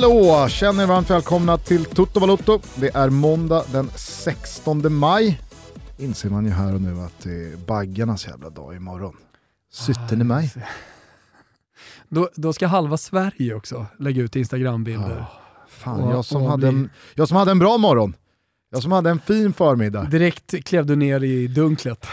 Hallå! 0.00 0.48
Känner 0.48 0.82
er 0.82 0.86
varmt 0.86 1.10
välkomna 1.10 1.58
till 1.58 1.84
Toto 1.84 2.20
Balotto. 2.20 2.60
Det 2.74 2.94
är 2.94 3.10
måndag 3.10 3.64
den 3.72 3.90
16 3.94 4.92
maj. 4.94 5.40
Inser 5.98 6.30
man 6.30 6.44
ju 6.44 6.50
här 6.50 6.74
och 6.74 6.80
nu 6.80 7.00
att 7.00 7.20
det 7.22 7.30
är 7.30 7.56
baggarnas 7.56 8.26
jävla 8.26 8.50
dag 8.50 8.76
imorgon. 8.76 9.16
17 10.08 10.26
maj. 10.26 10.52
Då, 12.08 12.28
då 12.34 12.52
ska 12.52 12.66
halva 12.66 12.96
Sverige 12.96 13.54
också 13.54 13.86
lägga 13.98 14.22
ut 14.22 14.36
Instagram-bilder. 14.36 15.24
Fan, 15.68 16.00
Och- 16.00 16.14
jag 16.14 16.24
som, 16.24 16.42
hade 16.42 16.56
bli- 16.56 16.68
en, 16.68 16.90
jag 17.14 17.28
som 17.28 17.36
hade 17.36 17.50
en 17.50 17.58
bra 17.58 17.78
morgon. 17.78 18.16
Jag 18.70 18.82
som 18.82 18.92
hade 18.92 19.10
en 19.10 19.20
fin 19.20 19.52
förmiddag. 19.52 20.04
Direkt 20.04 20.64
klev 20.64 20.86
du 20.86 20.96
ner 20.96 21.24
i 21.24 21.46
dunklet. 21.46 22.06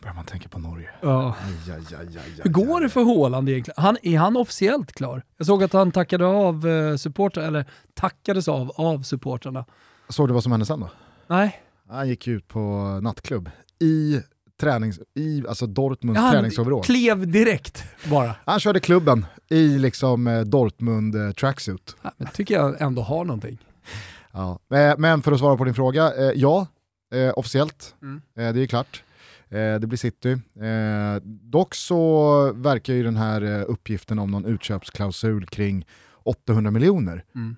Börjar 0.00 0.14
man 0.14 0.24
tänka 0.24 0.48
på 0.48 0.58
Norge. 0.58 0.88
Ja. 1.02 1.34
Aj, 1.68 1.74
aj, 1.90 1.96
aj, 2.16 2.40
Hur 2.42 2.50
går 2.50 2.80
det 2.80 2.88
för 2.88 3.04
Haaland 3.04 3.48
egentligen? 3.48 3.82
Han, 3.82 3.96
är 4.02 4.18
han 4.18 4.36
officiellt 4.36 4.92
klar? 4.92 5.22
Jag 5.36 5.46
såg 5.46 5.64
att 5.64 5.72
han 5.72 5.92
tackade 5.92 6.26
av 6.26 6.68
eh, 6.68 6.96
supportrar, 6.96 7.44
eller 7.44 7.64
tackades 7.94 8.48
av 8.48 8.72
av 8.76 9.02
supportrarna. 9.02 9.64
Såg 10.08 10.28
du 10.28 10.34
vad 10.34 10.42
som 10.42 10.52
hände 10.52 10.66
sen 10.66 10.80
då? 10.80 10.90
Nej, 11.26 11.62
Han 11.88 12.08
gick 12.08 12.26
ut 12.28 12.48
på 12.48 12.60
nattklubb 13.02 13.50
i 13.80 14.20
tränings, 14.60 15.00
i 15.14 15.44
alltså 15.48 15.66
Dortmunds 15.66 16.20
han 16.20 16.32
träningsoverall. 16.32 16.82
klev 16.82 17.30
direkt 17.30 17.84
bara. 18.10 18.34
Han 18.44 18.60
körde 18.60 18.80
klubben 18.80 19.26
i 19.50 19.78
liksom 19.78 20.26
eh, 20.26 20.40
Dortmund 20.40 21.14
eh, 21.26 21.30
tracksuit. 21.32 21.96
Ja, 22.02 22.10
men 22.16 22.28
tycker 22.28 22.54
jag 22.54 22.80
ändå 22.80 23.02
har 23.02 23.24
någonting. 23.24 23.58
Ja. 24.32 24.58
Eh, 24.76 24.94
Men 24.98 25.22
för 25.22 25.32
att 25.32 25.38
svara 25.38 25.56
på 25.56 25.64
din 25.64 25.74
fråga, 25.74 26.14
eh, 26.14 26.32
ja, 26.34 26.66
eh, 27.14 27.32
officiellt. 27.36 27.94
Mm. 28.02 28.20
Eh, 28.38 28.54
det 28.54 28.60
är 28.62 28.66
klart. 28.66 29.02
Eh, 29.50 29.80
det 29.80 29.86
blir 29.86 29.96
City. 29.98 30.30
Eh, 30.32 31.22
dock 31.24 31.74
så 31.74 32.52
verkar 32.52 32.94
ju 32.94 33.02
den 33.02 33.16
här 33.16 33.42
eh, 33.42 33.64
uppgiften 33.68 34.18
om 34.18 34.30
någon 34.30 34.44
utköpsklausul 34.44 35.46
kring 35.46 35.86
800 36.24 36.70
miljoner, 36.70 37.24
Mm. 37.34 37.56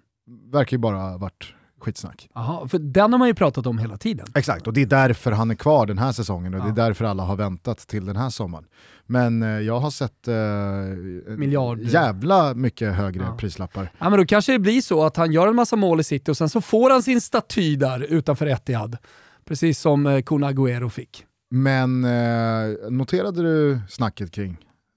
verkar 0.53 0.75
ju 0.77 0.79
bara 0.79 1.17
varit 1.19 1.55
skitsnack. 1.81 2.29
Aha, 2.35 2.69
för 2.69 2.79
den 2.79 3.13
har 3.13 3.19
man 3.19 3.29
ju 3.29 3.35
pratat 3.35 3.67
om 3.67 3.79
hela 3.79 3.97
tiden. 3.97 4.27
Exakt, 4.35 4.67
och 4.67 4.73
det 4.73 4.83
är 4.83 4.87
därför 4.87 5.33
han 5.33 5.51
är 5.51 5.55
kvar 5.55 5.87
den 5.87 5.99
här 5.99 6.13
säsongen 6.13 6.55
och 6.55 6.61
det 6.61 6.67
Ja. 6.67 6.73
är 6.73 6.77
därför 6.89 7.05
alla 7.05 7.23
har 7.23 7.37
väntat 7.37 7.79
till 7.79 8.07
den 8.07 8.17
här 8.17 8.31
sommaren. 8.31 8.65
Men 9.07 9.43
eh, 9.43 9.49
jag 9.49 9.81
har 9.81 9.91
sett 9.91 10.29
eh, 10.29 11.37
Miljard. 11.37 11.81
jävla 11.81 12.55
mycket 12.55 12.95
högre 12.95 13.23
Ja. 13.25 13.37
prislappar. 13.39 13.93
Ja, 13.99 14.11
men 14.11 14.19
då 14.19 14.27
kanske 14.27 14.53
det 14.53 14.59
blir 14.59 14.81
så 14.81 15.05
att 15.05 15.17
han 15.17 15.33
gör 15.33 15.49
en 15.49 15.57
massa 15.57 15.77
mål 15.77 16.01
i 16.01 16.05
City 16.05 16.31
och 16.31 16.37
sen 16.37 16.49
så 16.49 16.61
får 16.61 16.91
han 16.91 17.03
sin 17.03 17.21
staty 17.21 17.77
där 17.77 18.01
utanför 18.01 18.47
Etihad. 18.47 18.97
Precis 19.45 19.79
som 19.81 20.07
eh, 20.07 20.23
Kun 20.23 20.45
Agüero 20.45 20.89
fick. 20.89 21.25
Men 21.51 22.05
eh, 22.05 22.91
noterade 22.91 23.43
du 23.43 23.81
snacket 23.89 24.31
kring 24.33 24.57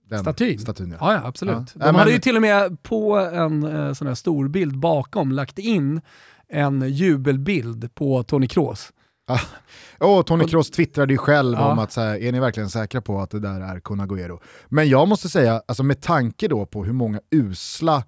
den 0.09 0.19
Statyn? 0.19 0.59
statyn 0.59 0.91
ja. 0.91 0.97
Ja, 0.99 1.13
ja 1.13 1.27
absolut. 1.27 1.55
Ja. 1.55 1.63
De 1.73 1.79
men- 1.85 1.95
hade 1.95 2.11
ju 2.11 2.19
till 2.19 2.35
och 2.35 2.41
med 2.41 2.83
på 2.83 3.17
en 3.17 3.63
eh, 3.63 3.93
sån 3.93 4.07
här 4.07 4.15
stor 4.15 4.47
bild 4.47 4.79
bakom 4.79 5.31
lagt 5.31 5.59
in 5.59 6.01
en 6.49 6.89
jubelbild 6.89 7.95
på 7.95 8.23
Toni 8.23 8.47
Kroos. 8.47 8.91
Och 9.99 10.25
Tony 10.27 10.45
Kroos 10.47 10.71
twittrade 10.71 11.13
ju 11.13 11.17
själv 11.17 11.57
Ja. 11.59 11.71
om 11.71 11.79
att 11.79 11.91
så 11.91 12.01
här, 12.01 12.17
är 12.17 12.31
ni 12.31 12.39
verkligen 12.39 12.69
säkra 12.69 13.01
på 13.01 13.19
att 13.21 13.29
det 13.29 13.39
där 13.39 13.61
är 13.61 13.79
Kun 13.79 14.01
Agüero? 14.01 14.39
Men 14.67 14.89
jag 14.89 15.07
måste 15.07 15.29
säga, 15.29 15.61
alltså 15.67 15.83
med 15.83 16.01
tanke 16.01 16.47
då 16.47 16.65
på 16.65 16.83
hur 16.85 16.93
många 16.93 17.19
usla 17.31 18.03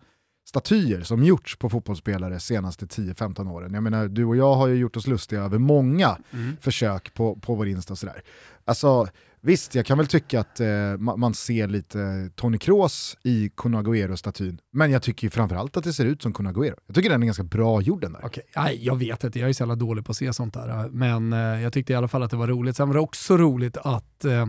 statyer 0.60 1.02
som 1.04 1.24
gjorts 1.24 1.56
på 1.58 1.70
fotbollsspelare 1.70 2.40
senaste 2.40 2.86
10-15 2.86 3.52
åren. 3.52 3.74
Jag 3.74 3.84
menar, 3.84 4.08
du 4.08 4.26
och 4.26 4.36
jag 4.36 4.54
har 4.56 4.68
ju 4.68 4.76
gjort 4.76 4.98
oss 4.98 5.08
lustiga 5.08 5.42
över 5.42 5.58
många 5.58 6.18
försök 6.62 7.14
på, 7.14 7.36
på 7.36 7.56
vår 7.56 7.68
Insta 7.68 7.94
och 7.94 7.98
sådär. 7.98 8.22
Alltså, 8.66 9.08
visst, 9.42 9.76
jag 9.76 9.86
kan 9.86 9.98
väl 9.98 10.08
tycka 10.08 10.40
att 10.40 10.60
eh, 10.60 10.66
ma- 10.66 11.18
man 11.18 11.34
ser 11.34 11.68
lite 11.68 12.30
Tony 12.36 12.58
Kroos 12.58 13.18
i 13.24 13.50
Kun 13.58 13.76
Agüero-statyn, 13.76 14.58
men 14.74 14.92
jag 14.92 15.02
tycker 15.02 15.28
ju 15.28 15.32
framförallt 15.32 15.78
att 15.78 15.84
det 15.84 15.94
ser 15.94 16.06
ut 16.06 16.22
som 16.22 16.34
Kun. 16.34 16.46
Jag 16.88 16.96
tycker 16.96 17.10
den 17.10 17.22
är 17.22 17.26
ganska 17.26 17.44
bra 17.44 17.82
gjord 17.82 18.02
den 18.02 18.14
där. 18.14 18.22
Okej, 18.26 18.44
Nej, 18.56 18.86
jag 18.86 18.96
vet 18.96 19.24
inte, 19.24 19.40
jag 19.40 19.50
är 19.50 19.54
så 19.54 19.62
jävla 19.62 19.76
dålig 19.76 20.06
på 20.06 20.12
att 20.12 20.18
se 20.18 20.34
sånt 20.34 20.54
där. 20.54 20.90
Men 20.90 21.34
eh, 21.34 21.40
jag 21.40 21.74
tyckte 21.74 21.94
i 21.94 21.96
alla 21.96 22.08
fall 22.08 22.24
att 22.24 22.32
det 22.32 22.38
var 22.38 22.48
roligt. 22.48 22.76
Sen 22.76 22.88
var 22.88 22.94
det 22.94 23.02
också 23.02 23.38
roligt 23.38 23.78
att 23.78 24.26
eh, 24.26 24.48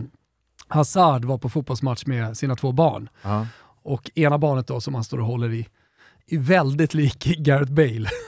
Hazard 0.67 1.25
var 1.25 1.37
på 1.37 1.49
fotbollsmatch 1.49 2.05
med 2.05 2.37
sina 2.37 2.55
två 2.55 2.71
barn. 2.71 3.09
Ja. 3.21 3.47
Och 3.83 4.11
ena 4.15 4.37
barnet 4.37 4.67
då 4.67 4.81
som 4.81 4.95
han 4.95 5.03
står 5.03 5.17
och 5.19 5.25
håller 5.25 5.53
i, 5.53 5.67
är 6.29 6.37
väldigt 6.39 6.93
lik 6.93 7.23
Gareth 7.37 7.71
Bale. 7.71 8.09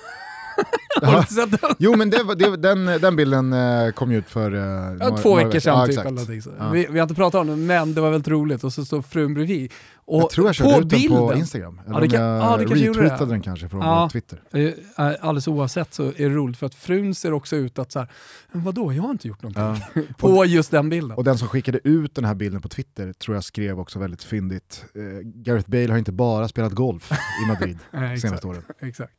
Den? 1.01 1.57
Jo 1.77 1.95
men 1.95 2.09
det, 2.09 2.35
det, 2.35 2.57
den, 2.57 2.85
den 2.85 3.15
bilden 3.15 3.53
eh, 3.53 3.91
kom 3.91 4.11
ju 4.11 4.17
ut 4.17 4.29
för 4.29 4.53
eh, 4.53 4.59
Ja, 4.59 4.91
några- 5.09 5.17
två 5.17 5.35
veckor 5.35 5.59
sedan 5.59 5.79
Ja, 5.95 6.25
typ. 6.27 6.43
Ja. 6.59 6.69
vi, 6.69 6.87
vi 6.89 6.99
har 6.99 7.03
inte 7.03 7.15
pratat 7.15 7.41
om 7.41 7.47
det, 7.47 7.55
men 7.55 7.93
det 7.93 8.01
var 8.01 8.09
väldigt 8.11 8.27
roligt. 8.27 8.63
Och 8.63 8.73
så 8.73 8.85
står 8.85 9.01
frun 9.01 9.33
bredvid. 9.33 9.71
Och 10.09 10.21
Jag 10.21 10.29
tror 10.29 10.45
jag 10.47 10.55
körde 10.55 10.77
ut 10.79 10.89
den 10.89 11.07
på 11.07 11.33
Instagram. 11.33 11.81
Eller 11.85 11.93
Ja, 11.93 11.99
det 11.99 12.05
om 12.05 12.09
kan- 12.11 12.21
jag 12.21 12.41
ja, 12.43 12.57
det 12.57 12.65
kanske 12.65 12.89
retweetade 12.89 13.31
den 13.31 13.41
kanske 13.41 13.69
från 13.69 13.81
Ja. 13.81 14.09
Twitter. 14.11 14.41
eh, 14.53 14.71
alldeles 15.19 15.47
oavsett 15.47 15.93
så 15.93 16.03
är 16.07 16.11
det 16.17 16.29
roligt 16.29 16.57
för 16.57 16.65
att 16.65 16.75
frun 16.75 17.15
ser 17.15 17.33
också 17.33 17.55
ut 17.55 17.79
att 17.79 17.91
så 17.91 17.99
här, 17.99 18.07
"Men 18.51 18.63
vadå, 18.63 18.93
jag 18.93 19.03
har 19.03 19.11
inte 19.11 19.27
gjort 19.27 19.41
någonting. 19.43 19.83
Ja. 19.95 20.01
På 20.17 20.45
just 20.45 20.71
den 20.71 20.89
bilden. 20.89 21.17
Och 21.17 21.23
den 21.23 21.37
som 21.37 21.47
skickade 21.47 21.79
ut 21.83 22.15
den 22.15 22.25
här 22.25 22.35
bilden 22.35 22.61
på 22.61 22.69
Twitter 22.69 23.13
tror 23.13 23.35
jag 23.35 23.43
skrev 23.43 23.79
också 23.79 23.99
väldigt 23.99 24.23
fyndigt. 24.23 24.85
Eh, 24.95 25.01
Gareth 25.23 25.69
Bale 25.69 25.87
har 25.91 25.97
inte 25.97 26.11
bara 26.11 26.47
spelat 26.47 26.71
golf 26.73 27.11
i 27.43 27.47
Madrid 27.47 27.77
de 27.91 27.97
exakt. 27.97 28.21
senaste 28.21 28.47
åren. 28.47 28.63
exakt. 28.79 29.13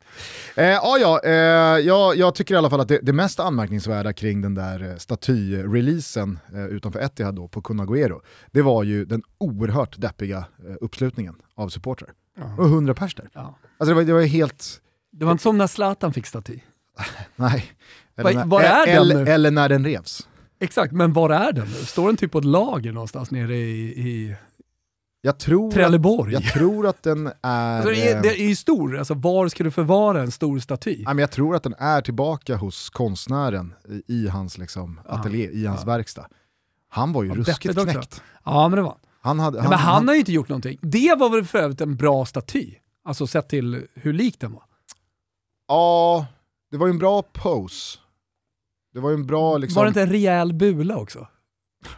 Eh, 0.55 0.65
ja, 0.65 0.97
ja, 1.01 1.19
eh, 1.23 1.31
jag, 1.85 2.15
jag 2.17 2.35
tycker 2.35 2.53
i 2.53 2.57
alla 2.57 2.69
fall 2.69 2.79
att 2.81 2.87
det, 2.87 2.99
det 3.01 3.13
mest 3.13 3.39
anmärkningsvärda 3.39 4.13
kring 4.13 4.41
den 4.41 4.53
där 4.55 4.89
eh, 4.89 4.95
statyreleasen 4.97 6.39
eh, 6.53 6.65
utanför 6.65 6.99
Etihad 6.99 7.35
då 7.35 7.47
på 7.47 7.61
Kun 7.61 7.81
Agüero, 7.81 8.19
det 8.51 8.61
var 8.61 8.83
ju 8.83 9.05
den 9.05 9.21
oerhört 9.37 10.01
deppiga 10.01 10.37
eh, 10.37 10.75
uppslutningen 10.81 11.35
av 11.55 11.69
supportrar. 11.69 12.09
Och 12.57 12.65
100 12.65 12.93
pers 12.93 13.15
där. 13.15 13.29
Ja. 13.33 13.55
Alltså 13.77 13.89
det 13.89 13.93
var, 13.93 14.03
det 14.03 14.13
var 14.13 14.21
helt... 14.21 14.81
Det 15.11 15.25
var 15.25 15.31
inte 15.31 15.41
som 15.41 15.57
när 15.57 15.67
Zlatan 15.67 16.13
fick 16.13 16.25
staty. 16.25 16.59
Nej. 17.35 17.71
Vad- 18.15 18.35
när, 18.35 18.45
var 18.45 18.61
är 18.61 18.85
den 18.87 18.95
eller, 18.97 19.23
nu? 19.25 19.31
eller 19.31 19.51
när 19.51 19.69
den 19.69 19.85
revs. 19.85 20.27
Exakt, 20.59 20.93
men 20.93 21.13
var 21.13 21.29
är 21.29 21.51
den 21.51 21.67
nu? 21.67 21.73
Står 21.73 22.07
den 22.07 22.17
typ 22.17 22.31
på 22.31 22.37
ett 22.37 22.45
lager 22.45 22.91
någonstans 22.91 23.31
nere 23.31 23.55
i, 23.55 23.81
i 24.07 24.35
Jag 25.21 25.39
tror, 25.39 25.67
att, 25.67 25.73
Trelleborg? 25.73 26.33
jag 26.33 26.43
tror 26.43 26.87
att 26.87 27.03
den 27.03 27.27
är... 27.41 27.75
Alltså, 27.75 27.89
det, 27.89 28.09
är, 28.09 28.15
eh, 28.15 28.21
det 28.21 28.41
är 28.41 28.47
ju 28.47 28.55
stor, 28.55 28.97
alltså 28.97 29.13
var 29.13 29.47
ska 29.47 29.63
du 29.63 29.71
förvara 29.71 30.21
en 30.21 30.31
stor 30.31 30.59
staty? 30.59 30.95
Nej, 30.95 31.05
men 31.05 31.17
jag 31.17 31.31
tror 31.31 31.55
att 31.55 31.63
den 31.63 31.73
är 31.77 32.01
tillbaka 32.01 32.55
hos 32.55 32.89
konstnären 32.89 33.73
i, 33.89 34.03
i 34.13 34.27
hans 34.27 34.57
liksom, 34.57 34.99
Ja. 35.07 35.11
ateljé, 35.13 35.49
i 35.51 35.65
hans 35.65 35.81
Ja. 35.81 35.85
verkstad. 35.91 36.27
Han 36.89 37.13
var 37.13 37.23
ju 37.23 37.29
Ja, 37.29 37.35
ruskigt 37.35 37.79
knäckt. 37.81 38.21
Ja 38.43 38.67
men 38.69 38.77
det 38.77 38.83
var 38.83 38.97
Han, 39.21 39.39
hade, 39.39 39.61
han. 39.61 39.69
Men 39.69 39.79
han 39.79 40.07
har 40.07 40.15
ju 40.15 40.19
inte 40.19 40.31
gjort 40.31 40.49
någonting. 40.49 40.79
Det 40.81 41.15
var 41.17 41.29
väl 41.29 41.45
för 41.45 41.59
övrigt 41.59 41.81
en 41.81 41.95
bra 41.95 42.25
staty? 42.25 42.75
Alltså 43.03 43.27
sett 43.27 43.49
till 43.49 43.87
hur 43.93 44.13
lik 44.13 44.39
den 44.39 44.53
var. 44.53 44.63
Ja, 45.67 46.25
det 46.71 46.77
var 46.77 46.87
ju 46.87 46.91
en 46.91 46.99
bra 46.99 47.21
pose. 47.21 47.99
Det 48.93 48.99
var 48.99 49.09
ju 49.09 49.13
en 49.13 49.25
bra 49.25 49.57
liksom... 49.57 49.75
Var 49.75 49.85
det 49.85 49.87
inte 49.87 50.01
en 50.01 50.09
rejäl 50.09 50.53
bula 50.53 50.97
också? 50.97 51.27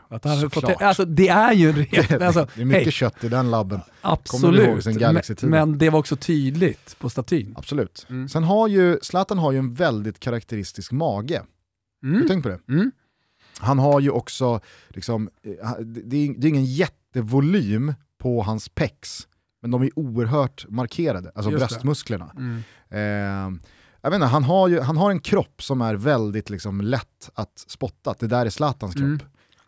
Att 0.07 0.23
han 0.23 0.49
fått, 0.49 0.81
alltså, 0.81 1.05
det 1.05 1.27
är 1.27 1.53
ju 1.53 1.69
en 1.69 1.75
rejäl... 1.85 2.23
Alltså, 2.23 2.47
det 2.55 2.61
är 2.61 2.65
mycket 2.65 2.83
hej, 2.83 2.91
kött 2.91 3.23
i 3.23 3.29
den 3.29 3.51
labben. 3.51 3.81
Absolut. 4.01 4.85
Men, 4.85 5.21
men 5.41 5.77
det 5.77 5.89
var 5.89 5.99
också 5.99 6.15
tydligt 6.15 6.99
på 6.99 7.09
statyn. 7.09 7.55
Absolut. 7.57 8.05
Mm. 8.09 8.29
Sen 8.29 8.43
har 8.43 8.67
ju, 8.67 8.99
Zlatan 9.01 9.37
har 9.37 9.51
ju 9.51 9.57
en 9.57 9.73
väldigt 9.73 10.19
karaktäristisk 10.19 10.91
mage. 10.91 11.41
Mm. 12.03 12.27
tänkt 12.27 12.43
på 12.43 12.49
det? 12.49 12.59
Mm. 12.69 12.91
Han 13.59 13.79
har 13.79 13.99
ju 13.99 14.09
också, 14.09 14.59
liksom, 14.87 15.29
eh, 15.43 15.71
det 15.79 16.17
är, 16.17 16.33
det 16.37 16.47
är 16.47 16.49
ingen 16.49 16.65
jättevolym 17.13 17.93
på 18.17 18.41
hans 18.41 18.69
pecs, 18.69 19.27
men 19.61 19.71
de 19.71 19.81
är 19.81 19.99
oerhört 19.99 20.65
markerade, 20.69 21.31
alltså 21.35 21.51
Just 21.51 21.61
det. 21.61 21.67
bröstmusklerna. 21.67 22.31
Mm. 22.37 22.63
Eh, 22.89 23.59
jag 24.01 24.09
vet 24.09 24.15
inte, 24.15 24.27
han, 24.27 24.43
har 24.43 24.67
ju, 24.67 24.79
han 24.79 24.97
har 24.97 25.11
en 25.11 25.19
kropp 25.19 25.63
som 25.63 25.81
är 25.81 25.95
väldigt 25.95 26.49
liksom, 26.49 26.81
lätt 26.81 27.29
att 27.33 27.63
spotta, 27.67 28.15
det 28.19 28.27
där 28.27 28.45
är 28.45 28.49
Zlatans 28.49 28.93
kropp. 28.93 29.21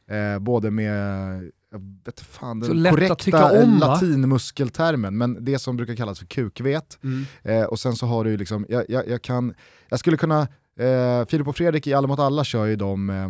Mm. 0.08 0.34
Eh, 0.36 0.40
både 0.40 0.72
med, 0.72 1.52
jag 1.72 1.82
vet 2.06 2.20
fan 2.20 2.62
Så 2.62 2.74
den 2.74 2.86
att 2.86 2.92
korrekta 2.92 3.64
om, 3.64 3.78
latinmuskeltermen, 3.80 5.18
men 5.18 5.46
det 5.46 5.60
som 5.60 5.78
brukar 5.78 5.96
kallas 5.96 6.20
för 6.20 6.26
kukvet. 6.26 7.00
Mm. 7.04 7.26
Eh, 7.44 7.64
och 7.64 7.80
sen 7.80 7.96
så 7.96 8.06
har 8.06 8.24
du 8.24 8.38
liksom, 8.38 8.66
jag, 8.70 8.86
jag, 8.90 9.08
jag 9.08 9.22
kan, 9.22 9.54
jag 9.90 10.00
skulle 10.00 10.18
kunna, 10.18 10.48
eh, 10.80 11.26
Filip 11.28 11.48
och 11.48 11.56
Fredrik 11.56 11.88
i 11.88 11.94
Alla 11.94 12.08
mot 12.08 12.20
alla 12.20 12.44
kör 12.44 12.66
ju 12.66 12.76
de, 12.76 13.10
eh, 13.10 13.30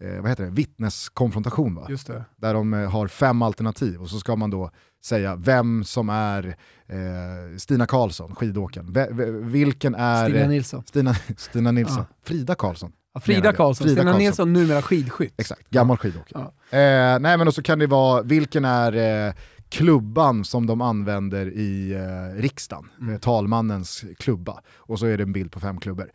eh, 0.00 0.20
vad 0.20 0.30
heter 0.30 0.44
det, 0.44 0.50
vittneskonfrontation 0.50 1.74
va? 1.74 1.86
Just 1.90 2.06
det. 2.06 2.24
Där 2.36 2.54
de 2.54 2.74
eh, 2.74 2.90
har 2.90 3.08
fem 3.08 3.42
alternativ 3.42 4.00
och 4.00 4.10
så 4.10 4.18
ska 4.18 4.36
man 4.36 4.50
då 4.50 4.70
säga 5.04 5.36
vem 5.36 5.84
som 5.84 6.08
är 6.08 6.56
eh, 6.86 7.56
Stina 7.58 7.86
Karlsson, 7.86 8.34
skidåkaren. 8.34 9.50
Vilken 9.52 9.94
är... 9.94 10.24
Stina 10.28 10.40
eh, 10.40 10.48
Nilsson. 10.48 10.82
Stina, 10.86 11.14
Stina 11.36 11.72
Nilsson. 11.72 12.04
Ja. 12.10 12.16
Frida 12.24 12.54
Karlsson. 12.54 12.92
Ja, 13.14 13.20
Frida. 13.20 13.52
Karlsson. 13.52 13.84
Frida 13.86 14.00
Stina 14.00 14.12
Karlsson. 14.12 14.22
Nilsson, 14.24 14.52
numera 14.52 14.82
skidskytt. 14.82 15.34
Exakt, 15.36 15.70
gammal 15.70 15.96
skidåkare. 15.96 16.50
Ja. 16.70 16.78
Eh, 16.78 17.18
nej 17.20 17.38
men 17.38 17.48
och 17.48 17.54
så 17.54 17.62
kan 17.62 17.78
det 17.78 17.86
vara, 17.86 18.22
vilken 18.22 18.64
är 18.64 19.26
eh, 19.28 19.34
klubban 19.68 20.44
som 20.44 20.66
de 20.66 20.80
använder 20.80 21.46
i 21.46 21.92
eh, 21.92 22.40
riksdagen, 22.42 22.88
Mm. 23.00 23.14
eh, 23.14 23.20
talmannens 23.20 24.04
klubba. 24.18 24.60
Och 24.76 24.98
så 24.98 25.06
är 25.06 25.16
det 25.16 25.22
en 25.22 25.32
bild 25.32 25.52
på 25.52 25.60
fem 25.60 25.80
klubbor. 25.80 26.10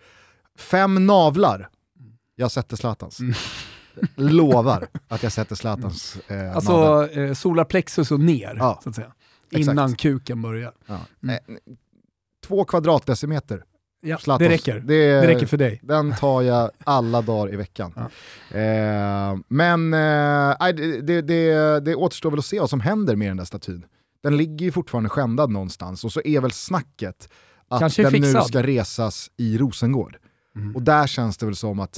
Fem 0.57 1.05
navlar, 1.07 1.69
jag 2.35 2.51
sätter 2.51 2.75
Zlatans. 2.77 3.19
Mm. 3.19 3.33
Lovar 4.15 4.87
att 5.07 5.23
jag 5.23 5.31
sätter 5.31 5.55
Zlatans 5.55 6.17
eh, 6.27 6.37
navel. 6.37 6.55
Alltså 6.55 7.07
eh, 7.19 7.33
solarplexus 7.33 8.11
och 8.11 8.19
ner, 8.19 8.55
Ja, 8.59 8.79
så 8.83 8.89
att 8.89 8.95
säga. 8.95 9.11
exakt. 9.51 9.71
Innan 9.71 9.95
kuken 9.95 10.41
börjar. 10.41 10.71
Ja. 10.85 10.99
Mm. 11.23 11.35
Eh, 11.35 11.39
två 12.47 12.65
kvadratdecimeter. 12.65 13.63
Ja, 14.01 14.37
det 14.37 14.49
räcker. 14.49 14.79
Det, 14.79 15.21
Det 15.21 15.27
räcker 15.27 15.45
för 15.45 15.57
dig. 15.57 15.79
Den 15.83 16.15
tar 16.15 16.41
jag 16.41 16.71
alla 16.83 17.21
dagar 17.21 17.53
i 17.53 17.55
veckan. 17.55 17.93
Ja. 17.95 18.57
Eh, 18.59 19.37
men 19.47 19.93
eh, 19.93 20.57
det, 20.75 21.01
det, 21.01 21.21
det, 21.21 21.79
det 21.79 21.95
återstår 21.95 22.29
väl 22.31 22.39
att 22.39 22.45
se 22.45 22.59
vad 22.59 22.69
som 22.69 22.79
händer 22.79 23.15
med 23.15 23.27
den 23.29 23.37
där 23.37 23.45
statyn. 23.45 23.85
Den 24.23 24.37
ligger 24.37 24.65
ju 24.65 24.71
fortfarande 24.71 25.09
skändad 25.09 25.49
någonstans 25.51 26.03
och 26.03 26.11
så 26.11 26.21
är 26.25 26.39
väl 26.41 26.51
snacket 26.51 27.29
att 27.67 27.79
Kanske 27.79 28.03
den 28.03 28.11
nu 28.13 28.21
fixad. 28.27 28.47
ska 28.47 28.63
resas 28.63 29.31
i 29.37 29.57
Rosengård. 29.57 30.17
Mm. 30.55 30.75
Och 30.75 30.81
där 30.81 31.07
känns 31.07 31.37
det 31.37 31.45
väl 31.45 31.55
som 31.55 31.79
att 31.79 31.97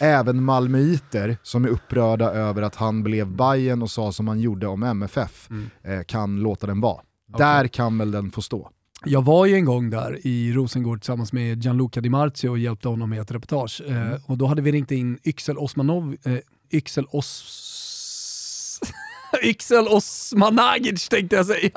även 0.00 0.44
malmöiter 0.44 1.36
som 1.42 1.64
är 1.64 1.68
upprörda 1.68 2.30
över 2.30 2.62
att 2.62 2.74
han 2.74 3.02
blev 3.02 3.26
Bayern 3.36 3.82
och 3.82 3.90
sa 3.90 4.12
som 4.12 4.28
han 4.28 4.40
gjorde 4.40 4.66
om 4.66 4.82
MFF 4.82 5.48
Mm. 5.50 5.70
eh, 5.82 6.04
kan 6.04 6.40
låta 6.40 6.66
den 6.66 6.80
vara. 6.80 6.94
Okej. 7.32 7.46
Där 7.46 7.68
kan 7.68 7.98
väl 7.98 8.10
den 8.10 8.30
få 8.30 8.42
stå. 8.42 8.70
Jag 9.04 9.24
var 9.24 9.46
ju 9.46 9.54
en 9.54 9.64
gång 9.64 9.90
där 9.90 10.18
i 10.26 10.52
Rosengård 10.52 11.00
tillsammans 11.00 11.32
med 11.32 11.64
Gianluca 11.64 12.00
Di 12.00 12.10
Marzio 12.10 12.48
och 12.48 12.58
hjälpte 12.58 12.88
honom 12.88 13.10
med 13.10 13.20
ett 13.20 13.30
reportage. 13.30 13.82
Mm. 13.86 14.12
Eh, 14.12 14.18
och 14.26 14.38
då 14.38 14.46
hade 14.46 14.62
vi 14.62 14.72
ringt 14.72 14.90
in 14.90 15.18
Yxel 15.24 15.58
Osmanov... 15.58 16.16
Eh, 16.24 16.38
Yxel 16.72 17.06
Os... 17.10 18.80
Yxel 19.44 19.88
Osmanagic 19.88 21.08
tänkte 21.08 21.36
jag 21.36 21.46
säga. 21.46 21.70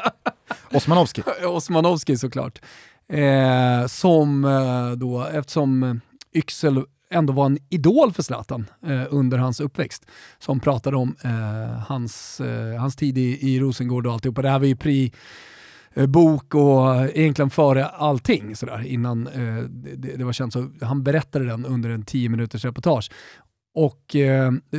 Osmanovski. 0.71 1.23
Osmanovski 1.45 2.17
såklart. 2.17 2.61
Eh, 3.13 3.87
som 3.87 4.45
eh, 4.45 4.91
då, 4.91 5.23
eftersom 5.23 6.01
Yxel 6.33 6.83
ändå 7.11 7.33
var 7.33 7.45
en 7.45 7.57
idol 7.69 8.13
för 8.13 8.23
Zlatan 8.23 8.65
eh, 8.87 9.03
under 9.09 9.37
hans 9.37 9.59
uppväxt, 9.59 10.05
som 10.39 10.59
pratade 10.59 10.97
om 10.97 11.15
eh, 11.23 11.79
hans, 11.87 12.41
hans 12.79 12.95
tid 12.95 13.17
i, 13.17 13.53
i 13.53 13.59
Rosengård 13.59 14.07
och 14.07 14.13
alltihopa. 14.13 14.41
Det 14.41 14.49
här 14.49 14.59
var 14.59 14.65
ju 14.65 14.75
pri 14.75 15.11
bok 16.07 16.55
och 16.55 16.95
egentligen 17.13 17.49
före 17.49 17.85
allting 17.85 18.55
sådär 18.55 18.85
innan 18.87 19.23
det, 19.69 20.17
det 20.17 20.23
var 20.23 20.33
känt. 20.33 20.53
Så 20.53 20.69
han 20.81 21.03
berättade 21.03 21.45
den 21.45 21.65
under 21.65 21.89
en 21.89 22.03
10 22.03 22.29
minuters 22.29 22.65
reportage. 22.65 23.11
Och 23.75 24.15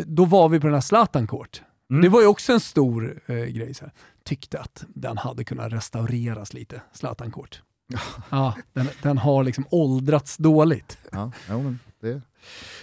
då 0.06 0.25
var 0.25 0.49
vi 0.49 0.61
på 0.61 0.67
den 0.67 0.75
här 0.75 0.81
Zlatan 0.81 1.26
Court. 1.26 1.62
Mm. 1.91 2.03
Det 2.03 2.09
var 2.09 2.21
ju 2.21 2.26
också 2.26 2.53
en 2.53 2.61
stor 2.61 3.21
grej. 3.26 3.75
Så 3.75 3.85
här. 3.85 3.93
Tyckte 4.25 4.59
att 4.59 4.85
den 4.88 5.19
hade 5.19 5.44
kunnat 5.44 5.73
restaureras 5.73 6.55
lite, 6.55 6.83
Zlatan 6.93 7.31
Court. 7.31 7.62
Ja, 8.31 8.54
den, 8.72 8.88
den 9.02 9.19
har 9.19 9.44
liksom 9.44 9.66
åldrats 9.70 10.37
dåligt. 10.37 10.98
Ja, 11.12 11.32
men 11.48 11.78
det, 12.00 12.22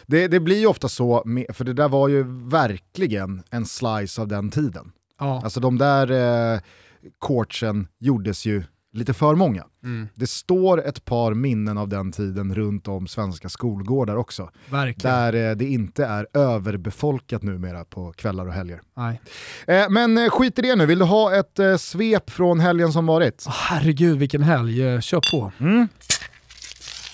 det, 0.06 0.28
det 0.28 0.40
blir 0.40 0.60
ju 0.60 0.68
ofta 0.68 0.90
så, 0.90 1.24
med, 1.26 1.46
för 1.54 1.66
det 1.66 1.74
där 1.74 1.90
var 1.90 2.08
ju 2.08 2.24
verkligen 2.50 3.44
en 3.50 3.66
slice 3.66 4.22
av 4.22 4.28
den 4.28 4.50
tiden. 4.50 4.92
Ja. 5.20 5.42
Alltså 5.44 5.60
de 5.60 5.78
där 5.78 6.12
eh, 6.56 6.60
gjordes 8.00 8.46
ju 8.46 8.64
lite 8.98 9.14
för 9.14 9.36
många. 9.36 9.64
Mm, 9.84 10.08
Det 10.16 10.28
står 10.28 10.86
ett 10.88 11.06
par 11.06 11.34
minnen 11.34 11.78
av 11.78 11.88
den 11.90 12.12
tiden 12.12 12.56
runt 12.56 12.88
om 12.88 13.08
svenska 13.08 13.50
skolgårdar 13.50 14.16
också. 14.16 14.50
verkligen. 14.70 15.16
Där 15.16 15.50
eh, 15.50 15.56
det 15.56 15.66
inte 15.66 16.06
är 16.06 16.28
överbefolkat 16.34 17.44
numera 17.44 17.86
på 17.86 18.12
kvällar 18.12 18.46
och 18.48 18.54
helger. 18.54 18.82
Nej. 18.98 19.22
Eh, 19.68 19.90
men 19.90 20.18
eh, 20.18 20.30
skit 20.30 20.60
i 20.60 20.62
det 20.62 20.76
nu, 20.76 20.86
vill 20.86 21.00
du 21.00 21.06
ha 21.06 21.36
ett 21.36 21.60
svep 21.82 22.30
från 22.30 22.60
helgen 22.60 22.92
som 22.94 23.06
varit? 23.06 23.44
Åh, 23.48 23.54
herregud 23.58 24.18
vilken 24.18 24.42
helg, 24.44 25.02
kör 25.02 25.22
på. 25.32 25.52
Mm. 25.60 25.88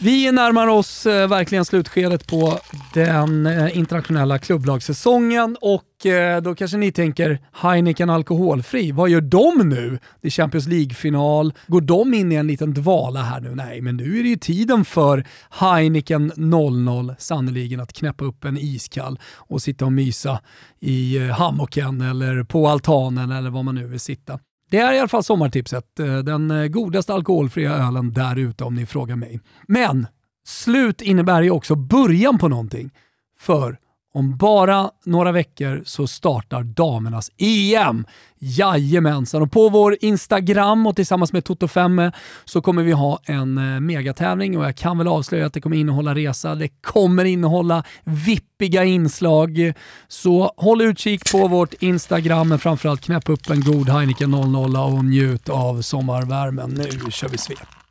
Vi 0.03 0.31
närmar 0.31 0.67
oss 0.67 1.05
eh, 1.05 1.27
verkligen 1.27 1.65
slutskedet 1.65 2.27
på 2.27 2.59
den 2.93 3.45
eh, 3.45 3.77
internationella 3.77 4.39
klubblagssäsongen 4.39 5.57
och 5.61 6.05
eh, 6.05 6.41
då 6.41 6.55
kanske 6.55 6.77
ni 6.77 6.91
tänker 6.91 7.39
Heineken 7.53 8.09
alkoholfri, 8.09 8.91
vad 8.91 9.09
gör 9.09 9.21
de 9.21 9.69
nu? 9.69 9.99
Det 10.21 10.27
är 10.27 10.31
Champions 10.31 10.67
League-final, 10.67 11.53
går 11.67 11.81
de 11.81 12.13
in 12.13 12.31
i 12.31 12.35
en 12.35 12.47
liten 12.47 12.73
dvala 12.73 13.21
här 13.21 13.41
nu? 13.41 13.55
Nej, 13.55 13.81
men 13.81 13.97
nu 13.97 14.19
är 14.19 14.23
det 14.23 14.29
ju 14.29 14.35
tiden 14.35 14.85
för 14.85 15.27
Heineken 15.49 16.31
00 16.35 17.15
sannoliken 17.17 17.79
att 17.79 17.93
knäppa 17.93 18.25
upp 18.25 18.45
en 18.45 18.57
iskall 18.57 19.19
och 19.35 19.61
sitta 19.61 19.85
och 19.85 19.93
mysa 19.93 20.39
i 20.79 21.17
eh, 21.17 21.23
hammocken 21.23 22.01
eller 22.01 22.43
på 22.43 22.67
altanen 22.67 23.31
eller 23.31 23.49
var 23.49 23.63
man 23.63 23.75
nu 23.75 23.87
vill 23.87 23.99
sitta. 23.99 24.39
Det 24.73 24.79
är 24.79 24.93
i 24.93 24.99
alla 24.99 25.07
fall 25.07 25.23
sommartipset. 25.23 25.99
Eh, 25.99 26.17
den 26.17 26.51
eh, 26.51 26.67
godaste 26.67 27.13
alkoholfria 27.13 27.73
ölen 27.73 28.13
där 28.13 28.35
ute 28.35 28.63
om 28.63 28.75
ni 28.75 28.85
frågar 28.85 29.15
mig. 29.15 29.39
Men 29.67 30.07
slut 30.45 31.01
innebär 31.01 31.41
ju 31.41 31.51
också 31.51 31.75
början 31.75 32.37
på 32.37 32.47
någonting. 32.47 32.91
För 33.39 33.77
om 34.13 34.37
bara 34.37 34.89
några 35.05 35.31
veckor 35.31 35.83
så 35.85 36.07
startar 36.07 36.63
damernas 36.63 37.31
EM. 37.37 38.05
Jajamensan! 38.39 39.41
Och 39.41 39.51
på 39.51 39.69
vår 39.69 39.97
Instagram 40.01 40.87
och 40.87 40.95
tillsammans 40.95 41.33
med 41.33 41.43
Toto5 41.43 42.11
så 42.45 42.61
kommer 42.61 42.83
vi 42.83 42.91
ha 42.91 43.19
en 43.23 43.57
eh, 43.57 43.79
megatävling 43.79 44.57
och 44.57 44.65
jag 44.65 44.75
kan 44.75 44.97
väl 44.97 45.07
avslöja 45.07 45.45
att 45.45 45.53
det 45.53 45.61
kommer 45.61 45.77
innehålla 45.77 46.15
resa, 46.15 46.55
det 46.55 46.67
kommer 46.67 47.25
innehålla 47.25 47.83
vippiga 48.03 48.83
inslag. 48.83 49.73
Så 50.07 50.53
håll 50.57 50.81
utkik 50.81 51.31
på 51.31 51.47
vårt 51.47 51.73
Instagram 51.73 52.49
men 52.49 52.59
framförallt 52.59 53.01
knäpp 53.01 53.29
upp 53.29 53.49
en 53.49 53.61
god 53.61 53.89
Heineken 53.89 54.31
00 54.31 54.75
och 54.75 55.05
njut 55.05 55.49
av 55.49 55.81
sommarvärmen. 55.81 56.69
Nu 56.69 57.11
kör 57.11 57.29
vi 57.29 57.37
svep. 57.37 57.82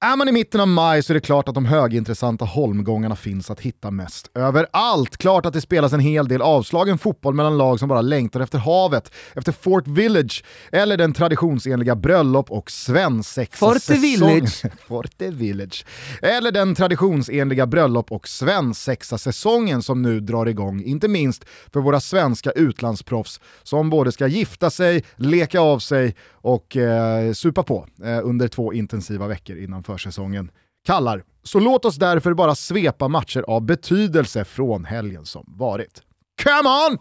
Är 0.00 0.16
man 0.16 0.28
i 0.28 0.32
mitten 0.32 0.60
av 0.60 0.68
maj 0.68 1.02
så 1.02 1.12
är 1.12 1.14
det 1.14 1.20
klart 1.20 1.48
att 1.48 1.54
de 1.54 1.64
högintressanta 1.64 2.44
holmgångarna 2.44 3.16
finns 3.16 3.50
att 3.50 3.60
hitta 3.60 3.90
mest 3.90 4.30
överallt. 4.34 5.16
Klart 5.16 5.46
att 5.46 5.52
det 5.52 5.60
spelas 5.60 5.92
en 5.92 6.00
hel 6.00 6.28
del 6.28 6.42
avslagen 6.42 6.98
fotboll 6.98 7.34
mellan 7.34 7.58
lag 7.58 7.78
som 7.78 7.88
bara 7.88 8.00
längtar 8.00 8.40
efter 8.40 8.58
havet, 8.58 9.12
efter 9.34 9.52
Fort 9.52 9.86
Village 9.86 10.44
eller 10.72 10.96
den 10.96 11.12
traditionsenliga 11.12 11.96
bröllop 11.96 12.50
och 12.50 12.70
svensexa 12.70 13.66
Forte 14.86 15.30
Village. 15.30 15.84
Eller 16.22 16.52
den 16.52 16.74
traditionsenliga 16.74 17.66
bröllop 17.66 18.12
och 18.12 18.28
svensexa 18.28 19.18
säsongen 19.18 19.82
som 19.82 20.02
nu 20.02 20.20
drar 20.20 20.46
igång, 20.46 20.82
inte 20.82 21.08
minst 21.08 21.44
för 21.72 21.80
våra 21.80 22.00
svenska 22.00 22.50
utlandsproffs 22.50 23.40
som 23.62 23.90
både 23.90 24.12
ska 24.12 24.26
gifta 24.26 24.70
sig, 24.70 25.04
leka 25.16 25.60
av 25.60 25.78
sig 25.78 26.14
och 26.30 26.76
eh, 26.76 27.32
supa 27.32 27.62
på 27.62 27.86
eh, 28.04 28.20
under 28.22 28.48
två 28.48 28.72
intensiva 28.72 29.26
veckor 29.26 29.56
innan 29.56 29.82
försäsongen 29.92 30.50
kallar. 30.86 31.24
Så 31.42 31.60
låt 31.60 31.84
oss 31.84 31.96
därför 31.96 32.34
bara 32.34 32.54
svepa 32.54 33.08
matcher 33.08 33.44
av 33.48 33.62
betydelse 33.62 34.44
från 34.44 34.84
helgen 34.84 35.26
som 35.26 35.44
varit. 35.46 36.02
Come 36.42 36.68
on! 36.68 36.98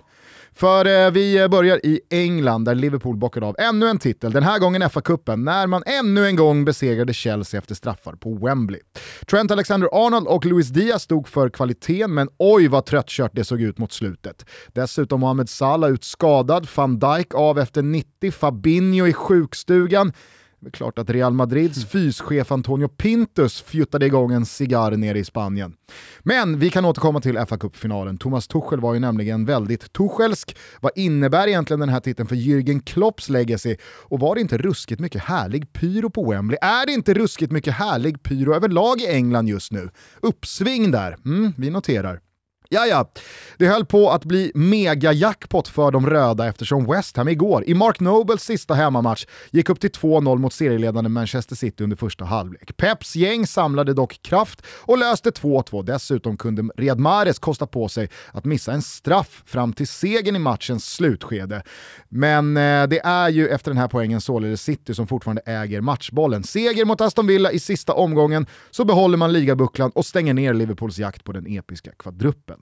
För 0.53 0.86
eh, 0.86 1.12
vi 1.12 1.48
börjar 1.50 1.86
i 1.86 2.01
England 2.10 2.65
där 2.65 2.75
Liverpool 2.75 3.17
bockade 3.17 3.46
av 3.46 3.56
ännu 3.60 3.88
en 3.88 4.00
titel, 4.00 4.32
den 4.32 4.44
här 4.44 4.60
gången 4.60 4.82
FA-cupen, 4.82 5.44
när 5.44 5.67
man 5.67 5.84
ännu 5.86 6.25
en 6.25 6.36
gång 6.36 6.65
besegrade 6.65 7.13
Chelsea 7.13 7.58
efter 7.58 7.75
straffar 7.75 8.13
på 8.13 8.34
Wembley. 8.34 8.79
Trent 9.27 9.51
Alexander-Arnold 9.51 10.27
och 10.27 10.46
Luis 10.46 10.67
Diaz 10.67 11.01
stod 11.03 11.27
för 11.27 11.50
kvaliteten, 11.50 12.13
men 12.13 12.29
oj 12.38 12.67
vad 12.67 12.86
tröttkört 12.86 13.32
det 13.34 13.44
såg 13.44 13.62
ut 13.62 13.77
mot 13.77 13.91
slutet. 13.91 14.46
Dessutom 14.67 15.20
Mohamed 15.20 15.50
Salah 15.50 15.91
ut 15.91 16.03
skadad, 16.03 16.67
van 16.75 17.00
Dijk 17.00 17.36
av 17.36 17.60
efter 17.60 17.82
90, 17.82 18.32
Fabinho 18.32 19.08
i 19.08 19.13
sjukstugan. 19.13 20.13
Det 20.60 20.68
är 20.68 20.72
klart 20.72 21.00
att 21.00 21.10
Real 21.10 21.34
Madrids 21.34 21.86
fyschef 21.86 22.52
Antonio 22.52 22.88
Pintus 22.88 23.62
fjuttade 23.62 24.06
igång 24.06 24.34
en 24.34 24.46
cigarr 24.46 24.92
nere 24.92 25.20
i 25.20 25.24
Spanien. 25.24 25.74
Men 26.20 26.60
vi 26.60 26.70
kan 26.70 26.86
återkomma 26.86 27.22
till 27.22 27.38
fa 27.48 27.58
Cup-finalen. 27.58 28.18
Thomas 28.18 28.48
Tuchel 28.48 28.80
var 28.80 28.94
ju 28.94 29.00
nämligen 29.00 29.46
väldigt 29.46 29.94
Tuchelsk. 29.94 30.58
Vad 30.82 30.92
innebär 30.96 31.48
egentligen 31.48 31.80
den 31.80 31.90
här 31.90 32.00
titeln 32.00 32.28
för 32.28 32.36
Jürgen 32.36 32.82
Klopps 32.86 33.30
legacy? 33.30 33.76
Och 33.84 34.20
var 34.20 34.36
det 34.36 34.42
inte 34.42 34.58
ruskigt 34.58 35.02
mycket 35.02 35.22
härlig 35.22 35.74
pyro 35.74 36.10
på 36.10 36.32
Wembley? 36.32 36.58
Är 36.62 36.86
det 36.86 36.92
inte 36.94 37.14
ruskigt 37.14 37.52
mycket 37.52 37.74
härlig 37.74 38.24
pyro 38.24 38.54
överlag 38.54 39.02
i 39.02 39.08
England 39.08 39.50
just 39.50 39.72
nu? 39.72 39.90
Uppsving 40.22 40.92
där, 40.92 41.18
mm, 41.26 41.54
vi 41.58 41.70
noterar. 41.70 42.20
Ja, 42.69 42.86
ja. 42.86 43.12
Det 43.57 43.67
höll 43.67 43.86
på 43.86 44.09
att 44.12 44.25
bli 44.25 44.51
mega-jackpot 44.55 45.67
för 45.67 45.91
de 45.91 46.09
röda 46.09 46.47
eftersom 46.47 46.86
West 46.86 47.17
Ham 47.17 47.29
igår, 47.29 47.63
i 47.67 47.74
Mark 47.74 48.00
Nobles 48.00 48.43
sista 48.43 48.74
hemmamatch, 48.74 49.25
gick 49.51 49.69
upp 49.69 49.79
till 49.79 49.89
2-0 49.89 50.38
mot 50.38 50.53
serieledande 50.53 51.09
Manchester 51.09 51.55
City 51.55 51.83
under 51.83 51.97
första 51.97 52.25
halvlek. 52.25 52.77
Peps 52.77 53.15
gäng 53.15 53.47
samlade 53.47 53.93
dock 53.93 54.21
kraft 54.21 54.62
och 54.67 54.97
löste 54.97 55.29
2-2. 55.29 55.83
Dessutom 55.83 56.38
kunde 56.38 56.63
Riyad 56.77 57.00
Mahrez 57.00 57.39
kosta 57.39 57.67
på 57.67 57.89
sig 57.89 58.09
att 58.31 58.45
missa 58.45 58.71
en 58.71 58.81
straff 58.81 59.43
fram 59.45 59.74
till 59.74 59.88
segern 59.88 60.36
i 60.36 60.39
matchens 60.39 60.93
slutskede. 60.93 61.63
Men 62.09 62.57
eh, 62.57 62.88
det 62.88 63.00
är 63.00 63.29
ju 63.29 63.47
efter 63.47 63.71
den 63.71 63.77
här 63.77 63.88
poängen 63.88 64.21
således 64.21 64.62
City 64.62 64.93
som 64.93 65.07
fortfarande 65.07 65.41
äger 65.45 65.81
matchbollen. 65.81 66.43
Seger 66.43 66.86
mot 66.86 67.01
Aston 67.01 67.27
Villa 67.27 67.51
i 67.51 67.59
sista 67.59 67.93
omgången 67.93 68.45
så 68.71 68.86
behåller 68.86 69.17
man 69.17 69.33
ligabucklan 69.33 69.91
och 69.91 70.05
stänger 70.05 70.33
ner 70.33 70.53
Liverpools 70.53 71.00
jakt 71.00 71.24
på 71.24 71.31
den 71.31 71.47
episka 71.47 71.91
kvadruppen. 71.91 72.57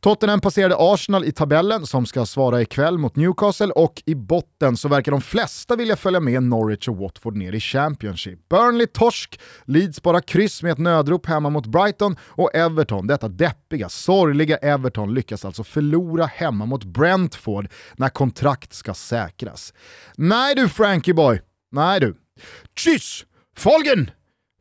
Tottenham 0.00 0.40
passerade 0.40 0.76
Arsenal 0.78 1.24
i 1.24 1.32
tabellen 1.32 1.86
som 1.86 2.06
ska 2.06 2.26
svara 2.26 2.62
ikväll 2.62 2.98
mot 2.98 3.16
Newcastle 3.16 3.66
och 3.66 4.02
i 4.06 4.14
botten 4.14 4.76
så 4.76 4.88
verkar 4.88 5.12
de 5.12 5.20
flesta 5.20 5.76
vilja 5.76 5.96
följa 5.96 6.20
med 6.20 6.42
Norwich 6.42 6.88
och 6.88 6.96
Watford 6.96 7.36
ner 7.36 7.52
i 7.52 7.60
Championship. 7.60 8.48
Burnley 8.48 8.86
torsk, 8.86 9.40
Leeds 9.64 10.02
bara 10.02 10.20
kryss 10.20 10.62
med 10.62 10.72
ett 10.72 10.78
nödrop 10.78 11.26
hemma 11.26 11.50
mot 11.50 11.66
Brighton 11.66 12.16
och 12.22 12.54
Everton, 12.54 13.06
detta 13.06 13.28
deppiga, 13.28 13.88
sorgliga 13.88 14.56
Everton 14.56 15.14
lyckas 15.14 15.44
alltså 15.44 15.64
förlora 15.64 16.26
hemma 16.26 16.66
mot 16.66 16.84
Brentford 16.84 17.68
när 17.96 18.08
kontrakt 18.08 18.72
ska 18.72 18.94
säkras. 18.94 19.74
Nej 20.16 20.54
du 20.54 20.68
Frankie 20.68 21.14
boy, 21.14 21.40
nej 21.72 22.00
du. 22.00 22.16
Tschüss! 22.76 23.24
Folgen! 23.56 24.10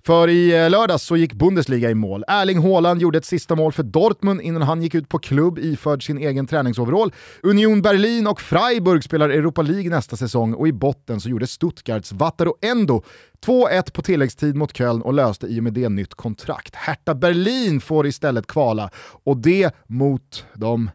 För 0.05 0.27
i 0.27 0.63
eh, 0.63 0.69
lördags 0.69 1.03
så 1.03 1.17
gick 1.17 1.33
Bundesliga 1.33 1.89
i 1.89 1.95
mål. 1.95 2.23
Erling 2.27 2.59
Haaland 2.59 3.01
gjorde 3.01 3.17
ett 3.17 3.25
sista 3.25 3.55
mål 3.55 3.71
för 3.71 3.83
Dortmund 3.83 4.41
innan 4.41 4.61
han 4.61 4.81
gick 4.81 4.95
ut 4.95 5.09
på 5.09 5.19
klubb 5.19 5.59
iförd 5.59 6.05
sin 6.05 6.17
egen 6.17 6.47
träningsoverall. 6.47 7.13
Union 7.43 7.81
Berlin 7.81 8.27
och 8.27 8.41
Freiburg 8.41 9.03
spelar 9.03 9.29
Europa 9.29 9.61
League 9.61 9.89
nästa 9.89 10.15
säsong 10.15 10.53
och 10.53 10.67
i 10.67 10.73
botten 10.73 11.21
så 11.21 11.29
gjorde 11.29 11.47
Stuttgarts 11.47 12.11
Wataru 12.11 12.51
Endo 12.61 13.03
2-1 13.45 13.91
på 13.93 14.01
tilläggstid 14.01 14.55
mot 14.55 14.77
Köln 14.77 15.01
och 15.01 15.13
löste 15.13 15.47
i 15.47 15.59
och 15.59 15.63
med 15.63 15.73
det 15.73 15.89
nytt 15.89 16.13
kontrakt. 16.13 16.75
Hertha 16.75 17.15
Berlin 17.15 17.81
får 17.81 18.07
istället 18.07 18.47
kvala 18.47 18.89
och 19.23 19.37
det 19.37 19.75
mot 19.87 20.45
de... 20.53 20.89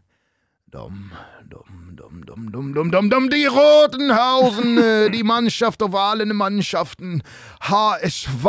de 0.72 1.10
de... 2.10 2.50
de... 2.50 2.50
de... 2.50 2.90
de... 2.90 2.90
de... 2.90 3.08
de... 3.08 3.28
die 3.28 3.46
Rotenhausen, 3.46 4.78
äh, 4.78 5.10
die 5.16 5.22
Mannschaft 5.22 5.82
av 5.82 5.96
allen 5.96 6.36
Mannschaften, 6.36 7.22
HSV. 7.60 8.46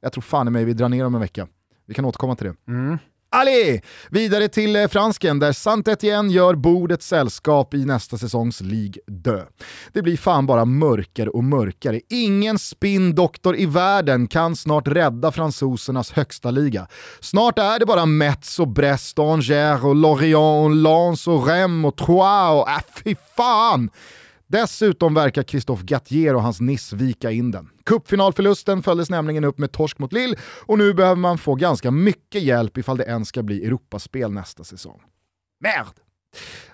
Jag 0.00 0.12
tror 0.12 0.22
fan 0.22 0.48
i 0.48 0.50
mig 0.50 0.64
vi 0.64 0.72
drar 0.72 0.88
ner 0.88 1.06
om 1.06 1.14
en 1.14 1.20
vecka. 1.20 1.48
Vi 1.86 1.94
kan 1.94 2.04
återkomma 2.04 2.36
till 2.36 2.46
det. 2.46 2.72
Mm. 2.72 2.98
Allez! 3.34 3.80
Vidare 4.10 4.48
till 4.48 4.76
eh, 4.76 4.88
fransken 4.88 5.38
där 5.38 5.52
Saint-Étienne 5.52 6.32
gör 6.32 6.54
bordet 6.54 7.02
sällskap 7.02 7.74
i 7.74 7.84
nästa 7.84 8.18
säsongs 8.18 8.60
Ligue 8.60 9.02
2. 9.24 9.38
Det 9.92 10.02
blir 10.02 10.16
fan 10.16 10.46
bara 10.46 10.64
mörkare 10.64 11.30
och 11.30 11.44
mörkare. 11.44 12.00
Ingen 12.08 12.58
spindoktor 12.58 13.56
i 13.56 13.66
världen 13.66 14.26
kan 14.26 14.56
snart 14.56 14.88
rädda 14.88 15.32
fransosernas 15.32 16.12
högsta 16.12 16.50
liga. 16.50 16.86
Snart 17.20 17.58
är 17.58 17.78
det 17.78 17.86
bara 17.86 18.06
Metz 18.06 18.58
och 18.58 18.68
Brest 18.68 19.18
Angers 19.18 19.84
och 19.84 19.94
Lorient 19.94 20.64
och 20.64 20.70
Lens 20.70 21.28
och 21.28 21.46
Rennes 21.46 21.86
och 21.86 21.96
Troyes 21.96 22.62
och 22.62 22.70
äh, 22.70 23.02
fy 23.04 23.14
fan! 23.36 23.90
Dessutom 24.52 25.14
verkar 25.14 25.42
Christophe 25.42 25.84
Gattier 25.84 26.34
och 26.34 26.42
hans 26.42 26.60
Nice 26.60 26.96
vika 26.96 27.30
in 27.30 27.50
den. 27.50 27.68
Cupfinalförlusten 27.86 28.82
följdes 28.82 29.10
nämligen 29.10 29.44
upp 29.44 29.58
med 29.58 29.72
torsk 29.72 29.98
mot 29.98 30.12
Lille 30.12 30.36
och 30.66 30.78
nu 30.78 30.94
behöver 30.94 31.16
man 31.16 31.38
få 31.38 31.54
ganska 31.54 31.90
mycket 31.90 32.42
hjälp 32.42 32.78
ifall 32.78 32.96
det 32.96 33.04
ens 33.04 33.28
ska 33.28 33.42
bli 33.42 33.66
Europaspel 33.66 34.32
nästa 34.32 34.64
säsong. 34.64 35.00
Merd! 35.60 35.86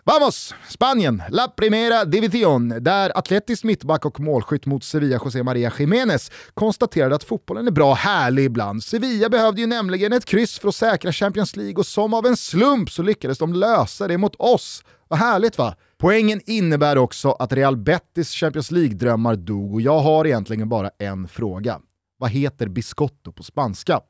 Vamos! 0.05 0.55
Spanien, 0.69 1.23
La 1.31 1.49
Primera 1.49 2.05
Division, 2.05 2.69
där 2.69 3.19
atletisk 3.19 3.65
mittback 3.65 4.05
och 4.05 4.21
målskytt 4.21 4.67
mot 4.67 4.85
Sevilla 4.85 5.21
José 5.25 5.43
Maria 5.43 5.73
Jiménez 5.79 6.31
konstaterade 6.55 7.15
att 7.15 7.25
fotbollen 7.25 7.67
är 7.67 7.71
bra 7.71 7.95
härlig 7.95 8.45
ibland. 8.45 8.85
Sevilla 8.85 9.29
behövde 9.29 9.61
ju 9.61 9.67
nämligen 9.67 10.13
ett 10.13 10.25
kryss 10.25 10.59
för 10.59 10.69
att 10.69 10.75
säkra 10.75 11.13
Champions 11.13 11.57
League 11.57 11.77
och 11.77 11.87
som 11.87 12.15
av 12.15 12.27
en 12.27 12.37
slump 12.37 12.91
så 12.91 13.03
lyckades 13.03 13.39
de 13.39 13.53
lösa 13.53 14.09
det 14.09 14.19
mot 14.19 14.35
oss. 14.39 14.83
Vad 15.09 15.19
härligt 15.19 15.59
va? 15.59 15.75
Poängen 16.01 16.41
innebär 16.47 16.99
också 16.99 17.31
att 17.31 17.53
Real 17.53 17.77
Betis 17.77 18.31
Champions 18.31 18.71
League-drömmar 18.71 19.37
dog 19.37 19.75
och 19.75 19.81
jag 19.81 20.01
har 20.01 20.27
egentligen 20.27 20.69
bara 20.69 20.91
en 20.99 21.29
fråga. 21.29 21.81
Vad 22.19 22.31
heter 22.31 22.69
biscotto 22.69 23.33
på 23.33 23.43
spanska? 23.43 24.01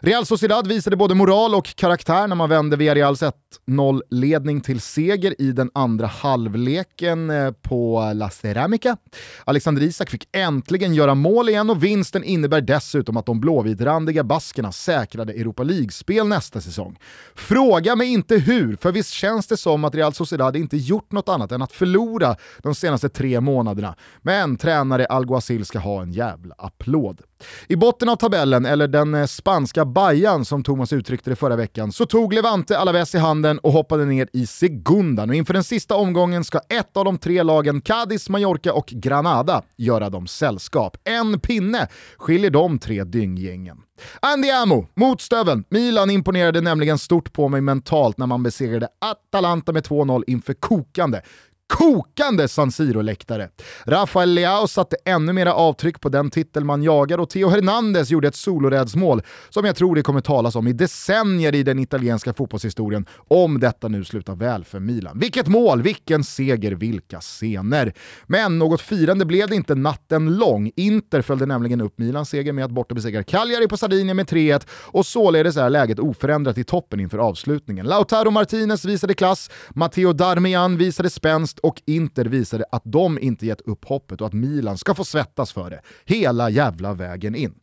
Real 0.00 0.26
Sociedad 0.26 0.66
visade 0.66 0.96
både 0.96 1.14
moral 1.14 1.54
och 1.54 1.76
karaktär 1.76 2.26
när 2.26 2.36
man 2.36 2.48
vände 2.48 2.76
Villareals 2.76 3.22
1-0-ledning 3.22 4.60
till 4.60 4.80
seger 4.80 5.40
i 5.42 5.52
den 5.52 5.70
andra 5.74 6.06
halvleken 6.06 7.30
eh, 7.30 7.50
på 7.50 8.12
La 8.14 8.30
Ceramica. 8.30 8.96
Alexander 9.44 9.82
Isak 9.82 10.10
fick 10.10 10.28
äntligen 10.32 10.94
göra 10.94 11.14
mål 11.14 11.48
igen 11.48 11.70
och 11.70 11.84
vinsten 11.84 12.24
innebär 12.24 12.60
dessutom 12.60 13.16
att 13.16 13.26
de 13.26 13.40
blåvitrandiga 13.40 14.24
baskerna 14.24 14.72
säkrade 14.72 15.32
Europa 15.32 15.62
League-spel 15.62 16.26
nästa 16.26 16.60
säsong. 16.60 16.98
Fråga 17.34 17.96
mig 17.96 18.08
inte 18.08 18.36
hur, 18.36 18.76
för 18.76 18.92
visst 18.92 19.10
känns 19.10 19.46
det 19.46 19.56
som 19.56 19.84
att 19.84 19.94
Real 19.94 20.14
Sociedad 20.14 20.56
inte 20.56 20.76
gjort 20.76 21.12
något 21.12 21.28
annat 21.28 21.52
än 21.52 21.62
att 21.62 21.72
förlora 21.72 22.36
de 22.62 22.74
senaste 22.74 23.08
tre 23.08 23.40
månaderna. 23.40 23.94
Men 24.22 24.56
tränare 24.56 25.06
Alguacil 25.06 25.64
ska 25.64 25.78
ha 25.78 26.02
en 26.02 26.12
jävla 26.12 26.54
applåd. 26.58 27.20
I 27.68 27.76
botten 27.76 28.08
av 28.08 28.16
tabellen, 28.16 28.66
eller 28.66 28.88
den 28.88 29.14
eh, 29.14 29.26
spanska 29.26 29.84
bajan 29.84 30.44
som 30.44 30.62
Thomas 30.62 30.92
uttryckte 30.92 31.30
det 31.30 31.36
förra 31.36 31.56
veckan, 31.56 31.92
så 31.92 32.06
tog 32.06 32.32
Levante 32.32 32.78
Alaves 32.78 33.14
i 33.14 33.18
handen 33.18 33.58
och 33.58 33.72
hoppade 33.72 34.04
ner 34.04 34.28
i 34.32 34.46
segundan. 34.46 35.30
Och 35.30 35.34
inför 35.34 35.54
den 35.54 35.64
sista 35.64 35.94
omgången 35.94 36.44
ska 36.44 36.58
ett 36.68 36.96
av 36.96 37.04
de 37.04 37.18
tre 37.18 37.42
lagen, 37.42 37.80
Cadiz, 37.80 38.28
Mallorca 38.28 38.72
och 38.72 38.86
Granada, 38.86 39.62
göra 39.76 40.10
dem 40.10 40.26
sällskap. 40.26 40.96
En 41.04 41.40
pinne 41.40 41.88
skiljer 42.16 42.50
de 42.50 42.78
tre 42.78 43.04
dynggängen. 43.04 43.78
Andiamo, 44.20 44.86
mot 44.94 45.20
stöveln. 45.20 45.64
Milan 45.68 46.10
imponerade 46.10 46.60
nämligen 46.60 46.98
stort 46.98 47.32
på 47.32 47.48
mig 47.48 47.60
mentalt 47.60 48.18
när 48.18 48.26
man 48.26 48.42
besegrade 48.42 48.88
Atalanta 48.98 49.72
med 49.72 49.86
2-0 49.86 50.24
inför 50.26 50.54
kokande 50.54 51.22
kokande 51.68 52.48
San 52.48 52.72
Siro-läktare. 52.72 53.48
Rafael 53.84 54.30
Leao 54.30 54.66
satte 54.66 54.96
ännu 55.04 55.32
mera 55.32 55.54
avtryck 55.54 56.00
på 56.00 56.08
den 56.08 56.30
titel 56.30 56.64
man 56.64 56.82
jagar 56.82 57.18
och 57.18 57.30
Theo 57.30 57.48
Hernandez 57.48 58.10
gjorde 58.10 58.28
ett 58.28 58.34
solorädsmål 58.34 59.22
som 59.50 59.64
jag 59.64 59.76
tror 59.76 59.94
det 59.94 60.02
kommer 60.02 60.20
talas 60.20 60.56
om 60.56 60.66
i 60.66 60.72
decennier 60.72 61.54
i 61.54 61.62
den 61.62 61.78
italienska 61.78 62.34
fotbollshistorien 62.34 63.06
om 63.28 63.60
detta 63.60 63.88
nu 63.88 64.04
slutar 64.04 64.34
väl 64.34 64.64
för 64.64 64.80
Milan. 64.80 65.18
Vilket 65.18 65.48
mål, 65.48 65.82
vilken 65.82 66.24
seger, 66.24 66.72
vilka 66.72 67.20
scener! 67.20 67.92
Men 68.26 68.58
något 68.58 68.80
firande 68.80 69.24
blev 69.24 69.48
det 69.48 69.56
inte 69.56 69.74
natten 69.74 70.36
lång. 70.36 70.70
Inter 70.76 71.22
följde 71.22 71.46
nämligen 71.46 71.80
upp 71.80 71.98
Milans 71.98 72.28
seger 72.28 72.52
med 72.52 72.64
att 72.64 72.70
borta 72.70 72.94
besegra 72.94 73.22
Cagliari 73.22 73.68
på 73.68 73.76
Sardinien 73.76 74.16
med 74.16 74.26
3-1 74.26 74.66
och 74.70 75.06
således 75.06 75.56
är 75.56 75.70
läget 75.70 75.98
oförändrat 75.98 76.58
i 76.58 76.64
toppen 76.64 77.00
inför 77.00 77.18
avslutningen. 77.18 77.86
Lautaro 77.86 78.30
Martinez 78.30 78.84
visade 78.84 79.14
klass, 79.14 79.50
Matteo 79.70 80.12
Darmian 80.12 80.76
visade 80.76 81.10
spänst 81.10 81.57
och 81.58 81.82
Inter 81.86 82.24
visade 82.24 82.64
att 82.72 82.82
de 82.84 83.18
inte 83.18 83.46
gett 83.46 83.60
upp 83.60 83.84
hoppet 83.84 84.20
och 84.20 84.26
att 84.26 84.32
Milan 84.32 84.78
ska 84.78 84.94
få 84.94 85.04
svettas 85.04 85.52
för 85.52 85.70
det 85.70 85.80
hela 86.14 86.50
jävla 86.50 86.94
vägen 86.94 87.34
in. 87.34 87.54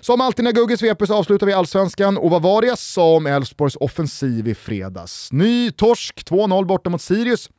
Som 0.00 0.20
alltid 0.20 0.44
när 0.44 0.52
Gugge 0.52 0.76
sveper 0.76 1.06
så 1.06 1.14
avslutar 1.14 1.46
vi 1.46 1.52
allsvenskan 1.52 2.18
och 2.18 2.30
vad 2.30 2.42
var 2.42 2.60
det 2.60 2.66
jag 2.66 2.78
sa 2.78 3.16
om 3.16 3.26
Elfsborgs 3.26 3.76
offensiv 3.76 4.48
i 4.48 4.54
fredags? 4.54 5.32
Ny 5.32 5.70
torsk, 5.70 6.30
2-0 6.30 6.66
borta 6.66 6.90
mot 6.90 7.02
Sirius. 7.02 7.50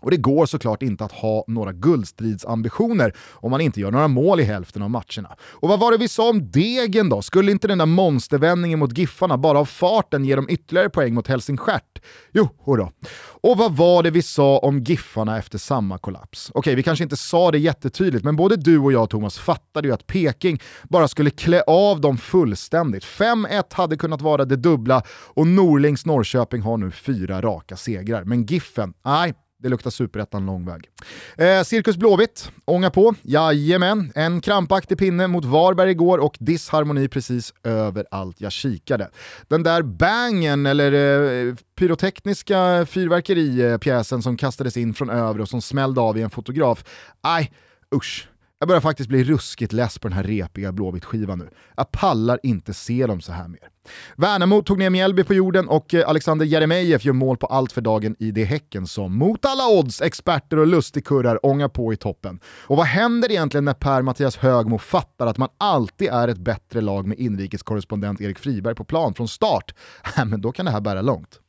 Och 0.00 0.10
det 0.10 0.16
går 0.16 0.46
såklart 0.46 0.82
inte 0.82 1.04
att 1.04 1.12
ha 1.12 1.44
några 1.46 1.72
guldstridsambitioner 1.72 3.12
om 3.32 3.50
man 3.50 3.60
inte 3.60 3.80
gör 3.80 3.90
några 3.90 4.08
mål 4.08 4.40
i 4.40 4.42
hälften 4.42 4.82
av 4.82 4.90
matcherna. 4.90 5.36
Och 5.52 5.68
vad 5.68 5.80
var 5.80 5.92
det 5.92 5.98
vi 5.98 6.08
sa 6.08 6.30
om 6.30 6.50
Degen 6.50 7.08
då? 7.08 7.22
Skulle 7.22 7.52
inte 7.52 7.68
den 7.68 7.78
där 7.78 7.86
monstervändningen 7.86 8.78
mot 8.78 8.98
Giffarna 8.98 9.38
bara 9.38 9.58
av 9.58 9.64
farten 9.64 10.24
ge 10.24 10.36
dem 10.36 10.46
ytterligare 10.50 10.90
poäng 10.90 11.14
mot 11.14 11.26
Helsingstjärt? 11.26 12.02
Jo, 12.32 12.48
då. 12.66 12.92
Och 13.40 13.58
vad 13.58 13.76
var 13.76 14.02
det 14.02 14.10
vi 14.10 14.22
sa 14.22 14.58
om 14.58 14.78
Giffarna 14.78 15.38
efter 15.38 15.58
samma 15.58 15.98
kollaps? 15.98 16.50
Okej, 16.54 16.74
vi 16.74 16.82
kanske 16.82 17.04
inte 17.04 17.16
sa 17.16 17.50
det 17.50 17.58
jättetydligt, 17.58 18.24
men 18.24 18.36
både 18.36 18.56
du 18.56 18.78
och 18.78 18.92
jag 18.92 19.10
Thomas 19.10 19.38
fattade 19.38 19.88
ju 19.88 19.94
att 19.94 20.06
Peking 20.06 20.60
bara 20.88 21.08
skulle 21.08 21.30
klä 21.30 21.62
av 21.66 22.00
dem 22.00 22.18
fullständigt. 22.18 23.04
5-1 23.04 23.62
hade 23.70 23.96
kunnat 23.96 24.22
vara 24.22 24.44
det 24.44 24.56
dubbla 24.56 25.02
och 25.08 25.46
Norlings 25.46 26.06
Norrköping 26.06 26.62
har 26.62 26.76
nu 26.76 26.90
fyra 26.90 27.42
raka 27.42 27.76
segrar. 27.76 28.24
Men 28.24 28.46
Giffen, 28.46 28.94
nej, 29.04 29.34
det 29.62 29.68
luktar 29.68 29.90
superettan 29.90 30.46
lång 30.46 30.66
väg. 30.66 30.90
Eh, 31.36 31.62
Cirkus 31.62 31.96
Blåvitt, 31.96 32.52
ånga 32.64 32.90
på. 32.90 33.14
Jajamän, 33.22 34.12
en 34.14 34.40
krampaktig 34.40 34.98
pinne 34.98 35.26
mot 35.26 35.44
Varberg 35.44 35.90
igår 35.90 36.18
och 36.18 36.36
disharmoni 36.40 37.08
precis 37.08 37.54
överallt 37.64 38.40
jag 38.40 38.52
kikade. 38.52 39.10
Den 39.48 39.62
där 39.62 39.82
bangen, 39.82 40.66
eller 40.66 40.92
eh, 40.92 41.54
pyrotekniska 41.78 42.86
fyrverkeripjäsen 42.86 44.22
som 44.22 44.36
kastades 44.36 44.76
in 44.76 44.94
från 44.94 45.10
Övre 45.10 45.42
och 45.42 45.48
som 45.48 45.62
smällde 45.62 46.00
av 46.00 46.18
i 46.18 46.22
en 46.22 46.30
fotograf. 46.30 46.84
Aj, 47.20 47.52
usch. 47.94 48.28
Jag 48.60 48.68
börjar 48.68 48.80
faktiskt 48.80 49.08
bli 49.08 49.24
ruskigt 49.24 49.72
less 49.72 49.98
på 49.98 50.08
den 50.08 50.16
här 50.16 50.24
repiga 50.24 50.72
Blåvitt-skivan 50.72 51.38
nu. 51.38 51.48
Jag 51.76 51.90
pallar 51.90 52.40
inte 52.42 52.74
se 52.74 53.06
dem 53.06 53.20
så 53.20 53.32
här 53.32 53.48
mer. 53.48 53.68
Värnamo 54.16 54.62
tog 54.62 54.78
ner 54.78 54.90
Mjällby 54.90 55.24
på 55.24 55.34
jorden 55.34 55.68
och 55.68 55.94
eh, 55.94 56.08
Alexander 56.08 56.46
Jeremejeff 56.46 57.04
gör 57.04 57.12
mål 57.12 57.36
på 57.36 57.46
allt 57.46 57.72
för 57.72 57.80
dagen 57.80 58.16
i 58.18 58.30
det 58.30 58.44
Häcken 58.44 58.86
som 58.86 59.18
mot 59.18 59.44
alla 59.44 59.68
odds, 59.68 60.02
experter 60.02 60.58
och 60.58 60.66
lustigkurrar 60.66 61.46
ångar 61.46 61.68
på 61.68 61.92
i 61.92 61.96
toppen. 61.96 62.40
Och 62.66 62.76
vad 62.76 62.86
händer 62.86 63.30
egentligen 63.30 63.64
när 63.64 63.74
Per-Mattias 63.74 64.36
Högmo 64.36 64.78
fattar 64.78 65.26
att 65.26 65.38
man 65.38 65.48
alltid 65.58 66.08
är 66.08 66.28
ett 66.28 66.38
bättre 66.38 66.80
lag 66.80 67.06
med 67.06 67.18
inrikeskorrespondent 67.18 68.20
Erik 68.20 68.38
Friberg 68.38 68.74
på 68.74 68.84
plan 68.84 69.14
från 69.14 69.28
start? 69.28 69.74
men 70.26 70.40
då 70.40 70.52
kan 70.52 70.66
det 70.66 70.72
här 70.72 70.80
bära 70.80 71.02
långt. 71.02 71.40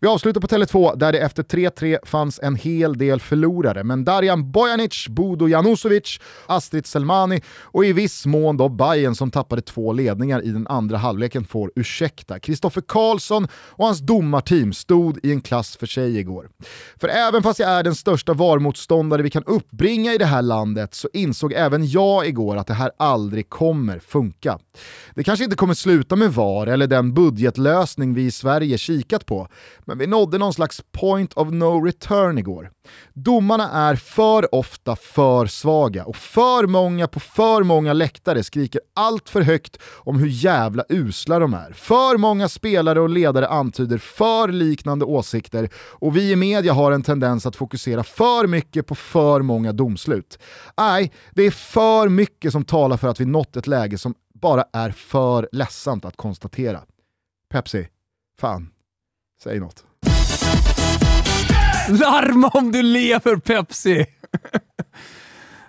Vi 0.00 0.08
avslutar 0.08 0.40
på 0.40 0.46
Tele2 0.46 0.96
där 0.96 1.12
det 1.12 1.18
efter 1.18 1.42
3-3 1.42 1.98
fanns 2.04 2.40
en 2.42 2.56
hel 2.56 2.98
del 2.98 3.20
förlorare, 3.20 3.84
men 3.84 4.04
Darjan 4.04 4.52
Bojanic, 4.52 5.08
Bodo 5.08 5.48
Janusovic, 5.48 6.20
Astrid 6.46 6.86
Selmani 6.86 7.42
och 7.62 7.84
i 7.84 7.92
viss 7.92 8.26
mån 8.26 8.56
då 8.56 8.68
Bayern 8.68 9.14
som 9.14 9.30
tappade 9.30 9.62
två 9.62 9.92
ledningar 9.92 10.44
i 10.44 10.50
den 10.50 10.66
andra 10.66 10.96
halvleken 10.96 11.44
får 11.44 11.72
ursäkta. 11.76 12.38
Kristoffer 12.38 12.80
Karlsson 12.80 13.48
och 13.54 13.84
hans 13.84 13.98
domarteam 13.98 14.72
stod 14.72 15.18
i 15.22 15.32
en 15.32 15.40
klass 15.40 15.76
för 15.76 15.86
sig 15.86 16.18
igår. 16.18 16.48
För 17.00 17.08
även 17.08 17.42
fast 17.42 17.58
jag 17.58 17.70
är 17.70 17.82
den 17.82 17.94
största 17.94 18.32
VAR-motståndare 18.32 19.22
vi 19.22 19.30
kan 19.30 19.44
uppbringa 19.44 20.14
i 20.14 20.18
det 20.18 20.24
här 20.24 20.42
landet 20.42 20.94
så 20.94 21.08
insåg 21.12 21.52
även 21.52 21.86
jag 21.86 22.26
igår 22.26 22.56
att 22.56 22.66
det 22.66 22.74
här 22.74 22.90
aldrig 22.98 23.48
kommer 23.48 23.98
funka. 23.98 24.58
Det 25.14 25.24
kanske 25.24 25.44
inte 25.44 25.56
kommer 25.56 25.74
sluta 25.74 26.16
med 26.16 26.34
VAR 26.34 26.66
eller 26.66 26.86
den 26.86 27.14
budgetlösning 27.14 28.14
vi 28.14 28.26
i 28.26 28.30
Sverige 28.30 28.78
kikat 28.78 29.26
på, 29.26 29.37
men 29.80 29.98
vi 29.98 30.06
nådde 30.06 30.38
någon 30.38 30.54
slags 30.54 30.82
point 30.92 31.34
of 31.34 31.48
no 31.50 31.84
return 31.84 32.38
igår. 32.38 32.70
Domarna 33.12 33.70
är 33.70 33.96
för 33.96 34.54
ofta 34.54 34.96
för 34.96 35.46
svaga 35.46 36.04
och 36.04 36.16
för 36.16 36.66
många 36.66 37.08
på 37.08 37.20
för 37.20 37.62
många 37.62 37.92
läktare 37.92 38.42
skriker 38.42 38.80
allt 38.94 39.28
för 39.28 39.40
högt 39.40 39.78
om 39.82 40.18
hur 40.18 40.28
jävla 40.28 40.84
usla 40.88 41.38
de 41.38 41.54
är. 41.54 41.72
För 41.72 42.16
många 42.16 42.48
spelare 42.48 43.00
och 43.00 43.08
ledare 43.08 43.48
antyder 43.48 43.98
för 43.98 44.48
liknande 44.48 45.04
åsikter 45.04 45.68
och 45.76 46.16
vi 46.16 46.32
i 46.32 46.36
media 46.36 46.72
har 46.72 46.92
en 46.92 47.02
tendens 47.02 47.46
att 47.46 47.56
fokusera 47.56 48.04
för 48.04 48.46
mycket 48.46 48.86
på 48.86 48.94
för 48.94 49.42
många 49.42 49.72
domslut. 49.72 50.38
Nej, 50.76 51.12
det 51.32 51.42
är 51.42 51.50
för 51.50 52.08
mycket 52.08 52.52
som 52.52 52.64
talar 52.64 52.96
för 52.96 53.08
att 53.08 53.20
vi 53.20 53.24
nått 53.24 53.56
ett 53.56 53.66
läge 53.66 53.98
som 53.98 54.14
bara 54.34 54.64
är 54.72 54.90
för 54.90 55.48
ledsamt 55.52 56.04
att 56.04 56.16
konstatera. 56.16 56.80
Pepsi, 57.50 57.88
fan, 58.40 58.70
säg 59.42 59.60
något. 59.60 59.84
Larma 61.88 62.48
om 62.48 62.72
du 62.72 62.82
lever 62.82 63.36
Pepsi! 63.36 64.06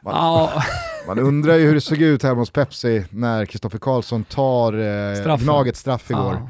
Man, 0.04 0.16
ja. 0.16 0.64
man 1.08 1.20
undrar 1.20 1.56
ju 1.56 1.66
hur 1.68 1.74
det 1.74 1.82
såg 1.82 1.98
ut 1.98 2.24
hemma 2.24 2.40
hos 2.40 2.52
Pepsi 2.52 3.06
när 3.10 3.46
Kristoffer 3.46 3.78
Karlsson 3.80 4.24
tar 4.24 4.74
eh. 4.74 5.38
Gnagets 5.38 5.80
straff 5.80 6.12
igår. 6.12 6.34
Ja. 6.34 6.50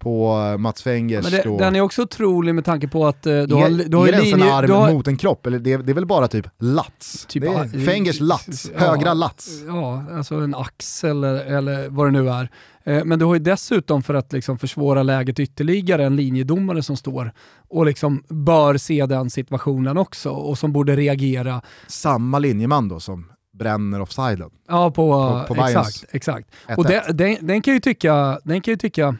På 0.00 0.38
eh, 0.52 0.58
Mats 0.58 0.86
Wengers 0.86 1.22
Men 1.22 1.32
det, 1.32 1.58
den 1.64 1.76
är 1.76 1.80
också 1.80 2.02
otrolig 2.02 2.54
med 2.54 2.64
tanke 2.64 2.88
på 2.88 3.06
att 3.06 3.26
eh, 3.26 3.32
du 3.42 3.54
har, 3.54 3.88
du 3.88 3.96
har 3.96 4.08
är 4.08 4.12
ens 4.12 4.32
en 4.32 4.38
linje- 4.40 4.52
arm 4.54 4.70
har, 4.70 4.92
mot 4.92 5.08
en 5.08 5.16
kropp? 5.16 5.46
Eller 5.46 5.58
det, 5.58 5.72
är, 5.72 5.78
det 5.78 5.92
är 5.92 5.94
väl 5.94 6.06
bara 6.06 6.28
typ 6.28 6.46
lats? 6.58 7.26
Typ, 7.26 7.42
det 7.42 7.48
är 7.48 7.86
Fengers 7.86 8.20
lats, 8.20 8.70
ja, 8.74 8.80
högra 8.80 9.14
lats. 9.14 9.48
Ja, 9.66 10.04
alltså 10.16 10.34
en 10.34 10.54
axel 10.54 11.24
eller, 11.24 11.44
eller 11.44 11.88
vad 11.88 12.06
det 12.06 12.10
nu 12.10 12.30
är. 12.30 12.50
Eh, 12.84 13.04
Men 13.04 13.18
du 13.18 13.24
har 13.24 13.34
ju 13.34 13.40
dessutom 13.40 14.02
för 14.02 14.14
att 14.14 14.32
liksom 14.32 14.58
försvåra 14.58 15.02
läget 15.02 15.40
ytterligare 15.40 16.04
en 16.04 16.16
linjedomare 16.16 16.82
som 16.82 16.96
står 16.96 17.32
och 17.68 17.86
liksom 17.86 18.22
bör 18.28 18.76
se 18.76 19.06
den 19.06 19.30
situationen 19.30 19.98
också 19.98 20.30
och 20.30 20.58
som 20.58 20.72
borde 20.72 20.96
reagera 20.96 21.62
Samma 21.86 22.38
linjeman 22.38 22.88
då 22.88 23.00
som 23.00 23.26
bränner 23.58 24.00
offsiden. 24.00 24.50
Ja, 24.68 24.90
på, 24.90 25.44
På- 25.48 25.54
på 25.54 25.64
exakt. 25.64 26.04
exakt. 26.10 26.48
1-1. 26.68 26.76
Och 26.76 26.84
den, 26.84 27.16
den, 27.16 27.36
den 27.46 27.62
kan 27.62 27.74
ju 27.74 27.80
tycka, 27.80 28.40
den 28.44 28.60
kan 28.60 28.72
ju 28.72 28.76
tycka, 28.78 29.16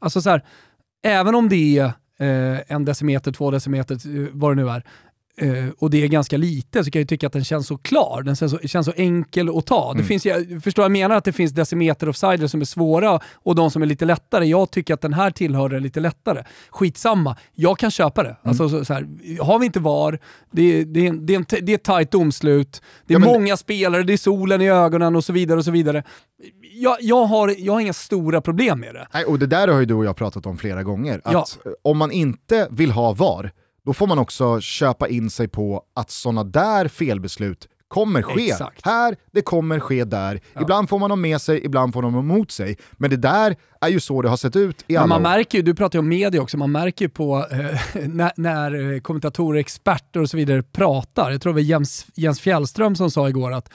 alltså 0.00 0.22
så 0.22 0.30
här, 0.30 0.44
även 1.04 1.34
om 1.34 1.48
det 1.48 1.78
är 1.78 1.84
eh, 2.18 2.60
en 2.68 2.84
decimeter, 2.84 3.32
två 3.32 3.50
decimeter, 3.50 3.94
eh, 3.94 4.28
vad 4.32 4.56
det 4.56 4.62
nu 4.62 4.68
är, 4.70 4.84
eh, 5.36 5.68
och 5.78 5.90
det 5.90 6.02
är 6.02 6.08
ganska 6.08 6.36
lite, 6.36 6.84
så 6.84 6.90
kan 6.90 6.98
jag 7.00 7.02
ju 7.04 7.06
tycka 7.06 7.26
att 7.26 7.32
den 7.32 7.44
känns 7.44 7.66
så 7.66 7.76
klar. 7.78 8.22
Den 8.22 8.36
känns 8.36 8.52
så, 8.52 8.58
känns 8.58 8.86
så 8.86 8.92
enkel 8.96 9.58
att 9.58 9.66
ta. 9.66 9.88
Det 9.92 9.98
Mm. 9.98 10.06
finns, 10.06 10.26
jag 10.26 10.62
förstår 10.64 10.84
jag 10.84 10.92
menar 10.92 11.16
att 11.16 11.24
det 11.24 11.32
finns 11.32 11.52
decimeter 11.52 12.08
offsider 12.08 12.46
som 12.46 12.60
är 12.60 12.64
svåra 12.64 13.20
och 13.34 13.54
de 13.54 13.70
som 13.70 13.82
är 13.82 13.86
lite 13.86 14.04
lättare. 14.04 14.44
Jag 14.46 14.70
tycker 14.70 14.94
att 14.94 15.00
den 15.00 15.12
här 15.12 15.30
tillhör 15.30 15.68
det 15.68 15.80
lite 15.80 16.00
lättare. 16.00 16.44
Skitsamma, 16.70 17.36
jag 17.54 17.78
kan 17.78 17.90
köpa 17.90 18.20
Mm. 18.20 18.32
det. 18.42 18.48
Alltså, 18.48 18.68
så, 18.68 18.84
så 18.84 18.94
här, 18.94 19.06
har 19.42 19.58
vi 19.58 19.66
inte 19.66 19.80
VAR, 19.80 20.18
det, 20.50 20.84
det, 20.84 21.10
det, 21.10 21.38
det 21.60 21.72
är 21.72 21.74
ett 21.74 21.82
tajt 21.84 22.10
domslut, 22.10 22.82
det 23.06 23.14
är 23.14 23.14
Ja, 23.14 23.18
men- 23.18 23.28
många 23.28 23.56
spelare, 23.56 24.02
det 24.02 24.12
är 24.12 24.16
solen 24.16 24.60
i 24.60 24.68
ögonen 24.70 25.16
och 25.16 25.24
så 25.24 25.32
vidare. 25.32 25.58
och 25.58 25.64
så 25.64 25.70
vidare. 25.70 26.04
Jag, 26.82 26.96
jag, 27.00 27.24
har, 27.26 27.54
jag 27.58 27.72
har 27.72 27.80
inga 27.80 27.92
stora 27.92 28.40
problem 28.40 28.80
med 28.80 28.94
det. 28.94 29.06
Nej, 29.14 29.24
och 29.24 29.38
det 29.38 29.46
där 29.46 29.68
har 29.68 29.80
ju 29.80 29.86
du 29.86 29.94
och 29.94 30.04
jag 30.04 30.16
pratat 30.16 30.46
om 30.46 30.58
flera 30.58 30.82
gånger. 30.82 31.20
Att 31.24 31.32
Ja. 31.32 31.46
om 31.82 31.98
man 31.98 32.10
inte 32.10 32.68
vill 32.70 32.90
ha 32.90 33.12
VAR, 33.12 33.52
då 33.86 33.92
får 33.92 34.06
man 34.06 34.18
också 34.18 34.60
köpa 34.60 35.08
in 35.08 35.30
sig 35.30 35.48
på 35.48 35.82
att 35.94 36.10
sådana 36.10 36.44
där 36.44 36.88
felbeslut 36.88 37.68
kommer 37.88 38.22
ske 38.22 38.50
Exakt. 38.50 38.86
här, 38.86 39.16
det 39.32 39.42
kommer 39.42 39.80
ske 39.80 40.04
där. 40.04 40.40
Ibland 40.60 40.88
får 40.88 40.98
man 40.98 41.10
dem 41.10 41.20
med 41.20 41.40
sig, 41.40 41.64
ibland 41.64 41.92
får 41.92 42.02
man 42.02 42.12
dem 42.12 42.30
emot 42.30 42.50
sig. 42.50 42.76
Men 42.92 43.10
det 43.10 43.16
där 43.16 43.56
är 43.80 43.88
ju 43.88 44.00
så 44.00 44.22
det 44.22 44.28
har 44.28 44.36
sett 44.36 44.56
ut 44.56 44.80
i 44.86 44.92
Men 44.92 44.96
alla 45.02 45.06
man 45.06 45.18
år. 45.18 45.22
märker 45.22 45.58
ju, 45.58 45.62
du 45.64 45.74
pratar 45.74 45.96
ju 45.96 46.00
om 46.00 46.08
media 46.08 46.42
också, 46.42 46.56
man 46.56 46.72
märker 46.72 47.04
ju 47.04 47.08
på 47.08 47.46
eh, 47.50 47.78
när, 48.08 48.32
när 48.36 48.92
eh, 48.94 49.00
kommentatorer, 49.00 49.60
experter 49.60 50.20
och 50.20 50.30
så 50.30 50.36
vidare 50.36 50.62
pratar. 50.62 51.30
Jag 51.30 51.40
tror 51.42 51.52
det 51.52 51.54
var 51.54 51.60
Jens, 51.60 52.06
Jens 52.14 52.40
Fjällström 52.40 52.96
som 52.96 53.10
sa 53.10 53.28
igår 53.28 53.52
att 53.52 53.68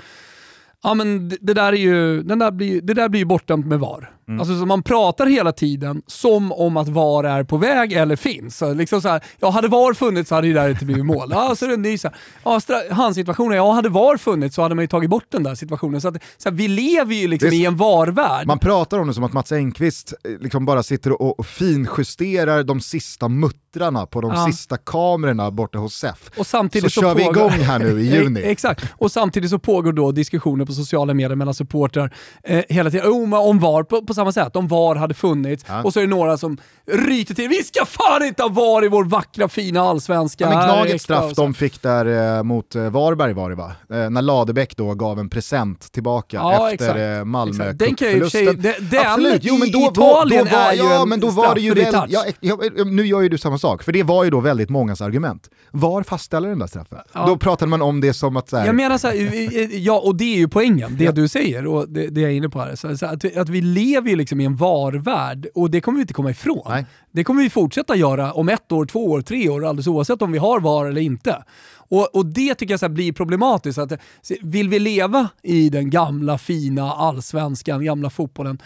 Ja 0.83 0.93
men 0.93 1.29
det 1.29 1.37
det 1.41 1.53
där, 1.53 1.73
är 1.73 1.77
ju, 1.77 2.23
den 2.23 2.39
där 2.39 2.51
blir, 2.51 2.81
det 2.81 2.93
där 2.93 3.09
blir 3.09 3.19
ju 3.19 3.25
bortdömt 3.25 3.65
med 3.65 3.79
VAR. 3.79 4.11
Mm. 4.27 4.39
Alltså 4.39 4.59
så 4.59 4.65
man 4.65 4.83
pratar 4.83 5.25
hela 5.25 5.51
tiden 5.51 6.01
som 6.07 6.51
om 6.51 6.77
att 6.77 6.87
VAR 6.87 7.23
är 7.23 7.43
på 7.43 7.57
väg 7.57 7.93
eller 7.93 8.15
finns. 8.15 8.57
Så 8.57 8.73
liksom 8.73 9.01
så 9.01 9.09
här, 9.09 9.23
ja 9.39 9.49
hade 9.49 9.67
VAR 9.67 9.93
funnits 9.93 10.29
så 10.29 10.35
hade 10.35 10.47
det 10.47 10.53
där 10.53 10.69
inte 10.69 10.85
blivit 10.85 11.05
mål. 11.05 11.27
Ja, 11.31 11.55
så 11.55 11.65
är 11.65 11.69
det 11.69 11.73
en 11.75 11.81
ny 11.81 11.97
så 11.97 12.07
här, 12.07 12.17
ja, 12.43 12.93
handsituationen, 12.95 13.57
ja 13.57 13.71
hade 13.71 13.89
VAR 13.89 14.17
funnits 14.17 14.55
så 14.55 14.61
hade 14.61 14.75
man 14.75 14.83
ju 14.83 14.87
tagit 14.87 15.09
bort 15.09 15.25
den 15.29 15.43
där 15.43 15.55
situationen. 15.55 16.01
Så, 16.01 16.07
att, 16.07 16.15
så 16.37 16.49
här, 16.49 16.55
vi 16.55 16.67
lever 16.67 17.15
ju 17.15 17.27
liksom 17.27 17.47
är- 17.49 17.53
i 17.53 17.65
en 17.65 17.75
VAR-värld. 17.77 18.47
Man 18.47 18.59
pratar 18.59 18.99
om 18.99 19.07
det 19.07 19.13
som 19.13 19.23
att 19.23 19.33
Mats 19.33 19.51
Engqvist 19.51 20.13
eh, 20.23 20.31
liksom 20.39 20.65
bara 20.65 20.83
sitter 20.83 21.21
och, 21.21 21.39
och 21.39 21.45
finjusterar 21.45 22.63
de 22.63 22.81
sista 22.81 23.27
muttrarna 23.29 24.05
på 24.05 24.21
de 24.21 24.31
Ja. 24.31 24.45
sista 24.45 24.77
kamerorna 24.77 25.51
borta 25.51 25.77
hos 25.77 25.93
SEF. 25.95 26.31
Och 26.37 26.47
samtidigt 26.47 26.93
Så 26.93 27.01
så, 27.01 27.01
kör 27.07 27.15
vi 27.15 27.23
igång 27.23 27.49
här 27.49 27.79
nu 27.79 28.01
i 28.01 28.05
juni. 28.15 28.41
Exakt, 28.43 28.85
och 28.97 29.11
samtidigt 29.11 29.49
så 29.49 29.59
pågår 29.59 29.93
då 29.93 30.11
diskussioner 30.11 30.64
på 30.65 30.73
sociala 30.73 31.13
medier 31.13 31.35
mellan 31.35 31.53
supportrar 31.53 32.13
eh, 32.43 32.63
hela 32.69 32.91
tiden. 32.91 33.07
Oh, 33.11 33.27
men 33.27 33.39
om 33.39 33.59
VAR, 33.59 33.83
på, 33.83 34.01
på 34.05 34.13
samma 34.13 34.31
sätt, 34.31 34.55
om 34.55 34.67
VAR 34.67 34.95
hade 34.95 35.13
funnits. 35.13 35.65
Ja. 35.67 35.83
Och 35.83 35.93
så 35.93 35.99
är 35.99 36.03
det 36.03 36.09
några 36.09 36.37
som 36.37 36.57
ryter 36.91 37.33
till, 37.35 37.49
vi 37.49 37.63
ska 37.63 37.85
fan 37.85 38.23
inte 38.25 38.43
ha 38.43 38.49
VAR 38.49 38.85
i 38.85 38.87
vår 38.87 39.03
vackra 39.03 39.47
fina 39.47 39.81
allsvenska. 39.81 40.43
Ja, 40.43 40.49
men 40.57 40.67
Gnagets 40.67 41.03
straff 41.03 41.33
de 41.35 41.53
fick 41.53 41.81
där 41.81 42.37
eh, 42.37 42.43
mot 42.43 42.75
eh, 42.75 42.89
Varberg 42.89 43.33
var 43.33 43.49
det 43.49 43.55
va? 43.55 43.71
Eh, 43.89 44.09
när 44.09 44.21
Ladebäck 44.21 44.77
då 44.77 44.93
gav 44.93 45.19
en 45.19 45.29
present 45.29 45.91
tillbaka 45.91 46.37
Ja, 46.37 46.71
efter 46.71 47.19
eh, 47.19 47.25
Malmö. 47.25 47.71
Den 47.73 47.95
kan 47.95 48.07
i 48.07 48.19
för 48.19 48.29
sig- 48.29 48.55
den- 48.55 49.05
Absolut, 49.05 49.41
jo 49.43 49.57
men 49.57 49.67
i 49.67 49.71
då, 49.71 49.79
var- 49.79 49.89
Italien 49.91 50.45
då 50.45 50.51
var, 50.57 50.61
är 50.61 50.73
ju 50.73 50.79
ja, 50.79 51.01
en 51.01 51.09
men 51.09 51.19
då 51.19 51.29
var 51.29 51.55
det 51.55 51.61
ju 51.61 51.73
väl, 51.73 51.93
ja, 52.09 52.25
ja, 52.39 52.57
nu 52.85 53.05
gör 53.05 53.21
ju 53.21 53.29
du 53.29 53.37
samma 53.37 53.57
sak, 53.57 53.83
för 53.83 53.91
det 53.91 54.03
var 54.03 54.23
ju 54.23 54.29
då 54.29 54.39
väldigt 54.39 54.69
mångas 54.69 55.01
argument. 55.01 55.49
Var 55.71 56.03
fastställer 56.03 56.49
den 56.49 56.59
där 56.59 56.67
straffen? 56.67 56.99
Då 57.13 57.37
pratade 57.37 57.69
man 57.69 57.81
om 57.81 58.01
det 58.01 58.13
som 58.13 58.37
att 58.37 58.49
så 58.49 58.57
här, 58.57 58.65
Jag 58.65 58.75
menar 58.75 58.97
så 58.97 59.07
här, 59.07 59.15
eh, 59.15 59.61
eh, 59.61 59.77
ja 59.77 59.99
och 59.99 60.15
det 60.15 60.23
är 60.33 60.37
ju 60.37 60.47
poängen, 60.55 60.95
det 60.97 61.03
Ja. 61.03 61.11
du 61.11 61.27
säger 61.27 61.67
och 61.67 61.89
det, 61.89 62.07
det 62.07 62.21
jag 62.21 62.31
är 62.31 62.35
inne 62.35 62.49
på 62.49 62.59
här. 62.59 62.75
Så, 62.75 62.97
så 62.97 63.05
att, 63.05 63.23
vi, 63.25 63.37
att 63.37 63.49
vi 63.49 63.61
lever 63.61 64.09
ju 64.09 64.15
liksom 64.15 64.39
i 64.41 64.45
en 64.45 64.55
VAR-värld 64.55 65.47
och 65.55 65.71
det 65.71 65.81
kommer 65.81 65.97
vi 65.97 66.01
inte 66.01 66.13
komma 66.13 66.31
ifrån. 66.31 66.61
Nej. 66.69 66.85
Det 67.11 67.23
kommer 67.23 67.43
vi 67.43 67.49
fortsätta 67.49 67.95
göra 67.95 68.33
om 68.33 68.49
ett 68.49 68.71
år, 68.71 68.85
två 68.85 69.11
år, 69.11 69.21
tre 69.21 69.49
år, 69.49 69.65
alldeles 69.65 69.87
oavsett 69.87 70.21
om 70.21 70.31
vi 70.31 70.37
har 70.37 70.59
VAR 70.59 70.85
eller 70.85 71.01
inte. 71.01 71.43
Och, 71.89 72.15
och 72.15 72.25
det 72.25 72.55
tycker 72.55 72.73
jag 72.73 72.79
så 72.79 72.89
blir 72.89 73.13
problematiskt. 73.13 73.79
Att, 73.79 73.93
vill 74.41 74.69
vi 74.69 74.79
leva 74.79 75.29
i 75.43 75.69
den 75.69 75.89
gamla 75.89 76.37
fina 76.37 76.91
allsvenskan, 76.93 77.85
gamla 77.85 78.09
fotbollen, 78.09 78.57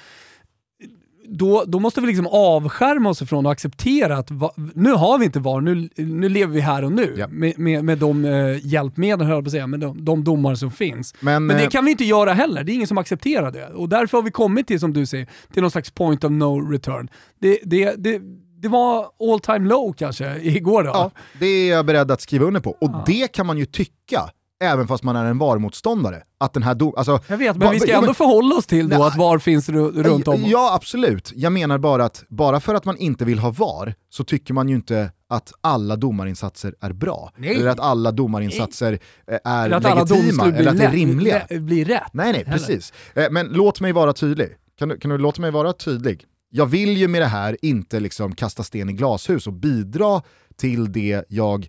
då, 1.32 1.64
då 1.68 1.80
måste 1.80 2.02
vi 2.02 2.08
liksom 2.08 2.28
avskärma 2.28 3.10
oss 3.10 3.22
ifrån 3.22 3.46
och 3.46 3.52
acceptera 3.52 4.18
att 4.18 4.32
va, 4.32 4.52
nu 4.74 4.92
har 4.92 5.18
vi 5.20 5.26
inte 5.26 5.40
VAR, 5.40 5.62
nu, 5.62 5.90
nu 5.96 6.30
lever 6.30 6.54
vi 6.54 6.62
här 6.62 6.84
och 6.86 6.92
nu 6.92 7.16
Ja. 7.18 7.28
med, 7.28 7.60
med, 7.60 7.84
med 7.84 7.98
de 7.98 8.26
eh, 8.26 8.66
hjälpmedel, 8.66 9.28
höll 9.28 9.36
jag 9.36 9.44
på 9.44 9.48
att 9.48 9.52
säga, 9.52 9.68
med 9.68 9.80
de, 9.80 10.06
de 10.06 10.24
domar 10.24 10.56
som 10.56 10.72
finns. 10.72 11.16
men, 11.20 11.46
Men 11.46 11.58
det 11.58 11.64
eh, 11.64 11.70
kan 11.70 11.86
vi 11.86 11.92
inte 11.92 12.06
göra 12.06 12.34
heller, 12.34 12.64
det 12.64 12.72
är 12.72 12.74
ingen 12.74 12.88
som 12.88 12.98
accepterar 12.98 13.52
det. 13.52 13.68
Och 13.68 13.90
därför 13.90 14.18
har 14.18 14.24
vi 14.24 14.32
kommit 14.32 14.68
till, 14.68 14.80
som 14.80 14.94
du 14.94 15.06
säger, 15.06 15.28
till 15.54 15.62
någon 15.62 15.72
slags 15.72 15.92
point 15.92 16.24
of 16.24 16.32
no 16.32 16.72
return. 16.72 17.10
Det, 17.42 17.60
det, 17.64 17.96
det, 17.98 18.22
det 18.62 18.68
var 18.68 19.06
all 19.32 19.40
time 19.40 19.70
low 19.70 19.94
kanske 19.94 20.36
igår 20.42 20.84
då. 20.84 20.90
Ja, 20.90 21.12
det 21.40 21.46
är 21.46 21.70
jag 21.72 21.86
beredd 21.86 22.12
att 22.12 22.22
skriva 22.22 22.46
under 22.46 22.60
på. 22.60 22.72
Och 22.82 22.92
det 23.06 23.28
kan 23.32 23.46
man 23.46 23.58
ju 23.58 23.66
tycka, 23.66 24.22
även 24.64 24.88
fast 24.88 25.04
man 25.04 25.16
är 25.16 25.26
en 25.26 25.38
VAR-motståndare. 25.38 26.24
Att 26.38 26.54
den 26.54 26.64
här 26.64 26.76
dom, 26.76 26.94
alltså, 26.98 27.20
Jag 27.28 27.38
vet, 27.38 27.56
men 27.58 27.66
Va- 27.68 27.72
vi 27.74 27.80
ska 27.80 27.92
ändå 27.94 28.06
men- 28.06 28.16
förhålla 28.16 28.56
oss 28.56 28.66
till 28.66 28.90
då 28.90 28.98
Nej. 28.98 29.08
att 29.08 29.18
VAR 29.18 29.38
finns 29.38 29.70
ru- 29.70 30.04
runt 30.04 30.28
om. 30.28 30.44
Ja, 30.46 30.74
absolut. 30.76 31.32
Jag 31.36 31.52
menar 31.54 31.78
bara 31.78 32.06
att 32.06 32.24
bara 32.30 32.60
för 32.60 32.76
att 32.76 32.86
man 32.86 32.98
inte 32.98 33.26
vill 33.26 33.40
ha 33.40 33.52
VAR 33.52 33.94
så 34.10 34.24
tycker 34.24 34.54
man 34.54 34.70
ju 34.70 34.76
inte 34.76 35.12
att 35.30 35.54
alla 35.62 35.96
domarinsatser 35.96 36.76
är 36.82 36.94
bra. 36.94 37.32
Nej. 37.38 37.56
Eller 37.56 37.68
att 37.68 37.80
alla 37.80 38.12
domarinsatser 38.12 39.00
eh, 39.32 39.38
är 39.46 39.66
Eller 39.66 39.76
att 39.78 40.10
legitima, 40.10 40.46
eller 40.48 40.72
att 40.72 40.78
det 40.78 40.84
är 40.86 40.92
rimliga. 40.92 41.42
blir 41.50 41.86
rätt. 41.86 42.02
Nej, 42.14 42.32
nej, 42.32 42.44
heller. 42.46 42.52
precis. 42.58 42.94
Eh, 43.14 43.26
Men 43.32 43.48
låt 43.48 43.82
mig 43.82 43.92
vara 43.92 44.14
tydlig. 44.14 44.50
Kan 44.80 44.90
du, 44.90 44.98
kan 44.98 45.12
du 45.12 45.18
låta 45.18 45.42
mig 45.42 45.52
vara 45.52 45.74
tydlig? 45.74 46.26
Jag 46.52 46.66
vill 46.66 46.98
ju 46.98 47.08
med 47.08 47.22
det 47.22 47.26
här 47.26 47.58
inte 47.62 48.00
liksom 48.00 48.36
kasta 48.36 48.64
sten 48.64 48.90
i 48.90 48.94
glashus 48.94 49.48
och 49.48 49.54
bidra 49.54 50.22
till 50.58 50.92
det 50.92 51.26
jag 51.30 51.68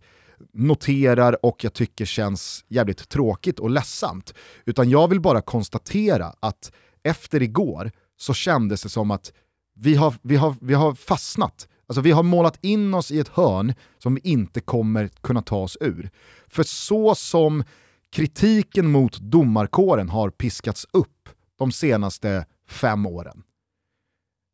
noterar 0.53 1.45
och 1.47 1.65
jag 1.65 1.73
tycker 1.73 2.05
känns 2.05 2.65
jävligt 2.69 3.09
tråkigt 3.09 3.59
och 3.59 3.71
ledsamt. 3.71 4.35
Utan 4.65 4.91
jag 4.91 5.09
vill 5.09 5.21
bara 5.21 5.43
konstatera 5.43 6.35
att 6.41 6.73
efter 7.03 7.43
igår 7.43 7.91
så 8.17 8.35
kändes 8.35 8.83
det 8.83 8.89
som 8.89 9.11
att 9.11 9.33
vi 9.75 9.95
har, 9.95 10.15
vi 10.23 10.37
har, 10.37 10.55
vi 10.61 10.75
har 10.75 10.95
fastnat. 10.95 11.69
Alltså 11.87 12.01
vi 12.01 12.11
har 12.11 12.23
målat 12.23 12.59
in 12.65 12.95
oss 12.95 13.11
i 13.11 13.19
ett 13.19 13.29
hörn 13.29 13.75
som 13.99 14.15
vi 14.15 14.21
inte 14.25 14.61
kommer 14.61 15.09
kunna 15.09 15.43
ta 15.43 15.57
oss 15.57 15.77
ur. 15.81 16.11
För 16.49 16.63
så 16.63 17.15
som 17.15 17.65
kritiken 18.13 18.91
mot 18.91 19.19
domarkåren 19.19 20.09
har 20.09 20.31
piskats 20.31 20.87
upp 20.93 21.29
de 21.59 21.73
senaste 21.73 22.47
fem 22.69 23.07
åren 23.07 23.43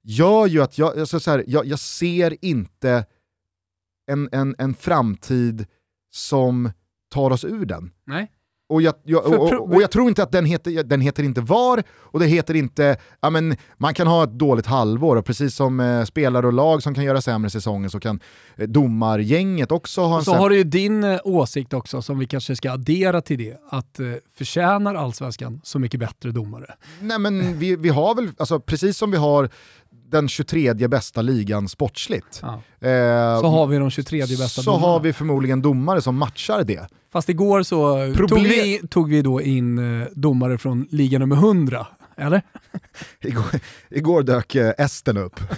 gör 0.06 0.46
ju 0.46 0.62
att 0.62 0.78
jag, 0.78 0.98
alltså 0.98 1.20
så 1.20 1.30
här, 1.30 1.44
jag, 1.46 1.66
jag 1.66 1.78
ser 1.78 2.44
inte 2.44 3.04
en, 4.06 4.28
en, 4.32 4.54
en 4.59 4.74
framtid 4.74 5.66
som 6.16 6.70
tar 7.14 7.31
oss 7.31 7.44
ur 7.44 7.66
den. 7.66 7.90
Nej. 8.07 8.31
Och 8.68 8.83
jag, 8.83 8.94
jag, 9.05 9.26
och, 9.26 9.52
och, 9.52 9.74
och 9.74 9.83
jag, 9.83 9.90
tror 9.90 10.09
inte 10.09 10.22
att 10.22 10.33
den 10.33 10.44
heter, 10.44 10.83
den 10.83 11.00
heter 11.00 11.22
inte 11.22 11.40
VAR, 11.40 11.83
och 11.90 12.20
det 12.20 12.26
heter 12.26 12.55
inte, 12.55 12.96
ja 13.20 13.31
men 13.31 13.57
man 13.76 13.94
kan 13.94 14.07
ha 14.07 14.24
ett 14.24 14.31
dåligt 14.33 14.66
halvår, 14.66 15.16
och 15.16 15.24
precis 15.24 15.55
som 15.55 15.81
eh, 15.81 16.05
spelare 16.05 16.46
och 16.46 16.52
lag 16.52 16.83
som 16.83 16.94
kan 16.94 17.05
göra 17.05 17.20
sämre 17.20 17.50
säsonger 17.50 17.88
så 17.88 18.00
kan 18.00 18.20
eh, 18.57 18.68
domargänget 18.68 19.72
också 19.72 20.00
ha 20.00 20.18
en 20.18 20.24
Så 20.24 20.35
har 20.35 20.50
du 20.50 20.57
ju 20.57 20.64
din 20.64 21.05
eh, 21.05 21.18
åsikt 21.24 21.72
också, 21.72 22.02
som 22.02 22.18
vi 22.18 22.26
kanske 22.26 22.57
ska 22.57 22.72
addera 22.72 23.20
till 23.20 23.38
det, 23.38 23.57
att 23.68 24.00
eh, 24.00 24.07
förtjänar 24.37 24.94
allsvenskan 24.94 25.61
så 25.64 25.79
mycket 25.79 26.00
bättre 26.00 26.31
domare? 26.31 26.74
Nej 27.00 27.18
men 27.18 27.59
vi, 27.59 27.76
vi 27.76 27.88
har 27.88 28.14
väl, 28.14 28.31
alltså, 28.38 28.61
precis 28.61 28.98
som 28.98 29.11
vi 29.11 29.16
har 29.16 29.48
den 30.09 30.29
23 30.29 30.75
bästa 30.88 31.23
ligan 31.23 31.69
sportsligt. 31.69 32.40
Ja. 32.42 32.55
Eh, 32.88 33.40
så 33.40 33.47
har 33.47 33.66
vi 33.66 33.79
de 33.79 33.90
23 33.90 34.21
bästa 34.21 34.49
Så 34.49 34.62
domarna. 34.62 34.87
har 34.87 35.01
vi 35.01 35.12
förmodligen 35.12 35.62
domare 35.62 36.03
som 36.03 36.16
matchar 36.16 36.64
det. 36.64 36.88
Fast 37.12 37.29
igår 37.29 37.62
så 37.62 37.95
Problem... 38.14 38.29
tog, 38.29 38.49
vi, 38.49 38.81
tog 38.90 39.11
vi 39.11 39.23
då 39.23 39.42
in 39.42 40.01
eh, 40.01 40.09
domare 40.12 40.59
från 40.59 40.87
liga 40.90 41.19
nummer 41.19 41.37
100, 41.37 41.87
eller? 42.16 42.42
igår, 43.21 43.45
igår 43.90 44.23
dök 44.23 44.55
eh, 44.55 44.73
Esten 44.79 45.16
upp. 45.16 45.40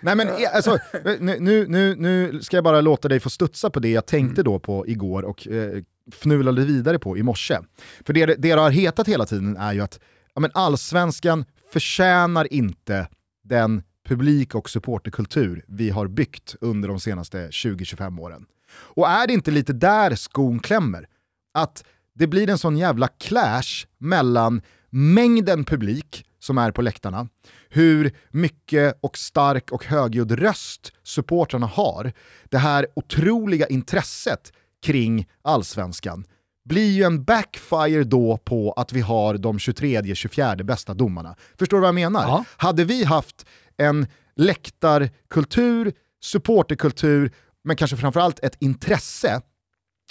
Nej 0.00 0.16
men 0.16 0.28
alltså, 0.54 0.78
nu, 1.20 1.66
nu, 1.68 1.94
nu 1.96 2.40
ska 2.42 2.56
jag 2.56 2.64
bara 2.64 2.80
låta 2.80 3.08
dig 3.08 3.20
få 3.20 3.30
studsa 3.30 3.70
på 3.70 3.80
det 3.80 3.88
jag 3.88 4.06
tänkte 4.06 4.40
mm. 4.40 4.52
då 4.52 4.58
på 4.58 4.86
igår 4.86 5.22
och 5.22 5.48
eh, 5.48 5.82
fnulade 6.12 6.64
vidare 6.64 6.98
på 6.98 7.18
i 7.18 7.22
morse. 7.22 7.58
För 8.06 8.12
det, 8.12 8.26
det 8.26 8.34
det 8.34 8.50
har 8.50 8.70
hetat 8.70 9.08
hela 9.08 9.26
tiden 9.26 9.56
är 9.56 9.72
ju 9.72 9.80
att 9.80 10.00
ja, 10.38 10.40
men 10.40 10.50
allsvenskan 10.54 11.44
förtjänar 11.72 12.52
inte 12.52 13.08
den 13.44 13.82
publik 14.08 14.54
och 14.54 14.70
supporterkultur 14.70 15.64
vi 15.68 15.90
har 15.90 16.06
byggt 16.06 16.56
under 16.60 16.88
de 16.88 17.00
senaste 17.00 17.48
20-25 17.48 18.20
åren. 18.20 18.46
Och 18.70 19.08
är 19.08 19.26
det 19.26 19.32
inte 19.32 19.50
lite 19.50 19.72
där 19.72 20.14
skon 20.14 20.60
klämmer? 20.60 21.08
Att 21.54 21.84
det 22.14 22.26
blir 22.26 22.50
en 22.50 22.58
sån 22.58 22.76
jävla 22.76 23.08
clash 23.08 23.86
mellan 23.98 24.62
mängden 24.90 25.64
publik 25.64 26.24
som 26.38 26.58
är 26.58 26.70
på 26.70 26.82
läktarna, 26.82 27.28
hur 27.68 28.16
mycket 28.30 28.98
och 29.00 29.18
stark 29.18 29.72
och 29.72 29.84
högljudd 29.84 30.32
röst 30.32 30.92
supportrarna 31.02 31.66
har, 31.66 32.12
det 32.44 32.58
här 32.58 32.86
otroliga 32.96 33.66
intresset 33.66 34.52
kring 34.82 35.28
allsvenskan, 35.42 36.24
blir 36.68 36.90
ju 36.90 37.02
en 37.02 37.24
backfire 37.24 38.04
då 38.04 38.36
på 38.36 38.72
att 38.72 38.92
vi 38.92 39.00
har 39.00 39.34
de 39.34 39.58
23-24 39.58 40.62
bästa 40.62 40.94
domarna. 40.94 41.36
Förstår 41.58 41.76
du 41.76 41.80
vad 41.80 41.88
jag 41.88 41.94
menar? 41.94 42.22
Ja. 42.22 42.44
Hade 42.56 42.84
vi 42.84 43.04
haft 43.04 43.46
en 43.76 44.06
läktarkultur, 44.36 45.92
supporterkultur, 46.22 47.32
men 47.64 47.76
kanske 47.76 47.96
framförallt 47.96 48.38
ett 48.38 48.56
intresse 48.60 49.40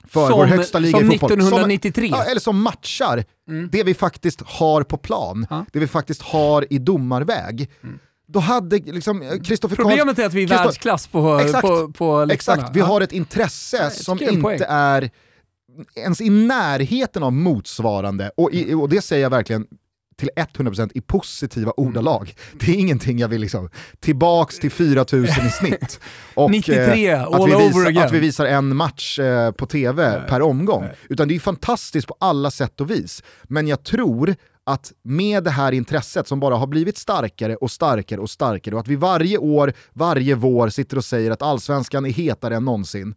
för 0.03 0.27
som, 0.27 0.39
vår 0.39 0.45
högsta 0.45 0.79
liga 0.79 0.97
som 0.97 1.11
i 1.11 1.19
fotboll. 1.19 1.39
1993? 1.39 2.09
Som, 2.09 2.21
eller 2.21 2.39
som 2.39 2.61
matchar 2.61 3.23
mm. 3.49 3.69
det 3.71 3.83
vi 3.83 3.93
faktiskt 3.93 4.41
har 4.41 4.83
på 4.83 4.97
plan, 4.97 5.47
ja. 5.49 5.65
det 5.73 5.79
vi 5.79 5.87
faktiskt 5.87 6.21
har 6.21 6.73
i 6.73 6.77
domarväg. 6.77 7.69
Mm. 7.83 7.99
Då 8.27 8.39
hade 8.39 8.77
liksom 8.77 9.39
Kristoffer 9.43 9.75
Problemet 9.75 10.19
är 10.19 10.25
att 10.25 10.33
vi 10.33 10.43
är 10.43 10.47
världsklass 10.47 11.07
på, 11.07 11.39
exakt, 11.39 11.61
på, 11.61 11.91
på 11.91 12.25
läktarna. 12.25 12.57
Exakt, 12.61 12.75
vi 12.75 12.79
har 12.79 13.01
ett 13.01 13.11
intresse 13.11 13.77
ja, 13.77 13.89
som 13.89 14.21
inte 14.21 14.65
är 14.65 15.09
ens 15.95 16.21
i 16.21 16.29
närheten 16.29 17.23
av 17.23 17.33
motsvarande, 17.33 18.31
och, 18.37 18.53
i, 18.53 18.73
och 18.73 18.89
det 18.89 19.01
säger 19.01 19.23
jag 19.23 19.29
verkligen 19.29 19.67
till 20.17 20.29
100% 20.35 20.91
i 20.95 21.01
positiva 21.01 21.73
mm. 21.77 21.87
ordalag. 21.87 22.35
Det 22.59 22.71
är 22.71 22.75
ingenting 22.75 23.19
jag 23.19 23.27
vill 23.27 23.41
liksom, 23.41 23.69
tillbaks 23.99 24.59
till 24.59 24.71
4000 24.71 25.45
i 25.45 25.49
snitt. 25.49 25.99
Och, 26.35 26.51
93, 26.51 27.09
eh, 27.09 27.23
all 27.23 27.33
att, 27.33 27.49
vi 27.49 27.67
visar, 27.67 27.85
again. 27.85 28.05
att 28.05 28.13
vi 28.13 28.19
visar 28.19 28.45
en 28.45 28.75
match 28.75 29.19
eh, 29.19 29.51
på 29.51 29.65
tv 29.65 30.19
nej, 30.19 30.29
per 30.29 30.41
omgång. 30.41 30.83
Nej. 30.83 30.95
Utan 31.09 31.27
det 31.27 31.35
är 31.35 31.39
fantastiskt 31.39 32.07
på 32.07 32.15
alla 32.19 32.51
sätt 32.51 32.81
och 32.81 32.91
vis. 32.91 33.23
Men 33.43 33.67
jag 33.67 33.83
tror 33.83 34.35
att 34.63 34.93
med 35.03 35.43
det 35.43 35.51
här 35.51 35.71
intresset 35.71 36.27
som 36.27 36.39
bara 36.39 36.55
har 36.55 36.67
blivit 36.67 36.97
starkare 36.97 37.55
och 37.55 37.71
starkare 37.71 38.21
och 38.21 38.29
starkare 38.29 38.75
och 38.75 38.81
att 38.81 38.87
vi 38.87 38.95
varje 38.95 39.37
år, 39.37 39.73
varje 39.93 40.35
vår 40.35 40.69
sitter 40.69 40.97
och 40.97 41.05
säger 41.05 41.31
att 41.31 41.41
allsvenskan 41.41 42.05
är 42.05 42.09
hetare 42.09 42.55
än 42.55 42.65
någonsin. 42.65 43.15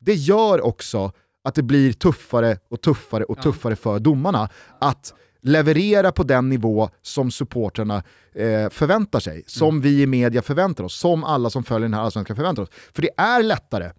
Det 0.00 0.14
gör 0.14 0.60
också 0.60 1.12
att 1.44 1.54
det 1.54 1.62
blir 1.62 1.92
tuffare 1.92 2.58
och 2.68 2.80
tuffare 2.80 3.24
och 3.24 3.42
tuffare 3.42 3.76
för 3.76 3.98
domarna 3.98 4.48
att 4.78 5.14
leverera 5.42 6.12
på 6.12 6.22
den 6.22 6.48
nivå 6.48 6.90
som 7.02 7.30
supporterna 7.30 8.02
eh, 8.32 8.68
förväntar 8.70 9.20
sig, 9.20 9.44
som 9.46 9.68
mm. 9.68 9.80
vi 9.80 10.02
i 10.02 10.06
media 10.06 10.42
förväntar 10.42 10.84
oss, 10.84 10.94
som 10.94 11.24
alla 11.24 11.50
som 11.50 11.64
följer 11.64 11.88
den 11.88 11.94
här 11.94 12.02
allsvenskan 12.02 12.36
förväntar 12.36 12.62
oss. 12.62 12.68
För 12.92 13.02
det 13.02 13.10
är 13.16 13.42
lättare 13.42 13.90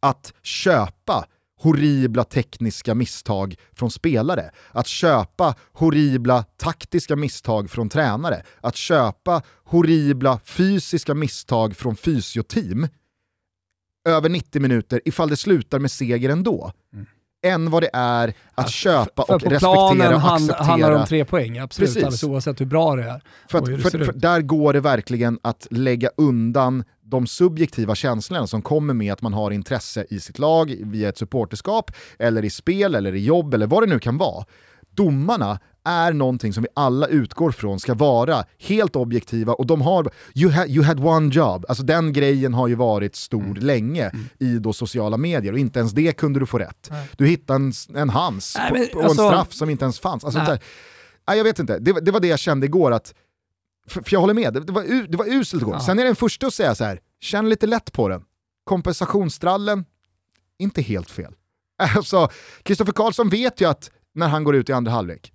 att 0.00 0.32
köpa 0.42 1.26
horribla 1.58 2.24
tekniska 2.24 2.94
misstag 2.94 3.56
från 3.72 3.90
spelare, 3.90 4.50
att 4.70 4.86
köpa 4.86 5.54
horribla 5.72 6.44
taktiska 6.56 7.16
misstag 7.16 7.70
från 7.70 7.88
tränare, 7.88 8.42
att 8.60 8.76
köpa 8.76 9.42
horribla 9.64 10.40
fysiska 10.44 11.14
misstag 11.14 11.76
från 11.76 11.96
fysioteam 11.96 12.88
över 14.06 14.28
90 14.28 14.62
minuter 14.62 15.00
ifall 15.04 15.28
det 15.28 15.36
slutar 15.36 15.78
med 15.78 15.90
seger 15.90 16.30
ändå. 16.30 16.72
Mm 16.94 17.06
än 17.46 17.70
vad 17.70 17.82
det 17.82 17.90
är 17.92 18.28
att 18.28 18.34
alltså, 18.54 18.72
köpa 18.72 19.22
och 19.22 19.42
respektera 19.42 19.78
och 19.88 19.92
acceptera. 19.92 20.18
Hand, 20.18 20.50
handlar 20.50 20.90
det 20.90 20.96
om 20.96 21.06
tre 21.06 21.24
poäng, 21.24 21.58
absolut, 21.58 21.88
Precis. 21.88 22.04
alldeles 22.04 22.24
oavsett 22.24 22.60
hur 22.60 22.66
bra 22.66 22.96
det 22.96 23.02
är. 23.02 23.22
För, 23.48 23.58
att, 23.58 23.66
för, 23.66 24.04
för 24.04 24.12
där 24.12 24.40
går 24.40 24.72
det 24.72 24.80
verkligen 24.80 25.38
att 25.42 25.66
lägga 25.70 26.10
undan 26.16 26.84
de 27.02 27.26
subjektiva 27.26 27.94
känslorna 27.94 28.46
som 28.46 28.62
kommer 28.62 28.94
med 28.94 29.12
att 29.12 29.22
man 29.22 29.32
har 29.32 29.50
intresse 29.50 30.06
i 30.10 30.20
sitt 30.20 30.38
lag 30.38 30.76
via 30.80 31.08
ett 31.08 31.18
supporterskap, 31.18 31.90
eller 32.18 32.44
i 32.44 32.50
spel, 32.50 32.94
eller 32.94 33.14
i 33.14 33.24
jobb, 33.24 33.54
eller 33.54 33.66
vad 33.66 33.82
det 33.82 33.86
nu 33.86 33.98
kan 33.98 34.18
vara. 34.18 34.44
Domarna 34.90 35.60
är 35.86 36.12
någonting 36.12 36.52
som 36.52 36.62
vi 36.62 36.68
alla 36.74 37.06
utgår 37.06 37.50
från 37.50 37.80
ska 37.80 37.94
vara 37.94 38.44
helt 38.58 38.96
objektiva 38.96 39.52
och 39.52 39.66
de 39.66 39.82
har, 39.82 40.10
you, 40.34 40.52
ha, 40.52 40.66
you 40.66 40.84
had 40.84 41.04
one 41.04 41.34
job, 41.34 41.64
alltså 41.68 41.84
den 41.84 42.12
grejen 42.12 42.54
har 42.54 42.68
ju 42.68 42.74
varit 42.74 43.16
stor 43.16 43.42
mm. 43.42 43.54
länge 43.54 44.08
mm. 44.08 44.28
i 44.38 44.58
då 44.58 44.72
sociala 44.72 45.16
medier 45.16 45.52
och 45.52 45.58
inte 45.58 45.78
ens 45.78 45.92
det 45.92 46.12
kunde 46.12 46.40
du 46.40 46.46
få 46.46 46.58
rätt. 46.58 46.88
Nej. 46.90 47.08
Du 47.16 47.26
hittade 47.26 47.64
en, 47.64 47.72
en 47.94 48.10
hans 48.10 48.56
nej, 48.58 48.70
men, 48.72 48.88
på, 48.92 49.06
alltså, 49.06 49.22
en 49.22 49.28
straff 49.28 49.52
som 49.52 49.70
inte 49.70 49.84
ens 49.84 50.00
fanns. 50.00 50.24
Alltså, 50.24 50.40
nej, 51.28 51.38
jag 51.38 51.44
vet 51.44 51.58
inte, 51.58 51.78
det, 51.78 52.00
det, 52.00 52.10
var 52.10 52.20
det 52.20 52.28
jag 52.28 52.38
kände 52.38 52.66
igår 52.66 52.92
att, 52.92 53.14
för, 53.88 54.02
för 54.02 54.12
jag 54.12 54.20
håller 54.20 54.34
med, 54.34 54.54
det, 54.54 54.60
det, 54.60 54.72
var, 54.72 55.08
det 55.08 55.16
var 55.16 55.26
uselt 55.26 55.62
igår. 55.62 55.74
Ja. 55.74 55.80
Sen 55.80 55.98
är 55.98 56.04
den 56.04 56.16
första 56.16 56.46
att 56.46 56.54
säga 56.54 56.74
så 56.74 56.84
här, 56.84 57.00
känn 57.20 57.48
lite 57.48 57.66
lätt 57.66 57.92
på 57.92 58.08
den. 58.08 58.22
Kompensationsstrallen, 58.64 59.84
inte 60.58 60.82
helt 60.82 61.10
fel. 61.10 61.34
Alltså, 61.96 62.28
Kristoffer 62.62 62.92
Karlsson 62.92 63.28
vet 63.28 63.60
ju 63.60 63.68
att 63.68 63.90
när 64.14 64.28
han 64.28 64.44
går 64.44 64.56
ut 64.56 64.68
i 64.68 64.72
andra 64.72 64.92
halvlek, 64.92 65.32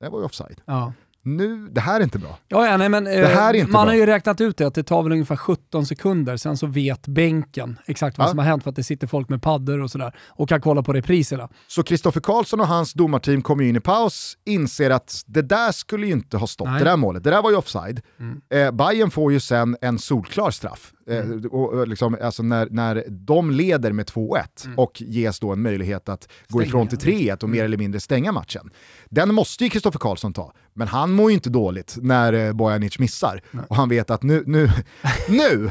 det 0.00 0.08
var 0.08 0.18
ju 0.18 0.24
offside. 0.24 0.60
Ja. 0.64 0.92
Nu, 1.22 1.68
det 1.68 1.80
här 1.80 2.00
är 2.00 2.04
inte 2.04 2.18
bra. 2.18 2.38
Ja, 2.48 2.66
ja, 2.66 2.76
nej, 2.76 2.88
men, 2.88 3.04
det 3.04 3.26
här 3.26 3.50
är 3.50 3.54
eh, 3.54 3.60
inte 3.60 3.72
man 3.72 3.86
bra. 3.86 3.92
har 3.92 3.98
ju 3.98 4.06
räknat 4.06 4.40
ut 4.40 4.56
det, 4.56 4.66
att 4.66 4.74
det 4.74 4.82
tar 4.82 5.02
väl 5.02 5.12
ungefär 5.12 5.36
17 5.36 5.86
sekunder, 5.86 6.36
sen 6.36 6.56
så 6.56 6.66
vet 6.66 7.06
bänken 7.06 7.78
exakt 7.86 8.18
vad 8.18 8.26
ja. 8.26 8.30
som 8.30 8.38
har 8.38 8.46
hänt 8.46 8.62
för 8.62 8.70
att 8.70 8.76
det 8.76 8.84
sitter 8.84 9.06
folk 9.06 9.28
med 9.28 9.42
paddor 9.42 9.80
och 9.80 9.90
sådär 9.90 10.14
och 10.28 10.48
kan 10.48 10.60
kolla 10.60 10.82
på 10.82 10.92
repriserna. 10.92 11.48
Så 11.66 11.82
Kristoffer 11.82 12.20
Karlsson 12.20 12.60
och 12.60 12.66
hans 12.66 12.92
domarteam 12.92 13.42
kommer 13.42 13.64
in 13.64 13.76
i 13.76 13.80
paus, 13.80 14.38
inser 14.44 14.90
att 14.90 15.22
det 15.26 15.42
där 15.42 15.72
skulle 15.72 16.06
ju 16.06 16.12
inte 16.12 16.36
ha 16.36 16.46
stått, 16.46 16.68
nej. 16.68 16.78
det 16.78 16.84
där 16.84 16.96
målet, 16.96 17.24
det 17.24 17.30
där 17.30 17.42
var 17.42 17.50
ju 17.50 17.56
offside. 17.56 18.00
Mm. 18.20 18.40
Eh, 18.50 18.70
Bayern 18.70 19.10
får 19.10 19.32
ju 19.32 19.40
sen 19.40 19.76
en 19.80 19.98
solklar 19.98 20.50
straff. 20.50 20.92
Eh, 21.08 21.18
mm. 21.18 21.46
och, 21.46 21.88
liksom, 21.88 22.16
alltså 22.22 22.42
när, 22.42 22.68
när 22.70 23.04
de 23.08 23.50
leder 23.50 23.92
med 23.92 24.06
2-1 24.06 24.42
mm. 24.64 24.78
och 24.78 25.02
ges 25.02 25.40
då 25.40 25.52
en 25.52 25.62
möjlighet 25.62 26.08
att 26.08 26.22
stänga. 26.22 26.38
gå 26.48 26.62
ifrån 26.62 26.88
till 26.88 26.98
3-1 26.98 27.42
och 27.42 27.48
mer 27.48 27.58
mm. 27.58 27.66
eller 27.66 27.76
mindre 27.76 28.00
stänga 28.00 28.32
matchen. 28.32 28.70
Den 29.08 29.34
måste 29.34 29.64
ju 29.64 29.70
Kristoffer 29.70 29.98
Karlsson 29.98 30.32
ta, 30.32 30.52
men 30.74 30.88
han 30.88 31.12
mår 31.12 31.30
ju 31.30 31.34
inte 31.34 31.50
dåligt 31.50 31.96
när 32.00 32.32
eh, 32.32 32.52
Bojanic 32.52 32.98
missar. 32.98 33.42
Nej. 33.50 33.64
Och 33.68 33.76
han 33.76 33.88
vet 33.88 34.10
att 34.10 34.22
nu, 34.22 34.42
nu, 34.46 34.70
nu! 35.28 35.70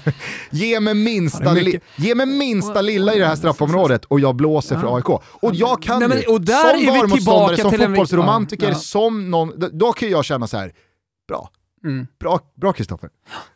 ge, 0.50 0.80
mig 0.80 0.94
minsta, 0.94 1.52
li, 1.52 1.80
ge 1.96 2.14
mig 2.14 2.26
minsta 2.26 2.80
lilla 2.80 3.14
i 3.14 3.18
det 3.18 3.26
här 3.26 3.36
straffområdet 3.36 4.04
och 4.04 4.20
jag 4.20 4.36
blåser 4.36 4.78
för 4.78 4.96
AIK. 4.96 5.08
Och 5.24 5.54
jag 5.54 5.82
kan 5.82 5.98
Nej, 5.98 6.08
men, 6.08 6.22
och 6.28 6.40
där 6.40 6.74
ju, 6.76 6.86
som 6.86 6.94
VAR-motståndare, 6.94 7.56
som 7.56 7.70
fotbollsromantiker, 7.70 8.66
ja, 8.66 8.72
ja. 8.72 8.78
som 8.78 9.30
någon, 9.30 9.52
då 9.72 9.92
kan 9.92 10.10
jag 10.10 10.24
känna 10.24 10.46
så 10.46 10.56
här, 10.56 10.72
bra, 11.28 11.50
Mm. 11.84 12.06
Bra 12.56 12.72
Kristoffer. 12.72 13.10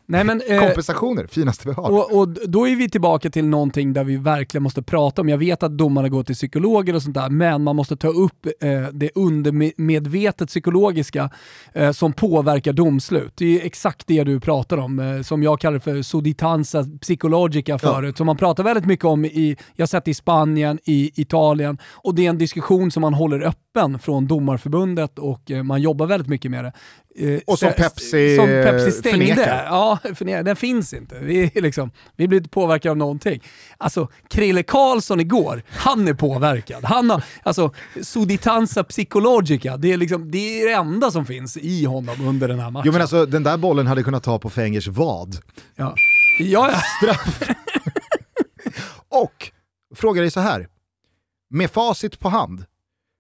Nej, 0.09 0.25
men, 0.25 0.43
eh, 0.47 0.61
Kompensationer, 0.61 1.27
finaste 1.27 1.69
vi 1.69 1.75
har. 1.75 1.91
Och, 1.91 2.19
och, 2.19 2.29
då 2.29 2.69
är 2.69 2.77
vi 2.77 2.91
tillbaka 2.91 3.31
till 3.31 3.45
någonting 3.45 3.93
där 3.93 4.05
vi 4.05 4.17
verkligen 4.17 4.63
måste 4.63 4.83
prata 4.83 5.21
om. 5.21 5.29
Jag 5.29 5.39
vet 5.39 5.63
att 5.63 5.79
domarna 5.79 6.09
går 6.09 6.23
till 6.23 6.35
psykologer 6.35 6.95
och 6.95 7.03
sånt 7.03 7.15
där, 7.15 7.31
men 7.31 7.63
man 7.63 7.77
måste 7.77 7.97
ta 7.97 8.09
upp 8.09 8.47
eh, 8.61 8.83
det 8.93 9.11
undermedvetet 9.15 10.49
psykologiska 10.49 11.31
eh, 11.73 11.93
som 11.93 12.13
påverkar 12.13 12.73
domslut. 12.73 13.33
Det 13.37 13.61
är 13.61 13.67
exakt 13.67 14.07
det 14.07 14.25
du 14.25 14.41
pratar 14.41 14.77
om, 14.77 14.99
eh, 14.99 15.23
som 15.23 15.43
jag 15.43 15.61
kallar 15.61 15.79
för 15.79 16.03
soditanza 16.03 16.85
psychologica 17.01 17.79
förut, 17.79 18.15
ja. 18.15 18.17
som 18.17 18.27
man 18.27 18.37
pratar 18.37 18.65
väldigt 18.65 18.87
mycket 18.87 19.05
om 19.05 19.25
i, 19.25 19.57
jag 19.75 19.83
har 19.83 19.87
sett 19.87 20.09
i 20.09 20.15
Spanien, 20.15 20.79
i 20.85 21.21
Italien, 21.21 21.79
och 21.93 22.15
det 22.15 22.27
är 22.27 22.31
en 22.31 22.39
diskussion 22.39 22.91
som 22.91 23.01
man 23.01 23.15
håller 23.15 23.41
öppen 23.41 23.99
från 23.99 24.27
domarförbundet 24.27 25.19
och 25.19 25.51
eh, 25.51 25.63
man 25.63 25.83
jobbar 25.83 26.07
väldigt 26.07 26.29
mycket 26.29 26.51
med 26.51 26.65
det. 26.65 26.73
Eh, 27.19 27.41
och 27.47 27.59
som 27.59 27.73
Pepsi, 27.77 28.37
som 28.37 28.47
Pepsi 28.47 28.93
stängde. 28.93 29.47
Ja, 29.47 29.56
Ja, 29.65 29.99
för 30.15 30.25
nej, 30.25 30.45
den 30.45 30.57
finns 30.57 30.93
inte. 30.93 31.19
Vi, 31.19 31.51
liksom, 31.55 31.91
vi 32.17 32.29
blir 32.29 32.39
inte 32.39 32.51
påverkade 32.51 32.91
av 32.91 32.97
någonting. 32.97 33.43
Alltså, 33.79 34.09
Krille 34.29 34.63
Karlsson 34.63 35.21
igår, 35.21 35.63
han 35.69 36.09
är 36.09 36.15
påverkad. 36.15 36.85
Han 36.85 37.11
har, 37.11 37.25
alltså, 37.43 37.75
suditanza 38.03 38.85
psychologica, 38.85 39.77
det 39.77 39.93
är, 39.93 39.97
liksom, 39.97 40.31
det 40.31 40.63
är 40.63 40.67
det 40.67 40.75
enda 40.75 41.11
som 41.11 41.27
finns 41.27 41.57
i 41.57 41.85
honom 41.85 42.27
under 42.27 42.49
den 42.49 42.59
här 42.59 42.71
matchen. 42.71 42.83
Jo 42.87 42.93
men 42.93 43.01
alltså 43.01 43.27
den 43.27 43.43
där 43.43 43.57
bollen 43.57 43.87
hade 43.87 44.03
kunnat 44.03 44.23
ta 44.23 44.39
på 44.39 44.51
Fengers 44.51 44.89
vad. 44.89 45.37
Ja, 45.75 45.95
ja. 46.39 46.71
ja. 46.71 46.81
Straff. 47.03 47.43
Och, 49.09 49.51
frågar 49.95 50.23
dig 50.23 50.31
så 50.31 50.41
här. 50.41 50.69
Med 51.51 51.71
facit 51.71 52.19
på 52.19 52.29
hand, 52.29 52.65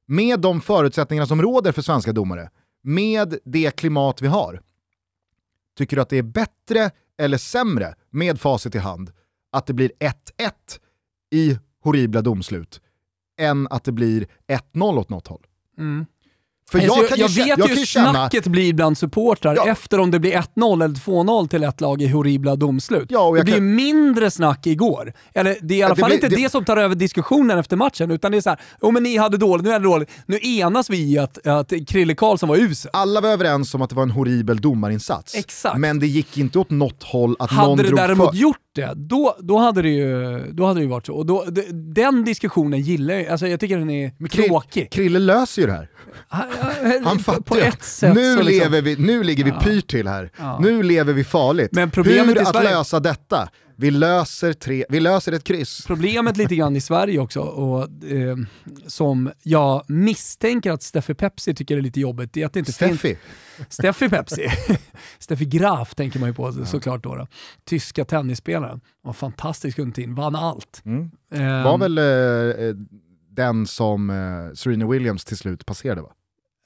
med 0.06 0.40
de 0.40 0.60
förutsättningarna 0.60 1.26
som 1.26 1.42
råder 1.42 1.72
för 1.72 1.82
svenska 1.82 2.12
domare, 2.12 2.50
med 2.82 3.38
det 3.44 3.76
klimat 3.76 4.22
vi 4.22 4.26
har, 4.26 4.60
tycker 5.76 5.96
du 5.96 6.02
att 6.02 6.08
det 6.08 6.18
är 6.18 6.22
bättre 6.22 6.90
eller 7.18 7.38
sämre 7.38 7.94
med 8.10 8.40
facit 8.40 8.74
i 8.74 8.78
hand 8.78 9.12
att 9.52 9.66
det 9.66 9.72
blir 9.74 9.92
1-1 10.00 10.12
i 11.30 11.58
horribla 11.82 12.22
domslut 12.22 12.80
än 13.38 13.68
att 13.70 13.84
det 13.84 13.92
blir 13.92 14.26
1-0 14.46 14.98
åt 14.98 15.08
något 15.08 15.26
håll? 15.26 15.46
Mm. 15.78 16.06
För 16.70 16.78
Alltså, 16.78 16.98
jag, 17.00 17.08
kan 17.08 17.18
jag 17.18 17.30
ju, 17.30 17.40
vet 17.42 17.48
jag 17.58 17.68
ju 17.68 17.74
hur 17.74 17.80
ju 17.80 17.86
känna... 17.86 18.10
snacket 18.12 18.46
blir 18.46 18.72
bland 18.74 18.98
supportrar 18.98 19.54
Ja. 19.56 19.66
efter 19.68 20.00
om 20.00 20.10
det 20.10 20.18
blir 20.20 20.32
1-0 20.32 20.84
eller 20.84 20.94
2-0 20.94 21.48
till 21.48 21.64
ett 21.64 21.80
lag 21.80 22.02
i 22.02 22.08
horribla 22.08 22.56
domslut. 22.56 23.06
Ja, 23.10 23.30
det 23.32 23.38
jag 23.38 23.44
blir 23.44 23.54
kan- 23.54 23.74
mindre 23.74 24.30
snack 24.30 24.66
igår. 24.66 25.12
Eller 25.34 25.56
det 25.62 25.74
är 25.74 25.78
i 25.78 25.82
alla 25.82 25.94
det 25.94 26.00
fall 26.00 26.08
blir- 26.08 26.14
inte 26.16 26.28
det, 26.28 26.36
det- 26.42 26.50
som 26.50 26.64
tar 26.64 26.76
över 26.76 26.94
diskussionen 26.94 27.58
efter 27.58 27.76
matchen, 27.76 28.10
utan 28.10 28.32
det 28.32 28.36
är 28.38 28.40
så 28.42 28.48
här, 28.50 28.58
oh, 28.80 28.92
men 28.92 29.02
ni 29.02 29.16
hade 29.16 29.36
dåligt, 29.36 29.64
nu 29.64 29.70
är 29.72 29.78
det 29.78 29.84
dåligt. 29.84 30.10
Nu 30.26 30.38
enas 30.42 30.90
vi 30.90 31.12
i 31.12 31.18
att, 31.18 31.46
att 31.46 31.72
Krille 31.88 32.14
Karlsson 32.14 32.48
var 32.48 32.56
usel. 32.56 32.90
Alla 32.92 33.20
var 33.20 33.28
överens 33.28 33.74
om 33.74 33.82
att 33.82 33.90
det 33.90 33.96
var 33.96 34.02
en 34.02 34.10
horribel 34.10 34.60
domarinsats. 34.60 35.34
Exakt. 35.34 35.78
Men 35.78 35.98
det 35.98 36.06
gick 36.06 36.38
inte 36.38 36.58
åt 36.58 36.70
något 36.70 37.02
håll 37.02 37.36
att 37.38 37.50
någon 37.52 37.58
Hade 37.60 37.82
det 37.82 37.88
drog 37.88 37.98
däremot 37.98 38.30
för... 38.30 38.36
gjort 38.36 38.56
det, 38.74 38.92
då, 38.96 39.36
då, 39.40 39.58
hade 39.58 39.82
det 39.82 39.88
ju, 39.90 40.38
då 40.52 40.66
hade 40.66 40.80
det 40.80 40.86
varit 40.86 41.06
så. 41.06 41.14
Och 41.14 41.26
då, 41.26 41.44
den 41.94 42.24
diskussionen 42.24 42.80
gillar 42.80 43.14
jag, 43.14 43.26
alltså 43.26 43.46
jag 43.46 43.60
tycker 43.60 43.78
den 43.78 43.90
är 43.90 44.10
Krill- 44.28 44.46
tråkig. 44.48 44.90
Krille 44.92 45.18
löser 45.18 45.62
ju 45.62 45.66
det 45.68 45.72
här. 45.74 45.88
Han, 47.04 47.18
fattar 47.18 47.56
ju. 47.56 47.70
sätt 47.80 48.14
nu, 48.14 48.36
liksom- 48.42 48.46
lever 48.46 48.82
vi, 48.82 48.96
nu 48.96 49.22
ligger 49.22 49.44
vi 49.44 49.50
pyrt 49.52 49.90
till 49.90 50.08
här. 50.08 50.30
Ja. 50.38 50.58
Nu 50.62 50.82
lever 50.82 51.12
vi 51.12 51.24
farligt. 51.24 51.72
Men 51.72 51.90
problemet 51.90 52.36
Hur 52.36 52.42
att 52.42 52.48
Sverige- 52.48 52.70
lösa 52.70 53.00
detta? 53.00 53.48
Vi 53.78 53.90
löser, 53.90 54.52
tre, 54.52 54.84
vi 54.88 55.00
löser 55.00 55.32
ett 55.32 55.44
kryss. 55.44 55.84
Problemet 55.86 56.36
lite 56.36 56.56
grann 56.56 56.76
i 56.76 56.80
Sverige 56.80 57.18
också, 57.18 57.40
och, 57.40 57.82
eh, 58.10 58.36
som 58.86 59.30
jag 59.42 59.82
misstänker 59.88 60.70
att 60.72 60.82
Steffi 60.82 61.14
Pepsi 61.14 61.54
tycker 61.54 61.76
är 61.76 61.80
lite 61.80 62.00
jobbigt, 62.00 62.32
det 62.32 62.42
är 62.42 62.46
att 62.46 62.52
det 62.52 62.58
inte 62.58 62.72
finns... 62.72 62.98
Steffi, 63.00 63.18
Steffi 63.68 64.08
Pepsi. 64.08 64.48
Steffi 65.18 65.44
Graf 65.44 65.94
tänker 65.94 66.18
man 66.20 66.28
ju 66.28 66.34
på 66.34 66.52
såklart 66.52 67.02
då. 67.02 67.14
då. 67.14 67.26
Tyska 67.64 68.04
tennisspelaren. 68.04 68.80
Var 69.02 69.12
fantastisk 69.12 69.78
under 69.78 69.94
tiden, 69.94 70.14
vann 70.14 70.36
allt. 70.36 70.82
mm. 70.84 71.10
Ehm, 71.32 71.62
var 71.62 71.78
väl 71.78 71.98
eh, 71.98 72.64
eh, 72.66 72.74
den 73.30 73.66
som 73.66 74.10
eh, 74.10 74.54
Serena 74.54 74.86
Williams 74.88 75.24
till 75.24 75.36
slut 75.36 75.66
passerade 75.66 76.00
va? 76.02 76.10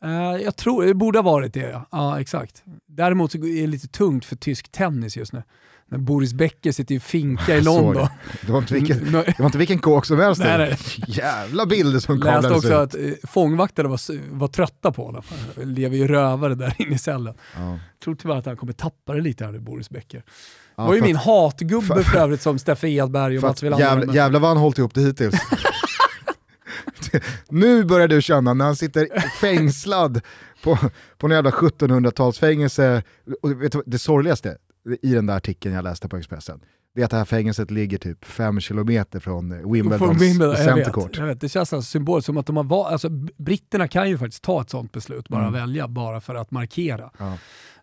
Eh, 0.04 0.42
jag 0.44 0.56
tror, 0.56 0.84
det 0.86 0.94
borde 0.94 1.18
ha 1.18 1.22
varit 1.22 1.54
det 1.54 1.60
ja. 1.70 1.86
Ja, 1.90 2.20
exakt. 2.20 2.62
Däremot 2.86 3.32
så 3.32 3.38
är 3.38 3.60
det 3.60 3.66
lite 3.66 3.88
tungt 3.88 4.24
för 4.24 4.36
tysk 4.36 4.72
tennis 4.72 5.16
just 5.16 5.32
nu. 5.32 5.42
När 5.88 5.98
Boris 5.98 6.32
Becker 6.32 6.72
sitter 6.72 6.96
och 6.96 7.02
finka 7.02 7.56
i 7.56 7.60
London. 7.60 8.06
Det 8.46 8.52
var 8.52 8.58
inte 8.58 8.74
vilken, 8.74 9.12
det 9.12 9.38
var 9.38 9.46
inte 9.46 9.58
vilken 9.58 9.78
kåk 9.78 10.06
som 10.06 10.18
helst. 10.18 10.40
Nej, 10.44 10.58
nej. 10.58 10.76
Jävla 11.06 11.66
bilder 11.66 11.98
som 12.00 12.14
Läste 12.16 12.32
kablades 12.32 12.56
också 12.58 12.68
ut. 12.68 12.74
att 12.74 12.94
eh, 12.94 13.28
fångvakterna 13.30 13.88
var, 13.88 14.00
var 14.38 14.48
trötta 14.48 14.92
på 14.92 15.04
honom. 15.06 15.22
Lever 15.62 15.96
ju 15.96 16.08
rövare 16.08 16.54
där 16.54 16.74
inne 16.78 16.94
i 16.94 16.98
cellen. 16.98 17.34
Ja. 17.56 17.78
tror 18.04 18.14
tyvärr 18.14 18.36
att 18.36 18.46
han 18.46 18.56
kommer 18.56 18.72
tappa 18.72 19.12
det 19.14 19.20
lite 19.20 19.44
här 19.44 19.52
nu, 19.52 19.58
Boris 19.60 19.90
Becker. 19.90 20.22
Ja, 20.76 20.82
det 20.82 20.88
var 20.88 20.94
ju 20.96 21.02
min 21.02 21.16
hatgubbe 21.16 21.86
för- 21.86 22.02
för, 22.02 22.18
övrigt 22.18 22.42
som 22.42 22.58
Steffe 22.58 22.88
Edberg 22.88 23.36
och 23.36 23.42
Mats 23.42 23.62
Wilander. 23.62 23.86
jävla, 23.86 24.06
men- 24.06 24.14
jävla 24.14 24.38
vad 24.38 24.50
han 24.50 24.56
hållit 24.58 24.78
ihop 24.78 24.94
det 24.94 25.00
hittills. 25.00 25.34
nu 27.48 27.84
börjar 27.84 28.08
du 28.08 28.22
känna 28.22 28.54
när 28.54 28.64
han 28.64 28.76
sitter 28.76 29.08
fängslad 29.40 30.20
på, 30.64 30.78
på 31.18 31.26
en 31.26 31.32
jävla 31.32 31.50
1700-talsfängelse. 31.50 33.02
Och 33.42 33.62
vet 33.62 33.72
du, 33.72 33.82
det 33.86 33.98
sorgligaste 33.98 34.56
i 35.02 35.14
den 35.14 35.26
där 35.26 35.36
artikeln 35.36 35.74
jag 35.74 35.84
läste 35.84 36.08
på 36.08 36.16
Expressen, 36.16 36.60
det 36.94 37.00
är 37.00 37.04
att 37.04 37.10
det 37.10 37.16
här 37.16 37.24
fängelset 37.24 37.70
ligger 37.70 37.98
typ 37.98 38.24
fem 38.24 38.60
kilometer 38.60 39.20
från 39.20 39.72
Wimbledons 39.72 40.22
Wimbledon, 40.22 40.54
jag 40.54 40.64
Center 40.64 41.02
vet, 41.06 41.16
jag 41.16 41.26
vet, 41.26 41.40
det 41.40 41.48
känns 41.48 41.72
alltså 41.72 41.90
symboliskt 41.90 42.26
som 42.26 42.36
att 42.36 42.46
de 42.46 42.56
har 42.56 42.90
alltså, 42.90 43.08
britterna 43.36 43.88
kan 43.88 44.08
ju 44.10 44.18
faktiskt 44.18 44.42
ta 44.42 44.60
ett 44.60 44.70
sånt 44.70 44.92
beslut, 44.92 45.28
bara 45.28 45.40
Mm. 45.40 45.52
välja, 45.52 45.88
bara 45.88 46.20
för 46.20 46.34
att 46.34 46.50
markera. 46.50 47.10
Ja. 47.18 47.38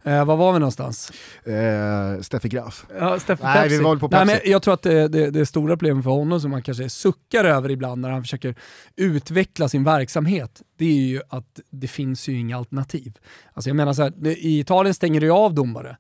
Eh, 0.08 0.26
var 0.26 0.38
var 0.38 0.54
vi 0.54 0.60
någonstans? 0.60 1.12
Eh, 1.44 2.22
Steffi 2.22 2.50
Graf. 2.50 2.86
Ja, 3.00 3.20
Steffe 3.20 3.44
Nej, 3.44 3.70
vi 3.70 3.78
var 3.78 3.96
på 3.96 4.08
Nej, 4.08 4.26
men 4.26 4.40
Jag 4.46 4.62
tror 4.62 4.74
att 4.74 4.82
det, 4.82 5.08
det, 5.08 5.32
det 5.32 5.46
stora 5.46 5.78
problemet 5.78 6.04
för 6.04 6.12
honom 6.12 6.42
som 6.42 6.52
man 6.52 6.64
kanske 6.64 6.90
suckar 6.90 7.46
över 7.46 7.72
ibland 7.72 8.02
när 8.02 8.10
han 8.10 8.22
försöker 8.22 8.56
utveckla 8.96 9.70
sin 9.70 9.84
verksamhet, 9.84 10.62
det 10.78 10.86
är 10.86 11.08
ju 11.08 11.22
att 11.30 11.60
det 11.70 11.88
finns 11.88 12.30
ju 12.30 12.40
inga 12.40 12.58
alternativ. 12.58 13.18
Alltså 13.54 13.70
jag 13.70 13.76
menar 13.76 13.94
så 13.94 14.04
här, 14.04 14.28
i 14.28 14.60
Italien 14.60 14.94
stänger 14.94 15.22
du 15.22 15.32
av 15.32 15.54
domare 15.54 15.98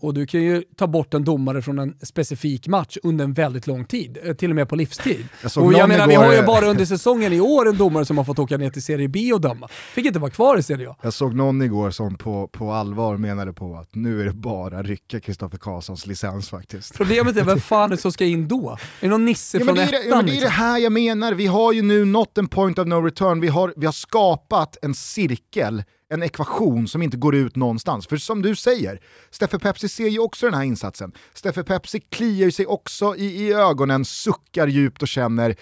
och 0.00 0.14
du 0.14 0.26
kan 0.26 0.42
ju 0.42 0.62
ta 0.76 0.86
bort 0.86 1.14
en 1.14 1.24
domare 1.24 1.62
från 1.62 1.78
en 1.78 1.94
specifik 2.02 2.68
match 2.68 2.96
under 3.02 3.24
en 3.24 3.32
väldigt 3.32 3.66
lång 3.66 3.84
tid, 3.84 4.18
eh, 4.24 4.34
till 4.34 4.50
och 4.50 4.56
med 4.56 4.68
på 4.68 4.76
livstid. 4.76 5.28
Jag 5.54 5.64
och 5.64 5.72
jag 5.72 5.88
menar, 5.88 6.06
vi 6.06 6.12
igår- 6.12 6.24
har 6.24 6.34
ju 6.34 6.42
bara 6.42 6.66
under 6.66 6.84
säsongen 6.96 7.32
i 7.32 7.40
år 7.40 7.68
en 7.68 7.76
domare 7.76 8.04
som 8.04 8.18
har 8.18 8.24
fått 8.24 8.38
åka 8.38 8.56
ner 8.56 8.70
till 8.70 8.82
Serie 8.82 9.08
B 9.08 9.32
och 9.32 9.40
döma. 9.40 9.68
Fick 9.94 10.06
inte 10.06 10.18
vara 10.18 10.30
kvar 10.30 10.58
i 10.58 10.62
Serie 10.62 10.90
A. 10.90 10.96
Jag 11.02 11.12
såg 11.12 11.34
någon 11.34 11.62
igår 11.62 11.90
som 11.90 12.16
på, 12.16 12.48
på 12.48 12.72
allvar 12.72 13.16
menade 13.16 13.52
på 13.52 13.76
att 13.76 13.94
nu 13.94 14.20
är 14.20 14.24
det 14.24 14.32
bara 14.32 14.82
rycka 14.82 15.20
Kristoffer 15.20 15.58
Karlssons 15.58 16.06
licens 16.06 16.48
faktiskt. 16.50 16.94
Problemet 16.96 17.36
är, 17.36 17.44
vem 17.44 17.60
fan 17.60 17.92
är 17.92 17.96
det 17.96 18.02
som 18.02 18.12
ska 18.12 18.24
in 18.24 18.48
då? 18.48 18.70
Är 18.70 18.78
det 19.00 19.08
någon 19.08 19.24
nisse 19.24 19.58
Ja, 19.58 19.64
från 19.64 19.74
det, 19.74 19.82
är 19.82 19.90
det, 19.90 19.96
ettan? 19.96 20.08
ja, 20.10 20.16
men 20.16 20.26
det 20.26 20.30
är 20.30 20.34
liksom? 20.34 20.46
det 20.48 20.52
här 20.54 20.78
jag 20.78 20.92
menar, 20.92 21.32
vi 21.32 21.46
har 21.46 21.72
ju 21.72 21.82
nu 21.82 22.04
nått 22.04 22.38
en 22.38 22.48
point 22.48 22.78
of 22.78 22.86
no 22.86 22.94
return, 22.94 23.40
vi 23.40 23.48
har, 23.48 23.74
vi 23.76 23.86
har 23.86 23.92
skapat 23.92 24.76
en 24.82 24.94
cirkel, 24.94 25.82
en 26.08 26.22
ekvation 26.22 26.88
som 26.88 27.02
inte 27.02 27.16
går 27.16 27.34
ut 27.34 27.56
någonstans. 27.56 28.06
För 28.06 28.16
som 28.16 28.42
du 28.42 28.56
säger, 28.56 29.00
Steffe 29.30 29.58
Pepsi 29.58 29.88
ser 29.88 30.08
ju 30.08 30.18
också 30.18 30.46
den 30.46 30.54
här 30.54 30.64
insatsen. 30.64 31.12
Steffe 31.34 31.62
Pepsi 31.62 32.00
kliar 32.00 32.50
sig 32.50 32.66
också 32.66 33.16
i, 33.16 33.24
i 33.24 33.52
ögonen, 33.52 34.04
suckar 34.04 34.66
djupt 34.66 35.02
och 35.02 35.08
känner 35.08 35.56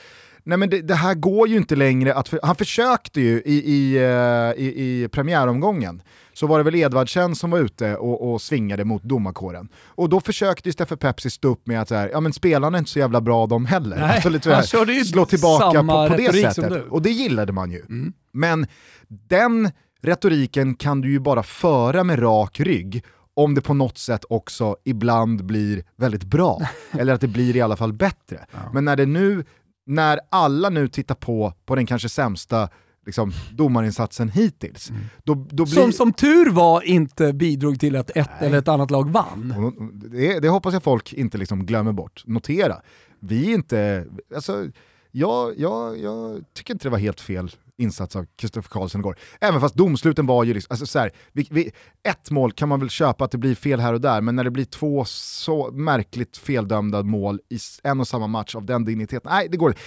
Nej 0.47 0.59
men 0.59 0.71
det, 0.71 0.83
det 0.83 0.95
här 0.95 1.15
går 1.15 1.49
ju 1.49 1.57
inte 1.57 1.77
längre 1.77 2.15
att... 2.15 2.29
För, 2.29 2.41
han 2.43 2.57
försökte 2.57 3.21
ju 3.21 3.43
i, 3.45 3.55
i, 3.55 3.97
eh, 3.97 4.63
i, 4.65 5.03
i 5.03 5.09
premiäromgången, 5.09 6.03
så 6.33 6.47
var 6.47 6.59
det 6.59 6.65
väl 6.65 6.75
Edvardsen 6.75 7.35
som 7.35 7.51
var 7.51 7.59
ute 7.59 7.97
och, 7.97 8.33
och 8.33 8.43
svingade 8.43 8.85
mot 8.85 9.03
domarkåren. 9.03 9.69
Och 9.87 10.09
då 10.09 10.21
försökte 10.21 10.69
ju 10.69 10.73
Steffe 10.73 10.97
Pepsi 10.97 11.31
stå 11.31 11.49
upp 11.49 11.67
med 11.67 11.81
att 11.81 11.89
så 11.89 11.95
här, 11.95 12.09
ja 12.09 12.21
men 12.21 12.33
spelarna 12.33 12.77
är 12.77 12.79
inte 12.79 12.91
så 12.91 12.99
jävla 12.99 13.21
bra 13.21 13.47
de 13.47 13.67
heller. 13.67 13.97
Nej, 13.97 14.15
Alltså 14.15 14.29
lite 14.29 14.45
så 14.45 14.51
han 14.51 14.61
här, 14.61 14.67
körde 14.67 14.93
ju 14.93 15.05
slå 15.05 15.27
tillbaka 15.27 15.81
på, 15.81 16.09
på 16.09 16.17
det 16.17 16.55
sättet. 16.55 16.85
Och 16.91 17.03
det 17.03 17.11
gillade 17.11 17.53
man 17.53 17.71
ju. 17.71 17.81
Mm. 17.81 18.13
Men 18.33 18.67
den 19.09 19.71
retoriken 20.05 20.75
kan 20.75 21.01
du 21.01 21.11
ju 21.11 21.19
bara 21.19 21.43
föra 21.43 22.05
med 22.05 22.23
rak 22.23 22.61
rygg 22.61 23.05
om 23.35 23.55
det 23.55 23.61
på 23.61 23.75
något 23.75 23.99
sätt 23.99 24.25
också 24.29 24.77
ibland 24.85 25.45
blir 25.45 25.85
väldigt 25.97 26.25
bra. 26.25 26.61
Eller 26.99 27.13
att 27.13 27.21
det 27.21 27.29
blir 27.29 27.57
i 27.57 27.61
alla 27.61 27.77
fall 27.77 27.93
bättre. 27.93 28.47
Men 28.73 28.85
när 28.85 28.97
det 28.97 29.07
nu, 29.07 29.45
när 29.87 30.21
alla 30.31 30.69
nu 30.69 30.89
tittar 30.89 31.15
på, 31.15 31.53
på 31.67 31.75
den 31.75 31.87
kanske 31.87 32.09
sämsta 32.09 32.69
liksom, 33.07 33.33
domarinsatsen 33.53 34.29
hittills, 34.29 34.93
då, 35.25 35.35
då 35.35 35.65
blir... 35.65 35.75
Som 35.75 35.93
som 35.93 36.13
tur 36.13 36.51
var 36.51 36.83
inte 36.83 37.33
bidrog 37.33 37.81
till 37.81 37.97
att 37.97 38.11
ett 38.11 38.31
eller 38.39 38.59
ett 38.59 38.69
annat 38.69 38.91
lag 38.91 39.11
vann. 39.11 39.91
Det, 40.11 40.41
det 40.41 40.49
hoppas 40.49 40.75
jag 40.75 40.83
folk 40.83 41.13
inte 41.13 41.39
liksom 41.39 41.67
glömmer 41.67 41.93
bort. 41.93 42.23
Notera, 42.27 42.81
vi 43.21 43.51
är 43.51 43.55
inte... 43.55 44.07
Alltså, 44.35 44.67
jag, 45.11 45.59
jag, 45.59 45.99
jag 45.99 46.45
tycker 46.53 46.75
inte 46.75 46.87
det 46.87 46.91
var 46.91 46.99
helt 46.99 47.21
fel 47.21 47.51
insats 47.79 48.17
av 48.17 48.27
Kristoffer 48.37 48.69
Karlsson 48.69 49.01
igår. 49.01 49.17
Även 49.41 49.61
fast 49.61 49.75
domsluten 49.75 50.27
var 50.27 50.45
ju 50.45 50.55
liksom, 50.55 50.73
alltså 50.73 50.87
så 50.87 50.99
här, 50.99 51.11
vi, 51.33 51.49
vi, 51.51 51.73
ett 52.09 52.31
mål 52.31 52.53
kan 52.53 52.69
man 52.69 52.81
väl 52.81 52.89
köpa 52.91 53.25
att 53.25 53.31
det 53.31 53.39
blir 53.39 53.55
fel 53.55 53.81
här 53.81 53.93
och 53.93 54.01
där, 54.01 54.21
men 54.21 54.37
när 54.37 54.45
det 54.45 54.51
blir 54.51 54.65
två 54.65 55.05
så 55.09 55.71
märkligt 55.71 56.37
feldömda 56.37 57.03
mål 57.03 57.41
i 57.51 57.59
en 57.83 58.01
och 58.01 58.09
samma 58.09 58.27
match 58.27 58.55
av 58.55 58.65
den 58.65 58.85
digniteten, 58.85 59.31
nej 59.35 59.49
det 59.51 59.57
går 59.57 59.71
inte. 59.71 59.81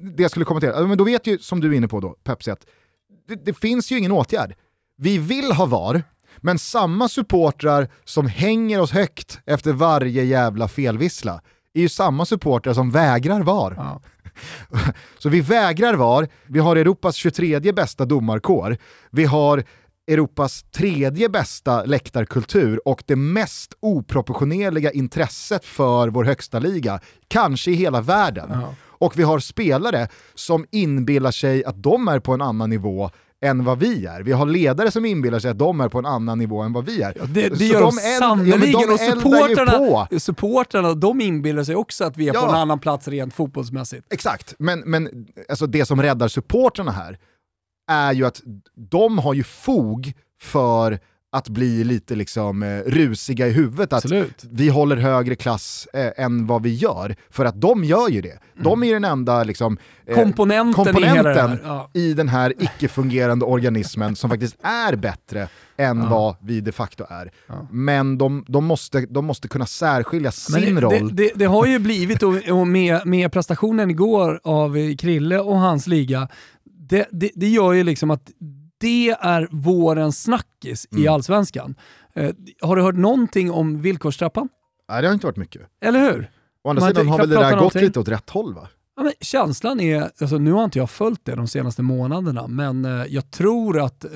Det- 0.00 0.22
jag 0.22 0.30
skulle 0.30 0.44
kommentera, 0.44 0.86
men 0.86 0.98
då 0.98 1.04
vet 1.04 1.26
ju, 1.26 1.38
som 1.38 1.60
du 1.60 1.68
är 1.72 1.76
inne 1.76 1.88
på 1.88 2.00
då, 2.00 2.16
Pepsi, 2.24 2.50
att 2.50 2.66
det, 3.28 3.44
det 3.44 3.54
finns 3.54 3.92
ju 3.92 3.98
ingen 3.98 4.12
åtgärd. 4.12 4.54
Vi 4.96 5.18
vill 5.18 5.52
ha 5.52 5.66
VAR, 5.66 6.02
men 6.36 6.58
samma 6.58 7.08
supportrar 7.08 7.88
som 8.04 8.26
hänger 8.26 8.80
oss 8.80 8.90
högt 8.90 9.38
efter 9.46 9.72
varje 9.72 10.24
jävla 10.24 10.68
felvissla 10.68 11.40
är 11.74 11.80
ju 11.80 11.88
samma 11.88 12.24
supportrar 12.26 12.74
som 12.74 12.90
vägrar 12.90 13.40
VAR. 13.42 13.74
Ja. 13.76 14.00
Så 15.18 15.28
vi 15.28 15.40
vägrar 15.40 15.94
VAR, 15.94 16.28
vi 16.46 16.58
har 16.58 16.76
Europas 16.76 17.16
23 17.16 17.72
bästa 17.72 18.04
domarkår, 18.04 18.76
vi 19.10 19.24
har 19.24 19.64
Europas 20.10 20.62
tredje 20.62 21.28
bästa 21.28 21.84
läktarkultur 21.84 22.80
och 22.84 23.02
det 23.06 23.16
mest 23.16 23.74
oproportionerliga 23.80 24.90
intresset 24.90 25.64
för 25.64 26.08
vår 26.08 26.24
högsta 26.24 26.58
liga, 26.58 27.00
kanske 27.28 27.70
i 27.70 27.74
hela 27.74 28.00
världen. 28.00 28.50
Ja. 28.52 28.74
Och 28.82 29.18
vi 29.18 29.22
har 29.22 29.38
spelare 29.38 30.08
som 30.34 30.66
inbillar 30.70 31.30
sig 31.30 31.64
att 31.64 31.82
de 31.82 32.08
är 32.08 32.20
på 32.20 32.32
en 32.32 32.42
annan 32.42 32.70
nivå 32.70 33.10
än 33.44 33.64
vad 33.64 33.78
vi 33.78 34.06
är. 34.06 34.22
Vi 34.22 34.32
har 34.32 34.46
ledare 34.46 34.90
som 34.90 35.04
inbillar 35.04 35.38
sig 35.38 35.50
att 35.50 35.58
de 35.58 35.80
är 35.80 35.88
på 35.88 35.98
en 35.98 36.06
annan 36.06 36.38
nivå 36.38 36.60
än 36.62 36.72
vad 36.72 36.84
vi 36.84 37.02
är. 37.02 37.12
Ja, 37.16 37.24
det, 37.24 37.48
det 37.48 37.64
gör 37.66 37.80
de, 37.80 37.92
sannerligen. 37.92 38.70
ja, 38.70 38.92
och 38.92 39.00
supportrarna, 39.00 40.08
supportrarna, 40.20 40.94
de 40.94 41.20
inbillar 41.20 41.64
sig 41.64 41.76
också 41.76 42.04
att 42.04 42.16
vi 42.16 42.28
är 42.28 42.34
Ja. 42.34 42.40
på 42.40 42.48
en 42.48 42.54
annan 42.54 42.78
plats 42.78 43.08
rent 43.08 43.34
fotbollsmässigt. 43.34 44.12
Exakt, 44.12 44.54
men, 44.58 44.80
men 44.80 45.26
alltså 45.48 45.66
det 45.66 45.84
som 45.84 46.02
räddar 46.02 46.28
supportrarna 46.28 46.90
här 46.92 47.18
är 47.90 48.12
ju 48.12 48.26
att 48.26 48.40
de 48.90 49.18
har 49.18 49.34
ju 49.34 49.42
fog 49.44 50.12
för 50.42 50.98
att 51.32 51.48
bli 51.48 51.84
lite 51.84 52.14
liksom 52.14 52.62
eh, 52.62 52.78
rusiga 52.86 53.46
i 53.46 53.50
huvudet. 53.50 53.92
Att 53.92 54.04
Absolut. 54.04 54.44
vi 54.50 54.68
håller 54.68 54.96
högre 54.96 55.34
klass 55.34 55.88
eh, 55.92 56.24
än 56.24 56.46
vad 56.46 56.62
vi 56.62 56.74
gör. 56.74 57.16
För 57.30 57.44
att 57.44 57.60
de 57.60 57.84
gör 57.84 58.08
ju 58.08 58.20
det. 58.20 58.38
De 58.62 58.82
är 58.82 58.92
den 58.92 59.04
enda 59.04 59.44
liksom, 59.44 59.78
eh, 60.06 60.14
Komponenten, 60.14 60.82
i 60.82 60.84
komponenten 60.84 61.48
här. 61.48 61.60
Ja. 61.64 61.90
i 61.94 62.14
den 62.14 62.28
här 62.28 62.54
icke-fungerande 62.58 63.44
organismen 63.44 64.16
som 64.16 64.30
faktiskt 64.30 64.56
är 64.62 64.96
bättre 64.96 65.48
än 65.76 66.08
vad 66.08 66.36
vi 66.42 66.60
de 66.60 66.72
facto 66.72 67.04
är. 67.08 67.32
Men 67.70 68.18
de, 68.18 68.44
de, 68.48 68.64
måste, 68.64 69.00
de 69.00 69.24
måste 69.24 69.48
kunna 69.48 69.66
särskilja 69.66 70.32
sin 70.32 70.74
det, 70.74 70.80
roll. 70.80 71.16
Det, 71.16 71.22
det, 71.24 71.32
det 71.34 71.44
har 71.44 71.66
ju 71.66 71.78
blivit, 71.78 72.22
och, 72.22 72.66
med, 72.66 73.06
med 73.06 73.32
prestationen 73.32 73.90
igår 73.90 74.40
av 74.44 74.96
Krille 74.96 75.38
och 75.38 75.58
hans 75.58 75.86
liga, 75.86 76.28
det, 76.64 77.08
det, 77.10 77.30
det 77.34 77.48
gör 77.48 77.72
ju 77.72 77.84
liksom 77.84 78.10
att 78.10 78.30
det 78.80 79.10
är 79.10 79.48
vårens 79.50 80.22
snackis 80.22 80.86
i 80.90 80.96
Mm. 81.00 81.12
Allsvenskan. 81.14 81.74
Eh, 82.14 82.34
har 82.62 82.76
du 82.76 82.82
hört 82.82 82.94
någonting 82.96 83.50
om 83.50 83.80
villkorstrappan? 83.82 84.48
Nej, 84.88 85.02
det 85.02 85.08
har 85.08 85.14
inte 85.14 85.26
varit 85.26 85.36
mycket. 85.36 85.62
Eller 85.80 86.00
hur? 86.00 86.30
Å 86.64 86.70
andra 86.70 86.80
Man 86.80 86.90
sidan 86.90 87.08
har 87.08 87.18
väl 87.18 87.28
det 87.28 87.36
där 87.36 87.58
gått 87.58 87.74
lite 87.74 88.00
åt 88.00 88.08
rätt 88.08 88.30
håll 88.30 88.54
va? 88.54 88.68
Ja, 88.96 89.02
men 89.02 89.12
känslan 89.20 89.80
är, 89.80 90.10
alltså 90.20 90.38
nu 90.38 90.52
har 90.52 90.64
inte 90.64 90.78
jag 90.78 90.90
följt 90.90 91.24
det 91.24 91.34
de 91.34 91.48
senaste 91.48 91.82
månaderna, 91.82 92.46
men 92.46 92.84
eh, 92.84 93.04
jag 93.08 93.30
tror 93.30 93.80
att 93.80 94.04
eh, 94.04 94.10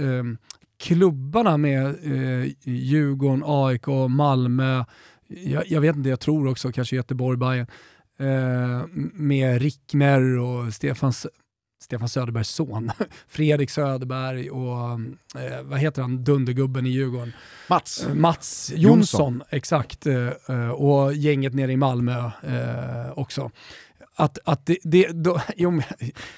klubbarna 0.79 1.57
med 1.57 1.87
eh, 1.87 2.53
Djurgården, 2.63 3.43
AIK, 3.47 3.87
Malmö, 4.09 4.85
jag, 5.29 5.67
jag 5.67 5.81
vet 5.81 5.97
inte, 5.97 6.09
jag 6.09 6.21
tror 6.21 6.49
också 6.49 6.73
kanske 6.73 6.97
Göteborg, 6.97 7.39
Bayern, 7.39 7.67
eh, 8.19 8.87
med 9.15 9.63
Rickmer 9.63 10.39
och 10.39 10.75
Stefan, 10.75 11.13
Stefan 11.85 12.09
Söderbergs 12.09 12.49
son, 12.49 12.93
Fredrik 13.29 13.71
Söderberg 13.71 14.51
och 14.51 14.91
eh, 15.41 15.63
vad 15.63 15.79
heter 15.79 16.03
han, 16.03 16.25
dundergubben 16.25 16.87
i 16.87 16.91
Djurgården? 16.91 17.33
Mats? 17.69 18.07
Eh, 18.09 18.15
Mats 18.15 18.73
Jonsson, 18.77 19.43
exakt. 19.51 20.07
eh, 20.07 20.29
eh, 20.49 20.69
Och 20.71 21.15
gänget 21.15 21.55
nere 21.55 21.73
i 21.73 21.77
Malmö 21.77 22.19
eh, 22.43 23.13
också. 23.19 23.51
Att, 24.17 24.39
att 24.45 24.67
det, 24.67 24.79
det, 24.83 25.09
då, 25.25 25.41
jo, 25.57 25.71
men, 25.71 25.83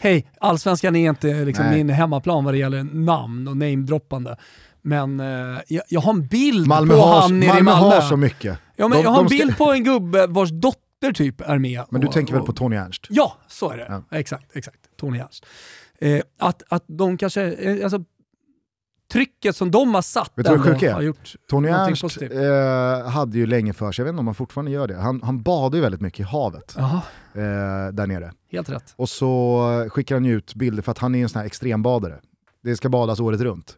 hej, 0.00 0.26
allsvenskan 0.40 0.96
är 0.96 1.09
inte 1.11 1.44
liksom 1.44 1.70
min 1.70 1.90
hemmaplan 1.90 2.44
vad 2.44 2.54
det 2.54 2.59
gäller 2.59 2.82
namn 2.82 3.48
och 3.48 3.56
namedroppande. 3.56 4.37
Men 4.82 5.20
eh, 5.20 5.59
jag, 5.68 5.82
jag 5.88 6.00
har 6.00 6.12
en 6.12 6.26
bild 6.26 6.66
Malmö, 6.66 6.94
på 6.94 7.00
har, 7.00 7.20
han 7.20 7.40
nere 7.40 7.59
i 7.59 7.62
Malmö 7.62 7.80
Malmö. 7.80 7.94
har 7.94 8.00
så 8.09 8.16
mycket. 8.16 8.59
ja, 8.76 8.88
men 8.88 8.98
De- 8.98 9.04
jag 9.04 9.11
har 9.11 9.20
en 9.22 9.26
bild 9.28 9.56
på 9.59 9.72
en 9.72 9.85
gubbe 9.85 10.26
vars 10.26 10.50
dotter 10.50 10.80
typ 11.14 11.40
är 11.40 11.59
med. 11.59 11.85
Men 11.90 12.00
du 12.00 12.06
och- 12.06 12.12
tänker 12.12 12.35
väl 12.35 12.42
på 12.42 12.52
Tony 12.52 12.76
Ernst? 12.76 13.06
Ja, 13.11 13.37
så 13.48 13.70
är 13.70 13.76
det. 13.76 13.87
Ja. 13.88 14.18
Exakt, 14.18 14.56
exakt. 14.56 14.78
Tony 14.96 15.18
Ernst. 15.18 15.46
Eh, 15.98 16.20
att, 16.38 16.62
att 16.68 16.85
de 16.87 17.16
kanske, 17.18 17.52
eh, 17.52 17.85
alltså 17.85 18.04
trycket 19.12 19.56
som 19.56 19.70
de 19.70 19.94
har 19.94 20.02
satt 20.02 20.32
Vet 20.35 20.46
du 20.46 20.56
vad 20.56 20.64
sjuka 20.64 20.88
är? 20.90 20.92
har 20.94 21.02
gjort 21.02 21.35
Tony 21.50 21.68
Ernst 21.68 22.22
eh, 22.22 23.09
hade 23.11 23.38
ju 23.38 23.46
länge 23.46 23.72
för 23.72 23.92
sig, 23.92 24.02
jag 24.02 24.04
vet 24.04 24.12
inte 24.12 24.20
om 24.20 24.26
han 24.26 24.35
fortfarande 24.35 24.70
gör 24.70 24.88
det, 24.88 24.96
han, 24.96 25.22
han 25.22 25.42
badar 25.42 25.76
ju 25.76 25.82
väldigt 25.82 26.00
mycket 26.00 26.20
i 26.20 26.22
havet 26.22 26.76
eh, 26.76 26.82
där 27.92 28.06
nere. 28.06 28.32
helt 28.52 28.70
rätt. 28.70 28.94
Och 28.96 29.09
så 29.09 29.87
skickar 29.90 30.14
han 30.14 30.24
ju 30.24 30.37
ut 30.37 30.54
bilder 30.54 30.82
för 30.82 30.92
att 30.92 30.98
han 30.98 31.14
är 31.14 31.22
en 31.22 31.28
sån 31.28 31.38
här 31.38 31.46
extrembadare. 31.46 32.20
Det 32.62 32.76
ska 32.76 32.88
badas 32.88 33.20
året 33.20 33.40
runt. 33.40 33.76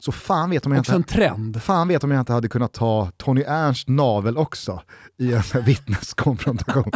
Så 0.00 0.12
fan 0.12 0.50
vet 0.50 0.66
om 0.66 0.72
jag 0.72 0.80
Också 0.80 0.92
en 0.92 0.96
inte, 0.96 1.14
trend. 1.14 1.62
fan 1.62 1.88
vet 1.88 2.04
om 2.04 2.10
jag 2.10 2.20
inte 2.20 2.32
hade 2.32 2.48
kunnat 2.48 2.72
ta 2.72 3.10
Tony 3.16 3.42
Ernst 3.46 3.88
navel 3.88 4.36
också 4.36 4.82
i 5.18 5.32
en 5.32 5.42
vittneskonfrontation. 5.64 6.90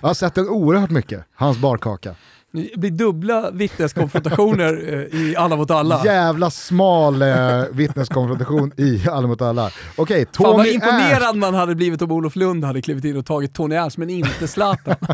jag 0.00 0.08
har 0.08 0.14
sett 0.14 0.34
den 0.34 0.48
oerhört 0.48 0.90
mycket, 0.90 1.24
hans 1.34 1.58
barkaka. 1.58 2.14
Det 2.52 2.76
blir 2.80 2.90
dubbla 2.90 3.50
vittneskonfrontationer 3.50 4.88
eh, 5.12 5.20
i 5.20 5.36
Alla 5.36 5.56
mot 5.56 5.70
alla. 5.70 6.04
Jävla 6.04 6.50
smal 6.50 7.22
eh, 7.22 7.62
vittneskonfrontation 7.72 8.72
i 8.76 9.08
Alla 9.08 9.26
mot 9.26 9.42
alla. 9.42 9.70
Okej, 9.96 10.26
Fan 10.32 10.44
vad 10.46 10.56
Tony 10.56 10.68
Ernst. 10.68 10.74
imponerad 10.86 11.36
man 11.36 11.54
hade 11.54 11.74
blivit 11.74 12.02
om 12.02 12.12
Olof 12.12 12.36
Lund 12.36 12.64
hade 12.64 12.82
klivit 12.82 13.04
in 13.04 13.16
och 13.16 13.26
tagit 13.26 13.54
Tony 13.54 13.74
Ernst, 13.74 13.96
men 13.98 14.10
inte 14.10 14.48
Zlatan. 14.48 14.96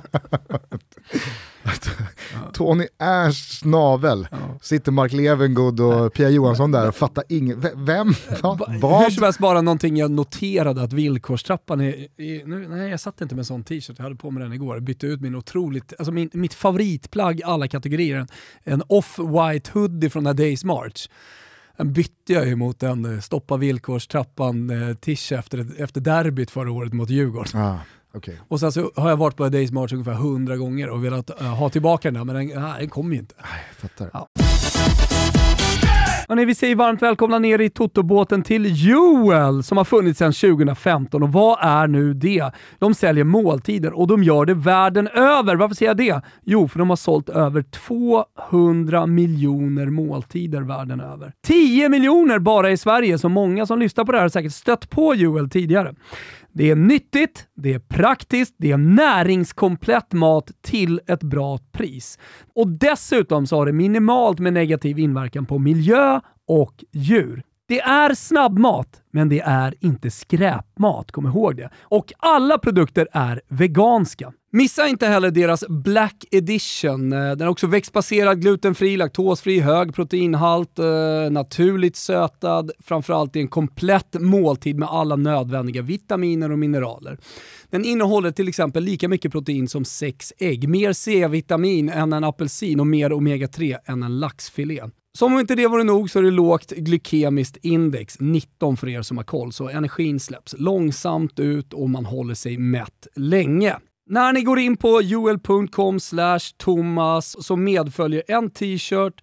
Tony 2.53 2.87
Ernsts 2.99 3.65
navel. 3.65 4.29
Sitter 4.63 4.93
Mark 4.93 5.13
Levengood 5.13 5.81
och 5.81 6.13
Pia 6.13 6.29
Johansson 6.31 6.73
där 6.73 6.89
och 6.89 6.95
fattar 6.95 7.25
ingen. 7.29 7.61
V- 7.61 7.71
Vem? 7.75 8.13
Va, 8.43 8.55
Ba- 8.57 8.67
Hur 8.71 8.79
vad? 8.81 9.13
som 9.13 9.23
helst 9.25 9.39
bara 9.39 9.61
någonting 9.61 9.97
jag 9.97 10.11
noterade 10.11 10.83
att 10.83 10.93
villkorstrappan 10.93 11.81
är, 11.81 11.93
är 12.17 12.47
nu, 12.47 12.69
nej 12.69 12.91
jag 12.91 13.01
satt 13.01 13.21
inte 13.21 13.35
med 13.35 13.41
en 13.41 13.45
sån 13.45 13.65
t-shirt, 13.65 13.95
jag 13.99 14.03
hade 14.05 14.17
på 14.17 14.31
mig 14.31 14.43
den 14.43 14.53
igår. 14.53 14.81
Bytte 14.81 15.07
ut 15.07 15.21
min 15.21 15.35
otroligt, 15.35 15.93
alltså 15.99 16.13
min, 16.13 16.31
mitt 16.33 16.55
favoritplagg 16.55 17.43
alla 17.43 17.69
kategorier, 17.69 18.17
en, 18.17 18.29
en 18.65 18.83
off-white 18.83 19.71
hoodie 19.73 20.11
från 20.11 20.27
A 20.27 20.33
Days 20.33 20.65
March. 20.65 21.09
Den 21.77 21.93
bytte 21.93 22.33
jag 22.33 22.47
ju 22.49 22.57
mot 22.57 22.83
en 22.83 23.15
eh, 23.15 23.21
stoppa 23.21 23.57
villkorstrappan 23.57 24.71
eh, 24.71 25.39
efter, 25.39 25.83
efter 25.83 26.01
derbyt 26.01 26.51
förra 26.51 26.73
året 26.73 26.93
mot 26.93 27.11
Djurgården. 27.11 27.61
Ah, 27.63 27.79
okej. 28.17 28.41
Och 28.49 28.61
sen 28.61 28.73
så 28.73 28.91
har 28.97 29.11
jag 29.11 29.17
varit 29.17 29.37
på 29.37 29.49
Days 29.49 29.73
March 29.73 29.93
ungefär 29.93 30.13
hundra 30.13 30.57
gånger 30.57 30.89
och 30.91 31.05
velat 31.05 31.41
eh, 31.41 31.47
ha 31.47 31.69
tillbaka 31.69 32.11
den 32.11 32.15
där, 32.15 32.25
men 32.25 32.49
den, 32.49 32.63
nej, 32.63 32.75
den 32.79 32.89
kommer 32.89 33.13
ju 33.15 33.19
inte. 33.19 33.35
Jag 33.39 33.91
fattar. 33.91 34.11
Ja. 34.13 34.29
Hörrni, 36.29 36.45
vi 36.45 36.55
säger 36.55 36.77
varmt 36.77 37.03
välkomna 37.03 37.39
ner 37.39 37.61
i 37.61 37.71
Totobåten 37.71 38.43
till 38.43 38.89
Joel 38.89 39.63
som 39.63 39.79
har 39.79 39.85
funnits 39.85 40.19
sedan 40.19 40.33
2015. 40.33 41.23
Och 41.23 41.33
vad 41.33 41.59
är 41.61 41.87
nu 41.87 42.15
det? 42.15 42.51
De 42.79 42.95
säljer 42.95 43.25
måltider 43.25 43.93
och 43.93 44.07
de 44.07 44.23
gör 44.23 44.45
det 44.45 44.55
världen 44.55 45.09
över. 45.09 45.57
Varför 45.57 45.75
säger 45.75 45.91
jag 45.91 45.97
det? 45.97 46.21
Jo, 46.45 46.69
för 46.69 46.79
de 46.79 46.89
har 46.91 46.97
sålt 46.97 47.29
över 47.29 47.63
200 47.63 49.07
miljoner 49.07 49.87
måltider 49.87 50.61
världen 50.61 51.01
över. 51.01 51.33
10 51.47 51.89
miljoner 51.89 52.39
bara 52.39 52.71
i 52.71 52.77
Sverige, 52.77 53.19
så 53.19 53.29
många 53.29 53.67
som 53.67 53.79
lyssnar 53.79 54.05
på 54.05 54.13
det 54.13 54.19
här 54.19 54.25
har 54.25 54.29
säkert 54.29 54.53
stött 54.53 54.91
på 54.91 55.15
Joel 55.15 55.51
tidigare. 55.51 55.95
Det 56.57 56.71
är 56.71 56.77
nyttigt, 56.77 57.47
det 57.55 57.75
är 57.75 57.79
praktiskt, 57.79 58.55
det 58.59 58.73
är 58.73 58.77
näringskomplett 58.77 60.13
mat 60.13 60.51
till 60.63 61.01
ett 61.07 61.23
bra 61.23 61.59
pris. 61.73 62.19
Och 62.55 62.69
dessutom 62.69 63.47
så 63.47 63.57
har 63.57 63.67
det 63.67 63.73
minimalt 63.73 64.39
med 64.39 64.53
negativ 64.53 64.99
inverkan 64.99 65.47
på 65.47 65.59
miljö 65.59 66.21
och 66.47 66.85
djur. 66.93 67.43
Det 67.69 67.81
är 67.81 68.15
snabbmat, 68.15 68.89
men 69.11 69.29
det 69.29 69.41
är 69.41 69.75
inte 69.81 70.11
skräpmat, 70.11 71.13
kom 71.13 71.27
ihåg 71.27 71.57
det. 71.57 71.71
Och 71.83 72.13
alla 72.19 72.59
produkter 72.59 73.09
är 73.13 73.41
veganska. 73.49 74.33
Missa 74.53 74.89
inte 74.89 75.07
heller 75.07 75.31
deras 75.31 75.65
Black 75.69 76.25
Edition. 76.31 77.13
Eh, 77.13 77.19
den 77.19 77.41
är 77.41 77.49
också 77.49 77.67
växtbaserad, 77.67 78.41
glutenfri, 78.41 78.97
laktosfri, 78.97 79.61
hög 79.61 79.95
proteinhalt, 79.95 80.79
eh, 80.79 80.85
naturligt 81.31 81.97
sötad. 81.97 82.71
Framförallt 82.85 83.37
i 83.37 83.41
en 83.41 83.49
komplett 83.49 84.21
måltid 84.21 84.79
med 84.79 84.89
alla 84.89 85.17
nödvändiga 85.17 85.83
vitaminer 85.83 86.53
och 86.53 86.59
mineraler. 86.59 87.19
Den 87.71 87.85
innehåller 87.85 88.31
till 88.31 88.49
exempel 88.49 88.85
lika 88.85 89.09
mycket 89.09 89.33
protein 89.33 89.69
som 89.69 89.85
sex 89.85 90.33
ägg, 90.39 90.69
mer 90.69 90.93
C-vitamin 90.93 91.89
än 91.89 92.13
en 92.13 92.25
apelsin 92.25 92.81
och 92.81 92.87
mer 92.87 93.11
omega-3 93.13 93.77
än 93.87 94.03
en 94.03 94.21
laxfilé. 94.21 94.83
Som 95.17 95.33
om 95.33 95.41
inte 95.41 95.55
det 95.55 95.67
vore 95.67 95.85
nog 95.85 96.11
så 96.11 96.19
är 96.19 96.23
det 96.23 96.31
lågt 96.31 96.71
glykemiskt 96.71 97.57
index, 97.57 98.17
19 98.21 98.77
för 98.77 98.89
er 98.89 99.03
som 99.03 99.17
har 99.17 99.25
koll, 99.25 99.53
så 99.53 99.69
energin 99.69 100.21
släpps 100.21 100.55
långsamt 100.59 101.39
ut 101.39 101.73
och 101.73 101.91
man 101.91 102.05
håller 102.05 102.35
sig 102.35 102.59
mätt 102.59 103.07
länge. 103.15 103.77
När 104.07 104.33
ni 104.33 104.43
går 104.43 104.59
in 104.59 104.77
på 104.77 105.03
joel.com 105.03 105.99
thomas 106.57 107.47
så 107.47 107.57
medföljer 107.57 108.23
en 108.29 108.51
t-shirt 108.51 109.21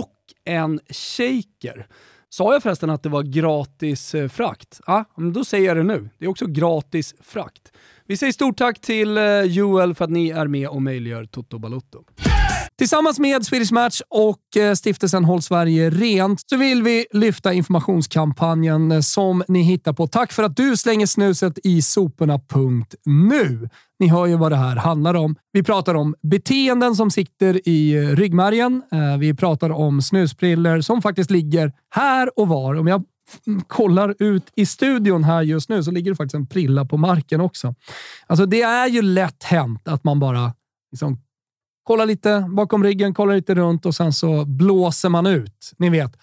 och 0.00 0.14
en 0.44 0.80
shaker. 0.88 1.86
Sa 2.28 2.52
jag 2.52 2.62
förresten 2.62 2.90
att 2.90 3.02
det 3.02 3.08
var 3.08 3.22
gratis 3.22 4.14
eh, 4.14 4.28
frakt? 4.28 4.80
Ja, 4.86 5.04
men 5.16 5.32
då 5.32 5.44
säger 5.44 5.66
jag 5.66 5.76
det 5.76 5.82
nu. 5.82 6.08
Det 6.18 6.24
är 6.24 6.28
också 6.28 6.46
gratis 6.46 7.14
frakt. 7.20 7.72
Vi 8.06 8.16
säger 8.16 8.32
stort 8.32 8.56
tack 8.56 8.80
till 8.80 9.18
eh, 9.18 9.42
Joel 9.42 9.94
för 9.94 10.04
att 10.04 10.10
ni 10.10 10.30
är 10.30 10.46
med 10.46 10.68
och 10.68 10.82
möjliggör 10.82 11.24
Toto 11.24 11.58
Balutto. 11.58 12.04
Tillsammans 12.78 13.18
med 13.18 13.46
Swedish 13.46 13.72
Match 13.72 14.00
och 14.08 14.56
eh, 14.56 14.74
stiftelsen 14.74 15.24
Håll 15.24 15.42
Sverige 15.42 15.90
Rent 15.90 16.40
så 16.46 16.56
vill 16.56 16.82
vi 16.82 17.06
lyfta 17.12 17.52
informationskampanjen 17.52 18.92
eh, 18.92 19.00
som 19.00 19.44
ni 19.48 19.62
hittar 19.62 19.92
på 19.92 20.06
Tack 20.06 20.32
för 20.32 20.42
att 20.42 20.56
du 20.56 20.76
slänger 20.76 21.06
snuset 21.06 21.58
i 21.64 21.82
soporna.nu. 21.82 23.68
Ni 23.98 24.08
hör 24.08 24.26
ju 24.26 24.36
vad 24.36 24.52
det 24.52 24.56
här 24.56 24.76
handlar 24.76 25.14
om. 25.14 25.36
Vi 25.52 25.62
pratar 25.62 25.94
om 25.94 26.14
beteenden 26.22 26.96
som 26.96 27.10
sitter 27.10 27.68
i 27.68 27.94
eh, 27.94 28.16
ryggmärgen. 28.16 28.82
Vi 29.20 29.34
pratar 29.34 29.70
om 29.70 30.02
snusbriller 30.02 30.80
som 30.80 31.02
faktiskt 31.02 31.30
ligger 31.30 31.72
här 31.90 32.38
och 32.38 32.48
var. 32.48 32.74
Om 32.74 32.86
jag 32.86 33.04
kollar 33.66 34.14
ut 34.18 34.50
i 34.56 34.66
studion 34.66 35.24
här 35.24 35.42
just 35.42 35.68
nu 35.68 35.82
så 35.82 35.90
ligger 35.90 36.10
det 36.10 36.16
faktiskt 36.16 36.34
en 36.34 36.46
prilla 36.46 36.84
på 36.84 36.96
marken 36.96 37.40
också. 37.40 37.74
Alltså 38.26 38.46
det 38.46 38.62
är 38.62 38.88
ju 38.88 39.02
lätt 39.02 39.44
hänt 39.44 39.88
att 39.88 40.04
man 40.04 40.20
bara 40.20 40.52
liksom 40.92 41.18
kollar 41.86 42.06
lite 42.06 42.46
bakom 42.48 42.84
ryggen, 42.84 43.14
kollar 43.14 43.34
lite 43.34 43.54
runt 43.54 43.86
och 43.86 43.94
sen 43.94 44.12
så 44.12 44.44
blåser 44.44 45.08
man 45.08 45.26
ut. 45.26 45.72
Ni 45.78 45.90
vet, 45.90 46.16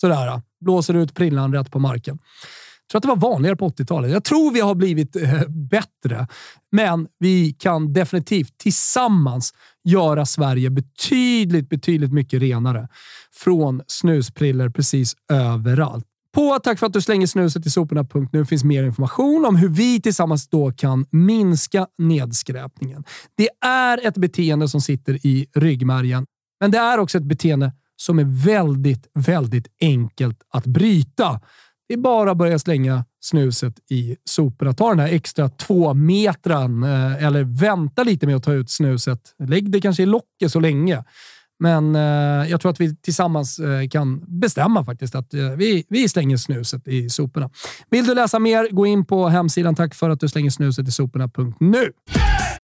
sådär. 0.00 0.40
Blåser 0.60 0.94
ut 0.94 1.14
prillan 1.14 1.54
rätt 1.54 1.70
på 1.70 1.78
marken. 1.78 2.18
Jag 2.18 2.90
tror 2.90 2.98
att 2.98 3.20
det 3.20 3.26
var 3.26 3.32
vanligare 3.32 3.56
på 3.56 3.68
80-talet. 3.68 4.10
Jag 4.10 4.24
tror 4.24 4.52
vi 4.52 4.60
har 4.60 4.74
blivit 4.74 5.16
eh, 5.16 5.48
bättre, 5.48 6.26
men 6.72 7.08
vi 7.18 7.52
kan 7.52 7.92
definitivt 7.92 8.58
tillsammans 8.58 9.54
göra 9.84 10.26
Sverige 10.26 10.70
betydligt, 10.70 11.68
betydligt 11.68 12.12
mycket 12.12 12.42
renare 12.42 12.88
från 13.34 13.82
snuspriller 13.86 14.68
precis 14.68 15.14
överallt. 15.32 16.06
På 16.36 16.58
Tack 16.58 16.78
för 16.78 16.86
att 16.86 16.92
du 16.92 17.00
slänger 17.00 17.26
snuset 17.26 17.66
i 17.66 17.70
soporna.nu 17.70 18.44
finns 18.44 18.64
mer 18.64 18.84
information 18.84 19.44
om 19.44 19.56
hur 19.56 19.68
vi 19.68 20.00
tillsammans 20.00 20.48
då 20.48 20.72
kan 20.72 21.06
minska 21.10 21.86
nedskräpningen. 21.98 23.04
Det 23.36 23.48
är 23.66 24.06
ett 24.06 24.14
beteende 24.14 24.68
som 24.68 24.80
sitter 24.80 25.26
i 25.26 25.46
ryggmärgen, 25.54 26.26
men 26.60 26.70
det 26.70 26.78
är 26.78 26.98
också 26.98 27.18
ett 27.18 27.24
beteende 27.24 27.72
som 27.96 28.18
är 28.18 28.44
väldigt, 28.46 29.06
väldigt 29.14 29.66
enkelt 29.80 30.38
att 30.50 30.66
bryta. 30.66 31.40
Det 31.88 31.94
är 31.94 31.98
bara 31.98 32.30
att 32.30 32.36
börja 32.36 32.58
slänga 32.58 33.04
snuset 33.20 33.74
i 33.90 34.16
soporna. 34.24 34.72
Ta 34.72 34.88
den 34.88 34.98
här 34.98 35.12
extra 35.12 35.48
två 35.48 35.94
metran 35.94 36.82
eh, 36.82 37.24
eller 37.24 37.44
vänta 37.44 38.02
lite 38.02 38.26
med 38.26 38.36
att 38.36 38.44
ta 38.44 38.52
ut 38.52 38.70
snuset. 38.70 39.20
Lägg 39.38 39.70
det 39.70 39.80
kanske 39.80 40.02
i 40.02 40.06
locket 40.06 40.52
så 40.52 40.60
länge. 40.60 41.04
Men 41.58 41.96
eh, 41.96 42.50
jag 42.50 42.60
tror 42.60 42.70
att 42.70 42.80
vi 42.80 42.96
tillsammans 42.96 43.58
eh, 43.58 43.88
kan 43.88 44.24
bestämma 44.40 44.84
faktiskt 44.84 45.14
att 45.14 45.34
eh, 45.34 45.40
vi, 45.40 45.84
vi 45.88 46.08
slänger 46.08 46.36
snuset 46.36 46.88
i 46.88 47.10
soporna. 47.10 47.50
Vill 47.90 48.06
du 48.06 48.14
läsa 48.14 48.38
mer, 48.38 48.68
gå 48.70 48.86
in 48.86 49.06
på 49.06 49.28
hemsidan 49.28 49.74
tack 49.74 49.94
för 49.94 50.10
att 50.10 50.20
du 50.20 50.28
slänger 50.28 50.50
snuset 50.50 50.88
i 50.88 50.90
soporna.nu. 50.90 51.92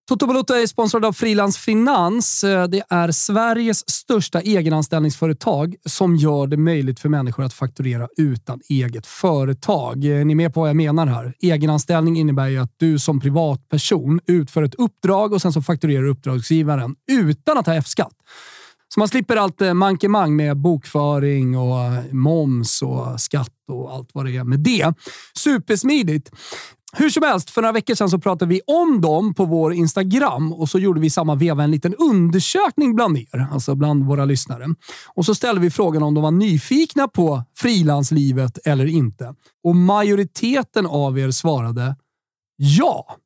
Toto 0.09 0.26
Balotto 0.26 0.55
är 0.55 0.66
sponsrad 0.66 1.05
av 1.05 1.12
Frilans 1.12 1.59
Finans. 1.59 2.45
Eh, 2.45 2.64
det 2.68 2.82
är 2.88 3.11
Sveriges 3.11 3.90
största 3.90 4.40
egenanställningsföretag 4.40 5.74
som 5.84 6.16
gör 6.16 6.47
det 6.47 6.57
möjligt 6.57 7.01
för 7.01 7.09
människor 7.09 7.45
att 7.45 7.53
fakturera 7.53 8.09
utan 8.16 8.61
eget 8.68 9.07
företag. 9.07 10.05
Är 10.05 10.24
ni 10.24 10.32
är 10.32 10.36
med 10.36 10.55
på 10.55 10.61
vad 10.61 10.68
jag 10.68 10.76
menar 10.76 11.07
här? 11.07 11.34
Egenanställning 11.40 12.18
innebär 12.18 12.49
ju 12.49 12.59
att 12.59 12.74
du 12.76 12.99
som 12.99 13.20
privatperson 13.20 14.20
utför 14.26 14.62
ett 14.62 14.74
uppdrag 14.74 15.32
och 15.32 15.43
sen 15.43 15.53
så 15.53 15.62
fakturerar 15.62 16.05
uppdragsgivaren 16.05 16.95
utan 17.11 17.59
att 17.59 17.66
ha 17.66 17.74
F-skatt. 17.74 18.12
Så 18.95 19.01
man 19.01 19.09
slipper 19.09 19.36
allt 19.36 19.62
eh, 19.62 19.74
mankemang 19.74 20.36
med 20.36 20.57
bokföring 20.57 21.59
och 21.59 21.80
eh, 21.80 22.12
moms 22.12 22.82
och 22.82 23.20
skatt 23.20 23.55
och 23.68 23.93
allt 23.93 24.11
vad 24.12 24.24
det 24.24 24.36
är 24.36 24.45
med 24.45 24.61
det. 24.61 24.95
Supersmidigt. 25.38 26.30
Hur 26.97 27.11
som 27.11 27.22
helst, 27.22 27.51
för 27.51 27.62
några 27.62 27.72
veckor 27.72 27.95
sedan 27.95 28.11
så 28.11 28.18
pratade 28.18 28.49
vi 28.49 28.61
om 28.66 29.01
dem 29.01 29.34
på 29.34 29.45
vår 29.45 29.72
Instagram 29.72 30.53
och 30.53 30.68
så 30.68 30.78
gjorde 30.78 31.01
vi 31.01 31.11
samma 31.11 31.34
veva 31.34 31.64
en 31.64 31.70
liten 31.70 31.95
undersökning 31.95 32.95
bland 32.95 33.18
er, 33.18 33.47
alltså 33.53 33.74
bland 33.74 34.05
våra 34.05 34.24
lyssnare. 34.24 34.66
Och 35.14 35.24
så 35.24 35.34
ställde 35.34 35.61
vi 35.61 35.70
frågan 35.70 36.03
om 36.03 36.14
de 36.14 36.22
var 36.22 36.30
nyfikna 36.30 37.09
på 37.09 37.43
frilanslivet 37.57 38.59
eller 38.64 38.86
inte. 38.86 39.34
Och 39.64 39.76
majoriteten 39.76 40.86
av 40.86 41.18
er 41.18 41.30
svarade 41.30 41.97
ja. 42.57 43.16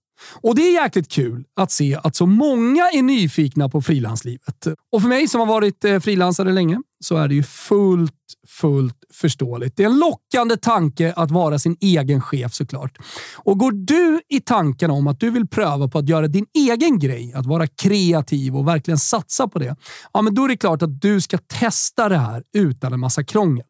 Och 0.42 0.54
det 0.54 0.62
är 0.62 0.82
jäkligt 0.82 1.08
kul 1.08 1.44
att 1.56 1.70
se 1.70 1.98
att 2.02 2.16
så 2.16 2.26
många 2.26 2.88
är 2.92 3.02
nyfikna 3.02 3.68
på 3.68 3.82
frilanslivet. 3.82 4.66
Och 4.92 5.02
för 5.02 5.08
mig 5.08 5.28
som 5.28 5.40
har 5.40 5.46
varit 5.46 5.84
eh, 5.84 6.00
frilansare 6.00 6.52
länge 6.52 6.78
så 7.05 7.16
är 7.16 7.28
det 7.28 7.34
ju 7.34 7.42
fullt, 7.42 8.12
fullt 8.49 8.97
förståeligt. 9.12 9.76
Det 9.76 9.82
är 9.82 9.86
en 9.86 9.99
lockande 9.99 10.57
tanke 10.57 11.12
att 11.12 11.30
vara 11.30 11.59
sin 11.59 11.76
egen 11.80 12.20
chef 12.20 12.55
såklart. 12.55 12.99
Och 13.36 13.59
går 13.59 13.72
du 13.72 14.20
i 14.28 14.40
tanken 14.40 14.90
om 14.90 15.07
att 15.07 15.20
du 15.20 15.30
vill 15.30 15.49
pröva 15.49 15.88
på 15.88 15.99
att 15.99 16.09
göra 16.09 16.28
din 16.28 16.47
egen 16.55 16.99
grej, 16.99 17.32
att 17.34 17.47
vara 17.47 17.66
kreativ 17.66 18.57
och 18.57 18.68
verkligen 18.68 18.99
satsa 18.99 19.49
på 19.49 19.59
det, 19.59 19.76
ja, 20.12 20.22
men 20.22 20.34
då 20.34 20.44
är 20.44 20.49
det 20.49 20.57
klart 20.57 20.82
att 20.82 21.01
du 21.01 21.20
ska 21.20 21.38
testa 21.38 22.09
det 22.09 22.18
här 22.18 22.42
utan 22.57 22.92
en 22.92 23.01
massa 23.01 23.24
krångel. 23.24 23.64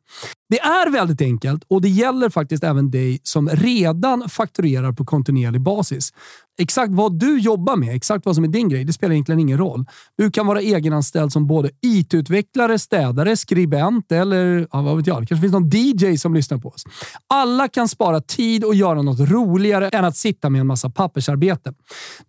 Det 0.48 0.60
är 0.60 0.90
väldigt 0.90 1.20
enkelt 1.20 1.64
och 1.68 1.82
det 1.82 1.88
gäller 1.88 2.30
faktiskt 2.30 2.64
även 2.64 2.90
dig 2.90 3.20
som 3.22 3.48
redan 3.48 4.28
fakturerar 4.28 4.92
på 4.92 5.04
kontinuerlig 5.04 5.60
basis. 5.60 6.12
Exakt 6.58 6.92
vad 6.92 7.18
du 7.18 7.38
jobbar 7.38 7.76
med, 7.76 7.96
exakt 7.96 8.26
vad 8.26 8.34
som 8.34 8.44
är 8.44 8.48
din 8.48 8.68
grej, 8.68 8.84
det 8.84 8.92
spelar 8.92 9.12
egentligen 9.12 9.40
ingen 9.40 9.58
roll. 9.58 9.84
Du 10.16 10.30
kan 10.30 10.46
vara 10.46 10.60
egenanställd 10.60 11.32
som 11.32 11.46
både 11.46 11.70
IT-utvecklare, 11.82 12.78
städare, 12.78 13.36
skribent 13.36 14.12
eller 14.12 14.68
ja, 14.72 14.82
vad 14.82 14.96
vet 14.96 15.06
jag, 15.06 15.22
det 15.22 15.26
kanske 15.26 15.42
finns 15.42 15.52
någon 15.52 15.70
DJ 15.70 16.16
som 16.16 16.34
lyssnar 16.34 16.58
på 16.58 16.68
oss. 16.68 16.84
Alla 17.26 17.68
kan 17.68 17.88
spara 17.88 18.20
tid 18.20 18.64
och 18.64 18.74
göra 18.74 19.02
något 19.02 19.20
roligare 19.20 19.88
än 19.88 20.04
att 20.04 20.16
sitta 20.16 20.50
med 20.50 20.60
en 20.60 20.66
massa 20.66 20.90
pappersarbete. 20.90 21.72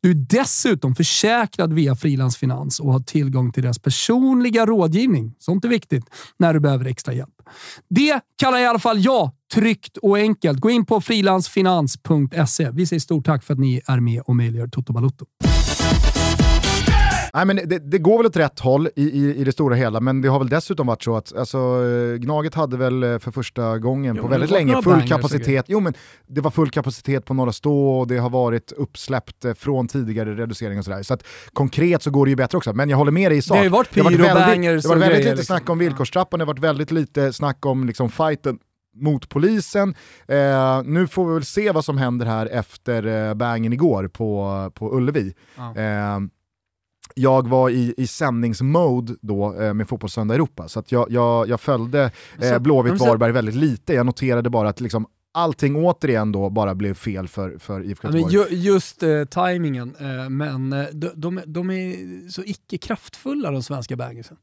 Du 0.02 0.12
är 0.12 0.16
dessutom 0.16 0.96
försäkrad 0.96 1.74
via 1.74 1.96
Frilansfinans 1.96 2.80
och 2.80 2.94
har 2.94 3.00
tillgång 3.00 3.52
till 3.52 3.64
deras 3.64 3.80
personliga 3.80 4.66
rådgivning. 4.66 5.36
Sånt 5.40 5.66
är 5.66 5.70
viktigt 5.70 6.06
när 6.40 6.54
du 6.54 6.60
behöver 6.60 6.86
extra 6.86 7.14
hjälp. 7.14 7.30
Det 7.90 8.22
kallar 8.36 8.60
i 8.60 8.66
alla 8.66 8.80
fall 8.80 9.00
jag 9.00 9.32
tryggt 9.54 9.98
och 9.98 10.18
enkelt. 10.18 10.60
Gå 10.60 10.70
in 10.70 10.86
på 10.86 11.02
frilansfinans.se. 11.02 12.70
Vi 12.74 12.86
säger 12.86 13.00
stort 13.00 13.26
tack 13.26 13.44
för 13.44 13.54
att 13.54 13.60
ni 13.60 13.82
är 13.88 14.00
med 14.00 14.22
och 14.22 14.36
möjliggör 14.36 14.68
Toto 14.68 14.94
Balotto. 14.94 15.26
Nej, 17.34 17.46
men 17.46 17.56
det, 17.56 17.80
det, 17.80 17.98
går 17.98 18.18
väl 18.18 18.26
åt 18.26 18.36
rätt 18.36 18.60
håll 18.60 18.90
i, 18.96 19.02
i, 19.02 19.36
i, 19.36 19.44
det 19.44 19.52
stora 19.52 19.76
hela, 19.76 20.00
men 20.00 20.22
det 20.22 20.28
har 20.28 20.40
väl 20.40 20.50
dessutom 20.50 20.88
varit 20.88 21.04
så 21.04 21.16
att 21.16 21.38
alltså, 21.38 21.82
Gnaget 22.18 22.56
hade 22.56 22.78
väl 22.78 23.04
eh, 23.04 23.20
för 23.20 23.32
första 23.32 23.78
gången 23.78 24.16
jo, 24.16 24.22
på 24.22 24.28
väldigt 24.28 24.52
länge 24.52 24.82
full 24.82 25.08
kapacitet. 25.08 25.66
Jo, 25.68 25.80
men 25.80 25.94
det 26.28 26.42
var 26.42 26.52
full 26.52 26.70
kapacitet 26.70 27.26
på 27.26 27.34
Norra 27.34 27.52
Stå 27.52 27.90
och 27.90 28.08
det 28.08 28.18
har 28.18 28.30
varit 28.30 28.72
uppsläppt 28.72 29.46
eh, 29.46 29.54
från 29.54 29.88
tidigare 29.88 30.36
reducering 30.36 30.80
och 30.80 30.86
sådär. 30.86 31.04
Så 31.04 31.14
att 31.14 31.24
konkret 31.54 32.04
så 32.04 32.12
går 32.12 32.26
det 32.26 32.30
ju 32.30 32.36
bättre 32.36 32.58
också, 32.58 32.74
men 32.74 32.90
jag 32.90 32.98
håller 32.98 33.12
med 33.12 33.32
dig 33.32 33.38
i 33.38 33.42
sak. 33.42 33.56
Det 33.56 33.60
har 33.60 33.64
ju 33.64 33.70
varit 33.70 33.92
pyro 33.92 34.10
det 34.10 34.28
har 34.28 34.36
varit 34.36 34.58
väldigt, 34.58 34.84
det 34.84 34.90
var 34.90 34.96
väldigt 34.96 35.18
lite 35.18 35.30
liksom. 35.30 35.46
snack 35.46 35.70
om 35.70 35.80
villkorstrappan, 35.80 36.40
det 36.40 36.46
har 36.46 36.54
varit 36.54 36.64
väldigt 36.64 36.92
lite 36.92 37.34
snack 37.34 37.66
om 37.66 37.86
liksom, 37.88 38.10
fighten 38.10 38.60
mot 39.00 39.30
polisen. 39.30 39.96
Eh, 40.28 40.84
nu 40.84 41.08
får 41.08 41.28
vi 41.28 41.34
väl 41.34 41.46
se 41.46 41.72
vad 41.72 41.86
som 41.86 41.98
händer 41.98 42.26
här 42.26 42.46
efter 42.46 43.28
eh, 43.30 43.34
bangen 43.34 43.74
igår 43.74 44.08
på, 44.08 44.72
på 44.76 44.98
Ullevi. 44.98 45.34
Ja. 45.56 45.76
Eh, 45.76 46.20
jag 47.16 47.48
var 47.48 47.70
i, 47.70 47.94
i 47.98 48.08
sändningsmode 48.08 49.16
då 49.22 49.62
eh, 49.62 49.74
med 49.74 49.90
Fotbollssöndag 49.90 50.36
Europa, 50.36 50.68
så 50.68 50.84
jag, 50.88 51.12
jag, 51.12 51.50
jag 51.50 51.62
följde 51.62 52.12
eh, 52.42 52.60
Blåvitt-Varberg 52.60 53.32
väldigt 53.32 53.56
lite. 53.56 53.94
Jag 53.94 54.06
noterade 54.06 54.50
bara 54.50 54.70
att 54.70 54.82
liksom 54.82 55.08
allting 55.38 55.76
återigen 55.76 56.32
då 56.32 56.50
bara 56.50 56.76
blev 56.76 56.94
fel 56.94 57.28
för, 57.28 57.58
för 57.58 57.84
IFK 57.84 58.08
Göteborg. 58.08 58.36
Ja, 58.36 58.46
just 58.50 59.04
eh, 59.04 59.26
tajmingen, 59.26 59.96
eh, 60.00 60.30
men 60.30 60.74
eh, 60.74 60.86
de, 60.94 61.12
de, 61.16 61.42
de, 61.46 61.70
är 61.70 62.30
så 62.30 62.44
icke 62.44 62.78
kraftfulla 62.78 63.52
de 63.52 63.64
svenska 63.64 63.96
baggersen. 63.96 64.38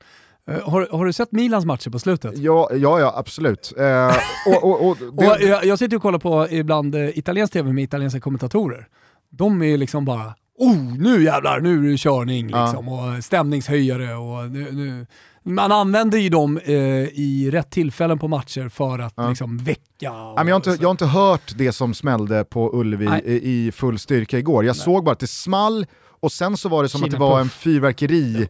Eh, 0.51 0.71
har, 0.71 0.89
har, 0.91 1.07
du 1.07 1.13
sett 1.13 1.33
Milans 1.33 1.65
matcher 1.65 1.91
på 1.91 1.99
slutet? 1.99 2.39
Ja, 2.39 2.71
ja, 2.73 3.01
ja 3.01 3.13
absolut. 3.17 3.73
Eh, 3.79 4.17
och, 4.47 4.65
och, 4.65 4.89
och, 4.89 4.97
det... 5.19 5.31
och 5.31 5.41
jag, 5.41 5.65
jag, 5.65 5.79
sitter 5.79 5.97
och 5.97 6.03
kollar 6.03 6.19
på 6.19 6.49
ibland 6.51 6.95
eh, 6.95 7.19
italiensk 7.19 7.53
tv 7.53 7.73
med 7.73 7.85
italienska 7.85 8.21
kommentatorer. 8.21 8.89
De 9.31 9.63
är 9.63 9.77
liksom 9.77 10.05
bara 10.05 10.35
oh, 10.59 10.99
nu 10.99 11.23
jävlar, 11.25 11.61
nu 11.61 11.87
är 11.87 11.91
det 11.91 11.99
körning 11.99 12.47
liksom, 12.47 12.87
ja. 12.87 13.17
och 13.17 13.25
stämningshöjare. 13.25 14.15
Och 14.15 14.51
nu, 14.51 14.73
nu. 14.73 15.07
Man 15.43 15.73
använder 15.73 16.19
ju 16.19 16.29
dem 16.29 16.61
eh, 16.65 16.75
i 16.75 17.49
rätt 17.53 17.71
tillfällen 17.71 18.19
på 18.19 18.29
matcher 18.29 18.69
för 18.69 18.99
att 18.99 19.15
ja. 19.17 19.29
liksom, 19.29 19.59
väcka. 19.59 19.83
Ja, 19.99 20.35
men 20.37 20.49
jag, 20.49 20.55
har 20.55 20.71
inte, 20.71 20.83
jag 20.83 20.89
har 20.89 20.91
inte 20.91 21.07
hört 21.07 21.53
det 21.57 21.73
som 21.73 21.95
smällde 21.95 22.45
på 22.45 22.71
Ullevi 22.81 23.09
i, 23.25 23.67
i, 23.67 23.73
full 23.73 23.99
styrka 23.99 24.39
igår. 24.39 24.65
Jag 24.65 24.77
Nej. 24.77 24.85
såg 24.85 25.05
bara 25.05 25.13
att 25.13 25.19
det 25.19 25.27
small 25.27 25.87
och 26.21 26.33
sen 26.33 26.57
så 26.57 26.69
var 26.69 26.83
det 26.83 26.89
som 26.89 26.99
Kina 26.99 27.07
att 27.07 27.13
det 27.13 27.19
var 27.19 27.41
en 27.41 27.49
fyrverkeri, 27.49 28.49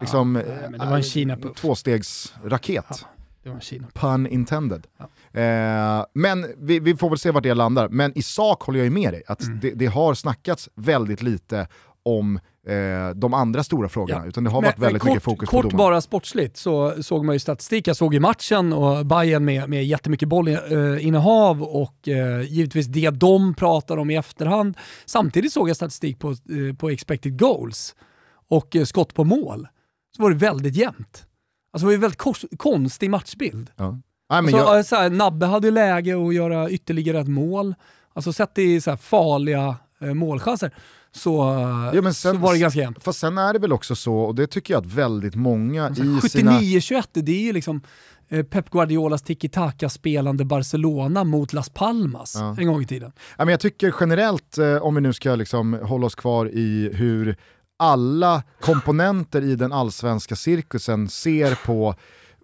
liksom, 0.00 0.36
ja, 0.36 0.68
det 0.70 0.78
var 0.78 0.96
en 0.96 1.02
Kina 1.02 1.36
tvåstegsraket. 1.36 3.06
Pun 3.92 4.26
intended. 4.26 4.86
Ja. 4.98 5.40
Eh, 5.40 6.04
men 6.12 6.46
vi, 6.58 6.80
vi, 6.80 6.96
får 6.96 7.10
väl 7.10 7.18
se 7.18 7.30
vart 7.30 7.42
det 7.42 7.54
landar. 7.54 7.88
Men 7.88 8.18
i 8.18 8.22
sak 8.22 8.62
håller 8.62 8.78
jag 8.78 8.84
ju 8.84 8.90
med 8.90 9.12
dig, 9.12 9.22
att 9.26 9.42
mm. 9.42 9.60
det, 9.60 9.70
det, 9.70 9.86
har 9.86 10.14
snackats 10.14 10.68
väldigt 10.74 11.22
lite 11.22 11.68
om 12.02 12.40
eh, 12.66 13.14
de 13.14 13.34
andra 13.34 13.64
stora 13.64 13.88
frågorna, 13.88 14.20
ja. 14.20 14.28
utan 14.28 14.44
det 14.44 14.50
har 14.50 14.60
men, 14.60 14.68
varit 14.68 14.78
väldigt 14.78 15.02
kort, 15.02 15.10
mycket 15.10 15.22
fokus 15.22 15.48
kort 15.48 15.62
på 15.62 15.68
domaren. 15.68 15.90
bara 15.90 16.00
sportsligt 16.00 16.56
så 16.56 17.02
såg 17.02 17.24
man 17.24 17.34
ju 17.34 17.38
statistik, 17.38 17.86
jag 17.86 17.96
såg 17.96 18.14
i 18.14 18.20
matchen 18.20 18.72
och 18.72 19.06
Bayern 19.06 19.44
med, 19.44 19.68
med 19.68 19.86
jättemycket 19.86 20.28
bollinnehav 20.28 21.62
och 21.62 22.08
eh, 22.08 22.42
givetvis 22.42 22.86
det 22.86 23.10
de 23.10 23.54
pratar 23.54 23.96
om 23.96 24.10
i 24.10 24.16
efterhand. 24.16 24.76
Samtidigt 25.04 25.52
såg 25.52 25.68
jag 25.68 25.76
statistik 25.76 26.18
på, 26.18 26.30
eh, 26.30 26.76
på 26.78 26.90
expected 26.90 27.38
goals 27.38 27.94
och 28.48 28.76
eh, 28.76 28.84
skott 28.84 29.14
på 29.14 29.24
mål. 29.24 29.68
Så 30.16 30.22
var 30.22 30.30
det 30.30 30.36
väldigt 30.36 30.76
jämnt. 30.76 31.26
Alltså 31.72 31.78
det 31.78 31.84
var 31.84 31.90
ju 31.90 31.94
en 31.94 32.00
väldigt 32.00 32.58
konstig 32.58 33.10
matchbild. 33.10 33.70
Ja. 33.76 34.00
Nej, 34.30 34.38
alltså, 34.38 34.56
jag... 34.56 34.86
så 34.86 34.96
här, 34.96 35.10
Nabbe 35.10 35.46
hade 35.46 35.70
läge 35.70 36.26
att 36.26 36.34
göra 36.34 36.70
ytterligare 36.70 37.20
ett 37.20 37.28
mål. 37.28 37.74
Alltså 38.12 38.32
sett 38.32 38.58
i 38.58 38.80
så 38.80 38.96
farliga 38.96 39.76
eh, 40.00 40.14
målchanser 40.14 40.72
så, 41.16 41.36
ja, 41.94 42.02
sen, 42.02 42.14
så 42.14 42.32
var 42.32 42.52
det 42.52 42.58
ganska 42.58 42.80
jämnt. 42.80 43.02
Fast 43.02 43.18
sen 43.18 43.38
är 43.38 43.52
det 43.52 43.58
väl 43.58 43.72
också 43.72 43.96
så, 43.96 44.16
och 44.16 44.34
det 44.34 44.46
tycker 44.46 44.74
jag 44.74 44.80
att 44.80 44.92
väldigt 44.92 45.34
många 45.34 45.86
alltså, 45.86 46.02
i 46.02 46.06
79-21, 46.06 46.28
sina... 46.28 47.02
det 47.12 47.32
är 47.32 47.42
ju 47.42 47.52
liksom 47.52 47.82
eh, 48.28 48.42
Pep 48.42 48.70
Guardiolas 48.70 49.22
tiki-taka-spelande 49.22 50.44
Barcelona 50.44 51.24
mot 51.24 51.52
Las 51.52 51.68
Palmas 51.68 52.34
ja. 52.38 52.56
en 52.58 52.66
gång 52.66 52.82
i 52.82 52.86
tiden. 52.86 53.12
Ja, 53.38 53.44
men 53.44 53.48
jag 53.48 53.60
tycker 53.60 53.94
generellt, 54.00 54.58
eh, 54.58 54.76
om 54.76 54.94
vi 54.94 55.00
nu 55.00 55.12
ska 55.12 55.34
liksom 55.34 55.74
hålla 55.82 56.06
oss 56.06 56.14
kvar 56.14 56.46
i 56.46 56.90
hur 56.92 57.36
alla 57.76 58.42
komponenter 58.60 59.42
i 59.42 59.56
den 59.56 59.72
allsvenska 59.72 60.36
cirkusen 60.36 61.08
ser 61.08 61.66
på 61.66 61.94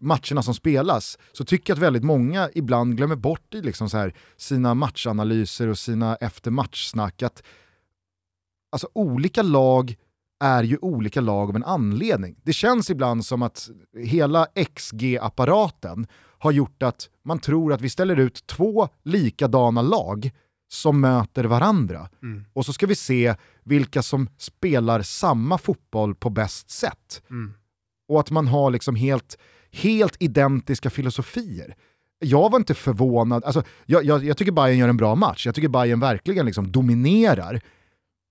matcherna 0.01 0.43
som 0.43 0.55
spelas 0.55 1.19
så 1.33 1.45
tycker 1.45 1.71
jag 1.71 1.77
att 1.77 1.83
väldigt 1.83 2.05
många 2.05 2.51
ibland 2.55 2.97
glömmer 2.97 3.17
bort 3.17 3.55
i 3.55 3.63
liksom 3.63 3.91
så 3.91 3.97
här, 3.99 4.15
sina 4.37 4.75
matchanalyser 4.75 5.69
och 5.69 5.79
sina 5.79 6.17
efter 6.17 6.51
matchsnack 6.51 7.23
att 7.23 7.43
alltså, 8.73 8.89
olika 8.93 9.43
lag 9.43 9.97
är 10.41 10.63
ju 10.63 10.79
olika 10.81 11.21
lag 11.21 11.49
av 11.49 11.57
en 11.57 11.65
anledning. 11.65 12.37
Det 12.43 12.53
känns 12.53 12.91
ibland 12.91 13.25
som 13.25 13.43
att 13.43 13.71
hela 13.99 14.47
XG-apparaten 14.55 16.07
har 16.39 16.53
gjort 16.53 16.83
att 16.83 17.09
man 17.25 17.39
tror 17.39 17.73
att 17.73 17.81
vi 17.81 17.91
ställer 17.91 18.17
ut 18.17 18.47
två 18.47 18.89
likadana 19.03 19.83
lag 19.83 20.31
som 20.69 21.01
möter 21.01 21.45
varandra. 21.45 22.09
Mm. 22.23 22.45
Och 22.53 22.67
så 22.67 22.73
ska 22.73 22.87
vi 22.87 22.95
se 22.95 23.35
vilka 23.71 24.03
som 24.03 24.29
spelar 24.39 25.03
samma 25.03 25.59
fotboll 25.59 26.15
på 26.15 26.31
bäst 26.31 26.71
sätt. 26.71 27.23
Mm. 27.31 27.53
Och 28.09 28.21
att 28.21 28.31
man 28.31 28.47
har 28.47 28.71
liksom 28.71 28.97
helt, 28.97 29.39
helt 29.73 30.17
identiska 30.19 30.91
filosofier. 30.91 31.77
Jag 32.19 32.51
var 32.51 32.59
inte 32.59 32.75
förvånad, 32.75 33.45
alltså, 33.45 33.63
jag, 33.87 34.05
jag, 34.05 34.25
jag 34.25 34.37
tycker 34.37 34.53
Bayern 34.53 34.79
gör 34.79 34.89
en 34.89 34.97
bra 34.97 35.15
match, 35.15 35.47
jag 35.47 35.55
tycker 35.55 35.69
Bayern 35.69 36.01
verkligen 36.01 36.47
liksom 36.47 36.73
dominerar. 36.73 37.61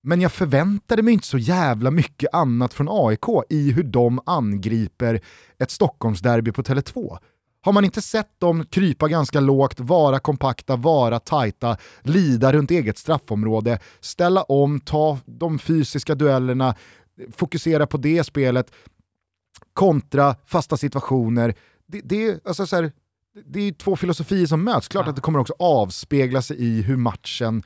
Men 0.02 0.20
jag 0.20 0.32
förväntade 0.32 1.02
mig 1.02 1.14
inte 1.14 1.26
så 1.26 1.38
jävla 1.38 1.90
mycket 1.90 2.34
annat 2.34 2.74
från 2.74 2.88
AIK 2.90 3.24
i 3.48 3.72
hur 3.72 3.82
de 3.82 4.20
angriper 4.26 5.20
ett 5.58 5.70
Stockholmsderby 5.70 6.52
på 6.52 6.62
Tele2. 6.62 7.18
Har 7.62 7.72
man 7.72 7.84
inte 7.84 8.02
sett 8.02 8.40
dem 8.40 8.66
krypa 8.66 9.08
ganska 9.08 9.40
lågt, 9.40 9.80
vara 9.80 10.18
kompakta, 10.18 10.76
vara 10.76 11.18
tajta, 11.20 11.76
lida 12.02 12.52
runt 12.52 12.70
eget 12.70 12.98
straffområde, 12.98 13.78
ställa 14.00 14.42
om, 14.42 14.80
ta 14.80 15.18
de 15.26 15.58
fysiska 15.58 16.14
duellerna, 16.14 16.74
fokusera 17.32 17.86
på 17.86 17.96
det 17.96 18.24
spelet, 18.24 18.72
kontra 19.72 20.36
fasta 20.46 20.76
situationer. 20.76 21.54
Det, 21.86 22.00
det, 22.00 22.46
alltså 22.46 22.66
så 22.66 22.76
här, 22.76 22.92
det 23.46 23.60
är 23.60 23.72
två 23.72 23.96
filosofier 23.96 24.46
som 24.46 24.64
möts. 24.64 24.88
Klart 24.88 25.06
ja. 25.06 25.10
att 25.10 25.16
det 25.16 25.22
kommer 25.22 25.38
också 25.38 25.54
avspegla 25.58 26.42
sig 26.42 26.56
i 26.56 26.82
hur 26.82 26.96
matchen 26.96 27.62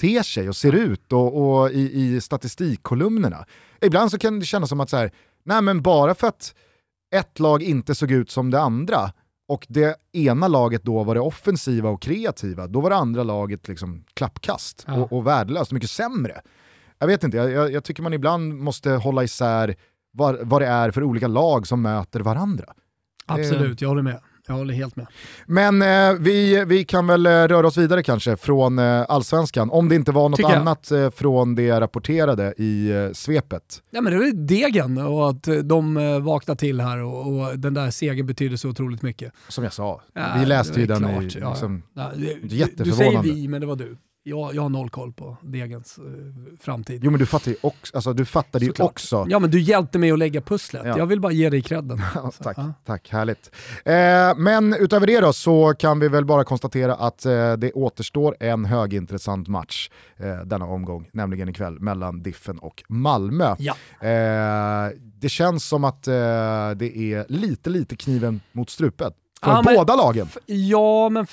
ter 0.00 0.22
sig 0.22 0.48
och 0.48 0.56
ser 0.56 0.72
ut 0.72 1.12
och, 1.12 1.60
och 1.60 1.70
i, 1.70 1.92
i 1.92 2.20
statistikkolumnerna. 2.20 3.46
Ibland 3.80 4.10
så 4.10 4.18
kan 4.18 4.40
det 4.40 4.46
kännas 4.46 4.68
som 4.68 4.80
att 4.80 4.90
så 4.90 4.96
här, 4.96 5.12
nej 5.44 5.62
men 5.62 5.82
bara 5.82 6.14
för 6.14 6.26
att 6.26 6.54
ett 7.14 7.38
lag 7.38 7.62
inte 7.62 7.94
såg 7.94 8.10
ut 8.10 8.30
som 8.30 8.50
det 8.50 8.60
andra 8.60 9.12
och 9.48 9.66
det 9.68 9.96
ena 10.12 10.48
laget 10.48 10.82
då 10.82 11.04
var 11.04 11.14
det 11.14 11.20
offensiva 11.20 11.90
och 11.90 12.02
kreativa, 12.02 12.66
då 12.66 12.80
var 12.80 12.90
det 12.90 12.96
andra 12.96 13.22
laget 13.22 13.68
liksom 13.68 14.04
klappkast 14.14 14.84
ja. 14.86 14.94
och, 14.94 15.12
och 15.12 15.26
värdelöst, 15.26 15.72
mycket 15.72 15.90
sämre. 15.90 16.40
Jag 16.98 17.06
vet 17.06 17.24
inte, 17.24 17.36
jag, 17.36 17.72
jag, 17.72 17.84
tycker 17.84 18.02
man 18.02 18.12
ibland 18.12 18.54
måste 18.54 18.90
hålla 18.90 19.24
isär 19.24 19.76
vad, 20.10 20.38
vad 20.42 20.62
det 20.62 20.66
är 20.66 20.90
för 20.90 21.02
olika 21.02 21.28
lag 21.28 21.66
som 21.66 21.82
möter 21.82 22.20
varandra. 22.20 22.64
Absolut, 23.26 23.80
jag 23.80 23.88
håller 23.88 24.02
med. 24.02 24.20
Jag 24.48 24.54
håller 24.54 24.74
helt 24.74 24.96
med. 24.96 25.06
Men 25.46 25.82
eh, 25.82 26.12
vi, 26.20 26.64
vi 26.64 26.84
kan 26.84 27.06
väl 27.06 27.26
eh, 27.26 27.30
röra 27.30 27.66
oss 27.66 27.76
vidare 27.76 28.02
kanske 28.02 28.36
från 28.36 28.78
eh, 28.78 29.04
allsvenskan, 29.08 29.70
om 29.70 29.88
det 29.88 29.94
inte 29.94 30.12
var 30.12 30.28
något 30.28 30.36
Tycker 30.36 30.56
annat 30.56 30.90
eh, 30.90 31.10
från 31.10 31.54
det 31.54 31.62
jag 31.62 31.80
rapporterade 31.80 32.54
i 32.56 32.90
eh, 32.90 33.12
svepet. 33.12 33.82
Ja 33.90 34.00
men 34.00 34.12
det 34.12 34.18
var 34.18 34.46
degen 34.46 34.98
och 34.98 35.30
att 35.30 35.48
eh, 35.48 35.54
de 35.54 35.96
eh, 35.96 36.20
vaknade 36.20 36.60
till 36.60 36.80
här 36.80 37.02
och, 37.02 37.26
och, 37.26 37.58
den 37.58 37.74
där 37.74 37.90
segern 37.90 38.26
betyder 38.26 38.56
så 38.56 38.68
otroligt 38.68 39.02
mycket. 39.02 39.32
Som 39.48 39.64
jag 39.64 39.72
sa, 39.72 40.02
ja, 40.12 40.22
vi 40.40 40.46
läste 40.46 40.80
ju 40.80 40.86
den 40.86 40.98
klart, 40.98 41.22
i... 41.22 41.24
Liksom, 41.24 41.82
ja, 41.94 42.12
ja. 42.16 42.34
Du, 42.42 42.84
du 42.84 42.92
säger 42.92 43.22
vi, 43.22 43.48
men 43.48 43.60
det 43.60 43.66
var 43.66 43.76
du 43.76 43.96
jag, 44.28 44.54
jag 44.54 44.62
har 44.62 44.68
noll 44.68 44.90
koll 44.90 45.12
på 45.12 45.36
Degens 45.42 45.98
uh, 45.98 46.04
framtid. 46.60 47.00
Jo 47.04 47.10
men 47.10 47.20
du 47.20 47.26
fattar 47.26 47.50
ju 47.50 47.56
också, 47.60 47.96
alltså, 47.96 48.12
du 48.12 48.24
fattade 48.24 48.64
ju 48.64 48.72
också. 48.78 49.26
Ja 49.28 49.38
men 49.38 49.50
du 49.50 49.60
hjälpte 49.60 49.98
mig 49.98 50.10
att 50.10 50.18
lägga 50.18 50.40
pusslet, 50.40 50.82
ja. 50.86 50.98
jag 50.98 51.06
vill 51.06 51.20
bara 51.20 51.32
ge 51.32 51.50
dig 51.50 51.62
credden. 51.62 52.02
tack, 52.42 52.58
ja. 52.58 52.72
tack, 52.84 53.08
härligt. 53.10 53.50
Eh, 53.84 54.36
men 54.36 54.74
utöver 54.74 55.06
det 55.06 55.20
då 55.20 55.32
så 55.32 55.74
kan 55.74 56.00
vi 56.00 56.08
väl 56.08 56.24
bara 56.24 56.44
konstatera 56.44 56.94
att 56.94 57.26
eh, 57.26 57.52
det 57.52 57.72
återstår 57.72 58.36
en 58.40 58.64
högintressant 58.64 59.48
match 59.48 59.90
eh, 60.16 60.38
denna 60.38 60.64
omgång, 60.64 61.08
nämligen 61.12 61.48
ikväll 61.48 61.80
mellan 61.80 62.22
Diffen 62.22 62.58
och 62.58 62.84
Malmö. 62.88 63.56
Ja. 63.58 63.74
Eh, 64.08 64.92
det 65.20 65.28
känns 65.28 65.68
som 65.68 65.84
att 65.84 66.08
eh, 66.08 66.14
det 66.76 66.96
är 66.96 67.26
lite, 67.28 67.70
lite 67.70 67.96
kniven 67.96 68.40
mot 68.52 68.70
strupet 68.70 69.14
för 69.42 69.50
ja, 69.50 69.62
båda 69.64 69.96
men, 69.96 70.04
lagen? 70.04 70.28
Ja, 70.46 71.08
men 71.08 71.26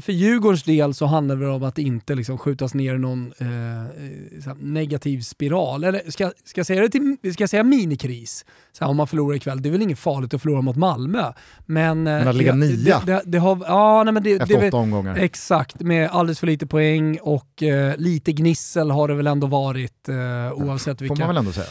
för, 0.00 0.12
Djurgårdens 0.12 0.62
del 0.62 0.94
så 0.94 1.06
handlar 1.06 1.36
det 1.36 1.48
om 1.48 1.62
att 1.62 1.78
inte 1.78 2.14
liksom 2.14 2.38
skjutas 2.38 2.74
ner 2.74 2.98
någon 2.98 3.32
eh, 3.38 4.54
negativ 4.58 5.20
spiral. 5.20 5.84
Eller 5.84 6.10
ska, 6.10 6.32
ska, 6.44 6.58
jag 6.58 6.66
säga 6.66 6.82
det 6.82 6.88
till, 6.88 7.16
ska 7.32 7.42
jag 7.42 7.50
säga 7.50 7.62
minikris? 7.62 8.44
Så 8.72 8.84
här, 8.84 8.90
om 8.90 8.96
man 8.96 9.06
förlorar 9.06 9.36
ikväll, 9.36 9.62
det 9.62 9.68
är 9.68 9.70
väl 9.70 9.82
inget 9.82 9.98
farligt 9.98 10.34
att 10.34 10.42
förlora 10.42 10.60
mot 10.60 10.76
Malmö. 10.76 11.32
Men, 11.66 12.02
men 12.02 12.28
att 12.28 12.34
ligga 12.34 12.54
nia? 12.54 13.02
Det, 13.06 13.12
det, 13.12 13.22
det 13.24 13.38
har, 13.38 13.58
ja, 13.66 14.04
nej, 14.04 14.14
men 14.14 14.22
det, 14.22 14.32
Efter 14.32 14.60
det, 14.60 14.68
åtta 14.68 14.76
omgångar? 14.76 15.16
Exakt, 15.16 15.80
med 15.80 16.10
alldeles 16.10 16.40
för 16.40 16.46
lite 16.46 16.66
poäng 16.66 17.18
och 17.22 17.62
eh, 17.62 17.96
lite 17.96 18.32
gnissel 18.32 18.90
har 18.90 19.08
det 19.08 19.14
väl 19.14 19.26
ändå 19.26 19.46
varit 19.46 20.08
eh, 20.08 20.52
oavsett 20.52 21.00
vilka... 21.00 21.14
Får 21.14 21.20
man 21.20 21.28
väl 21.28 21.36
ändå 21.36 21.52
säga? 21.52 21.66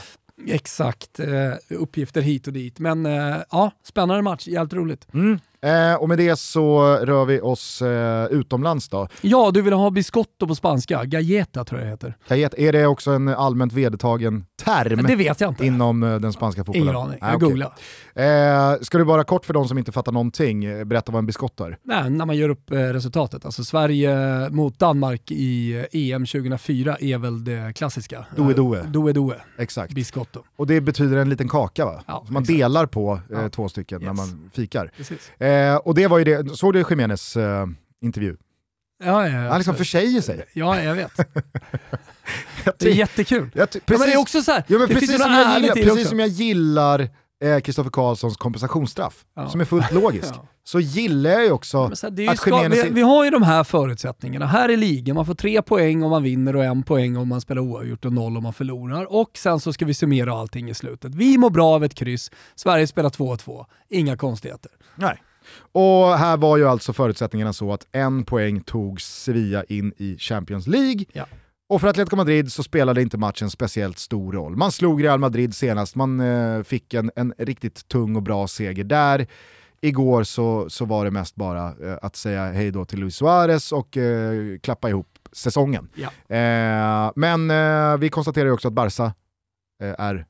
Exakt, 0.48 1.20
eh, 1.20 1.28
uppgifter 1.70 2.22
hit 2.22 2.48
och 2.48 2.54
dit. 2.54 2.80
Men 2.80 3.06
eh, 3.06 3.38
ja, 3.52 3.72
spännande 3.84 4.22
match, 4.22 4.48
jävligt 4.48 4.74
roligt. 4.74 5.08
Mm. 5.14 5.40
Eh, 5.64 5.96
och 5.96 6.10
med 6.10 6.18
det 6.18 6.40
så 6.40 6.96
rör 6.96 7.26
vi 7.26 7.42
oss 7.42 7.82
eh, 7.82 8.26
utomlands 8.26 8.90
då. 8.90 9.08
Ja, 9.22 9.52
du 9.54 9.62
vill 9.62 9.74
ha 9.74 9.90
biscotto 9.92 10.48
på 10.48 10.56
spanska. 10.56 11.06
Galleta 11.06 11.64
tror 11.64 11.80
jag 11.82 11.88
det 11.88 11.92
heter. 11.92 12.18
Galleta, 12.28 12.58
är 12.58 12.72
det 12.72 12.86
också 12.86 13.12
en 13.12 13.28
allmänt 13.28 13.74
vedertagen 13.74 14.46
term 14.64 15.04
det 15.08 15.16
vet 15.16 15.42
jag 15.42 15.52
inte. 15.52 15.66
inom 15.66 16.04
eh, 16.04 16.20
den 16.20 16.34
spanska 16.34 16.64
fotbollen? 16.64 16.88
Ingen 16.88 16.96
aning, 16.96 17.18
jag 17.22 17.40
googlar. 17.40 17.74
Eh, 18.16 18.82
ska 18.82 18.98
du 18.98 19.06
bara 19.06 19.24
kort 19.24 19.46
för 19.46 19.54
de 19.54 19.68
som 19.68 19.78
inte 19.78 19.92
fattar 19.92 20.12
någonting 20.12 20.66
eh, 20.66 20.84
berätta 20.84 21.12
vad 21.12 21.20
en 21.20 21.26
biscotto 21.26 21.64
är? 21.64 21.78
Nej, 21.84 22.10
när 22.10 22.26
man 22.26 22.38
gör 22.38 22.50
upp 22.50 22.72
eh, 22.72 22.78
resultatet. 22.78 23.46
Alltså 23.46 23.64
Sverige 23.64 24.50
mot 24.50 24.80
Danmark 24.80 25.32
i 25.32 25.86
EM 25.92 26.26
2004 26.26 26.98
är 27.00 27.18
väl 27.18 27.44
det 27.44 27.74
klassiska. 27.76 28.26
Doe 28.36 28.54
doe. 28.54 28.82
Doe 28.82 29.14
doe. 29.14 29.36
Exakt. 29.58 29.94
Biscotto. 29.94 30.44
Och 30.56 30.68
det 30.68 30.82
betyder 30.82 31.18
en 31.18 31.30
liten 31.30 31.50
kaka 31.50 31.86
va? 31.86 32.04
Ja, 32.08 32.26
man 32.30 32.44
exakt. 32.44 32.58
delar 32.58 32.86
på 32.86 33.20
två 33.52 33.70
stycken 33.70 34.02
yes. 34.02 34.08
när 34.08 34.14
man 34.14 34.50
fikar. 34.54 34.92
Precis. 34.98 35.32
Eh, 35.52 35.76
och 35.76 35.96
det 35.96 36.08
var 36.08 36.18
ju 36.18 36.24
det, 36.24 36.58
såg 36.58 36.74
du 36.74 36.84
Jiménez 36.90 37.38
uh, 37.38 37.44
intervju? 38.02 38.38
Ja, 39.04 39.30
ja, 39.30 39.50
Han 39.50 39.58
liksom 39.58 39.76
försäger 39.76 40.22
sig. 40.22 40.46
Ja, 40.54 40.82
jag 40.82 40.96
vet. 40.96 41.18
det 42.80 42.90
är 42.90 42.94
jättekul. 42.94 43.52
Jag 43.54 43.70
precis, 43.70 43.84
ja, 43.86 43.98
men 43.98 44.08
det 44.08 44.14
är 44.14 44.20
också 44.20 44.42
så 44.42 44.52
här, 44.52 44.64
ja, 44.68 44.80
men 44.80 44.88
precis, 44.88 45.22
som 45.22 45.32
jag, 45.32 45.60
gillar, 45.60 45.74
precis 45.74 46.10
som 46.10 46.20
jag 46.20 46.28
gillar 46.30 47.10
Kristoffer 47.42 47.90
eh, 47.90 47.92
Karlssons 47.92 48.38
kompensationsstraff, 48.38 49.26
ja. 49.36 49.50
som 49.50 49.62
är 49.62 49.66
fullt 49.66 49.92
logisk, 49.92 50.30
ja. 50.36 50.48
så 50.64 50.80
gillar 50.80 51.30
jag 51.30 51.44
ju 51.44 51.52
också 51.52 51.78
här, 51.84 52.30
att 52.30 52.40
ska, 52.40 52.68
vi, 52.68 52.90
vi, 52.90 53.02
har 53.02 53.24
ju 53.26 53.30
de 53.30 53.44
här 53.44 53.64
förutsättningarna. 53.64 54.46
Här 54.46 54.70
är 54.70 54.78
ligan, 54.78 55.16
man 55.16 55.26
får 55.26 55.34
tre 55.34 55.62
poäng 55.62 56.04
om 56.04 56.10
man 56.10 56.24
vinner 56.24 56.56
och 56.56 56.64
en 56.64 56.84
poäng 56.84 57.18
om 57.18 57.28
man 57.28 57.42
spelar 57.42 57.62
oavgjort 57.62 58.06
och 58.06 58.14
noll 58.14 58.38
om 58.38 58.44
man 58.44 58.54
förlorar. 58.54 59.14
Och 59.14 59.32
sen 59.38 59.60
så 59.60 59.74
ska 59.74 59.86
vi 59.86 59.94
summera 59.94 60.34
allting 60.34 60.70
i 60.70 60.74
slutet. 60.74 61.16
Vi 61.16 61.38
mår 61.38 61.50
bra 61.50 61.68
av 61.68 61.84
ett 61.84 61.96
kryss, 61.96 62.32
Sverige 62.56 62.88
spelar 62.88 63.10
2-2, 63.10 63.66
inga 63.90 64.18
konstigheter. 64.18 64.72
Nej. 64.96 65.22
Och 65.72 66.18
här 66.18 66.38
var 66.38 66.58
ju 66.58 66.68
alltså 66.68 66.94
förutsättningarna 66.94 67.54
så 67.54 67.74
att 67.74 67.88
en 67.92 68.26
poäng 68.26 68.62
tog 68.62 69.02
Sevilla 69.02 69.64
in 69.64 69.94
i 69.98 70.18
Champions 70.18 70.68
League. 70.68 71.06
Ja. 71.14 71.26
Och 71.70 71.82
för 71.82 71.88
Atletico 71.88 72.16
Madrid 72.16 72.52
så 72.52 72.64
spelade 72.64 73.02
inte 73.02 73.18
matchen 73.18 73.50
speciellt 73.50 74.00
stor 74.00 74.34
roll. 74.34 74.56
Man 74.56 74.72
slog 74.72 75.04
Real 75.04 75.20
Madrid 75.20 75.56
senast, 75.56 75.96
man 75.96 76.20
eh, 76.20 76.64
fick 76.64 76.94
en, 76.94 77.12
en 77.16 77.34
riktigt 77.38 77.88
tung 77.88 78.16
och 78.16 78.24
bra 78.24 78.48
seger 78.48 78.84
där. 78.84 79.28
Igår 79.82 80.24
så, 80.24 80.70
så 80.70 80.86
var 80.86 81.06
det 81.06 81.12
mest 81.12 81.36
bara 81.36 81.68
eh, 81.68 81.98
att 82.02 82.16
säga 82.16 82.52
hej 82.52 82.72
då 82.72 82.86
till 82.86 83.00
Luis 83.00 83.16
Suarez 83.16 83.72
och 83.72 83.98
eh, 83.98 84.58
klappa 84.60 84.90
ihop 84.90 85.08
säsongen. 85.32 85.90
Ja. 85.96 86.36
Eh, 86.36 87.12
men 87.16 87.52
eh, 87.52 87.98
vi 87.98 88.10
konstaterar 88.10 88.46
ju 88.46 88.52
också 88.52 88.68
att 88.68 88.74
Barca 88.74 89.14
eh, 89.84 89.96
är 89.98 90.26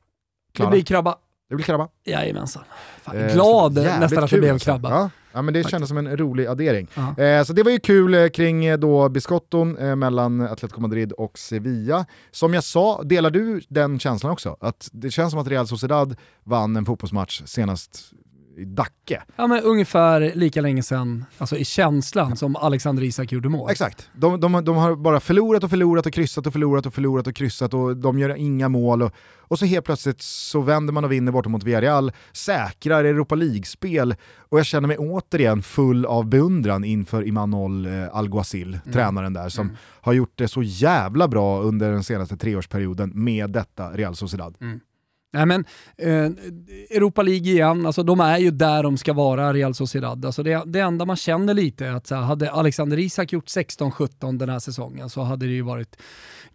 klara. 0.53 0.70
Det 0.70 0.76
blir 0.76 0.86
krabba. 0.86 1.16
Det 1.52 1.56
blir 1.56 1.66
krabba. 1.66 1.88
Jajamensan. 2.06 2.64
Fan, 3.02 3.18
eh, 3.18 3.34
glad 3.34 3.74
nästan 3.74 4.24
att 4.24 4.30
det 4.30 4.38
blev 4.38 4.60
krabba. 4.60 4.89
Ja. 4.89 5.10
ja, 5.32 5.41
men 5.41 5.54
det 5.54 5.70
kändes 5.70 5.88
som 5.88 5.97
en 5.97 6.18
rolig 6.18 6.45
addering. 6.45 6.88
Eh, 7.18 7.43
så 7.43 7.54
det 7.54 7.64
var 7.64 7.72
ju 7.72 7.80
kul 7.80 8.14
eh, 8.14 8.28
kring 8.28 8.66
eh, 8.66 8.78
då 8.78 9.10
biskotton 9.10 9.78
eh, 9.78 9.95
mellan 9.95 10.41
Atletico 10.41 10.82
Madrid 10.82 11.12
och 11.12 11.39
Sevilla. 11.39 12.06
Som 12.32 12.54
jag 12.54 12.64
sa, 12.64 13.04
delar 13.04 13.30
du 13.30 13.62
den 13.68 13.99
känslan 13.99 14.32
också? 14.32 14.58
Att 14.60 14.89
det 14.91 15.12
känns 15.12 15.32
som 15.32 15.39
att 15.39 15.47
Real 15.47 15.68
Sociedad 15.68 16.16
vann 16.43 16.76
en 16.76 16.86
fotbollsmatch 16.86 17.41
senast 17.45 18.12
i 18.58 18.66
Dacke. 18.66 19.24
Ja 19.36 19.47
men 19.47 19.64
ungefär 19.64 20.32
lika 20.36 20.62
länge 20.62 20.84
sedan, 20.84 21.26
alltså 21.38 21.58
i 21.58 21.66
känslan, 21.66 22.38
som 22.38 22.56
Alexander 22.56 23.04
Isak 23.04 23.32
gjorde 23.32 23.49
mål. 23.49 23.72
Exakt. 23.72 24.10
De, 24.14 24.39
de, 24.39 24.66
de 24.66 24.76
har 24.76 24.95
bara 24.95 25.20
förlorat 25.20 25.64
och 25.64 25.70
förlorat 25.70 26.06
och 26.06 26.14
kryssat 26.14 26.47
och 26.47 26.54
förlorat 26.54 26.86
och 26.86 26.93
förlorat 26.93 27.28
och 27.28 27.36
kryssat 27.36 27.74
och 27.74 27.97
de 27.97 28.20
gör 28.20 28.36
inga 28.36 28.70
mål. 28.70 29.02
Och, 29.02 29.12
och 29.39 29.60
så 29.60 29.66
helt 29.66 29.86
plötsligt 29.86 30.22
så 30.22 30.62
vänder 30.62 30.93
man 30.93 31.04
och 31.04 31.12
vinner 31.12 31.32
borta 31.32 31.49
mot 31.49 31.64
Villarreal, 31.64 32.12
säkrar 32.32 33.04
Europa 33.04 33.36
League-spel 33.36 34.16
och 34.38 34.60
jag 34.60 34.66
känner 34.66 34.88
mig 34.88 34.97
återigen 34.97 35.62
full 35.62 36.06
av 36.06 36.26
beundran 36.26 36.84
inför 36.84 37.28
Imanol 37.28 37.86
eh, 37.86 38.16
Alguacil, 38.16 38.68
mm. 38.68 38.93
tränaren 38.93 39.34
där, 39.34 39.49
som 39.49 39.66
mm. 39.66 39.78
har 40.02 40.14
gjort 40.14 40.34
det 40.36 40.47
så 40.47 40.64
jävla 40.64 41.28
bra 41.28 41.62
under 41.62 41.91
den 41.91 42.04
senaste 42.04 42.38
treårsperioden 42.38 43.12
med 43.16 43.49
detta 43.49 43.91
Real 43.91 44.16
Sociedad. 44.16 44.56
Mm. 44.62 44.80
Nej 45.34 45.46
men, 45.46 45.66
eh, 45.98 46.26
Europa 46.98 47.22
League 47.22 47.52
igen, 47.52 47.86
alltså 47.86 48.04
de 48.04 48.20
är 48.20 48.38
ju 48.38 48.52
där 48.52 48.84
de 48.84 48.98
ska 48.98 49.14
vara, 49.14 49.54
Real 49.54 49.74
Sociedad. 49.74 50.26
Alltså 50.26 50.44
det, 50.44 50.64
det 50.66 50.80
enda 50.80 51.06
man 51.06 51.16
känner 51.16 51.54
lite 51.54 51.86
är 51.86 51.92
att 51.92 52.08
så 52.08 52.16
här, 52.16 52.22
hade 52.22 52.52
Alexander 52.52 53.00
Isak 53.00 53.34
gjort 53.34 53.48
16-17 53.48 54.38
den 54.38 54.50
här 54.50 54.60
säsongen 54.60 55.10
så 55.10 55.22
hade 55.22 55.46
det 55.46 55.52
ju 55.52 55.62
varit 55.62 55.98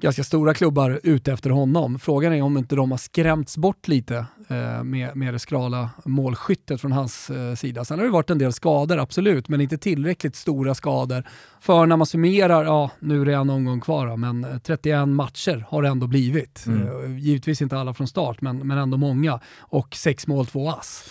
ganska 0.01 0.25
stora 0.25 0.55
klubbar 0.55 1.01
ute 1.03 1.33
efter 1.33 1.51
honom. 1.51 1.99
Frågan 1.99 2.33
är 2.33 2.43
om 2.43 2.59
inte 2.59 2.77
de 2.77 2.91
har 2.91 2.99
skrämts 2.99 3.57
bort 3.57 3.89
lite 3.89 4.27
eh, 4.49 4.85
med, 4.85 5.17
med 5.17 5.35
det 5.35 5.39
skrala 5.39 5.91
målskyttet 6.05 6.81
från 6.81 6.93
hans 6.93 7.31
eh, 7.31 7.55
sida. 7.55 7.85
Sen 7.85 7.99
har 7.99 8.07
det 8.07 8.13
varit 8.13 8.31
en 8.31 8.39
del 8.39 8.53
skador, 8.53 8.99
absolut, 8.99 9.49
men 9.49 9.61
inte 9.61 9.79
tillräckligt 9.79 10.37
stora 10.37 10.75
skador. 10.75 11.25
För 11.61 11.87
när 11.87 11.97
man 11.97 12.07
summerar, 12.07 12.65
ja 12.65 12.91
nu 12.99 13.21
är 13.21 13.25
det 13.25 13.35
en 13.35 13.51
omgång 13.51 13.81
kvar, 13.81 14.17
men 14.17 14.61
31 14.65 15.09
matcher 15.09 15.67
har 15.69 15.83
det 15.83 15.89
ändå 15.89 16.07
blivit. 16.07 16.67
Mm. 16.67 16.83
Eh, 16.83 17.19
givetvis 17.19 17.63
inte 17.63 17.79
alla 17.79 17.95
från 17.95 18.09
start, 18.09 18.41
men, 18.41 18.67
men 18.67 18.79
ändå 18.79 18.97
många. 18.97 19.41
Och 19.59 19.95
sex 19.95 20.27
mål, 20.27 20.47
två 20.47 20.71
ass. 20.71 21.05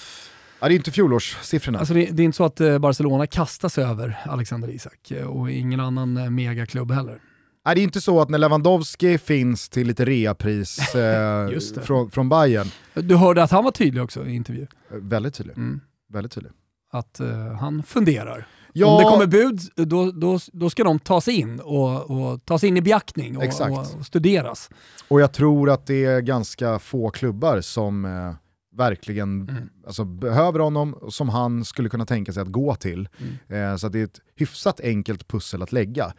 Ja, 0.59 0.67
det 0.67 0.73
är 0.73 0.75
inte 0.75 0.91
fjolårssiffrorna. 0.91 1.79
Alltså 1.79 1.93
det, 1.93 2.05
det, 2.11 2.23
är 2.23 2.25
inte 2.25 2.38
så 2.38 2.43
att 2.43 2.61
eh, 2.61 2.79
Barcelona 2.79 3.27
kastas 3.27 3.77
över 3.77 4.17
Alexander 4.25 4.69
Isak 4.69 5.11
eh, 5.11 5.25
och 5.25 5.51
ingen 5.51 5.79
annan 5.79 6.36
megaklubb 6.36 6.91
heller. 6.91 7.19
Nej, 7.66 7.76
det 7.76 7.82
är 7.82 7.84
inte 7.84 8.01
så 8.01 8.22
att 8.22 8.30
när 8.30 8.38
Lewandowski 8.38 9.18
finns 9.18 9.70
till 9.70 9.88
lite 9.88 10.05
reapris 10.05 10.95
eh, 10.95 11.82
från, 11.82 12.11
från 12.11 12.30
Bayern. 12.30 12.68
Du 12.93 13.16
hörde 13.16 13.43
att 13.43 13.51
han 13.51 13.63
var 13.63 13.72
tydlig 13.72 14.03
också 14.03 14.26
i 14.26 14.36
intervju? 14.36 14.61
Eh, 14.61 14.97
väldigt 14.97 15.34
tydlig. 15.34 15.57
Mm. 15.57 15.82
Väldigt 16.09 16.32
tydlig. 16.32 16.51
Att 16.91 17.20
eh, 17.20 17.53
han 17.59 17.84
funderar. 17.84 18.47
Ja. 18.74 18.88
Om 18.88 19.03
det 19.03 19.09
kommer 19.09 19.26
bud, 19.26 19.61
då, 19.76 20.11
då, 20.11 20.39
då 20.53 20.70
ska 20.70 20.84
de 20.84 20.99
tas 20.99 21.28
in 21.28 21.59
och, 21.59 22.11
och 22.11 22.45
tas 22.45 22.63
in 22.63 22.78
i 22.78 22.82
beaktning 22.82 23.38
och, 23.38 23.43
och, 23.43 23.80
och, 23.99 24.05
studeras. 24.05 24.70
Och 25.07 25.22
jag 25.22 25.34
tror 25.34 25.70
att 25.70 25.86
det 25.86 26.05
är 26.05 26.22
ganska 26.22 26.80
få 26.80 27.09
klubbar 27.09 27.61
som 27.61 28.05
eh, 28.05 28.34
verkligen 28.78 29.49
mm. 29.49 29.69
alltså, 29.88 30.05
behöver 30.05 30.59
honom, 30.59 30.95
som 31.09 31.30
han 31.30 31.65
skulle 31.65 31.89
kunna 31.89 32.05
tänka 32.05 32.34
sig 32.34 32.41
att 32.41 32.51
gå 32.51 32.76
till. 32.76 33.09
Mm. 33.49 33.71
Eh, 33.71 33.78
så 33.78 33.89
det 33.89 33.99
är 33.99 34.03
ett 34.03 34.19
hyfsat 34.36 34.80
enkelt 34.80 35.28
pussel 35.28 35.61
att 35.61 35.71
lägga. 35.71 36.13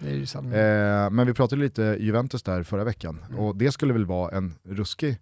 Eh, 0.53 1.11
men 1.11 1.27
vi 1.27 1.35
pratade 1.35 1.63
lite 1.63 1.97
Juventus 2.01 2.43
där 2.43 2.63
förra 2.63 2.85
veckan, 2.85 3.25
mm. 3.29 3.41
och 3.41 3.57
det 3.57 3.73
skulle 3.73 3.93
väl 3.93 4.07
vara 4.07 4.37
en 4.37 4.55
ruskig 4.65 5.19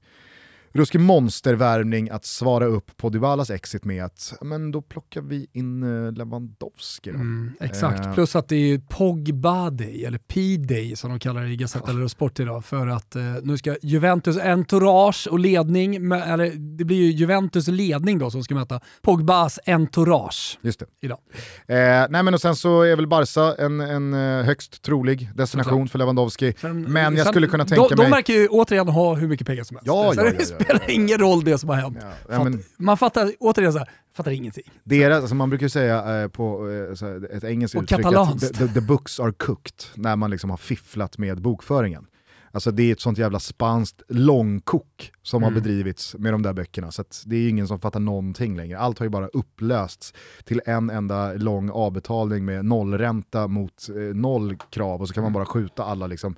ruskig 0.74 1.00
monstervärvning 1.00 2.10
att 2.10 2.24
svara 2.24 2.66
upp 2.66 2.96
på 2.96 3.08
Dybalas 3.08 3.50
exit 3.50 3.84
med 3.84 4.04
att 4.04 4.34
men 4.40 4.70
då 4.70 4.82
plockar 4.82 5.20
vi 5.20 5.46
in 5.52 5.82
eh, 5.82 6.12
Lewandowski. 6.12 7.10
Mm, 7.10 7.52
exakt, 7.60 8.06
eh. 8.06 8.14
plus 8.14 8.36
att 8.36 8.48
det 8.48 8.56
är 8.56 8.78
Pogba 8.78 9.70
Day, 9.70 10.04
eller 10.04 10.18
P-Day 10.18 10.96
som 10.96 11.10
de 11.10 11.18
kallar 11.18 11.42
det 11.42 11.48
i 11.48 11.56
Gazzetta 11.56 11.92
dello 11.92 12.08
Sport 12.08 12.40
idag, 12.40 12.64
för 12.64 12.86
att 12.86 13.16
eh, 13.16 13.22
nu 13.42 13.58
ska 13.58 13.76
Juventus 13.82 14.38
entourage 14.38 15.28
och 15.30 15.38
ledning, 15.38 16.12
eller 16.12 16.76
det 16.76 16.84
blir 16.84 16.96
ju 16.96 17.10
Juventus 17.10 17.68
ledning 17.68 18.18
då 18.18 18.30
som 18.30 18.44
ska 18.44 18.54
möta 18.54 18.80
Pogbas 19.02 19.58
entourage 19.66 20.58
Just 20.62 20.80
det. 20.80 20.86
idag. 21.00 21.18
Eh, 21.66 21.76
nej 22.10 22.22
men 22.22 22.34
och 22.34 22.40
sen 22.40 22.56
så 22.56 22.82
är 22.82 22.96
väl 22.96 23.06
Barca 23.06 23.64
en, 23.64 23.80
en 23.80 24.14
eh, 24.14 24.44
högst 24.44 24.82
trolig 24.82 25.30
destination 25.34 25.88
för 25.88 25.98
Lewandowski, 25.98 26.54
sen, 26.60 26.82
men 26.82 27.16
jag 27.16 27.24
sen, 27.24 27.32
skulle 27.32 27.46
kunna 27.46 27.64
tänka 27.64 27.88
de, 27.88 27.96
mig... 27.96 28.06
De 28.06 28.10
verkar 28.10 28.34
ju 28.34 28.48
återigen 28.48 28.88
ha 28.88 29.14
hur 29.14 29.28
mycket 29.28 29.46
pengar 29.46 29.64
som 29.64 29.76
helst. 29.76 29.86
Ja, 29.86 30.12
ja, 30.16 30.24
ja, 30.24 30.44
ja 30.58 30.63
spelar 30.64 30.90
ingen 30.90 31.18
roll 31.18 31.44
det 31.44 31.58
som 31.58 31.68
har 31.68 31.76
hänt. 31.76 31.98
Ja, 32.28 32.44
men, 32.44 32.62
man 32.76 32.96
fattar, 32.96 33.32
återigen 33.40 33.72
så 33.72 33.78
här, 33.78 33.90
fattar 34.16 34.30
ingenting. 34.30 34.64
Deras, 34.84 35.20
alltså 35.20 35.34
man 35.34 35.50
brukar 35.50 35.68
säga 35.68 36.22
eh, 36.22 36.28
på 36.28 36.70
eh, 36.70 37.36
ett 37.36 37.44
engelskt 37.44 37.82
uttryck 37.82 38.06
att 38.06 38.40
the, 38.40 38.48
the, 38.48 38.68
the, 38.68 38.80
books 38.80 39.20
are 39.20 39.32
cooked, 39.32 39.84
när 39.94 40.16
man 40.16 40.30
liksom 40.30 40.50
har 40.50 40.56
fifflat 40.56 41.18
med 41.18 41.42
bokföringen. 41.42 42.06
Alltså 42.54 42.70
det 42.70 42.82
är 42.82 42.92
ett 42.92 43.00
sånt 43.00 43.18
jävla 43.18 43.40
spanskt 43.40 44.02
långkok 44.08 45.12
som 45.22 45.42
mm. 45.42 45.54
har 45.54 45.60
bedrivits 45.60 46.14
med 46.18 46.32
de 46.32 46.42
där 46.42 46.52
böckerna, 46.52 46.90
så 46.90 47.04
det 47.24 47.36
är 47.36 47.48
ingen 47.48 47.68
som 47.68 47.80
fattar 47.80 48.00
någonting 48.00 48.56
längre. 48.56 48.78
Allt 48.78 48.98
har 48.98 49.06
ju 49.06 49.10
bara 49.10 49.28
upplösts 49.28 50.14
till 50.44 50.60
en 50.66 50.90
enda 50.90 51.32
lång 51.32 51.70
avbetalning 51.70 52.44
med 52.44 52.64
nollränta 52.64 53.48
mot 53.48 53.88
eh, 53.88 53.94
noll 54.16 54.56
krav 54.70 55.00
och 55.00 55.08
så 55.08 55.14
kan 55.14 55.22
man 55.22 55.32
bara 55.32 55.46
skjuta 55.46 55.84
alla 55.84 56.06
liksom 56.06 56.36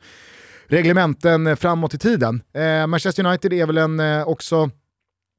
reglementen 0.69 1.57
framåt 1.57 1.95
i 1.95 1.99
tiden. 1.99 2.43
Eh, 2.55 2.87
Manchester 2.87 3.27
United 3.27 3.53
är 3.53 3.67
väl 3.67 3.79
en 3.79 4.01
eh, 4.01 4.29
också 4.29 4.71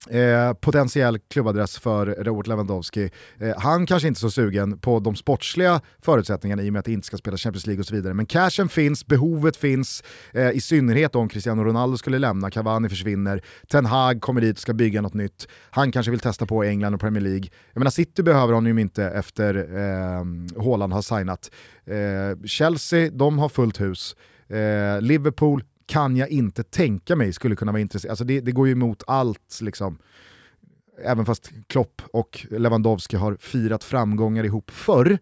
Eh, 0.10 0.54
potentiell 0.54 1.20
klubbadress 1.20 1.80
för 1.80 2.06
Robert 2.06 2.48
Lewandowski. 2.48 3.10
Eh, 3.40 3.60
han 3.60 3.86
kanske 3.86 4.08
inte 4.08 4.18
är 4.18 4.20
så 4.20 4.32
sugen 4.32 4.80
på 4.80 5.00
de 5.00 5.16
sportsliga 5.16 5.82
förutsättningarna 6.02 6.64
i 6.64 6.70
och 6.70 6.74
med 6.74 6.80
att 6.80 6.86
det 6.86 6.92
inte 6.92 7.08
ska 7.08 7.18
spela 7.18 7.38
Champions 7.38 7.68
League 7.68 7.80
och 7.80 7.86
så 7.86 7.96
vidare. 7.96 8.14
Men 8.14 8.26
cashen 8.26 8.70
finns, 8.70 9.06
behovet 9.06 9.58
finns, 9.58 10.04
eh, 10.34 10.50
i 10.50 10.62
synnerhet 10.62 11.16
om 11.16 11.30
Cristiano 11.30 11.64
Ronaldo 11.64 11.98
skulle 11.98 12.20
lämna, 12.20 12.52
Cavani 12.52 12.90
försvinner, 12.90 13.42
Ten 13.70 13.86
Hag 13.86 14.22
kommer 14.22 14.42
dit 14.42 14.56
och 14.56 14.62
ska 14.62 14.74
bygga 14.74 15.02
något 15.02 15.14
nytt. 15.14 15.48
Han 15.70 15.92
kanske 15.92 16.12
vill 16.12 16.20
testa 16.20 16.46
på 16.46 16.64
England 16.64 16.94
och 16.94 17.00
Premier 17.00 17.24
League. 17.24 17.48
Jag 17.74 17.80
menar 17.80 17.92
City 17.92 18.24
behöver 18.24 18.54
honom 18.54 18.78
ju 18.78 18.82
inte 18.82 19.04
efter 19.04 19.56
eh, 19.56 20.64
Haaland 20.64 20.94
har 20.94 21.02
signat. 21.02 21.52
Eh, 21.86 22.46
Chelsea, 22.46 23.10
de 23.12 23.40
har 23.40 23.50
fullt 23.50 23.82
hus. 23.82 24.16
Eh, 24.50 25.02
Liverpool 25.02 25.64
kan 25.86 26.18
jag 26.18 26.30
inte 26.30 26.64
tänka 26.64 27.16
mig 27.16 27.34
skulle 27.34 27.56
kunna 27.56 27.72
vara 27.72 27.82
intresserad. 27.82 28.12
Alltså 28.12 28.24
det, 28.24 28.42
det 28.42 28.52
går 28.52 28.68
ju 28.68 28.72
emot 28.72 29.04
allt, 29.08 29.60
liksom. 29.62 29.98
även 31.04 31.26
fast 31.26 31.52
Klopp 31.68 32.02
och 32.14 32.46
Lewandowski 32.50 33.18
har 33.18 33.38
firat 33.40 33.84
framgångar 33.84 34.44
ihop 34.44 34.72
förr, 34.72 35.18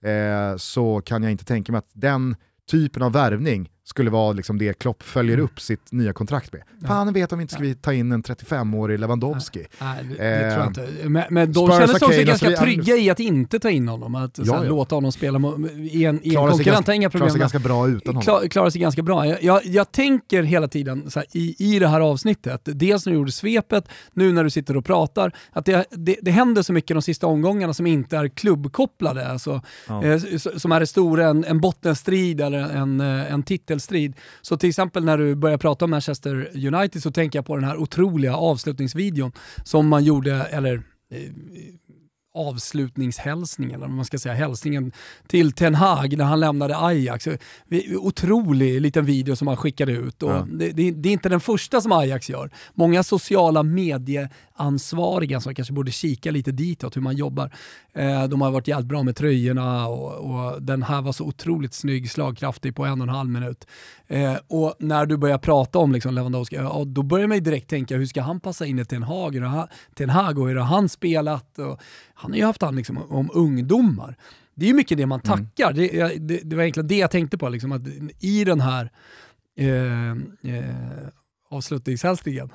eh, 0.00 0.56
så 0.56 1.00
kan 1.00 1.22
jag 1.22 1.32
inte 1.32 1.44
tänka 1.44 1.72
mig 1.72 1.78
att 1.78 1.90
den 1.92 2.36
typen 2.70 3.02
av 3.02 3.12
värvning 3.12 3.70
skulle 3.90 4.10
vara 4.10 4.32
liksom 4.32 4.58
det 4.58 4.78
Klopp 4.78 5.02
följer 5.02 5.34
mm. 5.34 5.44
upp 5.44 5.60
sitt 5.60 5.92
nya 5.92 6.12
kontrakt 6.12 6.52
med. 6.52 6.62
Ja. 6.80 6.88
Fan 6.88 7.12
vet 7.12 7.32
om 7.32 7.40
inte 7.40 7.54
ska 7.54 7.62
vi 7.62 7.74
ta 7.74 7.92
in 7.92 8.12
en 8.12 8.22
35-årig 8.22 8.98
Lewandowski. 8.98 9.66
Nej, 9.80 10.04
det, 10.04 10.14
det 10.14 10.50
tror 10.50 10.64
jag 10.64 10.66
inte. 10.66 11.08
Men, 11.08 11.24
men 11.30 11.52
de 11.52 11.68
känner 11.70 11.86
sig 11.86 12.06
också 12.06 12.22
ganska 12.22 12.50
trygga 12.50 12.96
i 12.96 13.10
att 13.10 13.20
inte 13.20 13.58
ta 13.58 13.70
in 13.70 13.88
honom, 13.88 14.14
att 14.14 14.38
ja, 14.38 14.44
ja. 14.46 14.62
låta 14.62 14.94
honom 14.94 15.12
spela 15.12 15.38
i 15.38 16.04
en, 16.04 16.20
i 16.22 16.34
en 16.34 16.50
konkurrent. 16.50 16.88
Inga 16.88 17.10
problem. 17.10 17.10
Klarar 17.10 17.30
sig 17.30 17.40
ganska 17.40 17.58
bra 17.58 17.88
utan 17.88 18.14
honom. 18.14 18.22
Klar, 18.22 18.48
klarar 18.48 18.70
sig 18.70 18.80
ganska 18.80 19.02
bra. 19.02 19.26
Jag, 19.26 19.42
jag, 19.42 19.66
jag 19.66 19.92
tänker 19.92 20.42
hela 20.42 20.68
tiden 20.68 21.10
här, 21.14 21.24
i, 21.32 21.74
i 21.74 21.78
det 21.78 21.88
här 21.88 22.00
avsnittet, 22.00 22.60
dels 22.64 23.06
när 23.06 23.12
du 23.12 23.18
gjorde 23.18 23.32
svepet, 23.32 23.88
nu 24.12 24.32
när 24.32 24.44
du 24.44 24.50
sitter 24.50 24.76
och 24.76 24.84
pratar, 24.84 25.32
att 25.52 25.64
det, 25.64 25.84
det, 25.90 26.16
det 26.22 26.30
händer 26.30 26.62
så 26.62 26.72
mycket 26.72 26.94
de 26.94 27.02
sista 27.02 27.26
omgångarna 27.26 27.74
som 27.74 27.86
inte 27.86 28.16
är 28.16 28.28
klubbkopplade, 28.28 29.28
alltså, 29.28 29.62
eh, 30.04 30.38
som 30.56 30.72
är 30.72 30.80
det 30.80 30.86
stora, 30.86 31.28
en, 31.28 31.44
en 31.44 31.60
bottenstrid 31.60 32.40
eller 32.40 32.60
en, 32.60 33.00
eh, 33.00 33.32
en 33.32 33.42
titel 33.42 33.79
titelstrid. 33.80 34.14
Så 34.42 34.56
till 34.56 34.68
exempel 34.68 35.04
när 35.04 35.18
du 35.18 35.34
börjar 35.34 35.58
prata 35.58 35.84
om 35.84 35.90
Manchester 35.90 36.50
United 36.54 37.02
så 37.02 37.10
tänker 37.10 37.38
jag 37.38 37.46
på 37.46 37.56
den 37.56 37.64
här 37.64 37.76
otroliga 37.76 38.36
avslutningsvideon 38.36 39.32
som 39.64 39.88
man 39.88 40.04
gjorde, 40.04 40.32
eller 40.34 40.74
eh, 41.10 41.18
avslutningshälsningen, 42.34 43.74
eller 43.74 43.86
vad 43.86 43.96
man 43.96 44.04
ska 44.04 44.18
säga, 44.18 44.34
hälsningen 44.34 44.92
till 45.26 45.52
Ten 45.52 45.74
Hag 45.74 46.16
när 46.16 46.24
han 46.24 46.40
lämnade 46.40 46.78
Ajax. 46.78 47.28
Otrolig 47.98 48.80
liten 48.80 49.04
video 49.04 49.36
som 49.36 49.48
han 49.48 49.56
skickade 49.56 49.92
ut. 49.92 50.22
Och 50.22 50.30
ja. 50.30 50.46
det, 50.52 50.70
det, 50.70 50.90
det, 50.90 51.08
är 51.08 51.12
inte 51.12 51.28
den 51.28 51.40
första 51.40 51.80
som 51.80 51.92
Ajax 51.92 52.30
gör. 52.30 52.50
Många 52.74 53.02
sociala 53.02 53.62
medieansvariga 53.62 55.40
som 55.40 55.54
kanske 55.54 55.74
borde 55.74 55.90
kika 55.90 56.30
lite 56.30 56.52
ditåt 56.52 56.96
hur 56.96 57.02
man 57.02 57.16
jobbar. 57.16 57.50
Eh, 57.92 58.24
de 58.24 58.40
har 58.40 58.50
varit 58.50 58.68
jävligt 58.68 58.88
bra 58.88 59.02
med 59.02 59.16
tröjorna 59.16 59.88
och, 59.88 60.12
och, 60.12 60.62
den 60.62 60.82
här 60.82 61.02
var 61.02 61.12
så 61.12 61.24
otroligt 61.24 61.74
snygg, 61.74 62.10
slagkraftig 62.10 62.76
på 62.76 62.84
en 62.84 63.00
och 63.00 63.08
en 63.08 63.14
halv 63.14 63.30
minut. 63.30 63.66
Eh, 64.06 64.36
och 64.48 64.74
när 64.78 65.06
du 65.06 65.16
börjar 65.16 65.38
prata 65.38 65.78
om 65.78 65.92
liksom 65.92 66.14
Lewandowski, 66.14 66.56
ja, 66.56 66.84
då 66.86 67.02
börjar 67.02 67.26
man 67.26 67.42
direkt 67.42 67.70
tänka 67.70 67.96
hur 67.96 68.06
ska 68.06 68.22
han 68.22 68.40
passa 68.40 68.66
in 68.66 68.78
i 68.78 68.84
Ten 68.84 69.02
Hag? 69.02 69.34
Ten 69.94 70.10
Hag 70.10 70.38
och 70.38 70.48
hur 70.48 70.56
har 70.56 70.64
han 70.64 70.88
spelat? 70.88 71.58
Och, 71.58 71.80
han 72.20 72.30
har 72.30 72.38
ju 72.38 72.44
haft 72.44 72.62
hand 72.62 72.76
liksom, 72.76 72.98
om 72.98 73.30
ungdomar. 73.34 74.16
Det 74.54 74.64
är 74.64 74.68
ju 74.68 74.74
mycket 74.74 74.98
det 74.98 75.06
man 75.06 75.20
mm. 75.24 75.38
tackar. 75.38 75.70
Mm. 75.70 75.88
Det, 75.92 76.18
det, 76.18 76.40
det, 76.44 76.56
var 76.56 76.62
egentligen 76.62 76.86
det 76.88 76.96
jag 76.96 77.10
tänkte 77.10 77.38
på, 77.38 77.48
liksom, 77.48 77.72
att 77.72 77.82
i 78.20 78.44
den 78.44 78.60
här 78.60 78.90
eh, 79.56 80.10
eh, 80.54 81.08
avslutningshälsningen 81.50 82.50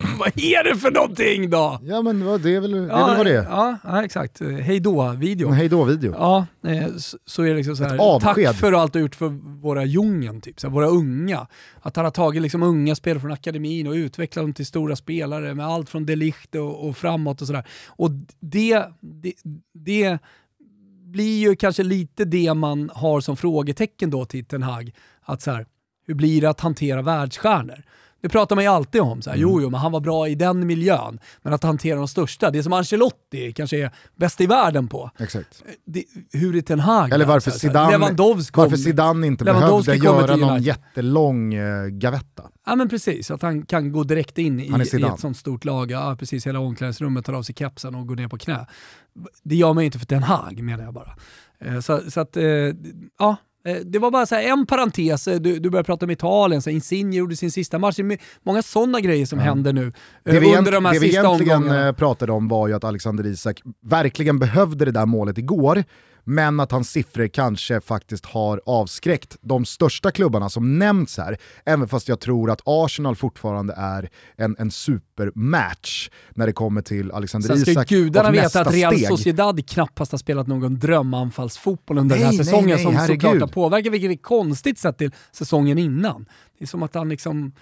vad 0.18 0.28
är 0.38 0.64
det 0.64 0.76
för 0.76 0.90
någonting 0.90 1.50
då? 1.50 1.80
Ja 1.82 2.02
men 2.02 2.20
det 2.42 2.50
är 2.50 2.60
väl, 2.60 2.72
det 2.72 2.78
är 2.78 2.86
ja, 2.88 3.06
väl 3.06 3.16
vad 3.16 3.26
det 3.26 3.36
är? 3.36 3.42
Ja, 3.42 3.78
ja 3.84 4.04
exakt. 4.04 4.40
Hej 4.40 4.80
då-video. 4.80 5.48
Hej 5.50 5.68
då-video. 5.68 6.14
Ja, 6.18 6.46
eh, 6.66 6.86
så 7.26 7.42
är 7.42 7.48
det 7.48 7.54
liksom 7.54 7.76
så 7.76 7.84
här, 7.84 8.20
tack 8.20 8.56
för 8.56 8.72
allt 8.72 8.92
du 8.92 9.00
gjort 9.00 9.14
för 9.14 9.28
våra 9.60 9.84
djungen, 9.84 10.40
typ, 10.40 10.60
så 10.60 10.66
här, 10.66 10.74
våra 10.74 10.86
unga. 10.86 11.46
Att 11.80 11.96
han 11.96 12.04
har 12.04 12.12
tagit 12.12 12.42
liksom 12.42 12.62
unga 12.62 12.94
spelare 12.94 13.20
från 13.20 13.32
akademin 13.32 13.86
och 13.86 13.92
utvecklat 13.92 14.42
dem 14.42 14.52
till 14.52 14.66
stora 14.66 14.96
spelare 14.96 15.54
med 15.54 15.66
allt 15.66 15.90
från 15.90 16.06
Delicht 16.06 16.54
och, 16.54 16.88
och 16.88 16.96
framåt 16.96 17.40
och 17.40 17.46
sådär. 17.46 17.64
Och 17.88 18.10
det, 18.40 18.84
det, 19.00 19.32
det 19.72 20.18
blir 21.04 21.38
ju 21.38 21.56
kanske 21.56 21.82
lite 21.82 22.24
det 22.24 22.54
man 22.54 22.90
har 22.94 23.20
som 23.20 23.36
frågetecken 23.36 24.10
då 24.10 24.24
till 24.24 24.44
Ten 24.44 24.62
Hag. 24.62 24.92
Att 25.22 25.42
så 25.42 25.50
här, 25.50 25.66
hur 26.06 26.14
blir 26.14 26.40
det 26.40 26.50
att 26.50 26.60
hantera 26.60 27.02
världsstjärnor? 27.02 27.82
Det 28.24 28.28
pratar 28.28 28.56
man 28.56 28.64
ju 28.64 28.70
alltid 28.70 29.00
om. 29.00 29.22
Så 29.22 29.30
här, 29.30 29.36
mm. 29.36 29.48
Jo, 29.48 29.60
jo, 29.62 29.70
men 29.70 29.80
han 29.80 29.92
var 29.92 30.00
bra 30.00 30.28
i 30.28 30.34
den 30.34 30.66
miljön. 30.66 31.18
Men 31.42 31.52
att 31.52 31.62
hantera 31.62 31.98
de 31.98 32.08
största, 32.08 32.50
det 32.50 32.62
som 32.62 32.72
Ancelotti 32.72 33.52
kanske 33.52 33.78
är 33.78 33.90
bäst 34.16 34.40
i 34.40 34.46
världen 34.46 34.88
på. 34.88 35.10
Exakt. 35.18 35.62
Det, 35.84 36.04
hur 36.32 36.56
är 36.56 36.60
Ten 36.60 36.80
Hag? 36.80 37.12
Eller 37.12 37.24
varför, 37.24 37.50
Zidane, 37.50 37.98
varför 38.52 38.76
Zidane 38.76 39.26
inte 39.26 39.44
behövde 39.44 39.96
göra 39.96 40.36
någon 40.36 40.62
jättelång 40.62 41.54
uh, 41.54 41.88
gavetta. 41.88 42.42
Ja 42.66 42.76
men 42.76 42.88
precis, 42.88 43.30
att 43.30 43.42
han 43.42 43.66
kan 43.66 43.92
gå 43.92 44.04
direkt 44.04 44.38
in 44.38 44.60
i, 44.60 44.66
i 44.66 45.02
ett 45.02 45.20
sånt 45.20 45.36
stort 45.36 45.64
lag. 45.64 45.90
Ja, 45.90 46.16
precis, 46.18 46.46
hela 46.46 46.58
omklädningsrummet 46.58 47.24
tar 47.24 47.32
av 47.32 47.42
sig 47.42 47.54
kepsen 47.54 47.94
och 47.94 48.06
går 48.06 48.16
ner 48.16 48.28
på 48.28 48.38
knä. 48.38 48.66
Det 49.42 49.56
gör 49.56 49.72
man 49.72 49.82
ju 49.82 49.86
inte 49.86 49.98
för 49.98 50.06
Ten 50.06 50.22
Hag 50.22 50.62
menar 50.62 50.84
jag 50.84 50.94
bara. 50.94 51.16
Eh, 51.58 51.80
så, 51.80 52.00
så 52.10 52.20
att, 52.20 52.36
eh, 52.36 52.44
ja, 53.18 53.36
Eh, 53.53 53.53
det 53.84 53.98
var 53.98 54.10
bara 54.10 54.26
så 54.26 54.34
en 54.34 54.66
parentes, 54.66 55.28
eh, 55.28 55.40
du, 55.40 55.58
du 55.58 55.70
började 55.70 55.86
prata 55.86 56.06
om 56.06 56.10
Italien, 56.10 56.62
så 56.62 56.70
Insigne 56.70 57.16
gjorde 57.16 57.36
sin 57.36 57.50
sista 57.50 57.78
match. 57.78 57.98
Många 58.42 58.62
sådana 58.62 59.00
grejer 59.00 59.26
som 59.26 59.38
ja. 59.38 59.44
händer 59.44 59.72
nu 59.72 59.92
det 60.24 60.40
vi 60.40 60.56
under 60.56 60.72
de 60.72 60.84
här 60.84 60.94
det 60.94 61.00
sista 61.00 61.28
omgångarna. 61.28 61.58
Det 61.58 61.64
vi 61.64 61.70
egentligen 61.70 61.94
pratade 61.94 62.32
om 62.32 62.48
var 62.48 62.68
ju 62.68 62.74
att 62.74 62.84
Alexander 62.84 63.26
Isak 63.26 63.62
verkligen 63.82 64.38
behövde 64.38 64.84
det 64.84 64.90
där 64.90 65.06
målet 65.06 65.38
igår 65.38 65.84
men 66.24 66.60
att 66.60 66.72
hans 66.72 66.90
siffror 66.90 67.28
kanske 67.28 67.80
faktiskt 67.80 68.26
har 68.26 68.60
avskräckt 68.66 69.36
de 69.40 69.64
största 69.64 70.10
klubbarna 70.10 70.48
som 70.48 70.78
nämnts 70.78 71.18
här, 71.18 71.36
även 71.64 71.88
fast 71.88 72.08
jag 72.08 72.20
tror 72.20 72.50
att 72.50 72.60
Arsenal 72.64 73.16
fortfarande 73.16 73.74
är 73.76 74.10
en, 74.36 74.56
en 74.58 74.70
supermatch 74.70 76.10
när 76.30 76.46
det 76.46 76.52
kommer 76.52 76.82
till 76.82 77.10
Alexander 77.10 77.48
Sen 77.48 77.56
Isak 77.56 77.86
ska 77.86 77.94
gudarna 77.94 78.30
veta 78.30 78.60
att 78.60 78.74
Real 78.74 78.98
Sociedad 78.98 79.68
knappast 79.68 80.12
har 80.12 80.18
spelat 80.18 80.46
någon 80.46 80.78
drömanfallsfotboll 80.78 81.98
under 81.98 82.16
nej, 82.16 82.24
den 82.24 82.36
här 82.36 82.44
säsongen 82.44 82.66
nej, 82.66 82.74
nej, 82.74 82.84
som 82.84 82.96
herregud. 82.96 83.22
såklart 83.22 83.40
har 83.40 83.48
påverkat, 83.48 83.92
vilket 83.92 84.10
är 84.10 84.16
konstigt 84.16 84.78
sett 84.78 84.98
till 84.98 85.10
säsongen 85.32 85.78
innan. 85.78 86.26
Det 86.58 86.64
är 86.64 86.66
som 86.66 86.82
att 86.82 86.94
han 86.94 87.08
liksom 87.08 87.52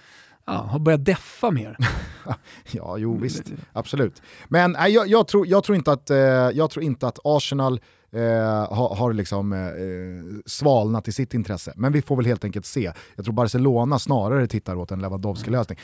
ja, 0.45 0.53
har 0.53 0.79
börjat 0.79 1.05
deffa 1.05 1.51
mer. 1.51 1.77
ja, 2.71 2.97
jo 2.97 3.17
visst. 3.17 3.43
Absolut. 3.73 4.21
Men 4.47 4.71
nej, 4.71 4.93
jag, 4.93 5.07
jag, 5.07 5.27
tror, 5.27 5.47
jag, 5.47 5.63
tror 5.63 5.75
inte 5.75 5.91
att, 5.91 6.09
eh, 6.09 6.17
jag 6.17 6.69
tror 6.69 6.83
inte 6.83 7.07
att 7.07 7.19
Arsenal 7.23 7.79
eh, 8.13 8.75
har, 8.75 8.95
har 8.95 9.13
liksom, 9.13 9.53
eh, 9.53 9.59
eh, 9.59 10.41
svalnat 10.45 11.07
i 11.07 11.11
sitt 11.11 11.33
intresse. 11.33 11.73
Men 11.75 11.91
vi 11.91 12.01
får 12.01 12.15
väl 12.15 12.25
helt 12.25 12.43
enkelt 12.43 12.65
se. 12.65 12.91
Jag 13.15 13.25
tror 13.25 13.33
Barcelona 13.33 13.99
snarare 13.99 14.47
tittar 14.47 14.75
åt 14.75 14.91
en 14.91 15.01
Lewandowski-lösning. 15.01 15.77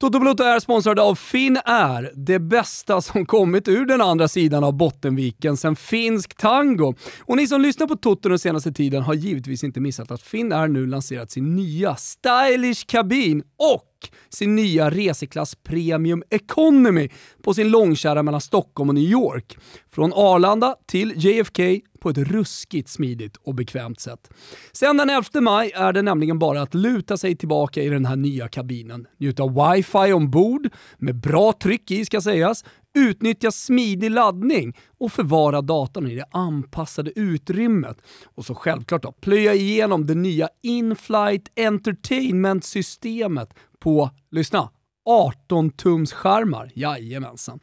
Toto 0.00 0.18
Balotto 0.18 0.42
är 0.42 0.60
sponsrad 0.60 0.98
av 0.98 1.14
Finnair, 1.14 2.12
det 2.14 2.38
bästa 2.38 3.00
som 3.00 3.26
kommit 3.26 3.68
ur 3.68 3.86
den 3.86 4.00
andra 4.00 4.28
sidan 4.28 4.64
av 4.64 4.72
Bottenviken 4.72 5.56
sen 5.56 5.76
finsk 5.76 6.36
tango. 6.36 6.94
Och 7.20 7.36
ni 7.36 7.46
som 7.46 7.60
lyssnar 7.60 7.86
på 7.86 7.96
Toto 7.96 8.28
den 8.28 8.38
senaste 8.38 8.72
tiden 8.72 9.02
har 9.02 9.14
givetvis 9.14 9.64
inte 9.64 9.80
missat 9.80 10.10
att 10.10 10.22
Finnair 10.22 10.68
nu 10.68 10.86
lanserat 10.86 11.30
sin 11.30 11.56
nya 11.56 11.96
stylish 11.96 12.86
kabin 12.86 13.42
och 13.42 13.93
sin 14.28 14.56
nya 14.56 14.90
reseklass 14.90 15.54
Premium 15.54 16.22
Economy 16.30 17.08
på 17.42 17.54
sin 17.54 17.70
långkärra 17.70 18.22
mellan 18.22 18.40
Stockholm 18.40 18.88
och 18.88 18.94
New 18.94 19.04
York. 19.04 19.58
Från 19.90 20.12
Arlanda 20.12 20.76
till 20.86 21.12
JFK 21.16 21.80
på 22.04 22.10
ett 22.10 22.18
ruskigt 22.18 22.88
smidigt 22.88 23.36
och 23.36 23.54
bekvämt 23.54 24.00
sätt. 24.00 24.30
Sen 24.72 24.96
den 24.96 25.10
11 25.10 25.40
maj 25.40 25.72
är 25.74 25.92
det 25.92 26.02
nämligen 26.02 26.38
bara 26.38 26.62
att 26.62 26.74
luta 26.74 27.16
sig 27.16 27.36
tillbaka 27.36 27.82
i 27.82 27.88
den 27.88 28.06
här 28.06 28.16
nya 28.16 28.48
kabinen, 28.48 29.06
njuta 29.18 29.42
av 29.42 29.72
wifi 29.74 30.12
ombord, 30.12 30.68
med 30.98 31.16
bra 31.16 31.52
tryck 31.52 31.90
i 31.90 32.04
ska 32.04 32.20
sägas, 32.20 32.64
utnyttja 32.94 33.50
smidig 33.50 34.10
laddning 34.10 34.76
och 34.98 35.12
förvara 35.12 35.60
datorn 35.60 36.06
i 36.06 36.14
det 36.14 36.26
anpassade 36.30 37.12
utrymmet. 37.16 37.96
Och 38.24 38.44
så 38.44 38.54
självklart 38.54 39.02
då, 39.02 39.12
plöja 39.12 39.54
igenom 39.54 40.06
det 40.06 40.14
nya 40.14 40.48
In-Flight 40.62 41.58
Entertainment-systemet 41.58 43.54
på, 43.84 44.10
lyssna, 44.30 44.70
18-tumsskärmar. 45.08 46.70
Jajamensan. 46.74 47.60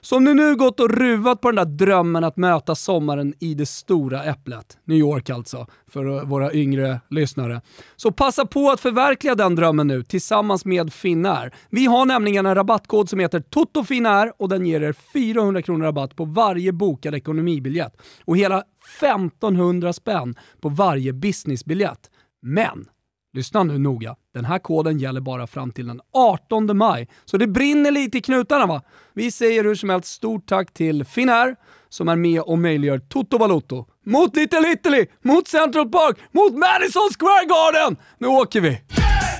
Så 0.00 0.16
om 0.16 0.24
ni 0.24 0.34
nu 0.34 0.56
gått 0.56 0.80
och 0.80 0.90
ruvat 0.90 1.40
på 1.40 1.50
den 1.50 1.56
där 1.56 1.86
drömmen 1.86 2.24
att 2.24 2.36
möta 2.36 2.74
sommaren 2.74 3.34
i 3.40 3.54
det 3.54 3.66
stora 3.66 4.24
äpplet, 4.24 4.78
New 4.84 4.98
York 4.98 5.30
alltså, 5.30 5.66
för 5.86 6.24
våra 6.24 6.52
yngre 6.52 7.00
lyssnare, 7.10 7.60
så 7.96 8.12
passa 8.12 8.46
på 8.46 8.70
att 8.70 8.80
förverkliga 8.80 9.34
den 9.34 9.54
drömmen 9.54 9.86
nu 9.86 10.02
tillsammans 10.02 10.64
med 10.64 10.92
Finnair. 10.92 11.54
Vi 11.70 11.86
har 11.86 12.06
nämligen 12.06 12.46
en 12.46 12.54
rabattkod 12.54 13.08
som 13.08 13.18
heter 13.18 13.40
TOTOFINNAIR 13.40 14.32
och 14.38 14.48
den 14.48 14.66
ger 14.66 14.82
er 14.82 14.92
400 14.92 15.62
kronor 15.62 15.84
rabatt 15.84 16.16
på 16.16 16.24
varje 16.24 16.72
bokad 16.72 17.14
ekonomibiljett 17.14 17.96
och 18.24 18.36
hela 18.36 18.62
1500 19.00 19.92
spänn 19.92 20.34
på 20.60 20.68
varje 20.68 21.12
businessbiljett. 21.12 22.10
Men 22.42 22.86
Lyssna 23.34 23.62
nu 23.62 23.78
noga. 23.78 24.16
Den 24.34 24.44
här 24.44 24.58
koden 24.58 24.98
gäller 24.98 25.20
bara 25.20 25.46
fram 25.46 25.72
till 25.72 25.86
den 25.86 26.00
18 26.12 26.78
maj, 26.78 27.08
så 27.24 27.36
det 27.36 27.46
brinner 27.46 27.90
lite 27.90 28.18
i 28.18 28.20
knutarna 28.20 28.66
va? 28.66 28.82
Vi 29.12 29.30
säger 29.30 29.64
hur 29.64 29.74
som 29.74 29.90
helst 29.90 30.08
stort 30.08 30.46
tack 30.46 30.74
till 30.74 31.04
Finnair 31.04 31.56
som 31.88 32.08
är 32.08 32.16
med 32.16 32.40
och 32.40 32.58
möjliggör 32.58 32.98
Toto 32.98 33.38
Balotto. 33.38 33.86
Mot 34.06 34.36
Little 34.36 34.72
Italy, 34.72 35.06
mot 35.22 35.48
Central 35.48 35.88
Park, 35.88 36.18
mot 36.32 36.52
Madison 36.52 37.10
Square 37.18 37.44
Garden! 37.46 37.96
Nu 38.18 38.26
åker 38.26 38.60
vi! 38.60 38.80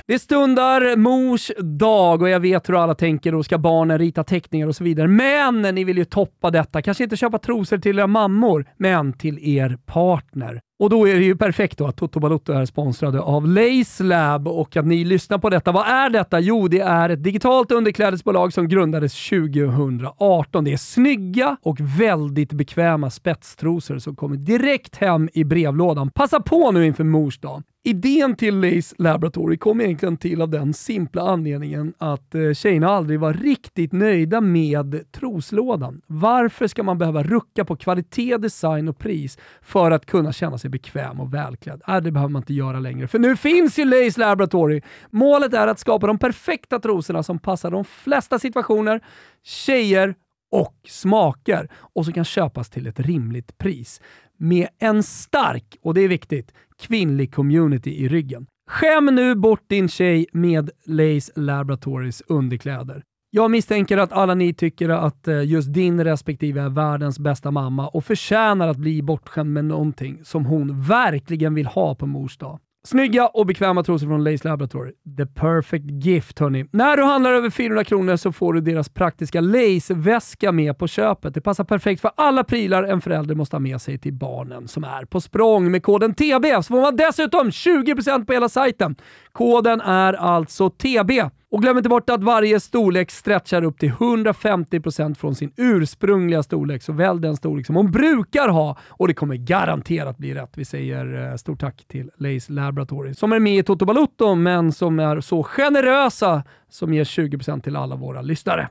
Det 0.07 0.19
stundar 0.19 0.95
mors 0.95 1.51
dag 1.57 2.21
och 2.21 2.29
jag 2.29 2.39
vet 2.39 2.69
hur 2.69 2.83
alla 2.83 2.95
tänker 2.95 3.35
och 3.35 3.45
ska 3.45 3.57
barnen 3.57 3.97
rita 3.97 4.23
teckningar 4.23 4.67
och 4.67 4.75
så 4.75 4.83
vidare. 4.83 5.07
Men 5.07 5.61
ni 5.61 5.83
vill 5.83 5.97
ju 5.97 6.05
toppa 6.05 6.51
detta. 6.51 6.81
Kanske 6.81 7.03
inte 7.03 7.17
köpa 7.17 7.37
trosor 7.37 7.77
till 7.77 7.99
era 7.99 8.07
mammor, 8.07 8.65
men 8.77 9.13
till 9.13 9.39
er 9.57 9.77
partner. 9.85 10.61
Och 10.79 10.89
då 10.89 11.07
är 11.07 11.15
det 11.15 11.23
ju 11.23 11.35
perfekt 11.35 11.77
då 11.77 11.87
att 11.87 11.97
Toto 11.97 12.19
Balotto 12.19 12.53
är 12.53 12.65
sponsrade 12.65 13.19
av 13.21 13.47
Lace 13.47 14.03
Lab 14.03 14.47
och 14.47 14.77
att 14.77 14.85
ni 14.85 15.03
lyssnar 15.05 15.37
på 15.37 15.49
detta. 15.49 15.71
Vad 15.71 15.87
är 15.87 16.09
detta? 16.09 16.39
Jo, 16.39 16.67
det 16.67 16.79
är 16.79 17.09
ett 17.09 17.23
digitalt 17.23 17.71
underklädesbolag 17.71 18.53
som 18.53 18.67
grundades 18.67 19.29
2018. 19.29 20.63
Det 20.63 20.73
är 20.73 20.77
snygga 20.77 21.57
och 21.61 21.77
väldigt 21.79 22.53
bekväma 22.53 23.09
spetstrosor 23.09 23.99
som 23.99 24.15
kommer 24.15 24.35
direkt 24.35 24.95
hem 24.95 25.29
i 25.33 25.43
brevlådan. 25.43 26.11
Passa 26.11 26.39
på 26.39 26.71
nu 26.71 26.85
inför 26.85 27.03
mors 27.03 27.39
dag. 27.39 27.63
Idén 27.87 28.35
till 28.35 28.59
Lace 28.59 28.95
Laboratory 28.97 29.57
kom 29.57 29.81
egentligen 29.81 30.17
till 30.17 30.41
av 30.41 30.49
den 30.49 30.73
simpla 30.73 31.21
anledningen 31.21 31.93
att 31.97 32.35
eh, 32.35 32.53
tjejerna 32.53 32.89
aldrig 32.89 33.19
var 33.19 33.33
riktigt 33.33 33.91
nöjda 33.91 34.41
med 34.41 35.11
troslådan. 35.11 36.01
Varför 36.07 36.67
ska 36.67 36.83
man 36.83 36.97
behöva 36.97 37.23
rucka 37.23 37.65
på 37.65 37.75
kvalitet, 37.75 38.37
design 38.37 38.87
och 38.87 38.97
pris 38.97 39.37
för 39.61 39.91
att 39.91 40.05
kunna 40.05 40.31
känna 40.33 40.57
sig 40.57 40.69
bekväm 40.69 41.19
och 41.19 41.33
välklädd? 41.33 41.81
Äh, 41.87 41.97
det 41.97 42.11
behöver 42.11 42.31
man 42.31 42.41
inte 42.41 42.53
göra 42.53 42.79
längre, 42.79 43.07
för 43.07 43.19
nu 43.19 43.35
finns 43.35 43.79
ju 43.79 43.85
Lace 43.85 44.19
Laboratory. 44.19 44.81
Målet 45.09 45.53
är 45.53 45.67
att 45.67 45.79
skapa 45.79 46.07
de 46.07 46.17
perfekta 46.17 46.79
trosorna 46.79 47.23
som 47.23 47.39
passar 47.39 47.71
de 47.71 47.85
flesta 47.85 48.39
situationer, 48.39 49.01
tjejer 49.43 50.15
och 50.51 50.75
smaker 50.87 51.69
och 51.75 52.05
som 52.05 52.13
kan 52.13 52.25
köpas 52.25 52.69
till 52.69 52.87
ett 52.87 52.99
rimligt 52.99 53.57
pris 53.57 54.01
med 54.37 54.67
en 54.79 55.03
stark, 55.03 55.77
och 55.81 55.93
det 55.93 56.01
är 56.01 56.07
viktigt, 56.07 56.53
kvinnlig 56.81 57.33
community 57.33 57.91
i 57.91 58.07
ryggen. 58.07 58.47
Skäm 58.69 59.05
nu 59.05 59.35
bort 59.35 59.63
din 59.67 59.89
tjej 59.89 60.25
med 60.31 60.69
Lace 60.85 61.31
Laboratories 61.35 62.21
underkläder. 62.27 63.03
Jag 63.29 63.51
misstänker 63.51 63.97
att 63.97 64.11
alla 64.11 64.35
ni 64.35 64.53
tycker 64.53 64.89
att 64.89 65.27
eh, 65.27 65.43
just 65.43 65.73
din 65.73 66.03
respektive 66.03 66.61
är 66.61 66.69
världens 66.69 67.19
bästa 67.19 67.51
mamma 67.51 67.87
och 67.87 68.05
förtjänar 68.05 68.67
att 68.67 68.77
bli 68.77 69.01
bortskämd 69.01 69.53
med 69.53 69.65
någonting 69.65 70.19
som 70.23 70.45
hon 70.45 70.81
verkligen 70.81 71.53
vill 71.53 71.65
ha 71.65 71.95
på 71.95 72.05
mors 72.05 72.37
dag. 72.37 72.59
Snygga 72.85 73.27
och 73.27 73.45
bekväma 73.45 73.83
trosor 73.83 74.07
från 74.07 74.23
Lace 74.23 74.47
Laboratory. 74.47 74.91
The 75.17 75.25
perfect 75.25 75.85
gift 75.91 76.39
hörni. 76.39 76.65
När 76.71 76.97
du 76.97 77.03
handlar 77.03 77.33
över 77.33 77.49
400 77.49 77.83
kronor 77.83 78.15
så 78.15 78.31
får 78.31 78.53
du 78.53 78.61
deras 78.61 78.89
praktiska 78.89 79.41
Lace-väska 79.41 80.51
med 80.51 80.77
på 80.77 80.87
köpet. 80.87 81.33
Det 81.33 81.41
passar 81.41 81.63
perfekt 81.63 82.01
för 82.01 82.11
alla 82.17 82.43
prylar 82.43 82.83
en 82.83 83.01
förälder 83.01 83.35
måste 83.35 83.55
ha 83.55 83.59
med 83.59 83.81
sig 83.81 83.97
till 83.97 84.13
barnen 84.13 84.67
som 84.67 84.83
är 84.83 85.05
på 85.05 85.21
språng. 85.21 85.71
Med 85.71 85.83
koden 85.83 86.13
TB 86.13 86.45
så 86.55 86.63
får 86.63 86.81
man 86.81 86.95
dessutom 86.95 87.49
20% 87.49 88.25
på 88.25 88.33
hela 88.33 88.49
sajten. 88.49 88.95
Koden 89.31 89.81
är 89.81 90.13
alltså 90.13 90.69
TB. 90.69 91.11
Och 91.55 91.61
glöm 91.61 91.77
inte 91.77 91.89
bort 91.89 92.09
att 92.09 92.23
varje 92.23 92.59
storlek 92.59 93.11
stretchar 93.11 93.63
upp 93.63 93.79
till 93.79 93.91
150% 93.91 95.15
från 95.15 95.35
sin 95.35 95.51
ursprungliga 95.57 96.43
storlek, 96.43 96.83
så 96.83 96.93
välj 96.93 97.21
den 97.21 97.37
storlek 97.37 97.65
som 97.65 97.75
hon 97.75 97.91
brukar 97.91 98.49
ha 98.49 98.77
och 98.89 99.07
det 99.07 99.13
kommer 99.13 99.35
garanterat 99.35 100.17
bli 100.17 100.33
rätt. 100.33 100.51
Vi 100.55 100.65
säger 100.65 101.29
eh, 101.31 101.35
stort 101.35 101.59
tack 101.59 101.85
till 101.87 102.11
Lace 102.17 102.53
Laboratory 102.53 103.13
som 103.13 103.31
är 103.31 103.39
med 103.39 103.57
i 103.57 103.63
Toto 103.63 103.85
Balotto 103.85 104.35
men 104.35 104.71
som 104.71 104.99
är 104.99 105.21
så 105.21 105.43
generösa 105.43 106.43
som 106.69 106.93
ger 106.93 107.03
20% 107.03 107.61
till 107.61 107.75
alla 107.75 107.95
våra 107.95 108.21
lyssnare. 108.21 108.69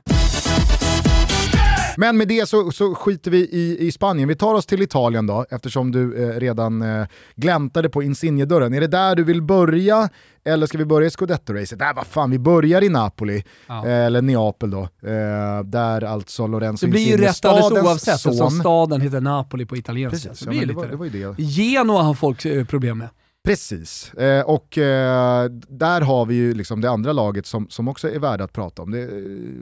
Men 1.97 2.17
med 2.17 2.27
det 2.27 2.49
så, 2.49 2.71
så 2.71 2.95
skiter 2.95 3.31
vi 3.31 3.37
i, 3.37 3.87
i 3.87 3.91
Spanien. 3.91 4.27
Vi 4.27 4.35
tar 4.35 4.53
oss 4.53 4.65
till 4.65 4.81
Italien 4.81 5.27
då, 5.27 5.45
eftersom 5.49 5.91
du 5.91 6.23
eh, 6.23 6.39
redan 6.39 6.81
eh, 6.81 7.07
gläntade 7.35 7.89
på 7.89 8.03
Insigne-dörren. 8.03 8.73
Är 8.73 8.81
det 8.81 8.87
där 8.87 9.15
du 9.15 9.23
vill 9.23 9.41
börja, 9.41 10.09
eller 10.45 10.67
ska 10.67 10.77
vi 10.77 10.85
börja 10.85 11.07
i 11.07 11.09
Scudetto-racet? 11.09 11.75
Nej, 11.79 11.93
vad 11.95 12.07
fan, 12.07 12.31
vi 12.31 12.39
börjar 12.39 12.83
i 12.83 12.89
Napoli, 12.89 13.43
ja. 13.67 13.85
eh, 13.85 14.05
eller 14.05 14.21
Neapel 14.21 14.71
då, 14.71 14.81
eh, 14.81 15.63
där 15.65 16.03
alltså 16.03 16.47
Lorenzo 16.47 16.85
Det 16.85 16.91
blir 16.91 17.07
ju 17.07 17.17
rätt 17.17 17.45
alldeles 17.45 17.83
oavsett, 17.83 18.19
son... 18.19 18.31
eftersom 18.31 18.59
staden 18.59 19.01
heter 19.01 19.21
Napoli 19.21 19.65
på 19.65 19.77
italienska. 19.77 20.29
Precis, 20.29 20.47
ja, 20.51 20.65
det, 20.65 20.73
var, 20.73 20.87
det 20.87 20.95
var 20.95 21.33
det. 21.35 21.43
Genoa 21.43 22.01
har 22.01 22.13
folk 22.13 22.45
eh, 22.45 22.65
problem 22.65 22.97
med. 22.97 23.09
Precis, 23.45 24.13
eh, 24.13 24.45
och 24.45 24.77
eh, 24.77 25.49
där 25.67 26.01
har 26.01 26.25
vi 26.25 26.35
ju 26.35 26.53
liksom 26.53 26.81
det 26.81 26.89
andra 26.89 27.13
laget 27.13 27.45
som, 27.45 27.69
som 27.69 27.87
också 27.87 28.09
är 28.11 28.19
värda 28.19 28.43
att 28.43 28.53
prata 28.53 28.81
om. 28.81 28.91
Det 28.91 29.07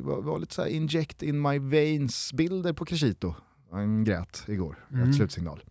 var, 0.03 0.21
var 0.21 0.39
lite 0.39 0.53
så 0.53 0.65
inject 0.67 1.23
in 1.23 1.41
my 1.41 1.59
veins-bilder 1.59 2.73
på 2.73 2.86
Crescito 2.86 3.36
Han 3.71 4.03
grät 4.03 4.43
igår, 4.47 4.75
Mm. 4.93 5.09
ett 5.09 5.15
slutsignal. 5.15 5.63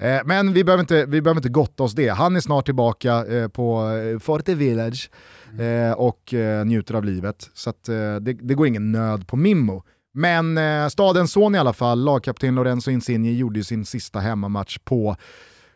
Eh, 0.00 0.20
men 0.24 0.52
vi 0.52 0.64
behöver, 0.64 0.80
inte, 0.80 1.06
vi 1.06 1.22
behöver 1.22 1.38
inte 1.38 1.48
gotta 1.48 1.82
oss 1.82 1.92
det. 1.94 2.08
Han 2.08 2.36
är 2.36 2.40
snart 2.40 2.64
tillbaka 2.64 3.26
eh, 3.26 3.48
på 3.48 3.90
eh, 3.90 4.18
Forte 4.18 4.54
Village 4.54 5.10
eh, 5.60 5.92
och 5.92 6.34
eh, 6.34 6.64
njuter 6.64 6.94
av 6.94 7.04
livet. 7.04 7.50
Så 7.54 7.70
att, 7.70 7.88
eh, 7.88 7.94
det, 8.16 8.32
det 8.32 8.54
går 8.54 8.66
ingen 8.66 8.92
nöd 8.92 9.26
på 9.28 9.36
Mimmo. 9.36 9.82
Men 10.14 10.58
eh, 10.58 10.88
stadens 10.88 11.32
son 11.32 11.54
i 11.54 11.58
alla 11.58 11.72
fall, 11.72 12.04
lagkapten 12.04 12.54
Lorenzo 12.54 12.90
Insigne, 12.90 13.32
gjorde 13.32 13.58
ju 13.58 13.64
sin 13.64 13.84
sista 13.84 14.18
hemmamatch 14.20 14.78
på 14.84 15.16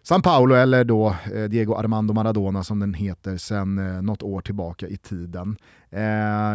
San 0.03 0.23
Paolo, 0.23 0.55
eller 0.55 0.85
då 0.85 1.17
eh, 1.35 1.43
Diego 1.45 1.75
Armando 1.75 2.15
Maradona 2.15 2.65
som 2.65 2.81
den 2.81 2.95
heter 2.95 3.37
sedan 3.37 3.79
eh, 3.79 4.03
något 4.03 4.23
år 4.23 4.41
tillbaka 4.41 4.89
i 4.89 4.97
tiden. 4.97 5.57
Eh, 5.91 6.03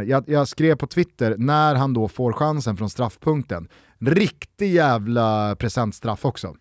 jag, 0.06 0.24
jag 0.28 0.48
skrev 0.48 0.76
på 0.76 0.88
Twitter, 0.88 1.36
när 1.38 1.76
han 1.76 1.94
då 1.94 2.08
får 2.08 2.34
chansen 2.34 2.78
från 2.78 2.90
straffpunkten, 2.90 3.68
riktig 4.02 4.74
jävla 4.74 5.56
presentstraff 5.56 6.26
också. 6.26 6.56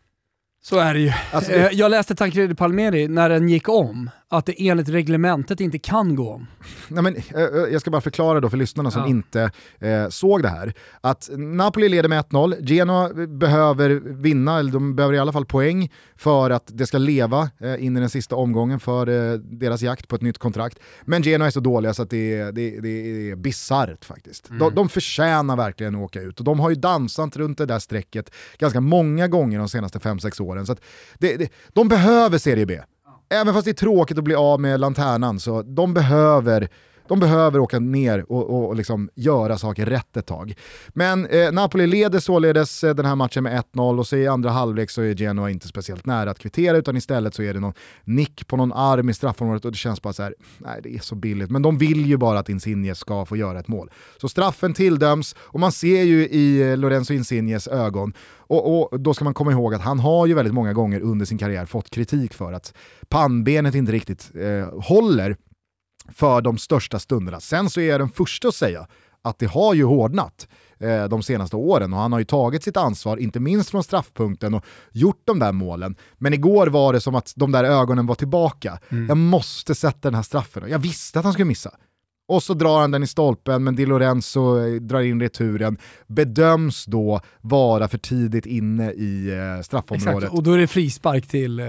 Så 0.63 0.79
är 0.79 0.95
det 0.95 1.01
ju. 1.01 1.13
Alltså, 1.33 1.53
Jag 1.53 1.91
läste 1.91 2.15
Tancredi 2.15 2.55
Palmeri 2.55 3.09
när 3.09 3.29
den 3.29 3.49
gick 3.49 3.69
om, 3.69 4.11
att 4.29 4.47
det 4.47 4.69
enligt 4.69 4.89
reglementet 4.89 5.61
inte 5.61 5.79
kan 5.79 6.15
gå 6.17 6.33
om. 6.33 6.47
Nej, 6.89 7.03
men, 7.03 7.17
eh, 7.17 7.23
eh, 7.35 7.73
jag 7.73 7.81
ska 7.81 7.91
bara 7.91 8.01
förklara 8.01 8.41
då 8.41 8.51
för 8.51 8.57
lyssnarna 8.57 8.91
som 8.91 9.03
Ja. 9.03 9.09
inte 9.09 9.51
eh, 9.79 10.09
såg 10.09 10.43
det 10.43 10.49
här. 10.49 10.75
Att 11.01 11.31
Napoli 11.37 11.89
leder 11.89 12.09
med 12.09 12.19
1-0, 12.19 12.57
Genoa 12.67 13.27
behöver 13.27 13.91
vinna, 14.05 14.59
eller 14.59 14.73
de 14.73 14.97
behöver 14.97 15.15
i 15.15 15.19
alla 15.19 15.33
fall 15.33 15.47
poäng 15.47 15.93
för 16.17 16.51
att 16.51 16.63
det 16.67 16.87
ska 16.87 16.99
leva 16.99 17.51
eh, 17.61 17.85
in 17.85 17.97
i 17.97 18.01
den 18.01 18.11
sista 18.11 18.37
omgången 18.37 18.81
för 18.81 19.09
eh, 19.33 19.39
deras 19.39 19.83
jakt 19.83 20.09
på 20.09 20.17
ett 20.17 20.23
nytt 20.23 20.39
kontrakt. 20.39 20.79
Men 21.05 21.23
Genoa 21.23 21.47
är 21.47 21.51
så 21.51 21.61
dåliga 21.61 21.95
så 21.95 22.03
att 22.03 22.11
det 22.11 22.35
är, 22.39 22.53
det, 22.53 22.81
det 22.81 22.89
är 23.31 23.37
bisarrt 23.37 24.05
faktiskt. 24.05 24.49
De, 24.59 24.75
de 24.75 24.89
förtjänar 24.89 25.57
verkligen 25.57 25.95
att 25.95 26.01
åka 26.01 26.21
ut 26.21 26.39
och 26.39 26.45
de 26.45 26.61
har 26.61 26.71
ju 26.71 26.77
dansat 26.77 27.37
runt 27.37 27.59
det 27.59 27.67
där 27.67 27.79
strecket 27.79 28.31
ganska 28.59 28.81
många 28.81 29.29
gånger 29.29 29.59
de 29.59 29.69
senaste 29.69 29.99
5-6 29.99 30.43
åren. 30.43 30.67
Så 30.67 30.73
att 30.73 30.81
det, 31.19 31.37
det, 31.37 31.53
de 31.73 31.89
behöver 31.89 32.39
Serie 32.39 32.67
B. 32.67 32.81
Även 33.29 33.55
fast 33.55 33.65
det 33.65 33.71
är 33.71 33.73
tråkigt 33.73 34.19
att 34.19 34.25
bli 34.25 34.35
av 34.35 34.61
med 34.61 34.81
lanternan 34.81 35.41
så 35.41 35.63
de 35.63 35.95
behöver 35.95 36.69
de 37.09 37.21
behöver 37.21 37.59
åka 37.59 37.79
ner 37.79 38.33
och, 38.33 38.51
och, 38.51 38.69
och 38.69 38.77
liksom 38.77 39.11
göra 39.15 39.59
saker 39.59 39.87
rätt 39.87 40.17
ett 40.17 40.27
tag. 40.27 40.55
Men 40.89 41.27
eh, 41.27 41.53
Napoli 41.53 41.87
leder 41.87 42.19
således 42.19 42.85
eh, 42.85 42.95
den 42.95 43.07
här 43.07 43.17
matchen 43.17 43.43
med 43.43 43.63
1-0 43.75 43.99
och 43.99 44.07
så 44.07 44.17
i 44.17 44.27
andra 44.27 44.51
halvlek 44.51 44.91
så 44.91 45.03
är 45.03 45.15
Genoa 45.15 45.51
inte 45.51 45.69
speciellt 45.69 46.07
nära 46.07 46.31
att 46.31 46.39
kvittera 46.39 46.77
utan 46.77 46.97
istället 46.97 47.35
så 47.35 47.43
är 47.43 47.55
det 47.55 47.61
någon 47.61 47.75
nick 48.05 48.47
på 48.47 48.57
någon 48.57 48.73
arm 48.73 49.09
i 49.09 49.15
straffområdet 49.15 49.65
och 49.65 49.73
det 49.73 49.79
känns 49.79 50.03
bara 50.03 50.13
så 50.13 50.23
här, 50.23 50.35
nej 50.59 50.81
det 50.83 50.95
är 50.95 50.99
så 50.99 51.15
billigt. 51.15 51.51
Men 51.51 51.63
de 51.63 51.79
vill 51.79 52.07
ju 52.07 52.17
bara 52.17 52.39
att 52.39 52.49
Insigne 52.49 52.95
ska 52.95 53.25
få 53.25 53.37
göra 53.37 53.61
ett 53.61 53.69
mål. 53.69 53.91
Så 54.21 54.29
straffen 54.29 54.75
tilldöms 54.75 55.37
och 55.39 55.61
man 55.61 55.73
ser 55.73 56.03
ju 56.03 56.29
i 56.29 56.71
eh, 56.71 56.77
Lorenzo 56.77 57.15
Insignes 57.15 57.69
ögon 57.69 58.13
och, 58.47 58.93
och 58.93 59.01
då 59.01 59.15
ska 59.15 59.25
man 59.25 59.35
komma 59.35 59.53
ihåg 59.53 59.75
att 59.75 59.81
han 59.81 59.99
har 59.99 60.27
ju 60.27 60.35
väldigt 60.35 60.55
många 60.55 60.73
gånger 60.73 61.01
under 61.01 61.27
sin 61.27 61.39
karriär 61.39 61.67
fått 61.67 61.91
kritik 61.91 62.35
för 62.35 62.53
att 62.53 62.75
pannbenet 63.09 63.75
inte 63.75 63.93
riktigt 63.93 64.31
eh, 64.35 64.83
håller 64.83 65.37
för 66.13 66.41
de 66.41 66.59
största 66.59 66.99
stunderna. 66.99 67.41
Sen 67.41 67.71
så 67.71 67.81
är 67.81 67.89
jag 67.89 68.01
den 68.01 68.09
första 68.09 68.49
att 68.49 68.55
säga 68.55 68.87
att 69.23 69.39
det 69.39 69.47
har 69.47 69.75
ju 69.75 69.85
hårdnat 69.85 70.49
eh, 70.79 71.05
de 71.05 71.23
senaste 71.23 71.57
åren 71.57 71.93
och 71.93 71.99
han 71.99 72.13
har 72.13 72.19
ju 72.19 72.25
tagit 72.25 72.63
sitt 72.63 72.77
ansvar, 72.77 73.17
inte 73.17 73.41
minst 73.41 73.71
från 73.71 73.85
straffpunkten 73.85 74.55
och 74.55 74.65
gjort 74.93 75.23
de 75.25 75.39
där 75.39 75.53
målen. 75.53 75.97
Men 76.19 76.35
igår 76.35 76.67
var 76.67 76.93
det 76.93 77.01
som 77.01 77.15
att 77.15 77.33
de 77.37 77.53
där 77.53 77.65
ögonen 77.65 78.07
var 78.07 78.15
tillbaka. 78.15 78.79
Jag 79.09 79.17
måste 79.17 79.75
sätta 79.75 79.99
den 80.01 80.15
här 80.15 80.23
straffen. 80.23 80.63
Jag 80.69 80.79
visste 80.79 81.19
att 81.19 81.25
han 81.25 81.33
skulle 81.33 81.45
missa. 81.45 81.71
Och 82.27 82.43
så 82.43 82.55
drar 82.55 82.81
han 82.81 82.91
den 82.91 83.03
i 83.03 83.07
stolpen, 83.07 83.65
men 83.65 83.77
Di 83.77 83.87
Lorenzo 83.87 84.59
eh, 84.61 84.75
drar 84.75 85.01
in 85.01 85.21
returen. 85.21 85.79
Bedöms 86.07 86.85
då 86.85 87.21
vara 87.41 87.89
för 87.89 87.99
tidigt 87.99 88.47
inne 88.47 88.93
i 88.93 89.31
eh, 89.31 89.63
straffområdet. 89.63 90.17
Exakt, 90.17 90.35
och 90.35 90.43
då 90.43 90.53
är 90.53 90.59
det 90.59 90.67
frispark 90.67 91.29
till, 91.29 91.61
eh, 91.61 91.67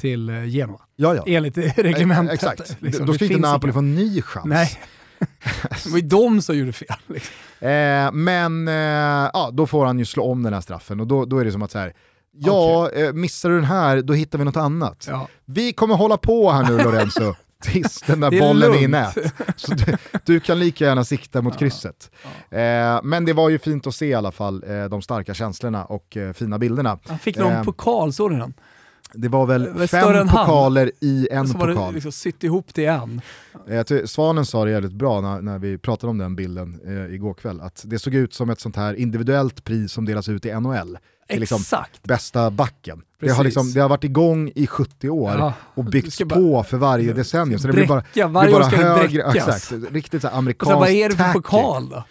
till 0.00 0.28
eh, 0.28 0.44
Genoa. 0.44 0.80
Ja, 0.96 1.14
ja. 1.14 1.22
Enligt 1.26 1.58
reglementet. 1.78 2.42
Eh, 2.42 2.50
Exakt. 2.52 2.76
Liksom, 2.80 3.06
då 3.06 3.12
ska 3.12 3.24
inte 3.24 3.38
Napoli 3.38 3.72
få 3.72 3.78
en 3.78 3.94
ny 3.94 4.22
chans. 4.22 4.46
Nej. 4.46 4.70
det 5.84 5.90
var 5.90 5.98
ju 5.98 6.06
de 6.06 6.42
som 6.42 6.58
gjorde 6.58 6.72
fel. 6.72 6.96
Liksom. 7.06 7.34
Eh, 7.60 8.12
men 8.12 8.68
eh, 8.68 9.30
ja, 9.32 9.50
då 9.52 9.66
får 9.66 9.86
han 9.86 9.98
ju 9.98 10.04
slå 10.04 10.24
om 10.24 10.42
den 10.42 10.52
här 10.52 10.60
straffen 10.60 11.00
och 11.00 11.06
då, 11.06 11.24
då 11.24 11.38
är 11.38 11.44
det 11.44 11.52
som 11.52 11.62
att 11.62 11.70
så 11.70 11.78
här, 11.78 11.92
ja, 12.32 12.90
eh, 12.90 13.12
missar 13.12 13.48
du 13.48 13.54
den 13.54 13.64
här, 13.64 14.02
då 14.02 14.12
hittar 14.14 14.38
vi 14.38 14.44
något 14.44 14.56
annat. 14.56 15.06
Ja. 15.10 15.28
Vi 15.44 15.72
kommer 15.72 15.94
hålla 15.94 16.16
på 16.16 16.50
här 16.52 16.62
nu 16.70 16.78
Lorenzo, 16.78 17.34
tills 17.62 18.02
den 18.06 18.20
där 18.20 18.30
bollen 18.40 18.70
är 18.70 18.76
i 18.76 18.80
lugnt. 18.80 18.90
nät. 19.16 19.32
Så 19.56 19.74
du, 19.74 19.96
du 20.24 20.40
kan 20.40 20.58
lika 20.58 20.84
gärna 20.84 21.04
sikta 21.04 21.42
mot 21.42 21.58
krysset. 21.58 22.10
Eh, 22.50 23.00
men 23.02 23.24
det 23.24 23.32
var 23.32 23.48
ju 23.48 23.58
fint 23.58 23.86
att 23.86 23.94
se 23.94 24.06
i 24.06 24.14
alla 24.14 24.32
fall 24.32 24.64
eh, 24.66 24.84
de 24.84 25.02
starka 25.02 25.34
känslorna 25.34 25.84
och 25.84 26.16
eh, 26.16 26.32
fina 26.32 26.58
bilderna. 26.58 26.98
Han 27.06 27.18
fick 27.18 27.36
någon 27.38 27.52
Eh, 27.52 27.64
pokal, 27.64 28.12
såg 28.12 28.32
ni 28.32 28.38
den? 28.38 28.54
Det 29.16 29.28
var 29.28 29.46
väl 29.46 29.62
Det 29.62 29.70
var 29.72 29.86
fem 29.86 30.28
pokaler 30.28 30.90
i 31.00 31.28
en 31.30 31.46
var 31.52 31.66
pokal. 31.68 31.88
det 31.88 31.94
liksom 31.94 32.12
sytt 32.12 32.44
ihop 32.44 32.74
till 32.74 32.84
en. 32.88 33.20
Eh, 33.68 33.84
Svanen 34.04 34.46
sa 34.46 34.64
det 34.64 34.70
jävligt 34.70 34.92
bra 34.92 35.20
när, 35.20 35.40
när 35.42 35.58
vi 35.58 35.78
pratade 35.78 36.10
om 36.10 36.18
den 36.18 36.36
bilden 36.36 36.80
eh, 36.86 37.14
igår 37.14 37.34
kväll, 37.34 37.60
att 37.60 37.82
det 37.86 37.98
såg 37.98 38.14
ut 38.14 38.34
som 38.34 38.50
ett 38.50 38.60
sånt 38.60 38.76
här 38.76 38.94
individuellt 38.94 39.64
pris 39.64 39.92
som 39.92 40.04
delas 40.04 40.28
ut 40.28 40.46
i 40.46 40.52
NHL. 40.60 40.98
Liksom 41.28 41.56
Exakt. 41.60 42.02
bästa 42.02 42.50
backen. 42.50 43.02
Det 43.20 43.30
har, 43.30 43.44
liksom, 43.44 43.72
det 43.72 43.80
har 43.80 43.88
varit 43.88 44.04
igång 44.04 44.52
i 44.54 44.66
70 44.66 45.08
år 45.10 45.32
Ja. 45.38 45.52
och 45.74 45.84
byggts 45.84 46.14
ska 46.14 46.24
bara- 46.24 46.38
på 46.40 46.62
för 46.64 46.76
varje 46.76 47.12
decennium. 47.12 47.58
Så 47.60 47.66
det 47.66 47.72
blir 47.72 47.86
bara, 47.86 48.04
det 48.14 48.24
varje 48.24 48.46
blir 48.48 48.56
år 48.56 48.60
bara 48.60 48.70
ska 48.70 48.80
det 48.80 48.84
högre, 48.88 49.22
bräckas. 49.32 49.48
exakt, 49.72 49.92
riktigt 49.92 50.22
så 50.22 50.28
amerikanskt 50.28 50.74
vad 50.80 50.88
är 50.90 51.08
det 51.08 51.16
för 51.16 51.32
pokal 51.32 51.88
då? 51.88 52.04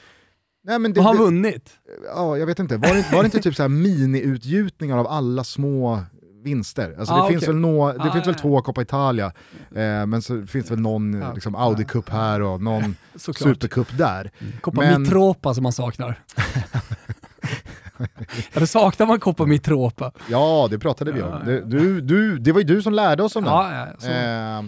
Nej, 0.67 0.79
men 0.79 0.93
det, 0.93 0.99
Vad 0.99 1.05
har 1.05 1.13
han 1.13 1.17
det, 1.17 1.23
vunnit? 1.31 1.69
ja, 2.15 2.37
jag 2.37 2.45
vet 2.45 2.59
inte, 2.59 2.77
var 2.77 2.93
det, 2.93 3.05
var 3.13 3.19
det 3.23 3.25
inte 3.25 3.39
typ 3.41 3.55
så 3.55 3.61
här 3.63 3.69
mini-utgjutningar 3.69 4.97
av 4.97 5.07
alla 5.07 5.43
små 5.43 6.03
vinster? 6.45 6.95
Alltså 6.99 7.15
det 7.15 7.21
Ah, 7.21 7.27
finns 7.27 7.47
väl, 7.47 7.55
nå, 7.55 7.91
det 7.93 7.99
Ah, 7.99 8.13
finns 8.13 8.27
väl 8.27 8.33
ja. 8.37 8.41
två 8.41 8.61
Coppa 8.61 8.81
Italia, 8.81 9.25
eh, 9.75 10.05
men 10.05 10.21
så 10.21 10.45
finns 10.45 10.71
väl 10.71 10.79
någon 10.79 11.13
Ja. 11.21 11.33
liksom, 11.33 11.55
Audi 11.55 11.83
Cup 11.85 12.09
här 12.09 12.41
och 12.41 12.61
någon. 12.61 12.95
Supercup 13.15 13.97
där. 13.97 14.31
Coppa 14.61 14.81
Men- 14.81 15.01
Mitropa 15.01 15.53
som 15.53 15.63
man 15.63 15.71
saknar. 15.73 16.19
ja, 18.53 18.59
då 18.59 18.67
saknar 18.67 19.05
man 19.07 19.19
Coppa 19.19 19.45
Mitropa. 19.45 20.11
Ja, 20.29 20.67
det 20.71 20.79
pratade 20.79 21.11
vi 21.11 21.21
om. 21.21 21.45
Det, 21.45 21.61
du, 21.65 22.01
du, 22.01 22.37
det 22.39 22.51
var 22.51 22.59
ju 22.59 22.65
du 22.65 22.81
som 22.81 22.93
lärde 22.93 23.23
oss 23.23 23.35
om 23.35 23.43
det. 23.43 23.49
Ja, 23.49 23.87
ja. 24.01 24.09
Eh, 24.09 24.63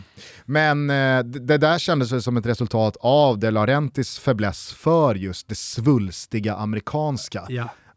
men 0.45 0.89
eh, 0.89 1.19
det, 1.23 1.57
där 1.57 1.79
kändes 1.79 2.11
väl 2.11 2.21
som 2.21 2.37
ett 2.37 2.45
resultat 2.45 2.97
av 2.99 3.39
De 3.39 3.51
Laurentis 3.51 4.19
fäbless 4.19 4.73
för 4.73 5.15
just 5.15 5.47
det 5.47 5.55
svulstiga 5.57 6.55
amerikanska. 6.55 7.45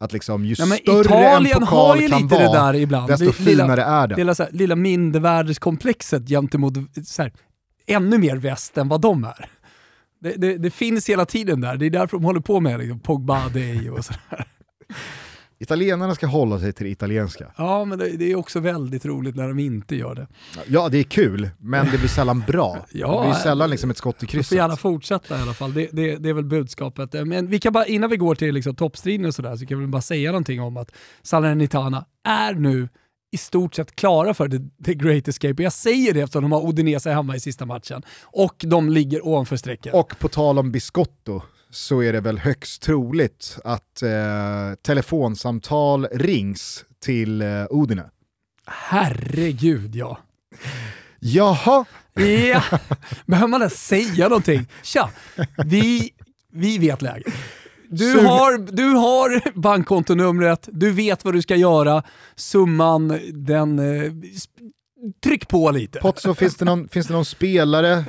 Att 0.01 0.13
liksom 0.13 0.45
ju 0.45 0.55
Nej, 0.59 0.67
men 0.67 0.77
större 0.77 1.01
Italien 1.01 1.53
en 1.55 1.59
pokal 1.67 1.87
har 1.89 1.95
ju 1.97 2.09
kan 2.09 2.21
lite 2.21 2.35
vara, 2.35 2.71
det 2.71 2.73
där 2.77 2.79
ibland. 2.81 3.07
desto 3.07 3.23
lilla- 3.25 3.33
finare 3.33 3.83
är 3.83 4.07
det. 4.07 4.15
Det 4.15 4.21
lilla, 4.21 4.35
så 4.35 4.43
här, 4.43 4.51
lilla 4.51 4.75
mindervärdeskomplexet 4.75 6.27
gentemot 6.27 6.73
så 7.05 7.21
här, 7.21 7.31
ännu 7.87 8.17
mer 8.17 8.35
väst 8.35 8.77
än 8.77 8.87
vad 8.89 9.01
de 9.01 9.23
är. 9.23 9.49
Det, 10.21 10.33
det, 10.37 10.57
det 10.57 10.71
finns 10.71 11.09
hela 11.09 11.25
tiden 11.25 11.61
där, 11.61 11.77
det 11.77 11.85
är 11.85 11.89
därför 11.89 12.17
de 12.17 12.23
håller 12.23 12.39
på 12.39 12.59
med 12.59 12.79
liksom, 12.79 12.99
Pogba 12.99 13.49
Day 13.49 13.89
och 13.89 14.05
sådär. 14.05 14.45
Italienarna 15.61 16.15
ska 16.15 16.27
hålla 16.27 16.59
sig 16.59 16.73
till 16.73 16.85
det 16.85 16.91
italienska. 16.91 17.51
Ja, 17.57 17.85
men 17.85 17.99
det, 17.99 18.09
det 18.17 18.31
är 18.31 18.35
också 18.35 18.59
väldigt 18.59 19.05
roligt 19.05 19.35
när 19.35 19.47
de 19.47 19.59
inte 19.59 19.95
gör 19.95 20.15
det. 20.15 20.27
Ja, 20.67 20.89
det 20.89 20.97
är 20.97 21.03
kul, 21.03 21.49
men 21.59 21.85
det 21.91 21.97
blir 21.97 22.07
sällan 22.09 22.43
bra. 22.47 22.77
Ja, 22.91 23.21
det 23.21 23.27
blir 23.29 23.39
sällan 23.39 23.69
liksom 23.69 23.89
ett 23.89 23.97
skott 23.97 24.15
i 24.15 24.17
Vi 24.21 24.27
får 24.27 24.31
krysset. 24.31 24.57
gärna 24.57 24.75
fortsätta 24.75 25.39
i 25.39 25.41
alla 25.41 25.53
fall, 25.53 25.73
det, 25.73 25.89
det, 25.91 26.15
det 26.15 26.29
är 26.29 26.33
väl 26.33 26.45
budskapet. 26.45 27.13
Men 27.27 27.47
vi 27.47 27.59
kan 27.59 27.73
bara, 27.73 27.85
innan 27.85 28.09
vi 28.09 28.17
går 28.17 28.35
till 28.35 28.53
liksom, 28.55 28.75
toppstriden 28.75 29.25
och 29.25 29.35
sådär, 29.35 29.55
så 29.55 29.65
kan 29.65 29.79
vi 29.79 29.87
bara 29.87 30.01
säga 30.01 30.31
någonting 30.31 30.61
om 30.61 30.77
att 30.77 30.91
Salernitana 31.21 32.05
är 32.27 32.53
nu 32.53 32.89
i 33.31 33.37
stort 33.37 33.75
sett 33.75 33.95
klara 33.95 34.33
för 34.33 34.49
the, 34.49 34.57
the 34.85 34.93
Great 34.93 35.27
Escape. 35.27 35.53
Och 35.53 35.59
jag 35.59 35.73
säger 35.73 36.13
det 36.13 36.21
eftersom 36.21 36.41
de 36.41 36.51
har 36.51 36.69
Udinese 36.69 37.09
hemma 37.11 37.35
i 37.35 37.39
sista 37.39 37.65
matchen 37.65 38.01
och 38.23 38.55
de 38.67 38.89
ligger 38.89 39.27
ovanför 39.27 39.55
strecket. 39.57 39.93
Och 39.93 40.19
på 40.19 40.27
tal 40.27 40.59
om 40.59 40.71
Biscotto 40.71 41.41
så 41.71 42.01
är 42.03 42.13
det 42.13 42.21
väl 42.21 42.39
högst 42.39 42.81
troligt 42.81 43.57
att 43.63 44.01
eh, 44.01 44.09
telefonsamtal 44.85 46.05
rings 46.11 46.85
till 47.03 47.41
eh, 47.41 47.47
Udine. 47.69 48.03
Herregud 48.65 49.95
ja. 49.95 50.17
Jaha, 51.19 51.85
Ja, 52.13 52.63
behöver 53.25 53.47
man 53.47 53.61
ens 53.61 53.87
säga 53.87 54.27
någonting? 54.27 54.67
Tja, 54.83 55.09
vi, 55.65 56.09
vi 56.51 56.77
vet 56.77 57.01
läget. 57.01 57.33
Du 57.89 58.13
Sug- 58.13 58.25
har, 58.25 58.57
du 58.57 58.85
har 58.85 59.59
bankkontonumret, 59.59 60.69
du 60.71 60.91
vet 60.91 61.25
vad 61.25 61.33
du 61.33 61.41
ska 61.41 61.55
göra, 61.55 62.03
summan, 62.35 63.19
den... 63.33 63.79
Eh, 63.79 64.11
tryck 65.23 65.47
på 65.47 65.71
lite. 65.71 65.99
Potso, 65.99 66.33
finns 66.33 66.55
det, 66.55 66.65
någon, 66.65 66.87
finns 66.87 67.07
det 67.07 67.13
någon 67.13 67.25
spelare, 67.25 68.03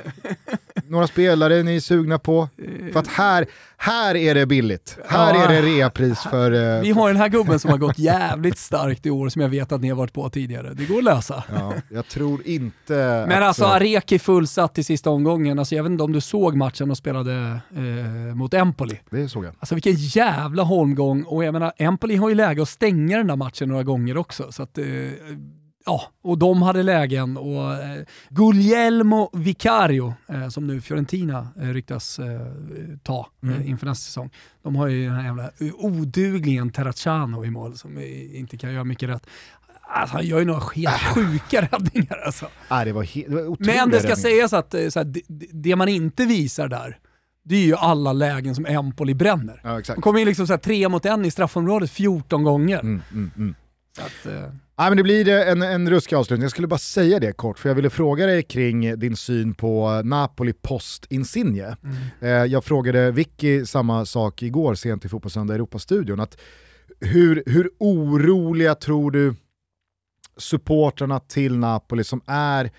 några 0.87 1.07
spelare 1.07 1.63
ni 1.63 1.75
är 1.75 1.79
sugna 1.79 2.19
på? 2.19 2.49
För 2.93 2.99
att 2.99 3.07
här, 3.07 3.45
här 3.77 4.15
är 4.15 4.35
det 4.35 4.45
billigt. 4.45 4.97
Här 5.07 5.33
Ja. 5.35 5.43
är 5.43 5.47
det 5.49 5.61
reapris 5.61 6.19
för... 6.19 6.51
eh, 6.77 6.81
Vi 6.81 6.91
har 6.91 7.07
den 7.07 7.17
här 7.17 7.29
gubben 7.29 7.59
som 7.59 7.71
har 7.71 7.77
gått 7.77 7.99
jävligt 7.99 8.57
starkt 8.57 9.05
i 9.05 9.09
år 9.09 9.29
som 9.29 9.41
jag 9.41 9.49
vet 9.49 9.71
att 9.71 9.81
ni 9.81 9.89
har 9.89 9.95
varit 9.95 10.13
på 10.13 10.29
tidigare. 10.29 10.73
Det 10.73 10.85
går 10.85 10.97
att 10.97 11.03
lösa. 11.03 11.43
Ja, 11.55 11.73
jag 11.89 12.07
tror 12.07 12.47
inte 12.47 12.93
Men 13.27 13.31
att, 13.31 13.43
alltså 13.43 13.63
eh, 13.63 13.71
Areki 13.71 14.19
fullsatt 14.19 14.77
i 14.77 14.83
sista 14.83 15.09
omgången. 15.09 15.59
Alltså, 15.59 15.75
jag 15.75 15.83
vet 15.83 15.89
inte 15.91 16.03
om 16.03 16.11
du 16.11 16.21
såg 16.21 16.55
matchen 16.55 16.91
och 16.91 16.97
spelade 16.97 17.59
eh, 17.75 18.35
mot 18.35 18.53
Empoli. 18.53 18.99
Det 19.09 19.29
såg 19.29 19.45
jag. 19.45 19.53
Alltså 19.59 19.75
vilken 19.75 19.93
jävla 19.95 20.63
holmgång 20.63 21.23
och 21.23 21.43
jag 21.45 21.53
menar 21.53 21.71
Empoli 21.77 22.15
har 22.15 22.29
ju 22.29 22.35
läge 22.35 22.61
att 22.61 22.69
stänga 22.69 23.17
den 23.17 23.27
där 23.27 23.35
matchen 23.35 23.69
några 23.69 23.83
gånger 23.83 24.17
också. 24.17 24.51
Så 24.51 24.63
att, 24.63 24.77
eh, 24.77 24.85
ja, 25.85 26.01
och 26.21 26.37
de 26.37 26.61
hade 26.61 26.83
lägen 26.83 27.37
och 27.37 27.73
eh, 27.73 28.03
Guglielmo 28.29 29.29
Vicario, 29.33 30.13
eh, 30.29 30.47
som 30.49 30.67
nu 30.67 30.81
Fiorentina 30.81 31.47
eh, 31.61 31.67
ryktas 31.67 32.19
eh, 32.19 32.41
ta 33.03 33.27
Mm. 33.43 33.55
eh, 33.61 33.69
inför 33.69 33.85
nästa 33.85 34.05
säsong. 34.05 34.29
De 34.63 34.75
har 34.75 34.87
ju 34.87 35.05
den 35.05 35.15
här 35.15 35.23
jävla 35.23 35.49
odugligen 35.77 36.69
Terracciano 36.69 37.45
i 37.45 37.49
mål 37.51 37.77
som 37.77 37.99
inte 38.33 38.57
kan 38.57 38.73
göra 38.73 38.83
mycket 38.83 39.09
rätt. 39.09 39.25
Alltså, 39.95 40.15
han 40.15 40.25
gör 40.25 40.39
ju 40.39 40.45
några 40.45 40.59
helt 40.75 41.01
sjuka 41.15 41.61
räddningar 41.61 42.17
alltså. 42.25 42.47
Ah, 42.67 42.85
det 42.85 42.91
var, 42.93 43.07
det 43.29 43.35
var 43.35 43.55
Men 43.59 43.89
det 43.89 43.99
ska 43.99 44.09
räddningar. 44.09 44.15
sägas 44.15 44.53
att 44.53 44.73
eh, 44.73 44.87
så 44.87 44.99
här, 44.99 45.05
det, 45.05 45.21
det 45.51 45.75
man 45.75 45.87
inte 45.87 46.25
visar 46.25 46.67
där, 46.67 46.97
det 47.45 47.55
är 47.55 47.65
ju 47.65 47.75
alla 47.75 48.13
lägen 48.13 48.55
som 48.55 48.65
Empoli 48.65 49.13
bränner. 49.13 49.61
Ja. 49.63 49.81
De 49.95 50.01
kommer 50.01 50.19
in 50.19 50.27
liksom 50.27 50.47
så 50.47 50.57
tre 50.57 50.89
mot 50.89 51.05
en 51.05 51.25
i 51.25 51.31
straffområdet 51.31 51.91
14 51.91 52.43
gånger. 52.43 52.79
Mm, 52.79 53.01
mm, 53.11 53.31
mm. 53.37 53.55
Att, 53.97 54.25
eh, 54.25 54.49
Ja, 54.75 54.89
men 54.89 54.97
det 54.97 55.03
blir 55.03 55.27
eh, 55.27 55.49
en, 55.49 55.61
en 55.61 55.89
ruskig 55.89 56.15
avslutning. 56.15 56.41
Jag 56.43 56.51
skulle 56.51 56.67
bara 56.67 56.77
säga 56.77 57.19
det 57.19 57.33
kort, 57.33 57.59
för 57.59 57.69
jag 57.69 57.75
ville 57.75 57.89
fråga 57.89 58.25
dig 58.25 58.43
kring 58.43 58.99
din 58.99 59.15
syn 59.15 59.53
på 59.53 60.01
Napoli 60.03 60.53
post 60.53 61.05
Insigne. 61.09 61.77
mm. 61.83 61.95
Eh, 62.21 62.29
jag 62.29 62.63
frågade 62.63 63.11
Vicky 63.11 63.65
samma 63.65 64.05
sak 64.05 64.43
igår 64.43 64.75
sent 64.75 65.05
i 65.05 65.09
Fotbollssöndag 65.09 65.55
Europastudion. 65.55 66.19
Att 66.19 66.37
hur, 66.99 67.43
hur 67.45 67.69
oroliga 67.79 68.75
tror 68.75 69.11
du 69.11 69.35
supportrarna 70.37 71.19
till 71.19 71.57
Napoli 71.57 72.03
som 72.03 72.21
är 72.27 72.71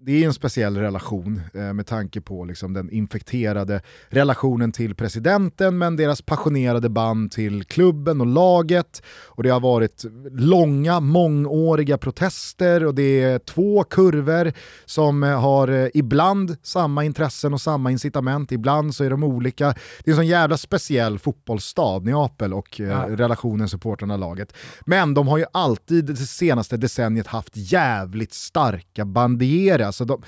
det 0.00 0.22
är 0.22 0.26
en 0.26 0.34
speciell 0.34 0.76
relation 0.76 1.40
eh, 1.54 1.72
med 1.72 1.86
tanke 1.86 2.20
på 2.20 2.44
liksom, 2.44 2.72
den 2.72 2.90
infekterade 2.90 3.80
relationen 4.08 4.72
till 4.72 4.94
presidenten 4.94 5.78
men 5.78 5.96
deras 5.96 6.22
passionerade 6.22 6.88
band 6.88 7.32
till 7.32 7.64
klubben 7.64 8.20
och 8.20 8.26
laget. 8.26 9.02
Och 9.26 9.42
det 9.42 9.48
har 9.50 9.60
varit 9.60 10.04
långa, 10.32 11.00
mångåriga 11.00 11.98
protester 11.98 12.84
och 12.86 12.94
det 12.94 13.22
är 13.22 13.38
två 13.38 13.84
kurvor 13.84 14.52
som 14.84 15.22
eh, 15.22 15.40
har 15.40 15.68
eh, 15.68 15.88
ibland 15.94 16.56
samma 16.62 17.04
intressen 17.04 17.54
och 17.54 17.60
samma 17.60 17.90
incitament, 17.90 18.52
ibland 18.52 18.94
så 18.94 19.04
är 19.04 19.10
de 19.10 19.24
olika. 19.24 19.66
Det 20.04 20.10
är 20.10 20.12
en 20.12 20.16
sån 20.16 20.26
jävla 20.26 20.56
speciell 20.56 21.18
fotbollsstad, 21.18 21.98
Neapel 22.04 22.54
och 22.54 22.80
eh, 22.80 22.88
Ja. 22.88 23.06
relationen 23.08 23.68
supportrarna-laget. 23.68 24.52
Men 24.86 25.14
de 25.14 25.28
har 25.28 25.38
ju 25.38 25.44
alltid 25.52 26.04
det 26.04 26.16
senaste 26.16 26.76
decenniet 26.76 27.26
haft 27.26 27.52
jävligt 27.54 28.34
starka 28.34 29.04
bandierare. 29.04 29.88
Alltså 30.00 30.20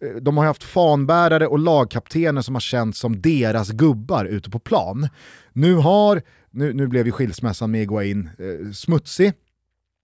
de, 0.00 0.06
eh, 0.06 0.12
de 0.22 0.36
har 0.36 0.44
haft 0.44 0.64
fanbärare 0.64 1.46
och 1.46 1.58
lagkaptener 1.58 2.42
som 2.42 2.54
har 2.54 2.60
känts 2.60 2.98
som 2.98 3.20
deras 3.20 3.70
gubbar 3.70 4.24
ute 4.24 4.50
på 4.50 4.58
plan. 4.58 5.08
Nu 5.52 5.74
har, 5.74 6.22
nu, 6.50 6.72
nu 6.72 6.86
blev 6.86 7.06
ju 7.06 7.12
skilsmässan 7.12 7.70
med 7.70 7.82
Iguain 7.82 8.30
eh, 8.38 8.72
smutsig, 8.72 9.32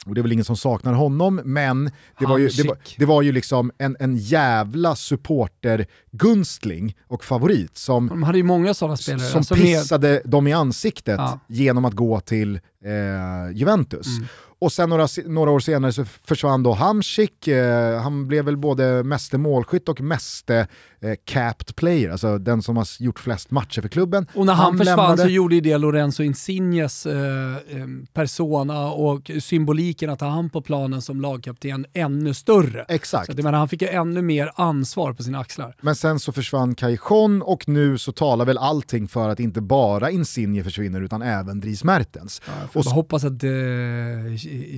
och 0.06 0.14
det 0.14 0.20
är 0.20 0.22
väl 0.22 0.32
ingen 0.32 0.44
som 0.44 0.56
saknar 0.56 0.92
honom, 0.92 1.40
men 1.44 1.84
det 2.18 2.26
var 2.26 2.38
ju, 2.38 2.48
det 2.48 2.68
var, 2.68 2.76
det 2.98 3.04
var 3.04 3.22
ju 3.22 3.32
liksom 3.32 3.70
en, 3.78 3.96
en 4.00 4.16
jävla 4.16 4.96
supportergunstling 4.96 6.96
och 7.08 7.24
favorit 7.24 7.78
som, 7.78 8.08
de 8.08 8.22
hade 8.22 8.38
ju 8.38 8.44
många 8.44 8.74
sådana 8.74 8.96
spelare. 8.96 9.20
som 9.20 9.38
alltså 9.38 9.54
med- 9.54 9.62
pissade 9.64 10.22
dem 10.24 10.46
i 10.46 10.52
ansiktet 10.52 11.16
Ja. 11.18 11.40
genom 11.48 11.84
att 11.84 11.94
gå 11.94 12.20
till 12.20 12.54
eh, 12.84 13.56
Juventus. 13.56 14.06
Mm. 14.06 14.28
Och 14.58 14.72
sen 14.72 14.88
några, 14.88 15.06
några 15.26 15.50
år 15.50 15.60
senare 15.60 15.92
så 15.92 16.04
försvann 16.04 16.62
då 16.62 16.72
Hamsik, 16.72 17.48
eh, 17.48 18.00
han 18.00 18.28
blev 18.28 18.44
väl 18.44 18.56
både 18.56 19.02
meste 19.02 19.38
målskytt 19.38 19.88
och 19.88 20.00
meste 20.00 20.66
eh, 21.04 21.14
capped 21.24 21.76
player, 21.76 22.10
alltså 22.10 22.38
den 22.38 22.62
som 22.62 22.76
har 22.76 22.86
gjort 23.02 23.18
flest 23.18 23.50
matcher 23.50 23.80
för 23.80 23.88
klubben. 23.88 24.26
Och 24.34 24.46
när 24.46 24.52
han, 24.54 24.78
försvann 24.78 24.96
lämnade- 24.98 25.22
så 25.22 25.28
gjorde 25.28 25.54
ju 25.54 25.60
det 25.60 25.78
Lorenzo 25.78 26.22
Insignes 26.22 27.06
eh, 27.06 27.14
eh, 27.52 27.86
persona 28.12 28.90
och 28.92 29.30
symboliken 29.40 30.10
att 30.10 30.20
ha 30.20 30.28
han 30.28 30.50
på 30.50 30.62
planen 30.62 31.02
som 31.02 31.20
lagkapten 31.20 31.86
ännu 31.92 32.34
större. 32.34 32.84
Exakt. 32.88 33.26
Så 33.26 33.32
att, 33.32 33.38
menar, 33.44 33.58
han 33.58 33.68
fick 33.68 33.82
ju 33.82 33.88
ännu 33.88 34.22
mer 34.22 34.50
ansvar 34.54 35.12
på 35.12 35.22
sina 35.22 35.38
axlar. 35.38 35.76
Men 35.80 35.96
sen 35.96 36.20
så 36.20 36.32
försvann 36.32 36.74
Cajon 36.74 37.42
och 37.42 37.68
nu 37.68 37.98
så 37.98 38.12
talar 38.12 38.44
väl 38.44 38.58
allting 38.58 39.08
för 39.08 39.28
att 39.28 39.40
inte 39.40 39.60
bara 39.60 40.10
Insigne 40.10 40.64
försvinner 40.64 41.00
utan 41.02 41.22
även 41.22 41.60
Dries 41.60 41.84
Mertens. 41.84 42.42
Ja, 42.46 42.52
jag 42.56 42.64
Och 42.64 42.72
får 42.72 42.80
s- 42.80 42.86
bara 42.86 42.94
hoppas 42.94 43.24
att 43.24 43.44
eh, 43.44 43.48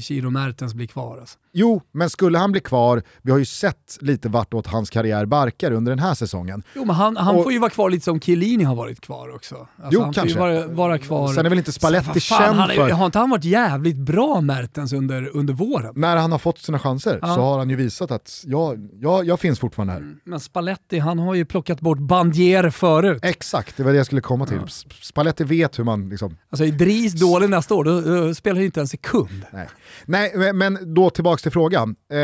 Chiro 0.00 0.30
Mertens 0.30 0.74
blir 0.74 0.86
kvar. 0.86 1.18
Alltså. 1.18 1.38
Jo, 1.52 1.80
men 1.92 2.10
skulle 2.10 2.38
han 2.38 2.52
bli 2.52 2.60
kvar, 2.60 3.02
vi 3.22 3.30
har 3.32 3.38
ju 3.38 3.44
sett 3.44 3.98
lite 4.00 4.28
vartåt 4.28 4.66
hans 4.66 4.90
karriär 4.90 5.26
barkar 5.26 5.70
under 5.70 5.92
den 5.92 5.98
här 5.98 6.14
säsongen. 6.16 6.62
Jo, 6.74 6.84
men 6.84 6.94
han, 6.96 7.16
han 7.16 7.36
Och- 7.36 7.42
får 7.42 7.52
ju 7.52 7.58
vara 7.58 7.70
kvar 7.70 7.90
lite 7.90 8.04
som 8.04 8.20
Chiellini 8.20 8.64
har 8.64 8.74
varit 8.74 9.00
kvar 9.00 9.34
också. 9.34 9.54
Alltså, 9.54 9.68
Jo, 9.90 10.00
han 10.00 10.14
får 10.14 10.20
kanske. 10.20 10.32
ju 10.34 10.38
vara, 10.40 10.66
vara 10.66 10.98
kvar. 10.98 11.28
Sen 11.34 11.46
är 11.46 11.50
väl 11.50 11.58
inte 11.58 11.72
Spalletti 11.72 12.20
Så, 12.20 12.34
fan, 12.34 12.56
känd 12.56 12.70
för... 12.72 12.90
Har 12.90 13.06
inte 13.06 13.18
han 13.18 13.30
varit 13.30 13.44
jävligt 13.44 13.96
bra 13.96 14.40
Mertens 14.40 14.92
under, 14.92 15.36
under 15.36 15.54
våren? 15.54 15.92
När 15.96 16.16
han 16.16 16.32
har 16.32 16.38
fått 16.38 16.58
sina 16.58 16.78
chanser 16.78 17.18
Ja. 17.22 17.34
så 17.34 17.40
har 17.40 17.58
han 17.58 17.70
ju 17.70 17.76
visat 17.76 18.10
att 18.10 18.42
jag, 18.46 18.88
jag, 19.00 19.24
jag 19.26 19.40
finns 19.40 19.58
fortfarande 19.60 19.92
här. 19.92 20.14
Men 20.24 20.40
Spalletti, 20.40 20.98
han 20.98 21.18
har 21.18 21.34
ju 21.34 21.44
plockat 21.44 21.80
bort 21.80 21.98
Bandier 21.98 22.70
förut. 22.70 23.18
Exakt, 23.24 23.76
det 23.76 23.82
var 23.82 23.90
det 23.92 23.96
jag 23.96 24.06
skulle 24.06 24.20
komma 24.20 24.46
till. 24.46 24.58
Ja. 24.60 24.66
Spalletti 25.02 25.44
vet 25.44 25.78
hur 25.78 25.84
man 25.84 26.08
liksom... 26.08 26.36
Alltså 26.50 26.64
är 26.64 26.70
Dries 26.72 27.12
dålig 27.12 27.50
nästa 27.50 27.74
år, 27.74 27.84
då, 27.84 28.00
då 28.00 28.34
spelar 28.34 28.60
inte 28.60 28.80
en 28.80 28.88
sekund. 28.88 29.42
Nej, 29.50 29.68
Nej 30.06 30.52
men- 30.52 30.94
då 30.94 31.10
tillbaks 31.10 31.42
till 31.42 31.52
frågan. 31.52 31.96
Eh, 32.12 32.18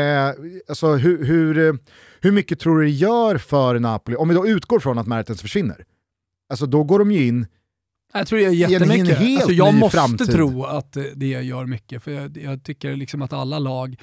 alltså, 0.69 0.93
hur, 0.93 1.25
hur, 1.25 1.67
eh, 1.67 1.73
hur 2.23 2.31
mycket 2.31 2.59
tror 2.59 2.79
du 2.79 2.85
det 2.85 2.91
gör 2.91 3.37
för 3.37 3.79
Napoli, 3.79 4.15
om 4.17 4.29
vi 4.29 4.35
då 4.35 4.47
utgår 4.47 4.79
från 4.79 4.97
att 4.97 5.07
Mertens 5.07 5.41
försvinner? 5.41 5.85
Alltså 6.49 6.65
då 6.65 6.83
går 6.83 6.99
de 6.99 7.11
ju 7.11 7.27
in 7.27 7.47
Jag 8.13 8.27
tror 8.27 8.39
det 8.39 8.45
en 8.45 8.53
jättemycket. 8.53 9.19
alltså, 9.19 9.51
jag 9.51 9.73
måste 9.73 9.97
framtid. 9.97 10.31
tro 10.31 10.63
att 10.63 10.97
det 11.15 11.27
gör 11.27 11.65
mycket. 11.65 12.03
För 12.03 12.11
jag, 12.11 12.37
jag 12.37 12.63
tycker 12.63 12.95
liksom 12.95 13.21
att 13.21 13.33
alla 13.33 13.59
lag 13.59 13.95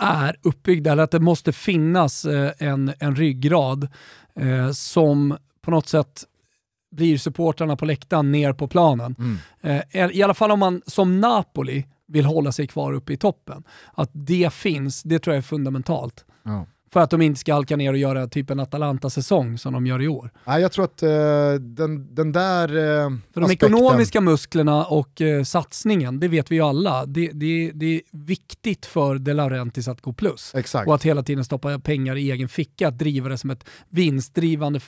är 0.00 0.36
uppbyggda, 0.42 0.92
eller 0.92 1.02
att 1.02 1.10
det 1.10 1.20
måste 1.20 1.52
finnas 1.52 2.24
eh, 2.24 2.52
en, 2.58 2.92
en 2.98 3.16
ryggrad 3.16 3.88
eh, 4.34 4.70
som 4.70 5.36
på 5.62 5.70
något 5.70 5.88
sätt 5.88 6.24
blir 6.90 7.18
supportrarna 7.18 7.76
på 7.76 7.84
läktaren 7.84 8.32
ner 8.32 8.52
på 8.52 8.68
planen. 8.68 9.14
Mm. 9.18 9.80
Eh, 9.90 10.16
I 10.16 10.22
alla 10.22 10.34
fall 10.34 10.50
om 10.50 10.58
man 10.58 10.82
som 10.86 11.20
Napoli 11.20 11.86
vill 12.06 12.24
hålla 12.24 12.52
sig 12.52 12.66
kvar 12.66 12.92
uppe 12.92 13.12
i 13.12 13.16
toppen. 13.16 13.64
Att 13.94 14.10
det 14.12 14.52
finns, 14.52 15.02
det 15.02 15.18
tror 15.18 15.34
jag 15.34 15.38
är 15.38 15.46
fundamentalt. 15.46 16.24
Ja. 16.42 16.66
För 16.92 17.00
att 17.00 17.10
de 17.10 17.22
inte 17.22 17.40
ska 17.40 17.54
halka 17.54 17.76
ner 17.76 17.92
och 17.92 17.98
göra 17.98 18.28
typ 18.28 18.50
en 18.50 18.60
Atalanta-säsong 18.60 19.58
som 19.58 19.72
de 19.72 19.86
gör 19.86 20.02
i 20.02 20.08
år. 20.08 20.30
Nej, 20.44 20.62
jag 20.62 20.72
tror 20.72 20.84
att 20.84 21.02
eh, 21.02 21.10
den, 21.60 22.14
den 22.14 22.32
där 22.32 22.68
eh, 22.68 23.10
För 23.34 23.40
de 23.40 23.50
ekonomiska 23.50 24.20
musklerna 24.20 24.84
och 24.84 25.20
eh, 25.20 25.44
satsningen, 25.44 26.20
det 26.20 26.28
vet 26.28 26.50
vi 26.50 26.54
ju 26.54 26.62
alla, 26.62 27.06
det, 27.06 27.30
det, 27.32 27.70
det 27.74 27.86
är 27.94 28.00
viktigt 28.10 28.86
för 28.86 29.18
De 29.18 29.34
Laurentiis 29.34 29.88
att 29.88 30.00
gå 30.00 30.12
plus. 30.12 30.54
Exakt. 30.54 30.88
Och 30.88 30.94
att 30.94 31.02
hela 31.02 31.22
tiden 31.22 31.44
stoppa 31.44 31.78
pengar 31.78 32.16
i 32.16 32.30
egen 32.30 32.48
ficka, 32.48 32.88
att 32.88 32.98
driva 32.98 33.28
det 33.28 33.38
som 33.38 33.50
ett 33.50 33.64
vinstdrivande, 33.88 34.80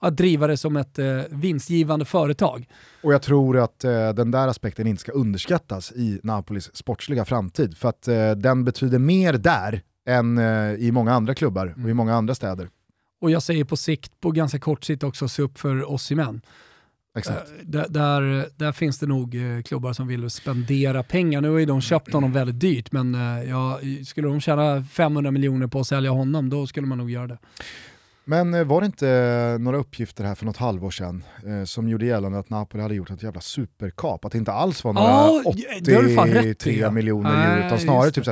att 0.00 0.16
driva 0.16 0.46
det 0.46 0.56
som 0.56 0.76
ett 0.76 0.98
eh, 0.98 1.06
vinstgivande 1.30 2.04
företag. 2.04 2.68
Och 3.02 3.12
jag 3.12 3.22
tror 3.22 3.58
att 3.58 3.84
eh, 3.84 4.08
den 4.08 4.30
där 4.30 4.48
aspekten 4.48 4.86
inte 4.86 5.00
ska 5.00 5.12
underskattas 5.12 5.92
i 5.92 6.20
Napolis 6.22 6.76
sportsliga 6.76 7.24
framtid. 7.24 7.76
För 7.76 7.88
att 7.88 8.08
eh, 8.08 8.30
den 8.30 8.64
betyder 8.64 8.98
mer 8.98 9.32
där 9.32 9.82
än 10.08 10.38
eh, 10.38 10.74
i 10.74 10.92
många 10.92 11.12
andra 11.12 11.34
klubbar 11.34 11.74
och 11.84 11.90
i 11.90 11.94
många 11.94 12.14
andra 12.14 12.34
städer. 12.34 12.68
Och 13.20 13.30
jag 13.30 13.42
säger 13.42 13.64
på 13.64 13.76
sikt, 13.76 14.20
på 14.20 14.30
ganska 14.30 14.58
kort 14.58 14.84
sikt 14.84 15.02
också, 15.02 15.28
se 15.28 15.42
upp 15.42 15.58
för 15.58 15.90
oss 15.90 16.12
i 16.12 16.14
män. 16.14 16.40
Exakt. 17.18 17.50
Eh, 17.50 17.54
Där, 17.62 17.86
där, 17.88 18.48
där 18.56 18.72
finns 18.72 18.98
det 18.98 19.06
nog 19.06 19.34
eh, 19.34 19.62
klubbar 19.62 19.92
som 19.92 20.06
vill 20.08 20.30
spendera 20.30 21.02
pengar. 21.02 21.40
Nu 21.40 21.50
har 21.50 21.58
ju 21.58 21.66
de 21.66 21.80
köpt 21.80 22.12
honom 22.12 22.32
väldigt 22.32 22.60
dyrt, 22.60 22.92
men 22.92 23.14
ja, 23.48 23.80
skulle 24.06 24.28
de 24.28 24.40
tjäna 24.40 24.82
500 24.82 25.30
miljoner 25.30 25.66
på 25.66 25.80
att 25.80 25.86
sälja 25.86 26.10
honom, 26.10 26.50
då 26.50 26.66
skulle 26.66 26.86
man 26.86 26.98
nog 26.98 27.10
göra 27.10 27.26
det. 27.26 27.38
Men 28.28 28.68
var 28.68 28.80
det 28.80 28.86
inte 28.86 29.56
några 29.60 29.78
uppgifter 29.78 30.24
här 30.24 30.34
för 30.34 30.46
något 30.46 30.56
halvår 30.56 30.90
sedan 30.90 31.24
eh, 31.46 31.64
som 31.64 31.88
gjorde 31.88 32.06
gällande 32.06 32.38
att 32.38 32.50
Napoli 32.50 32.82
hade 32.82 32.94
gjort 32.94 33.10
ett 33.10 33.22
jävla 33.22 33.40
superkap? 33.40 34.24
Att 34.24 34.32
det 34.32 34.38
inte 34.38 34.52
alls 34.52 34.84
var 34.84 34.92
några 34.92 35.08
i, 35.08 36.52
83 36.52 36.78
ja. 36.80 36.90
miljoner 36.90 37.56
euro, 37.56 37.66
utan 37.66 37.78
snarare 37.78 38.10
typ 38.10 38.24
det. 38.24 38.30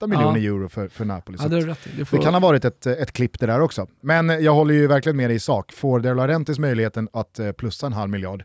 Så 0.00 0.06
här 0.06 0.14
38 0.14 0.32
miljoner 0.32 0.54
euro 0.54 0.68
för, 0.68 0.88
för 0.88 1.04
Napoli. 1.04 1.38
Ja, 1.40 1.48
det, 1.48 1.60
rätt. 1.60 1.78
det, 1.96 2.04
får, 2.04 2.16
det 2.16 2.22
kan 2.22 2.34
ha 2.34 2.40
varit 2.40 2.64
ett, 2.64 2.86
ett 2.86 3.12
klipp 3.12 3.40
det 3.40 3.46
där 3.46 3.60
också. 3.60 3.86
Men 4.00 4.28
jag 4.44 4.54
håller 4.54 4.74
ju 4.74 4.86
verkligen 4.86 5.16
med 5.16 5.30
dig 5.30 5.36
i 5.36 5.40
sak. 5.40 5.72
Får 5.72 6.00
De 6.00 6.14
Laurentiis 6.14 6.58
möjligheten 6.58 7.08
att 7.12 7.38
eh, 7.38 7.52
plussa 7.52 7.86
en 7.86 7.92
halv 7.92 8.10
miljard, 8.10 8.44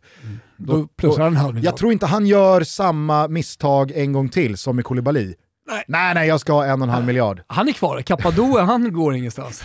då 0.57 0.87
plussar 0.87 1.23
han 1.23 1.33
en 1.33 1.37
halv 1.37 1.55
miljard. 1.55 1.73
jag 1.73 1.77
tror 1.77 1.91
inte 1.91 2.05
han 2.05 2.27
gör 2.27 2.61
samma 2.61 3.27
misstag 3.27 3.91
en 3.91 4.13
gång 4.13 4.29
till 4.29 4.57
som 4.57 4.75
med 4.75 4.85
Koulibaly. 4.85 5.35
Nej, 5.67 5.83
nej, 5.87 6.13
nej 6.13 6.27
jag 6.27 6.39
ska 6.39 6.53
ha 6.53 6.65
en 6.65 6.81
och 6.81 6.87
en 6.87 6.93
halv 6.93 7.05
miljard. 7.05 7.41
Han 7.47 7.67
är 7.67 7.71
kvar, 7.71 8.01
Cappadocia 8.01 8.63
han 8.63 8.93
går 8.93 9.15
ingenstans. 9.15 9.63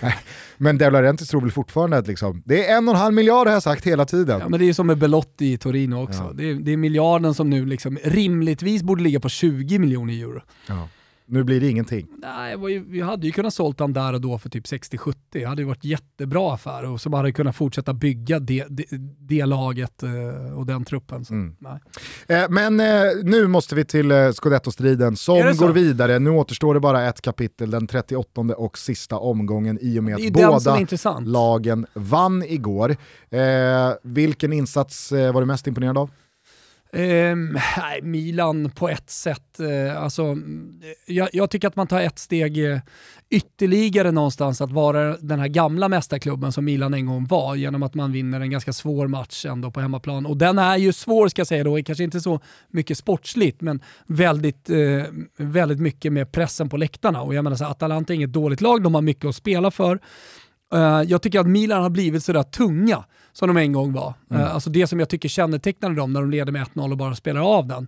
Men 0.56 0.78
De 0.78 0.90
Laurentiis 0.90 1.28
tror 1.28 1.40
väl 1.40 1.50
fortfarande 1.50 1.98
att 1.98 2.06
liksom, 2.06 2.42
det 2.44 2.68
är 2.68 2.76
en 2.76 2.88
och 2.88 2.94
en 2.94 3.00
halv 3.00 3.14
miljard 3.14 3.46
har 3.46 3.54
jag 3.54 3.62
sagt 3.62 3.86
hela 3.86 4.04
tiden. 4.04 4.40
Ja, 4.40 4.48
men 4.48 4.60
det 4.60 4.68
är 4.68 4.72
som 4.72 4.86
med 4.86 4.98
Belotti 4.98 5.52
i 5.52 5.58
Torino 5.58 6.02
också. 6.02 6.22
Ja. 6.22 6.32
Det, 6.34 6.50
är, 6.50 6.54
det, 6.54 6.72
är, 6.72 6.76
miljarden 6.76 7.34
som 7.34 7.50
nu 7.50 7.66
liksom 7.66 7.98
rimligtvis 8.04 8.82
borde 8.82 9.02
ligga 9.02 9.20
på 9.20 9.28
20 9.28 9.78
miljoner 9.78 10.14
euro. 10.14 10.40
Ja. 10.66 10.88
Nu 11.26 11.44
blir 11.44 11.60
det 11.60 11.68
ingenting. 11.68 12.06
Nej, 12.18 12.56
vi 12.86 13.00
hade 13.00 13.26
ju 13.26 13.32
kunnat 13.32 13.54
sålt 13.54 13.80
han 13.80 13.92
där 13.92 14.12
och 14.12 14.20
då 14.20 14.38
för 14.38 14.48
typ 14.48 14.64
60-70. 14.64 15.14
Det 15.30 15.44
hade 15.44 15.62
ju 15.62 15.68
varit 15.68 15.84
jättebra 15.84 16.54
affär 16.54 16.84
och 16.84 17.00
så 17.00 17.16
hade 17.16 17.32
kunnat 17.32 17.56
fortsätta 17.56 17.94
bygga 17.94 18.38
det, 18.38 18.66
det, 18.68 18.84
det 19.18 19.46
laget 19.46 20.02
eh, 20.02 20.58
och 20.58 20.66
den 20.66 20.84
truppen. 20.84 21.24
Mm. 21.30 21.56
Eh, 22.28 22.44
men 22.50 22.80
eh, 22.80 22.86
nu 23.22 23.46
måste 23.46 23.74
vi 23.74 23.84
till 23.84 24.10
eh, 24.10 24.16
Scudetto-striden 24.16 25.16
som 25.16 25.36
går 25.36 25.72
vidare. 25.72 26.18
Nu 26.18 26.30
återstår 26.30 26.74
det 26.74 26.80
bara 26.80 27.08
ett 27.08 27.22
kapitel, 27.22 27.70
den 27.70 27.86
38 27.86 28.40
och 28.40 28.78
sista 28.78 29.18
omgången 29.18 29.78
i 29.80 29.98
och 29.98 30.04
med 30.04 30.14
att 30.14 30.32
båda 30.32 31.20
lagen 31.20 31.86
vann 31.94 32.42
igår. 32.42 32.96
Eh, 33.30 33.38
vilken 34.02 34.52
insats 34.52 35.12
var 35.12 35.40
du 35.40 35.46
mest 35.46 35.66
imponerad 35.66 35.98
av? 35.98 36.10
Eh, 36.94 37.36
Milan 38.02 38.70
på 38.70 38.88
ett 38.88 39.10
sätt. 39.10 39.60
Eh, 39.60 40.02
alltså, 40.02 40.22
eh, 40.22 40.36
jag, 41.14 41.28
jag, 41.32 41.50
tycker 41.50 41.68
att 41.68 41.76
man 41.76 41.86
tar 41.86 42.00
ett 42.00 42.18
steg 42.18 42.72
eh, 42.72 42.78
ytterligare 43.30 44.10
någonstans 44.10 44.60
att 44.60 44.72
vara 44.72 45.16
den 45.16 45.40
här 45.40 45.48
gamla 45.48 45.88
mästarklubben 45.88 46.52
som 46.52 46.64
Milan 46.64 46.94
en 46.94 47.06
gång 47.06 47.26
var 47.26 47.54
genom 47.54 47.82
att 47.82 47.94
man 47.94 48.12
vinner 48.12 48.40
en 48.40 48.50
ganska 48.50 48.72
svår 48.72 49.06
match 49.06 49.46
ändå 49.46 49.70
på 49.70 49.80
hemmaplan. 49.80 50.26
Och 50.26 50.36
den 50.36 50.58
är 50.58 50.76
ju 50.76 50.92
svår 50.92 51.28
ska 51.28 51.40
jag 51.40 51.46
säga 51.46 51.64
då, 51.64 51.82
kanske 51.82 52.04
inte 52.04 52.20
så 52.20 52.40
mycket 52.68 52.98
sportsligt 52.98 53.60
men 53.60 53.80
väldigt, 54.06 54.70
eh, 54.70 55.04
väldigt 55.36 55.80
mycket 55.80 56.12
med 56.12 56.32
pressen 56.32 56.68
på 56.68 56.76
läktarna. 56.76 57.22
Och 57.22 57.34
jag 57.34 57.44
menar 57.44 57.56
så 57.56 57.64
Atalanta 57.64 58.12
är 58.12 58.14
inget 58.14 58.32
dåligt 58.32 58.60
lag, 58.60 58.82
de 58.82 58.94
har 58.94 59.02
mycket 59.02 59.24
att 59.24 59.36
spela 59.36 59.70
för. 59.70 60.00
Uh, 60.74 61.02
jag 61.02 61.22
tycker 61.22 61.40
att 61.40 61.46
Milan 61.46 61.82
har 61.82 61.90
blivit 61.90 62.24
sådär 62.24 62.42
tunga 62.42 63.04
som 63.32 63.48
de 63.48 63.56
en 63.56 63.72
gång 63.72 63.92
var. 63.92 64.14
Mm. 64.30 64.42
Uh, 64.42 64.54
alltså 64.54 64.70
det 64.70 64.86
som 64.86 64.98
jag 64.98 65.08
tycker 65.08 65.28
kännetecknade 65.28 65.94
dem 65.94 66.12
när 66.12 66.20
de 66.20 66.30
leder 66.30 66.52
med 66.52 66.66
1-0 66.66 66.90
och 66.90 66.96
bara 66.96 67.14
spelar 67.14 67.40
av 67.40 67.66
den. 67.66 67.86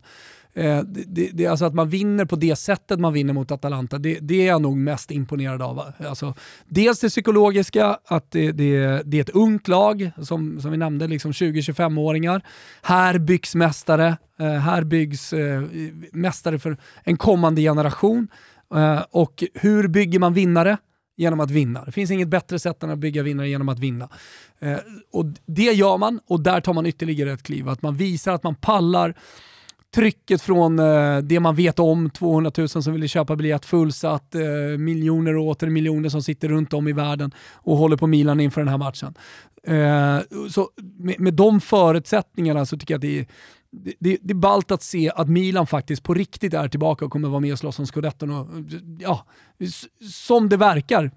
Uh, 0.58 0.84
det, 0.84 1.04
det, 1.06 1.30
det, 1.32 1.46
alltså 1.46 1.64
att 1.64 1.74
man 1.74 1.88
vinner 1.88 2.24
på 2.24 2.36
det 2.36 2.56
sättet 2.56 3.00
man 3.00 3.12
vinner 3.12 3.34
mot 3.34 3.50
Atalanta, 3.50 3.98
det, 3.98 4.18
det 4.20 4.42
är 4.42 4.46
jag 4.46 4.62
nog 4.62 4.76
mest 4.76 5.10
imponerad 5.10 5.62
av. 5.62 5.82
Alltså, 6.08 6.34
dels 6.66 7.00
det 7.00 7.08
psykologiska, 7.08 7.98
att 8.06 8.30
det 8.30 8.76
är 8.76 9.20
ett 9.20 9.30
ungt 9.30 9.68
lag, 9.68 10.10
som, 10.22 10.60
som 10.60 10.70
vi 10.70 10.76
nämnde, 10.76 11.06
liksom 11.06 11.32
20-25-åringar. 11.32 12.42
Här 12.82 13.18
byggs 13.18 13.54
mästare, 13.54 14.16
här 14.38 14.84
byggs 14.84 15.34
mästare 16.12 16.58
för 16.58 16.76
en 17.02 17.16
kommande 17.16 17.60
generation. 17.60 18.28
och 19.10 19.44
hur 19.54 19.88
bygger 19.88 20.18
man 20.18 20.34
vinnare? 20.34 20.76
Genom 21.16 21.40
att 21.40 21.50
vinna. 21.50 21.84
Det 21.84 21.92
finns 21.92 22.10
inget 22.10 22.28
bättre 22.28 22.58
sätt 22.58 22.82
än 22.82 22.90
att 22.90 22.98
bygga 22.98 23.22
vinnare 23.22 23.48
genom 23.48 23.68
att 23.68 23.78
vinna. 23.78 24.08
Eh, 24.58 24.78
och 25.12 25.24
Det 25.46 25.62
gör 25.62 25.98
man 25.98 26.20
och 26.26 26.40
där 26.40 26.60
tar 26.60 26.72
man 26.72 26.86
ytterligare 26.86 27.32
ett 27.32 27.42
kliv. 27.42 27.68
Att 27.68 27.82
man 27.82 27.96
visar 27.96 28.32
att 28.32 28.42
man 28.42 28.54
pallar 28.54 29.14
trycket 29.94 30.42
från 30.42 30.78
eh, 30.78 31.18
det 31.18 31.40
man 31.40 31.54
vet 31.54 31.78
om, 31.78 32.10
200 32.10 32.50
000 32.56 32.68
som 32.68 32.92
vill 32.92 33.08
köpa 33.08 33.36
biljett 33.36 33.64
fullsatt, 33.64 34.34
eh, 34.34 34.78
miljoner 34.78 35.36
och 35.36 35.46
åter 35.46 35.66
miljoner 35.66 36.08
som 36.08 36.22
sitter 36.22 36.48
runt 36.48 36.72
om 36.72 36.88
i 36.88 36.92
världen 36.92 37.34
och 37.52 37.76
håller 37.76 37.96
på 37.96 38.06
Milan 38.06 38.40
inför 38.40 38.60
den 38.60 38.68
här 38.68 38.78
matchen. 38.78 39.14
Eh, 39.66 40.48
så 40.50 40.70
med, 40.76 41.20
med 41.20 41.34
de 41.34 41.60
förutsättningarna 41.60 42.66
så 42.66 42.78
tycker 42.78 42.94
jag 42.94 42.98
att 42.98 43.02
det 43.02 43.18
är 43.18 43.26
det, 43.98 44.18
det, 44.22 44.32
är 44.32 44.34
ballt 44.34 44.70
att 44.70 44.82
se 44.82 45.10
att 45.14 45.28
Milan 45.28 45.66
faktiskt 45.66 46.02
på 46.02 46.14
riktigt 46.14 46.54
är 46.54 46.68
tillbaka 46.68 47.04
och 47.04 47.12
kommer 47.12 47.28
vara 47.28 47.40
med 47.40 47.52
och 47.52 47.58
slåss 47.58 47.78
om 47.78 47.86
scudetton. 47.86 48.30
Och, 48.30 48.48
ja, 48.98 49.26
som 50.10 50.48
det 50.48 50.56
verkar 50.56 51.10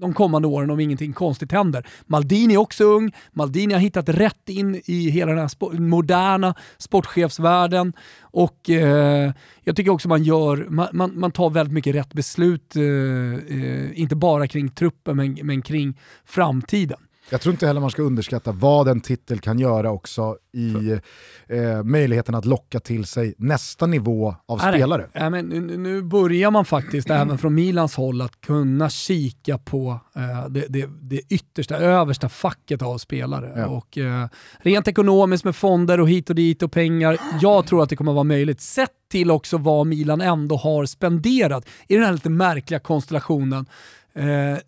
de 0.00 0.14
kommande 0.14 0.48
åren 0.48 0.70
om 0.70 0.80
ingenting 0.80 1.12
konstigt 1.12 1.52
händer. 1.52 1.86
Maldini 2.06 2.54
är 2.54 2.58
också 2.58 2.84
ung, 2.84 3.12
Maldini 3.32 3.74
har 3.74 3.80
hittat 3.80 4.08
rätt 4.08 4.48
in 4.48 4.82
i 4.84 5.10
hela 5.10 5.30
den 5.30 5.40
här 5.40 5.48
spo 5.48 5.72
moderna 5.72 6.54
sportchefsvärlden 6.78 7.92
och 8.20 8.70
eh, 8.70 9.32
jag 9.62 9.76
tycker 9.76 9.90
också 9.90 10.08
man 10.08 10.22
gör, 10.22 10.66
man, 10.68 10.88
man, 10.92 11.20
man 11.20 11.30
tar 11.30 11.50
väldigt 11.50 11.72
mycket 11.72 11.94
rätt 11.94 12.14
beslut, 12.14 12.76
eh, 12.76 12.82
eh, 12.82 14.00
inte 14.00 14.16
bara 14.16 14.46
kring 14.46 14.68
truppen 14.68 15.16
men, 15.16 15.38
men 15.42 15.62
kring 15.62 16.00
framtiden. 16.24 16.98
Jag 17.30 17.40
tror 17.40 17.52
inte 17.52 17.66
heller 17.66 17.80
man 17.80 17.90
ska 17.90 18.02
underskatta 18.02 18.52
vad 18.52 18.88
en 18.88 19.00
titel 19.00 19.40
kan 19.40 19.58
göra 19.58 19.90
också 19.90 20.36
i 20.52 20.98
eh, 21.46 21.82
möjligheten 21.82 22.34
att 22.34 22.44
locka 22.44 22.80
till 22.80 23.04
sig 23.04 23.34
nästa 23.38 23.86
nivå 23.86 24.34
av 24.46 24.58
Nej, 24.58 24.72
spelare. 24.72 25.08
Ja, 25.12 25.30
men 25.30 25.46
nu, 25.48 25.76
nu 25.76 26.02
börjar 26.02 26.50
man 26.50 26.64
faktiskt 26.64 27.10
även 27.10 27.38
från 27.38 27.54
Milans 27.54 27.96
håll 27.96 28.20
att 28.20 28.40
kunna 28.40 28.90
kika 28.90 29.58
på 29.58 30.00
eh, 30.16 30.48
det, 30.48 30.66
det, 30.68 30.88
det, 31.02 31.20
yttersta, 31.28 31.76
översta 31.76 32.28
facket 32.28 32.82
av 32.82 32.98
spelare. 32.98 33.52
Ja. 33.56 33.66
Och, 33.66 33.98
eh, 33.98 34.28
rent 34.58 34.88
ekonomiskt 34.88 35.44
med 35.44 35.56
fonder 35.56 36.00
och 36.00 36.08
hit 36.08 36.30
och 36.30 36.36
dit 36.36 36.62
och 36.62 36.72
pengar, 36.72 37.18
jag 37.40 37.66
tror 37.66 37.82
att 37.82 37.88
det 37.88 37.96
kommer 37.96 38.12
vara 38.12 38.24
möjligt. 38.24 38.60
Sett 38.60 38.90
till 39.10 39.30
också 39.30 39.58
vad 39.58 39.86
Milan 39.86 40.20
ändå 40.20 40.56
har 40.56 40.86
spenderat 40.86 41.66
i 41.88 41.94
den 41.94 42.04
här 42.04 42.12
lite 42.12 42.30
märkliga 42.30 42.80
konstellationen. 42.80 43.66
Eh, 44.14 44.58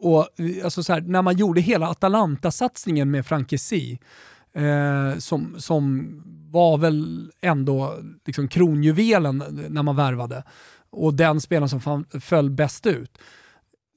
och 0.00 0.28
alltså 0.64 0.82
så 0.82 0.92
här, 0.92 1.00
när 1.00 1.22
man 1.22 1.36
gjorde 1.36 1.60
hela 1.60 1.86
Atalanta-satsningen 1.86 3.10
med 3.10 3.26
Frankesi, 3.26 3.98
eh, 4.52 5.18
som, 5.18 5.54
som 5.58 6.10
var 6.50 6.78
väl 6.78 7.30
ändå 7.40 7.98
liksom 8.26 8.48
kronjuvelen 8.48 9.44
när 9.68 9.82
man 9.82 9.96
värvade, 9.96 10.44
och 10.90 11.14
den 11.14 11.40
spelaren 11.40 11.68
som 11.68 11.80
fan, 11.80 12.04
föll 12.20 12.50
bäst 12.50 12.86
ut, 12.86 13.18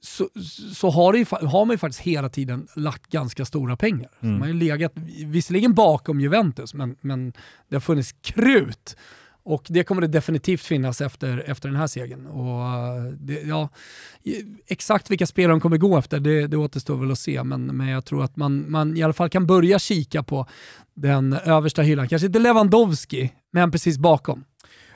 så, 0.02 0.28
så 0.74 0.90
har, 0.90 1.14
ju, 1.14 1.26
har 1.30 1.64
man 1.64 1.74
ju 1.74 1.78
faktiskt 1.78 2.00
hela 2.00 2.28
tiden 2.28 2.68
lagt 2.76 3.06
ganska 3.06 3.44
stora 3.44 3.76
pengar. 3.76 4.10
Mm. 4.20 4.38
Man 4.38 4.48
har 4.48 4.54
legat, 4.54 4.92
visserligen 5.26 5.74
bakom 5.74 6.20
Juventus, 6.20 6.74
men, 6.74 6.96
men 7.00 7.32
det 7.68 7.76
har 7.76 7.80
funnits 7.80 8.12
krut 8.12 8.96
och 9.44 9.66
det 9.68 9.84
kommer 9.84 10.02
det 10.02 10.08
definitivt 10.08 10.60
finnas 10.60 11.00
efter, 11.00 11.44
efter 11.46 11.68
den 11.68 11.76
här 11.78 11.86
segern. 11.86 12.26
Och 12.26 12.62
eh, 12.62 13.04
det, 13.04 13.42
ja, 13.42 13.68
exakt 14.66 15.10
vilka 15.10 15.26
spelare 15.26 15.52
de 15.52 15.60
kommer 15.60 15.76
gå 15.76 15.98
efter, 15.98 16.20
det, 16.20 16.46
det 16.46 16.56
återstår 16.56 16.96
väl 16.96 17.10
att 17.10 17.18
se. 17.18 17.44
Men, 17.44 17.66
men 17.66 17.88
jag 17.88 18.04
tror 18.04 18.24
att 18.24 18.36
man, 18.36 18.70
man 18.70 18.96
i 18.96 19.02
alla 19.02 19.12
fall 19.12 19.30
kan 19.30 19.46
börja 19.46 19.78
kika 19.78 20.22
på 20.22 20.46
den 20.94 21.32
översta 21.32 21.82
hyllan. 21.82 22.08
Kanske 22.08 22.26
inte 22.26 22.38
Lewandowski, 22.38 23.32
men 23.52 23.70
precis 23.70 23.98
bakom. 23.98 24.44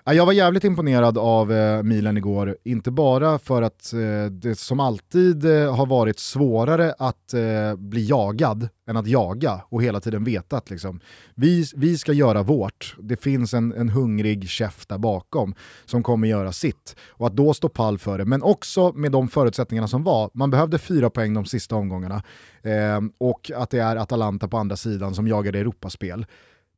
Jag 0.04 0.26
var 0.26 0.32
jävligt 0.32 0.64
imponerad 0.64 1.18
av 1.18 1.52
eh, 1.52 1.82
Milan 1.82 2.16
igår, 2.16 2.56
inte 2.64 2.90
bara 2.90 3.38
för 3.38 3.62
att 3.62 3.92
eh, 3.92 4.30
det 4.30 4.58
som 4.58 4.80
alltid 4.80 5.44
eh, 5.44 5.76
har 5.76 5.86
varit 5.86 6.18
svårare 6.18 6.94
att 6.98 7.34
bli 7.76 8.08
jagad 8.08 8.68
än 8.88 8.96
att 8.96 9.06
jaga 9.06 9.60
och 9.68 9.82
hela 9.82 10.00
tiden 10.00 10.24
veta 10.24 10.56
att 10.56 10.70
liksom, 10.70 11.00
vi, 11.34 11.64
vi 11.76 11.98
ska 11.98 12.12
göra 12.12 12.42
vårt. 12.42 12.96
Det 13.00 13.16
finns 13.16 13.54
en, 13.54 13.72
en 13.72 13.88
hungrig 13.88 14.48
chef 14.48 14.86
där 14.86 14.98
bakom 14.98 15.54
som 15.84 16.02
kommer 16.02 16.28
göra 16.28 16.52
sitt. 16.52 16.96
Och 17.08 17.26
att 17.26 17.36
då 17.36 17.54
stå 17.54 17.68
pall 17.68 17.98
för 17.98 18.18
det, 18.18 18.24
men 18.24 18.42
också 18.42 18.92
med 18.92 19.12
de 19.12 19.28
förutsättningarna 19.28 19.88
som 19.88 20.04
var. 20.04 20.30
Man 20.34 20.50
behövde 20.50 20.78
fyra 20.78 21.10
poäng 21.10 21.34
de 21.34 21.44
sista 21.44 21.76
omgångarna 21.76 22.22
eh, 22.62 23.00
och 23.18 23.50
att 23.56 23.70
det 23.70 23.78
är 23.78 23.96
Atalanta 23.96 24.48
på 24.48 24.56
andra 24.56 24.76
sidan 24.76 25.14
som 25.14 25.28
jagar 25.28 25.52
Europaspel. 25.52 26.26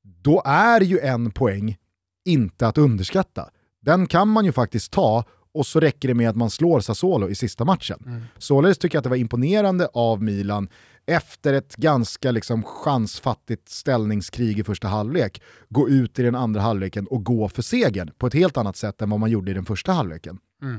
Då 0.02 0.42
är 0.44 0.80
ju 0.80 0.98
en 0.98 1.30
poäng 1.30 1.76
inte 2.24 2.66
att 2.66 2.78
underskatta. 2.78 3.50
Den 3.80 4.06
kan 4.06 4.28
man 4.28 4.44
ju 4.44 4.52
faktiskt 4.52 4.92
ta 4.92 5.24
och 5.52 5.66
så 5.66 5.80
räcker 5.80 6.08
det 6.08 6.14
med 6.14 6.30
att 6.30 6.36
man 6.36 6.50
slår 6.50 6.80
Sassuolo 6.80 7.28
i 7.28 7.34
sista 7.34 7.64
matchen. 7.64 8.02
Mm. 8.06 8.22
Således 8.38 8.78
tycker 8.78 8.96
jag 8.96 9.00
att 9.00 9.04
det 9.04 9.10
var 9.10 9.16
imponerande 9.16 9.88
av 9.92 10.22
Milan 10.22 10.68
efter 11.06 11.52
ett 11.52 11.76
ganska 11.76 12.30
liksom 12.30 12.62
chansfattigt 12.62 13.68
ställningskrig 13.68 14.58
i 14.58 14.64
första 14.64 14.88
halvlek, 14.88 15.42
gå 15.68 15.88
ut 15.88 16.18
i 16.18 16.22
den 16.22 16.34
andra 16.34 16.60
halvleken 16.60 17.06
och 17.06 17.24
gå 17.24 17.48
för 17.48 17.62
segern 17.62 18.10
på 18.18 18.26
ett 18.26 18.34
helt 18.34 18.56
annat 18.56 18.76
sätt 18.76 19.02
än 19.02 19.10
vad 19.10 19.20
man 19.20 19.30
gjorde 19.30 19.50
i 19.50 19.54
den 19.54 19.64
första 19.64 19.92
halvleken. 19.92 20.38
Mm. 20.62 20.78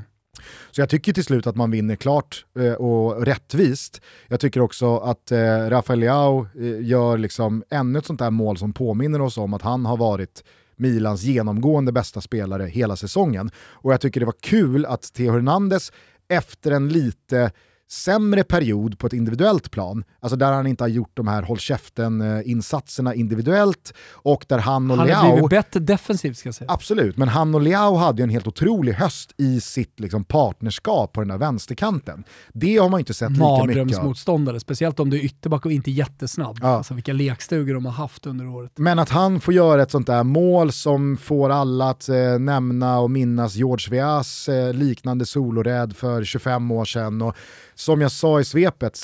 Så 0.70 0.80
jag 0.80 0.88
tycker 0.88 1.12
till 1.12 1.24
slut 1.24 1.46
att 1.46 1.56
man 1.56 1.70
vinner 1.70 1.96
klart 1.96 2.44
eh, 2.58 2.72
och 2.72 3.26
rättvist. 3.26 4.00
Jag 4.28 4.40
tycker 4.40 4.60
också 4.60 4.96
att 4.98 5.32
eh, 5.32 5.38
Rafael 5.68 6.00
Leao 6.00 6.46
eh, 6.58 6.86
gör 6.86 7.18
liksom 7.18 7.64
ännu 7.70 7.98
ett 7.98 8.06
sånt 8.06 8.18
där 8.18 8.30
mål 8.30 8.56
som 8.56 8.72
påminner 8.72 9.20
oss 9.20 9.38
om 9.38 9.54
att 9.54 9.62
han 9.62 9.86
har 9.86 9.96
varit 9.96 10.44
Milans 10.76 11.22
genomgående 11.22 11.92
bästa 11.92 12.20
spelare 12.20 12.66
hela 12.66 12.96
säsongen. 12.96 13.50
Och 13.56 13.92
jag 13.92 14.00
tycker 14.00 14.20
det 14.20 14.26
var 14.26 14.34
kul 14.40 14.86
att 14.86 15.12
Theo 15.12 15.32
Hernandez 15.32 15.92
efter 16.28 16.70
en 16.70 16.88
lite 16.88 17.50
sämre 17.92 18.44
period 18.44 18.98
på 18.98 19.06
ett 19.06 19.12
individuellt 19.12 19.70
plan, 19.70 20.04
alltså 20.20 20.36
där 20.36 20.52
han 20.52 20.66
inte 20.66 20.84
har 20.84 20.88
gjort 20.88 21.10
de 21.14 21.28
här 21.28 21.42
håll 21.42 21.58
käften-insatserna 21.58 23.14
individuellt 23.14 23.94
och 24.12 24.44
där 24.48 24.58
han 24.58 24.90
och 24.90 24.96
Han 24.96 25.06
Leao... 25.06 25.18
har 25.18 25.32
blivit 25.32 25.50
bättre 25.50 25.80
defensivt 25.80 26.36
ska 26.36 26.46
jag 26.46 26.54
säga. 26.54 26.70
Absolut, 26.70 27.16
men 27.16 27.28
han 27.28 27.54
och 27.54 27.60
Leao 27.60 27.96
hade 27.96 28.22
ju 28.22 28.24
en 28.24 28.30
helt 28.30 28.46
otrolig 28.46 28.92
höst 28.92 29.34
i 29.36 29.60
sitt 29.60 30.00
liksom, 30.00 30.24
partnerskap 30.24 31.12
på 31.12 31.20
den 31.20 31.28
där 31.28 31.38
vänsterkanten. 31.38 32.24
Det 32.52 32.76
har 32.76 32.88
man 32.88 33.00
inte 33.00 33.14
sett 33.14 33.30
lika 33.30 33.42
mycket 33.42 33.60
av. 33.60 33.66
Mardrömsmotståndare, 33.66 34.60
speciellt 34.60 35.00
om 35.00 35.10
du 35.10 35.18
är 35.18 35.24
ytterback 35.24 35.66
och 35.66 35.72
inte 35.72 35.90
jättesnabb. 35.90 36.58
Ja. 36.62 36.68
Alltså 36.68 36.94
vilka 36.94 37.12
lekstugor 37.12 37.74
de 37.74 37.86
har 37.86 37.92
haft 37.92 38.26
under 38.26 38.48
året. 38.48 38.72
Men 38.76 38.98
att 38.98 39.08
han 39.08 39.40
får 39.40 39.54
göra 39.54 39.82
ett 39.82 39.90
sånt 39.90 40.06
där 40.06 40.24
mål 40.24 40.72
som 40.72 41.16
får 41.16 41.50
alla 41.50 41.90
att 41.90 42.08
eh, 42.08 42.38
nämna 42.38 42.98
och 42.98 43.10
minnas 43.10 43.54
George 43.54 43.86
Weahs 43.90 44.48
eh, 44.48 44.74
liknande 44.74 45.26
soloräd 45.26 45.96
för 45.96 46.24
25 46.24 46.70
år 46.70 46.84
sedan. 46.84 47.22
Och 47.22 47.36
som 47.82 48.00
jag 48.00 48.12
sa 48.12 48.40
i 48.40 48.44
svepet, 48.44 48.98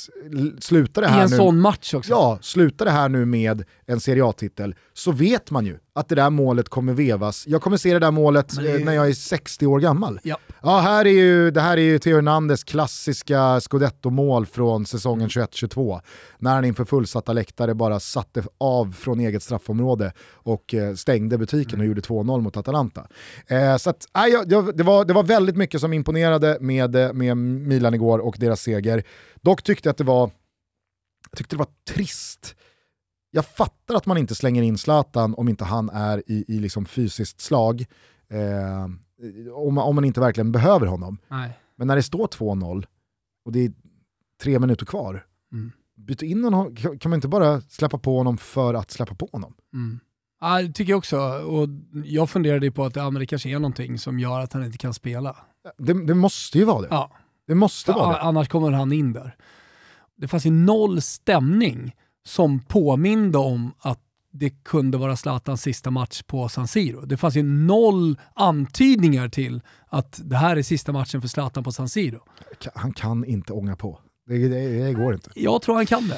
slutar 0.59 1.01
det 1.01 1.07
I 1.07 1.11
här 1.11 1.23
en 1.23 1.29
nu... 1.29 1.37
sån 1.37 1.59
match 1.59 1.93
också. 1.93 2.11
Ja, 2.11 2.39
slutar 2.41 2.85
det 2.85 2.91
här 2.91 3.09
nu 3.09 3.25
med 3.25 3.63
en 3.85 3.99
Serie 3.99 4.25
A-titel 4.25 4.75
så 4.93 5.11
vet 5.11 5.51
man 5.51 5.65
ju 5.65 5.77
att 5.93 6.09
det 6.09 6.15
där 6.15 6.29
målet 6.29 6.69
kommer 6.69 6.93
vevas. 6.93 7.47
Jag 7.47 7.61
kommer 7.61 7.77
se 7.77 7.93
det 7.93 7.99
där 7.99 8.11
målet 8.11 8.55
det 8.55 8.75
eh, 8.75 8.85
när 8.85 8.93
jag 8.93 9.07
är 9.07 9.13
60 9.13 9.65
år 9.65 9.79
gammal. 9.79 10.19
Ja. 10.23 10.37
Ja, 10.61 10.79
här 10.79 11.05
är 11.05 11.09
ju, 11.09 11.51
det 11.51 11.61
här 11.61 11.77
är 11.77 11.81
ju 11.81 11.99
Theo 11.99 12.15
Hernandez 12.15 12.63
klassiska 12.63 13.59
scudetto-mål 13.59 14.45
från 14.45 14.85
säsongen 14.85 15.29
21-22. 15.29 16.01
När 16.37 16.55
han 16.55 16.65
inför 16.65 16.85
fullsatta 16.85 17.33
läktare 17.33 17.75
bara 17.75 17.99
satte 17.99 18.43
av 18.57 18.91
från 18.91 19.19
eget 19.19 19.43
straffområde 19.43 20.13
och 20.33 20.73
eh, 20.73 20.95
stängde 20.95 21.37
butiken 21.37 21.79
och 21.79 21.85
gjorde 21.85 22.01
2-0 22.01 22.41
mot 22.41 22.57
Atalanta. 22.57 23.07
Eh, 23.47 23.77
så 23.77 23.89
att, 23.89 24.05
jag, 24.13 24.49
det, 24.77 24.83
var, 24.83 25.05
det 25.05 25.13
var 25.13 25.23
väldigt 25.23 25.55
mycket 25.55 25.81
som 25.81 25.93
imponerade 25.93 26.57
med, 26.61 26.95
eh, 26.95 27.13
med 27.13 27.37
Milan 27.37 27.93
igår 27.93 28.19
och 28.19 28.35
deras 28.39 28.61
seger. 28.61 29.03
Dock 29.41 29.63
tyckte 29.63 29.87
jag 29.87 29.91
att 29.91 29.97
det 29.97 30.03
var, 30.03 30.31
jag 31.29 31.37
tyckte 31.37 31.55
det 31.55 31.59
var 31.59 31.93
trist. 31.93 32.55
Jag 33.31 33.45
fattar 33.45 33.95
att 33.95 34.05
man 34.05 34.17
inte 34.17 34.35
slänger 34.35 34.61
in 34.61 34.77
Zlatan 34.77 35.35
om 35.35 35.49
inte 35.49 35.65
han 35.65 35.89
är 35.89 36.23
i, 36.31 36.45
i 36.47 36.59
liksom 36.59 36.85
fysiskt 36.85 37.41
slag. 37.41 37.85
Eh, 38.29 38.83
om, 39.53 39.73
man, 39.73 39.83
om 39.83 39.95
man 39.95 40.05
inte 40.05 40.19
verkligen 40.19 40.51
behöver 40.51 40.85
honom. 40.87 41.17
Nej. 41.27 41.59
Men 41.75 41.87
när 41.87 41.95
det 41.95 42.03
står 42.03 42.27
2-0 42.27 42.85
och 43.45 43.51
det 43.51 43.59
är 43.65 43.71
tre 44.41 44.59
minuter 44.59 44.85
kvar, 44.85 45.25
Mm. 45.51 45.71
byt 45.97 46.21
in 46.21 46.43
honom. 46.43 46.75
Kan 46.75 47.09
man 47.09 47.13
inte 47.17 47.27
bara 47.27 47.61
släppa 47.61 47.97
på 47.97 48.17
honom 48.17 48.37
för 48.37 48.73
att 48.73 48.91
släppa 48.91 49.15
på 49.15 49.29
honom? 49.31 49.53
Mm. 49.73 49.99
Ja, 50.41 50.61
det 50.61 50.73
tycker 50.73 50.91
jag 50.91 50.97
också. 50.97 51.17
Och 51.19 51.67
jag 52.05 52.29
funderade 52.29 52.71
på 52.71 52.85
att 52.85 52.95
ja, 52.95 53.09
men 53.09 53.19
det 53.19 53.25
kanske 53.25 53.49
är 53.49 53.53
någonting 53.59 53.97
som 53.99 54.19
gör 54.19 54.39
att 54.39 54.53
han 54.53 54.63
inte 54.65 54.77
kan 54.77 54.93
spela. 54.93 55.35
Det, 55.77 56.05
det 56.05 56.13
måste 56.13 56.57
ju 56.57 56.65
vara 56.65 56.81
det. 56.81 56.87
Ja. 56.91 57.11
Det 57.47 57.55
måste 57.55 57.91
vara 57.91 58.03
Ja, 58.07 58.13
det. 58.13 58.21
annars 58.21 58.47
kommer 58.47 58.71
han 58.71 58.91
in 58.91 59.13
där. 59.13 59.35
Det 60.17 60.27
fanns 60.27 60.45
ju 60.45 60.51
noll 60.51 61.01
stämning 61.01 61.95
som 62.29 62.59
påminde 62.59 63.37
om 63.37 63.71
att 63.79 63.99
det 64.31 64.49
kunde 64.49 64.97
vara 64.97 65.15
Zlatans 65.15 65.61
sista 65.61 65.91
match 65.91 66.21
på 66.27 66.49
San 66.49 66.67
Siro. 66.67 67.05
Det 67.05 67.17
fanns 67.17 67.35
ju 67.35 67.43
noll 67.43 68.19
antydningar 68.33 69.29
till 69.29 69.61
att 69.87 70.21
det 70.23 70.35
här 70.35 70.55
är 70.55 70.61
sista 70.61 70.91
matchen 70.91 71.21
för 71.21 71.27
Zlatan 71.27 71.63
på 71.63 71.71
San 71.71 71.89
Siro. 71.89 72.19
Han 72.75 72.93
kan 72.93 73.25
inte 73.25 73.53
ånga 73.53 73.75
på. 73.75 73.99
Det, 74.27 74.47
det, 74.47 74.85
det 74.85 74.93
går 74.93 75.13
inte. 75.13 75.29
Jag 75.35 75.61
tror 75.61 75.75
han 75.75 75.85
kan 75.85 76.07
det. 76.07 76.17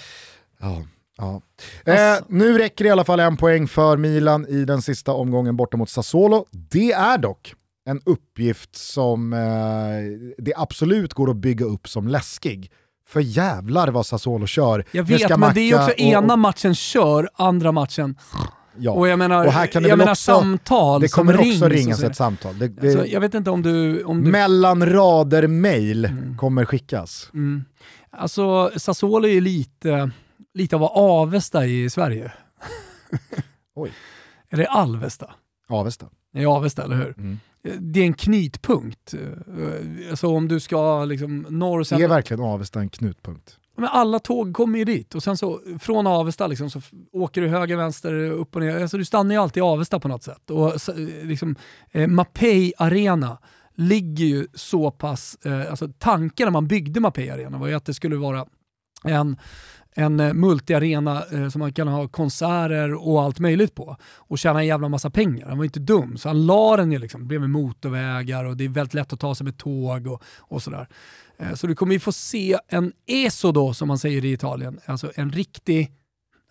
Ja. 0.60 0.84
Ja. 1.18 1.42
Eh, 1.86 2.24
nu 2.28 2.58
räcker 2.58 2.84
det 2.84 2.88
i 2.88 2.92
alla 2.92 3.06
fall 3.06 3.20
en 3.20 3.38
poäng 3.38 3.68
för 3.68 3.98
Milan 3.98 4.48
i 4.48 4.66
den 4.66 4.82
sista 4.82 5.14
omgången 5.14 5.56
borta 5.56 5.78
mot 5.78 5.90
Sassuolo. 5.90 6.46
Det 6.52 6.92
är 6.92 7.18
dock 7.18 7.56
en 7.86 8.02
uppgift 8.06 8.76
som 8.76 9.34
eh, 9.34 9.40
det 10.38 10.54
absolut 10.56 11.14
går 11.14 11.30
att 11.30 11.38
bygga 11.38 11.66
upp 11.66 11.88
som 11.88 12.08
läskig. 12.08 12.72
För 13.12 13.20
jävlar 13.20 13.88
vad 13.88 14.06
Sassuolo 14.06 14.48
kör. 14.48 14.86
Jag 14.92 15.04
vet, 15.04 15.38
men 15.40 15.54
det 15.54 15.62
är 15.62 15.76
också 15.76 15.86
Scamacca 15.90 15.94
och- 15.94 16.00
ena 16.24 16.36
matchen 16.36 16.76
kör, 16.76 17.30
andra 17.34 17.72
matchen... 17.72 18.16
Ja. 18.78 18.92
Och 18.92 19.08
jag 19.08 19.20
menar, 19.20 19.46
Och 19.46 19.52
här 19.52 19.68
kan 19.68 19.84
det 19.84 19.90
jag 19.90 19.98
menar 19.98 20.12
också- 20.12 20.32
samtal 20.32 21.02
Det 21.02 21.08
kommer 21.08 21.38
också 21.40 21.68
ringas 21.70 22.04
ett 22.04 22.16
samtal. 22.16 22.60
Det, 22.60 22.68
det, 22.68 22.88
Alltså, 22.88 23.06
jag 23.06 23.22
vet 23.22 23.34
inte 23.34 23.50
om 23.50 23.62
du... 23.62 24.04
Om 24.04 24.24
du 24.24 24.32
mellan 24.32 24.86
rader 24.90 25.48
mail 25.48 26.10
kommer 26.38 26.66
skickas. 26.66 27.30
mm. 27.34 27.66
Alltså 28.12 28.72
Sassuolo 28.78 29.28
är 29.28 29.32
ju 29.32 29.42
lite, 29.42 30.12
lite 30.54 30.76
av 30.76 30.84
Avesta 30.84 31.66
i 31.66 31.90
Sverige. 31.90 32.32
Oj. 33.76 33.92
Eller 34.50 34.66
Alvesta? 34.66 35.32
Avesta. 35.70 36.06
Det 36.34 36.42
är 36.42 36.46
Avesta, 36.46 36.84
eller 36.84 36.96
hur? 36.96 37.14
Mm. 37.18 37.40
Det 37.80 38.00
är 38.00 38.06
en 38.06 38.14
knutpunkt. 38.14 39.14
Alltså 40.10 40.28
om 40.28 40.48
du 40.48 40.60
ska 40.60 41.06
liksom 41.06 41.46
norr 41.50 41.80
Det 41.80 41.86
sen... 41.86 42.02
är 42.02 42.08
verkligen 42.08 42.44
Avesta 42.44 42.80
en 42.80 42.90
knutpunkt. 42.90 43.58
Men 43.78 43.90
alla 43.90 44.20
tåg 44.20 44.54
kommer 44.54 44.80
ju 44.80 44.86
dit 44.86 45.16
och 45.16 45.24
sen 45.24 45.38
så 45.38 45.62
från 45.80 46.08
Avesta 46.08 46.48
liksom, 46.48 46.70
så 46.70 46.82
åker 47.12 47.42
du 47.42 47.48
höger, 47.48 47.78
vänster, 47.78 48.14
upp 48.14 48.56
och 48.56 48.62
ner. 48.62 48.82
Alltså, 48.82 48.98
du 48.98 49.06
stannar 49.06 49.36
ju 49.36 49.42
alltid 49.42 49.62
i 49.62 49.64
Avesta 49.64 50.00
på 50.00 50.08
något 50.08 50.24
sätt. 50.24 50.50
Och, 50.50 50.74
liksom, 51.24 51.56
eh, 51.92 52.08
Mapei 52.08 52.74
Arena 52.78 53.38
ligger 53.76 54.26
ju 54.26 54.48
så 54.54 54.92
pass... 54.92 55.38
Eh, 55.46 55.70
alltså, 55.70 55.90
tanken 56.00 56.46
när 56.46 56.52
man 56.52 56.68
byggde 56.68 57.00
Mapei 57.00 57.30
Arena 57.30 57.58
var 57.58 57.68
ju 57.68 57.74
att 57.74 57.86
det 57.86 57.94
skulle 57.94 58.16
vara 58.16 58.46
en 59.04 59.38
en 59.96 60.20
eh, 60.20 60.34
multiarena 60.34 61.24
eh, 61.32 61.50
som 61.50 61.60
man 61.60 61.74
kan 61.74 61.88
ha 61.88 62.08
konserter 62.08 62.94
och 63.08 63.22
allt 63.22 63.40
möjligt 63.40 63.76
på 63.76 63.98
och 64.18 64.40
tjäna 64.40 64.60
en 64.60 64.68
jävla 64.68 64.90
massa 64.90 65.10
pengar. 65.10 65.48
Han 65.48 65.58
var 65.58 65.66
inte 65.66 65.80
dum, 65.80 66.18
så 66.18 66.30
han 66.30 66.46
la 66.46 66.78
den 66.78 66.92
ju 66.92 67.00
liksom 67.00 67.28
bredvid 67.28 67.50
motorvägar 67.50 68.46
och 68.46 68.58
det 68.58 68.66
är 68.66 68.70
väldigt 68.70 68.94
lätt 68.94 69.14
att 69.14 69.20
ta 69.20 69.36
sig 69.36 69.46
med 69.46 69.58
tåg 69.58 70.08
och, 70.08 70.24
och 70.40 70.64
sådär. 70.64 70.88
Eh, 71.38 71.54
Så 71.54 71.68
du 71.68 71.76
kommer 71.76 71.94
ju 71.94 72.00
få 72.00 72.12
se 72.12 72.58
en 72.68 72.94
ESO 73.06 73.52
då, 73.52 73.74
som 73.74 73.88
man 73.88 74.00
säger 74.00 74.26
i 74.26 74.32
Italien, 74.32 74.80
alltså 74.86 75.12
en 75.16 75.32
riktig 75.32 75.92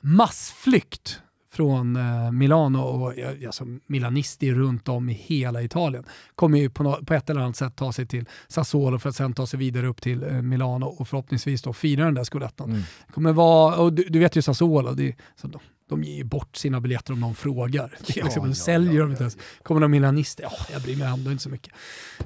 massflykt 0.00 1.20
från 1.52 1.96
eh, 1.96 2.32
Milano 2.32 2.78
och 2.78 3.14
alltså, 3.46 3.64
milanister 3.86 4.54
runt 4.54 4.88
om 4.88 5.08
i 5.08 5.12
hela 5.12 5.62
Italien 5.62 6.04
kommer 6.34 6.58
ju 6.58 6.70
på, 6.70 6.82
nå- 6.82 7.04
på 7.06 7.14
ett 7.14 7.30
eller 7.30 7.40
annat 7.40 7.56
sätt 7.56 7.76
ta 7.76 7.92
sig 7.92 8.06
till 8.06 8.24
Sassuolo 8.48 8.98
för 8.98 9.08
att 9.08 9.16
sen 9.16 9.32
ta 9.32 9.46
sig 9.46 9.58
vidare 9.58 9.86
upp 9.86 10.02
till 10.02 10.22
eh, 10.22 10.42
Milano 10.42 10.86
och 10.86 11.08
förhoppningsvis 11.08 11.62
då 11.62 11.72
fira 11.72 12.04
den 12.04 12.14
där 12.14 12.24
scudetton. 12.24 12.70
Mm. 12.70 12.82
Kommer 13.14 13.32
vara, 13.32 13.76
och 13.76 13.92
du, 13.92 14.02
du 14.02 14.18
vet 14.18 14.36
ju 14.36 14.42
Sassuolo, 14.42 14.92
det, 14.92 15.16
så 15.36 15.48
de, 15.90 16.00
de 16.00 16.04
ger 16.04 16.16
ju 16.16 16.24
bort 16.24 16.56
sina 16.56 16.80
biljetter 16.80 17.12
om 17.12 17.20
någon 17.20 17.34
frågar. 17.34 17.90
Ja, 18.06 18.22
liksom, 18.24 18.48
ja, 18.48 18.54
säljer 18.54 18.94
ja, 18.94 19.02
de 19.02 19.10
inte 19.10 19.22
ens. 19.22 19.36
Kommer 19.62 19.80
de 19.80 19.90
milanister, 19.90 20.42
ja, 20.42 20.52
jag 20.72 20.82
bryr 20.82 20.96
mig 20.96 21.08
ändå 21.08 21.30
inte 21.30 21.42
så 21.42 21.48
mycket. 21.48 21.74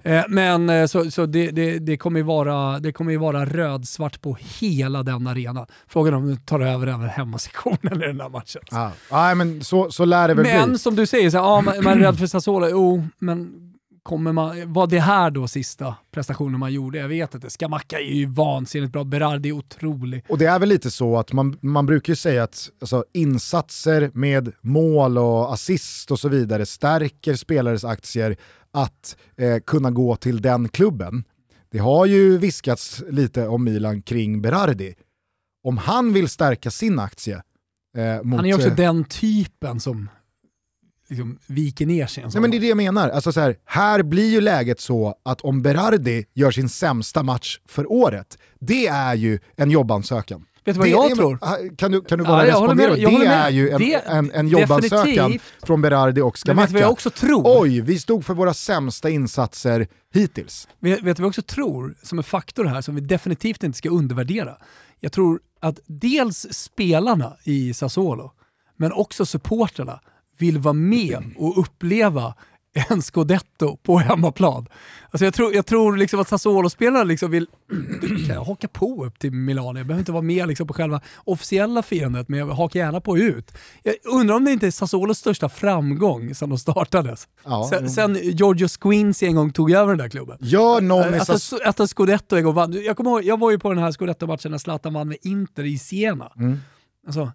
Eh, 0.02 0.24
men 0.28 0.70
eh, 0.70 0.86
så, 0.86 1.10
så 1.10 1.26
det, 1.26 1.50
det, 1.50 1.78
det, 1.78 1.96
kommer 1.96 2.20
ju 2.20 2.24
vara, 2.24 2.80
det 2.80 2.92
kommer 2.92 3.12
ju 3.12 3.18
vara 3.18 3.44
rödsvart 3.44 4.20
på 4.20 4.38
hela 4.60 5.02
den 5.02 5.26
arenan. 5.26 5.66
Frågan 5.86 6.14
om 6.14 6.26
du 6.26 6.36
tar 6.36 6.60
över 6.60 6.86
även 6.86 7.08
hemmasektionen 7.08 8.02
i 8.02 8.06
den 8.06 8.20
här 8.20 8.28
matchen. 8.28 8.62
Ah. 8.70 8.90
Nej, 9.10 9.34
men 9.34 9.64
så, 9.64 9.90
så 9.90 10.04
lär 10.04 10.28
det 10.28 10.34
väl 10.34 10.46
Men 10.46 10.68
bli. 10.68 10.78
som 10.78 10.96
du 10.96 11.06
säger, 11.06 11.30
så 11.30 11.36
här, 11.36 11.44
ja, 11.44 11.60
man, 11.60 11.84
man 11.84 11.92
är 11.92 12.06
rädd 12.06 12.18
för 12.18 12.26
Sassuolo. 12.26 12.68
Jo, 12.70 13.08
men 13.18 13.73
kommer 14.04 14.32
man, 14.32 14.72
var 14.72 14.86
det 14.86 15.00
här 15.00 15.30
då 15.30 15.48
sista 15.48 15.96
prestationen 16.10 16.60
man 16.60 16.72
gjorde? 16.72 16.98
Jag 16.98 17.08
vet 17.08 17.34
inte. 17.34 17.50
Scamacca 17.50 17.98
är 17.98 18.14
ju 18.14 18.26
vansinnigt 18.26 18.92
bra, 18.92 19.04
Berardi 19.04 19.48
är 19.48 19.52
otrolig. 19.52 20.24
Och 20.28 20.38
det 20.38 20.46
är 20.46 20.58
väl 20.58 20.68
lite 20.68 20.90
så 20.90 21.16
att 21.18 21.32
man, 21.32 21.58
man 21.60 21.86
brukar 21.86 22.10
ju 22.10 22.16
säga 22.16 22.42
att 22.42 22.70
alltså, 22.80 23.04
insatser 23.14 24.10
med 24.14 24.52
mål 24.60 25.18
och 25.18 25.52
assist 25.52 26.10
och 26.10 26.18
så 26.18 26.28
vidare 26.28 26.66
stärker 26.66 27.34
spelares 27.34 27.84
aktier 27.84 28.36
att 28.70 29.16
eh, 29.36 29.58
kunna 29.66 29.90
gå 29.90 30.16
till 30.16 30.42
den 30.42 30.68
klubben. 30.68 31.24
Det 31.70 31.78
har 31.78 32.06
ju 32.06 32.38
viskats 32.38 33.02
lite 33.10 33.48
om 33.48 33.64
Milan 33.64 34.02
kring 34.02 34.42
Berardi. 34.42 34.94
Om 35.62 35.78
han 35.78 36.12
vill 36.12 36.28
stärka 36.28 36.70
sin 36.70 36.98
aktie 36.98 37.42
eh, 37.96 38.22
mot... 38.22 38.36
Han 38.36 38.46
är 38.46 38.54
också 38.54 38.68
eh, 38.68 38.76
den 38.76 39.04
typen 39.04 39.80
som 39.80 40.08
liksom 41.14 41.38
viker 41.46 41.86
ner 41.86 42.06
sig. 42.06 42.24
Nej 42.32 42.40
men 42.40 42.50
det 42.50 42.56
är 42.56 42.60
det 42.60 42.66
jag 42.66 42.76
menar. 42.76 43.08
Alltså 43.08 43.32
så 43.32 43.40
här, 43.40 43.56
här 43.64 44.02
blir 44.02 44.30
ju 44.30 44.40
läget 44.40 44.80
så 44.80 45.14
att 45.24 45.40
om 45.40 45.62
Berardi 45.62 46.24
gör 46.34 46.50
sin 46.50 46.68
sämsta 46.68 47.22
match 47.22 47.58
för 47.68 47.92
året, 47.92 48.38
det 48.60 48.86
är 48.86 49.14
ju 49.14 49.38
en 49.56 49.70
jobbansökan. 49.70 50.44
Vet 50.64 50.74
du 50.74 50.78
vad 50.78 50.88
Det 50.88 50.92
jag 50.92 51.16
tror? 51.16 51.76
Kan 51.76 51.92
du, 51.92 52.00
kan 52.00 52.18
du 52.18 52.24
Ja, 52.24 52.28
bara 52.30 52.36
med 52.42 52.46
respondera? 52.46 52.96
jag 52.96 53.12
det 53.12 53.18
med 53.18 53.26
är 53.28 53.50
ju 53.50 53.70
en, 53.70 53.78
Det- 53.78 53.94
en, 54.06 54.30
en 54.30 54.48
jobbansökan 54.48 55.06
definitivt. 55.06 55.42
från 55.62 55.82
Berardi 55.82 56.20
och 56.20 56.38
Men 56.46 56.56
vet 56.56 56.68
du 56.68 56.72
vad 56.72 56.82
jag 56.82 56.86
Scamacca. 56.86 56.92
också 56.92 57.10
tror? 57.10 57.42
Oj, 57.62 57.80
vi 57.80 57.98
stod 57.98 58.24
för 58.24 58.34
våra 58.34 58.54
sämsta 58.54 59.10
insatser 59.10 59.86
hittills. 60.14 60.68
Vet, 60.80 60.92
vet 61.02 61.16
du 61.16 61.22
vad 61.22 61.26
jag 61.26 61.28
också 61.28 61.42
tror 61.42 61.94
som 62.02 62.18
en 62.18 62.24
faktor 62.24 62.64
här 62.64 62.80
som 62.80 62.94
vi 62.94 63.00
definitivt 63.00 63.62
inte 63.62 63.78
ska 63.78 63.88
undervärdera? 63.90 64.56
Jag 65.00 65.12
tror 65.12 65.40
att 65.60 65.78
dels 65.86 66.46
spelarna 66.50 67.36
i 67.44 67.74
Sassuolo, 67.74 68.32
men 68.76 68.92
också 68.92 69.26
supporterna 69.26 70.00
vill 70.38 70.58
vara 70.58 70.72
med 70.72 71.22
och 71.38 71.58
uppleva 71.58 72.34
en 72.90 73.02
scudetto 73.02 73.76
på 73.76 73.98
hemmaplan. 73.98 74.66
Alltså 75.10 75.24
jag 75.24 75.34
tror, 75.34 75.54
jag 75.54 75.66
tror 75.66 75.96
liksom 75.96 76.20
att 76.20 76.28
Sassuolo-spelarna 76.28 77.04
liksom 77.04 77.30
vill 77.30 77.46
haka 78.46 78.68
på 78.68 79.04
upp 79.04 79.18
till 79.18 79.32
Milano. 79.32 79.78
Jag 79.78 79.86
behöver 79.86 79.98
inte 80.00 80.12
vara 80.12 80.22
med 80.22 80.48
liksom 80.48 80.66
på 80.66 80.74
själva 80.74 81.00
officiella 81.24 81.82
firandet, 81.82 82.28
men 82.28 82.38
jag 82.38 82.46
hakar 82.46 82.80
gärna 82.80 83.00
på 83.00 83.18
ut. 83.18 83.52
Jag 83.82 83.94
undrar 84.12 84.36
om 84.36 84.44
det 84.44 84.52
inte 84.52 84.66
är 84.66 84.70
Sassuolos 84.70 85.18
största 85.18 85.48
framgång 85.48 86.34
sedan 86.34 86.48
de 86.48 86.58
startades. 86.58 87.28
Ja, 87.44 87.70
sen, 87.72 87.90
sen 87.90 88.18
Giorgio 88.22 88.68
Squinzi 88.80 89.26
en 89.26 89.36
gång 89.36 89.52
tog 89.52 89.70
över 89.70 89.88
den 89.88 89.98
där 89.98 90.08
klubben. 90.08 90.38
Gör 90.40 90.80
någon 90.80 91.14
i 91.14 91.18
Att, 91.18 91.26
Sass- 91.28 91.60
att 91.64 91.80
en 91.80 91.88
scudetto 91.88 92.36
en 92.36 92.44
gång 92.44 92.54
vann. 92.54 92.72
Jag, 92.72 92.96
kommer 92.96 93.10
ihåg, 93.10 93.24
jag 93.24 93.40
var 93.40 93.50
ju 93.50 93.58
på 93.58 93.72
den 93.72 93.82
här 93.82 93.92
scudetto-matchen 93.92 94.50
när 94.50 94.58
Zlatan 94.58 94.94
vann 94.94 95.08
med 95.08 95.16
Inter 95.22 95.64
i 95.64 95.78
Siena. 95.78 96.32
Mm. 96.36 96.58
Alltså, 97.06 97.32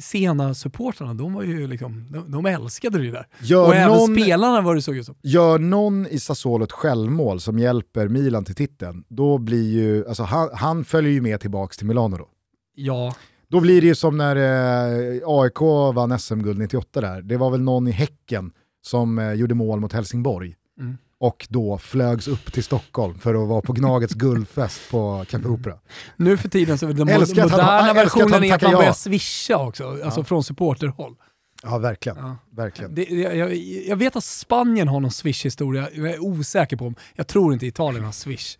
Siena-supportrarna, 0.00 1.14
de 1.14 1.34
var 1.34 1.42
ju 1.42 1.66
liksom, 1.66 2.06
de, 2.10 2.30
de 2.32 2.46
älskade 2.46 2.98
det 2.98 3.10
där. 3.10 3.26
Gör 3.42 3.66
och 3.66 3.74
även 3.74 3.96
någon- 3.96 4.14
spelarna 4.16 4.60
var 4.60 4.74
det 4.74 4.82
såg 4.82 4.96
ut 4.96 5.06
som. 5.06 5.14
Gör 5.22 5.58
någon 5.58 6.06
i 6.06 6.18
Sassuolo 6.20 6.64
ett 6.64 6.72
självmål 6.72 7.40
som 7.40 7.58
hjälper 7.58 8.08
Milan 8.08 8.44
till 8.44 8.54
titeln, 8.54 9.04
då 9.08 9.38
blir 9.38 9.72
ju, 9.72 10.08
alltså 10.08 10.22
han, 10.22 10.48
han 10.54 10.84
följer 10.84 11.12
ju 11.12 11.20
med 11.20 11.40
tillbaks 11.40 11.76
till 11.76 11.86
Milano 11.86 12.16
då. 12.16 12.28
Ja, 12.74 13.14
Då 13.48 13.60
blir 13.60 13.80
det 13.80 13.86
ju 13.86 13.94
som 13.94 14.16
när 14.16 14.36
eh, 14.36 15.20
AIK 15.26 15.60
vann 15.94 16.18
SM-guld 16.18 16.58
98 16.58 17.00
där. 17.00 17.22
Det 17.22 17.36
var 17.36 17.50
väl 17.50 17.60
någon 17.60 17.88
i 17.88 17.90
Häcken 17.90 18.50
som 18.82 19.18
eh, 19.18 19.32
gjorde 19.32 19.54
mål 19.54 19.80
mot 19.80 19.92
Helsingborg. 19.92 20.54
Mm. 20.80 20.96
Och 21.20 21.46
då 21.50 21.78
flögs 21.78 22.28
upp 22.28 22.52
till 22.52 22.64
Stockholm 22.64 23.18
för 23.18 23.42
att 23.42 23.48
vara 23.48 23.60
på 23.60 23.72
Gnagets 23.72 24.14
guldfest 24.14 24.90
på 24.90 25.24
Café 25.28 25.48
Opera. 25.48 25.78
nu 26.16 26.36
för 26.36 26.48
tiden 26.48 26.78
så 26.78 26.88
är 26.88 26.92
den 26.92 27.08
Älskar 27.08 27.42
moderna 27.42 27.62
han 27.62 27.96
versionen 27.96 28.44
är 28.44 28.54
att 28.54 28.62
man 28.62 28.72
ja. 28.72 28.78
börjar 28.78 28.92
swisha 28.92 29.58
också, 29.58 29.98
alltså 30.04 30.24
från 30.24 30.44
supporterhåll. 30.44 31.16
Ja, 31.62 31.78
verkligen. 31.78 32.18
Ja. 32.18 32.36
verkligen. 32.50 32.94
Det, 32.94 33.04
jag, 33.04 33.54
jag, 33.86 33.96
vet 33.96 34.16
att 34.16 34.24
Spanien 34.24 34.88
har 34.88 35.00
någon 35.00 35.10
swish-historia, 35.10 35.88
jag 35.94 36.10
är 36.10 36.22
osäker 36.22 36.76
på 36.76 36.86
om, 36.86 36.94
jag 37.14 37.26
tror 37.26 37.52
inte 37.52 37.66
Italien 37.66 38.04
har 38.04 38.12
swish. 38.12 38.58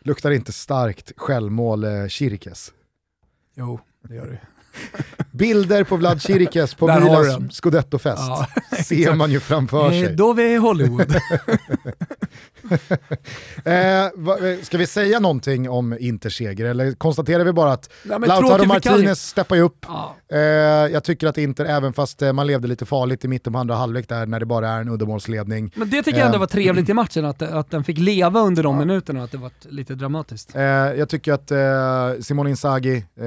Luktar 0.00 0.30
inte 0.30 0.52
starkt 0.52 1.12
självmål 1.16 1.84
eh, 1.84 2.06
Chirikes. 2.08 2.72
Jo, 3.54 3.80
det 4.08 4.14
gör 4.14 4.26
det. 4.26 4.40
Bilder 5.30 5.84
på 5.84 5.96
Vlad 5.96 6.22
Chirikes 6.22 6.74
på 6.74 6.86
Där 6.86 7.00
Milans 7.00 7.54
scudetto-fest 7.60 8.22
Ja, 8.28 8.46
ser 8.84 9.14
man 9.14 9.30
ju 9.30 9.40
framför 9.40 9.90
sig. 9.90 10.04
Eh, 10.04 10.10
Då 10.10 10.30
är 10.30 10.34
vi 10.34 10.52
i 10.52 10.56
Hollywood. 10.56 11.14
Eh, 13.64 14.04
eh, 14.04 14.10
ska 14.62 14.78
vi 14.78 14.86
säga 14.86 15.20
någonting 15.20 15.70
om 15.70 15.96
Inters 16.00 16.38
seger 16.38 16.64
eller 16.66 16.92
konstaterar 16.92 17.44
vi 17.44 17.52
bara 17.52 17.72
att 17.72 17.90
Nej, 18.02 18.18
Lautaro. 18.20 18.64
Martinez 18.64 19.28
steppar 19.28 19.56
ju 19.56 19.62
upp. 19.62 19.86
ja. 19.88 20.16
Eh, 20.32 20.38
jag 20.92 21.04
tycker 21.04 21.26
att 21.26 21.38
Inter, 21.38 21.64
även 21.64 21.92
fast 21.92 22.22
eh, 22.22 22.32
man 22.32 22.46
levde 22.46 22.68
lite 22.68 22.86
farligt 22.86 23.24
i 23.24 23.28
mitten 23.28 23.52
på 23.52 23.58
andra 23.58 23.74
halvlek 23.74 24.08
där 24.08 24.26
när 24.26 24.40
det 24.40 24.46
bara 24.46 24.68
är 24.68 24.80
en 24.80 24.88
uddamålsledning. 24.88 25.72
Men 25.74 25.90
det 25.90 26.02
tycker 26.02 26.18
jag 26.18 26.26
ändå 26.26 26.36
Eh, 26.36 26.40
var 26.40 26.46
trevligt 26.46 26.88
i 26.88 26.94
matchen, 26.94 27.24
att, 27.24 27.42
att 27.42 27.70
den 27.70 27.84
fick 27.84 27.98
leva 27.98 28.40
under 28.40 28.62
de 28.62 28.78
minuterna, 28.78 29.22
att 29.24 29.32
det 29.32 29.38
var 29.38 29.50
lite 29.68 29.94
dramatiskt. 29.94 30.56
Eh, 30.56 30.62
jag 30.62 31.08
tycker 31.08 31.32
att 31.32 31.50
eh, 31.50 32.20
Simone 32.20 32.50
Inzaghi 32.50 32.96
eh, 33.20 33.24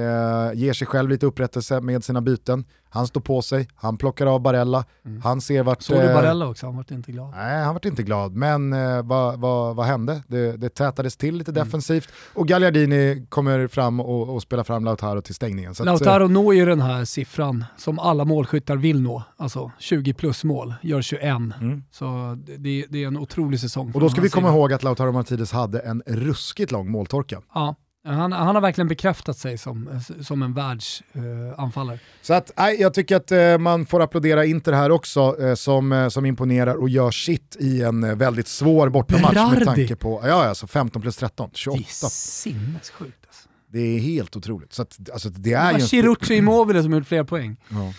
ger 0.54 0.72
sig 0.72 0.86
själv 0.86 1.10
lite 1.10 1.26
upprättelse 1.26 1.41
med 1.80 2.04
sina 2.04 2.20
byten. 2.20 2.64
Han 2.90 3.06
står 3.06 3.20
på 3.20 3.42
sig, 3.42 3.68
han 3.74 3.96
plockar 3.96 4.26
av 4.26 4.40
Barella, 4.40 4.84
han 5.22 5.40
ser 5.40 5.62
vart... 5.62 5.82
Såg 5.82 5.96
du 5.96 6.02
eh, 6.02 6.14
Barella 6.14 6.48
också? 6.48 6.66
Han 6.66 6.76
var 6.76 6.92
inte 6.92 7.12
glad. 7.12 7.30
Nej, 7.30 7.64
han 7.64 7.74
var 7.74 7.86
inte 7.86 8.02
glad, 8.02 8.34
men 8.36 8.72
eh, 8.72 9.02
vad, 9.02 9.40
vad, 9.40 9.76
vad 9.76 9.86
hände? 9.86 10.22
Det, 10.26 10.56
det 10.56 10.68
tätades 10.74 11.16
till 11.16 11.36
lite 11.36 11.50
Mm. 11.50 11.64
defensivt 11.64 12.08
och 12.34 12.48
Gagliardini 12.48 13.26
kommer 13.28 13.68
fram 13.68 14.00
och, 14.00 14.34
och 14.34 14.42
spelar 14.42 14.64
fram 14.64 14.84
Lautaro 14.84 15.20
till 15.20 15.34
stängningen. 15.34 15.74
Så 15.74 15.82
att, 15.82 15.86
eh, 15.86 15.92
Lautaro 15.92 16.28
når 16.28 16.54
ju 16.54 16.66
den 16.66 16.80
här 16.80 17.04
siffran 17.04 17.64
som 17.76 17.98
alla 17.98 18.24
målskyttar 18.24 18.76
vill 18.76 19.00
nå, 19.00 19.22
alltså 19.36 19.70
20 19.78 20.12
plus 20.14 20.44
mål, 20.44 20.74
gör 20.82 21.02
21. 21.02 21.24
Mm. 21.60 21.82
Så 21.90 22.38
det, 22.58 22.86
det 22.90 23.02
är 23.02 23.06
en 23.06 23.16
otrolig 23.18 23.60
säsong. 23.60 23.92
och 23.94 24.00
då 24.00 24.08
ska 24.10 24.20
vi 24.20 24.28
komma 24.28 24.48
sida. 24.48 24.58
ihåg 24.58 24.72
att 24.72 24.82
Lautaro 24.82 25.12
Martinez 25.12 25.52
hade 25.52 25.78
en 25.80 26.02
ruskigt 26.06 26.72
lång 26.72 26.90
måltorka. 26.90 27.40
Ja, 27.54 27.74
han, 28.04 28.32
han 28.32 28.54
har 28.54 28.60
verkligen 28.62 28.88
bekräftat 28.88 29.38
sig 29.38 29.58
som, 29.58 30.00
som 30.20 30.42
en 30.42 30.54
världsanfallare. 30.54 31.98
Så 32.22 32.34
att, 32.34 32.50
nej, 32.56 32.80
jag 32.80 32.94
tycker 32.94 33.16
att 33.16 33.32
eh, 33.32 33.58
man 33.58 33.86
får 33.86 34.00
applådera 34.02 34.44
Inter 34.44 34.72
här 34.72 34.90
också, 34.90 35.36
eh, 35.40 35.54
som, 35.54 35.92
eh, 35.92 36.08
som 36.08 36.26
imponerar 36.26 36.74
och 36.74 36.88
gör 36.88 37.10
sitt 37.10 37.56
i 37.60 37.82
en 37.82 38.04
eh, 38.04 38.14
väldigt 38.16 38.48
svår 38.48 38.88
bortamatch 38.88 39.54
med 39.54 39.64
tanke 39.64 39.96
på, 39.96 40.22
ja 40.24 40.44
alltså 40.44 40.66
15 40.66 41.02
plus 41.02 41.16
13, 41.16 41.50
det 41.52 41.56
28. 41.58 41.78
är 41.78 42.08
sinnessjukt. 42.10 43.26
Alltså. 43.26 43.48
Det 43.72 43.80
är 43.80 43.98
helt 43.98 44.36
otroligt. 44.36 44.72
Så 44.72 44.82
att, 44.82 45.10
alltså, 45.12 45.28
det 45.28 45.40
Det 45.40 45.52
är 45.52 45.72
var 45.72 45.78
ju 45.78 45.86
Chirucci 45.86 46.34
Immobile 46.34 46.82
som 46.82 46.92
gjort 46.92 47.06
fler 47.06 47.24
poäng. 47.24 47.56
ja. 47.68 47.92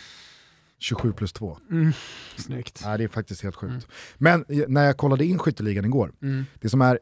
27 0.80 1.14
plus 1.14 1.34
2. 1.34 1.58
Mm. 1.72 1.94
Snyggt. 2.38 2.82
Nej, 2.86 2.98
det 2.98 3.04
är 3.04 3.08
faktiskt 3.08 3.44
helt 3.44 3.56
sjukt. 3.56 3.88
Men 4.18 4.46
eh, 4.50 4.58
när 4.68 4.86
jag 4.86 4.98
kollade 4.98 5.26
in 5.26 5.40
skytteligan 5.40 5.86
igår, 5.86 6.12
Mm. 6.22 6.46
det 6.62 6.70
som 6.70 6.82
är 6.82 7.00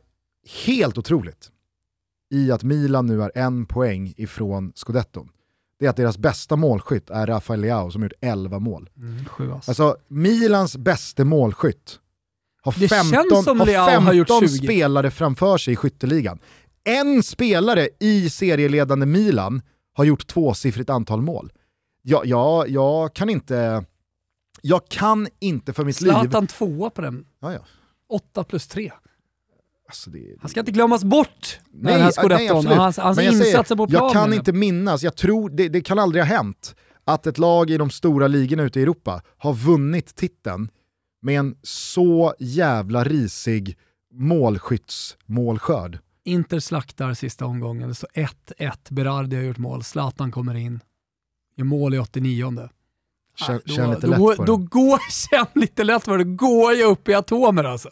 helt 0.66 0.98
otroligt 0.98 1.50
i 2.32 2.52
att 2.52 2.64
Milan 2.64 3.06
nu 3.06 3.24
är 3.24 3.32
en 3.36 3.66
poäng 3.66 4.14
ifrån 4.18 4.72
scudetton, 4.76 5.30
det 5.80 5.86
är 5.86 5.90
att 5.90 5.96
deras 5.96 6.18
bästa 6.18 6.56
målskytt 6.56 7.10
är 7.10 7.28
Rafael 7.28 7.62
Leao 7.62 7.92
som 7.92 8.02
har 8.02 8.06
gjort 8.06 8.18
11 8.22 8.60
mål. 8.60 8.90
Mm. 8.98 9.26
Sju. 9.26 9.52
Alltså 9.52 9.98
Milans 10.08 10.78
bästa 10.78 11.26
målskytt 11.26 12.00
har 12.62 12.76
Det 12.80 12.88
15, 12.88 13.10
känns 13.12 13.44
som 13.46 13.60
har 13.60 13.66
Leao 13.68 13.86
15 13.86 14.06
har 14.06 14.14
gjort 14.14 14.30
20. 14.40 14.48
spelare 14.48 15.12
framför 15.12 15.58
sig 15.58 15.74
i 15.74 15.76
skytteligan. 15.76 16.40
En 16.84 17.24
spelare 17.24 17.90
i 18.00 18.30
serieledande 18.30 19.06
Milan 19.06 19.62
har 19.94 20.04
gjort 20.04 20.28
tvåsiffrigt 20.28 20.90
antal 20.90 21.22
mål. 21.22 21.52
Jag, 22.02 22.26
jag, 22.26 22.70
jag 22.70 23.14
kan 23.14 23.30
inte... 23.30 23.86
Jag 24.62 24.88
kan 24.88 25.28
inte 25.40 25.74
för 25.74 25.86
mitt 25.86 26.02
liv... 26.02 26.12
Zlatan 26.12 26.48
tvåa 26.48 26.90
på 26.90 27.02
den. 27.02 27.26
Ja, 27.40 27.54
ja. 27.54 27.60
8 28.10 28.44
plus 28.44 28.68
3. 28.68 28.92
Alltså 29.92 30.10
det, 30.10 30.36
Han 30.42 30.50
ska 30.50 30.60
inte 30.60 30.72
glömmas 30.72 31.04
bort, 31.04 31.60
den 31.72 31.94
här 31.94 32.00
nej, 32.04 32.12
scudetton 32.12 32.58
absolut. 32.58 32.78
och 32.78 32.84
hans, 32.84 32.98
hans 32.98 33.18
säger, 33.18 33.32
insatser 33.32 33.76
på 33.76 33.88
planen. 33.88 34.04
Jag 34.06 34.14
kan 34.14 34.34
inte 34.34 34.52
minnas, 34.54 35.04
jag 35.04 35.16
tror, 35.16 35.50
det, 35.50 35.70
det 35.70 35.82
kan 35.82 36.00
aldrig 36.00 36.24
ha 36.24 36.28
hänt, 36.28 36.76
att 37.06 37.28
ett 37.28 37.38
lag 37.38 37.70
i 37.70 37.78
de 37.78 37.90
stora 37.90 38.28
ligorna 38.28 38.64
ute 38.64 38.80
i 38.80 38.84
Europa 38.84 39.22
har 39.38 39.54
vunnit 39.54 40.16
titeln 40.16 40.70
med 41.22 41.40
en 41.40 41.56
så 41.64 42.34
jävla 42.40 43.04
risig 43.04 43.78
målskyttsmålskörd. 44.14 46.00
Inter 46.26 46.60
slaktar 46.60 47.14
sista 47.14 47.46
omgången, 47.46 47.90
det 47.90 47.96
står 47.96 48.10
1-1, 48.14 48.72
Berardi 48.90 49.36
har 49.36 49.44
gjort 49.44 49.58
mål, 49.58 49.84
Zlatan 49.84 50.32
kommer 50.32 50.56
in, 50.56 50.80
gör 51.58 51.66
mål 51.66 51.94
i 51.94 52.00
89 52.00 52.70
Känn, 53.36 53.56
Nej, 53.56 53.60
då, 53.66 53.74
känn 53.74 53.90
lite 53.92 54.08
då, 54.08 54.12
lätt 54.12 54.20
går- 54.20 54.36
på 54.36 54.46
då 54.46 54.58
den. 54.58 54.66
går, 54.68 55.00
Känn 55.30 55.46
lite 55.56 55.84
lätt 55.84 56.06
på 56.06 56.16
det, 56.18 56.24
då 56.24 56.32
går 56.36 56.74
jag 56.74 56.92
upp 56.92 57.10
i 57.10 57.14
atomer 57.14 57.64
alltså. 57.64 57.90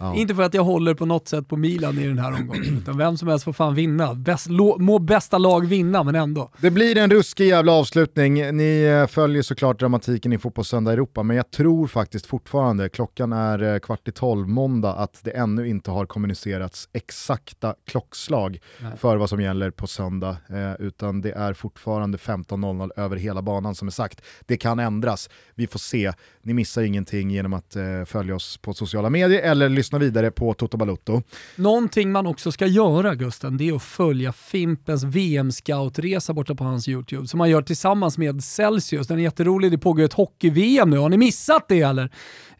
Ja. 0.00 0.14
Inte 0.14 0.34
för 0.34 0.42
att 0.42 0.54
jag 0.54 0.64
håller 0.64 0.94
på 0.94 1.06
något 1.06 1.28
sätt 1.28 1.48
på 1.48 1.56
Milan 1.56 1.98
i 1.98 2.06
den 2.06 2.18
här 2.18 2.32
omgången, 2.32 2.78
utan 2.82 2.98
vem 2.98 3.16
som 3.16 3.28
helst 3.28 3.44
får 3.44 3.52
fan 3.52 3.74
vinna. 3.74 4.14
Bäst, 4.14 4.50
lo, 4.50 4.78
må 4.78 4.98
bästa 4.98 5.38
lag 5.38 5.66
vinna, 5.66 6.02
men 6.04 6.14
ändå. 6.14 6.50
Det 6.60 6.70
blir 6.70 6.96
en 6.96 7.10
ruskig 7.10 7.48
jävla 7.48 7.72
avslutning. 7.72 8.56
Ni 8.56 8.82
eh, 8.82 9.06
följer 9.06 9.42
såklart 9.42 9.78
dramatiken 9.78 10.32
i 10.32 10.38
Fotbollssöndag 10.38 10.92
Europa, 10.92 11.22
men 11.22 11.36
jag 11.36 11.50
tror 11.50 11.86
faktiskt 11.86 12.26
fortfarande, 12.26 12.88
klockan 12.88 13.32
är 13.32 13.62
eh, 13.62 13.78
kvart 13.78 14.08
i 14.08 14.12
tolv 14.12 14.48
måndag, 14.48 14.92
att 14.92 15.20
det 15.24 15.30
ännu 15.30 15.68
inte 15.68 15.90
har 15.90 16.06
kommunicerats 16.06 16.88
exakta 16.92 17.74
klockslag 17.86 18.58
Nej. 18.78 18.92
för 18.98 19.16
vad 19.16 19.28
som 19.28 19.40
gäller 19.40 19.70
på 19.70 19.86
söndag, 19.86 20.36
eh, 20.48 20.86
utan 20.86 21.20
det 21.20 21.32
är 21.32 21.54
fortfarande 21.54 22.18
15.00 22.18 22.90
över 22.96 23.16
hela 23.16 23.42
banan 23.42 23.74
som 23.74 23.88
är 23.88 23.92
sagt. 23.92 24.20
Det 24.46 24.56
kan 24.56 24.78
ändras, 24.78 25.30
vi 25.54 25.66
får 25.66 25.78
se. 25.78 26.12
Ni 26.42 26.54
missar 26.54 26.82
ingenting 26.82 27.30
genom 27.30 27.52
att 27.52 27.76
eh, 27.76 28.04
följa 28.06 28.34
oss 28.34 28.56
på 28.56 28.74
sociala 28.74 29.10
medier 29.10 29.42
eller 29.42 29.68
lyssna 29.68 29.89
Lyssna 29.90 29.98
vidare 29.98 30.30
på 30.30 30.54
Toto 30.54 30.76
Balotto. 30.76 31.22
Någonting 31.56 32.12
man 32.12 32.26
också 32.26 32.52
ska 32.52 32.66
göra 32.66 33.14
Gusten, 33.14 33.56
det 33.56 33.68
är 33.68 33.74
att 33.74 33.82
följa 33.82 34.32
Fimpens 34.32 35.04
VM-scoutresa 35.04 36.32
borta 36.32 36.54
på 36.54 36.64
hans 36.64 36.88
YouTube, 36.88 37.26
som 37.26 37.40
han 37.40 37.50
gör 37.50 37.62
tillsammans 37.62 38.18
med 38.18 38.44
Celsius. 38.44 39.06
Den 39.06 39.18
är 39.18 39.22
jätterolig, 39.22 39.70
det 39.70 39.78
pågår 39.78 40.04
ett 40.04 40.12
hockey-VM 40.12 40.90
nu. 40.90 40.98
Har 40.98 41.08
ni 41.08 41.16
missat 41.16 41.68
det 41.68 41.80
eller? 41.80 42.10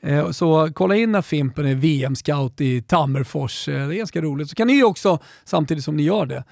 Eh, 0.01 0.31
så 0.31 0.71
kolla 0.75 0.97
in 0.97 1.13
när 1.13 1.23
Fimpen 1.23 1.67
är 1.67 1.75
VM-scout 1.75 2.61
i 2.61 2.83
Tammerfors. 2.83 3.69
Eh, 3.69 3.89
det 3.89 3.95
är 3.95 3.99
ganska 3.99 4.21
roligt. 4.21 4.51
Så 4.51 4.57
kan 4.57 4.67
ni 4.67 4.83
också, 4.83 5.19
samtidigt 5.45 5.85
som 5.85 5.97
ni 5.97 6.03
gör 6.03 6.27
det, 6.27 6.45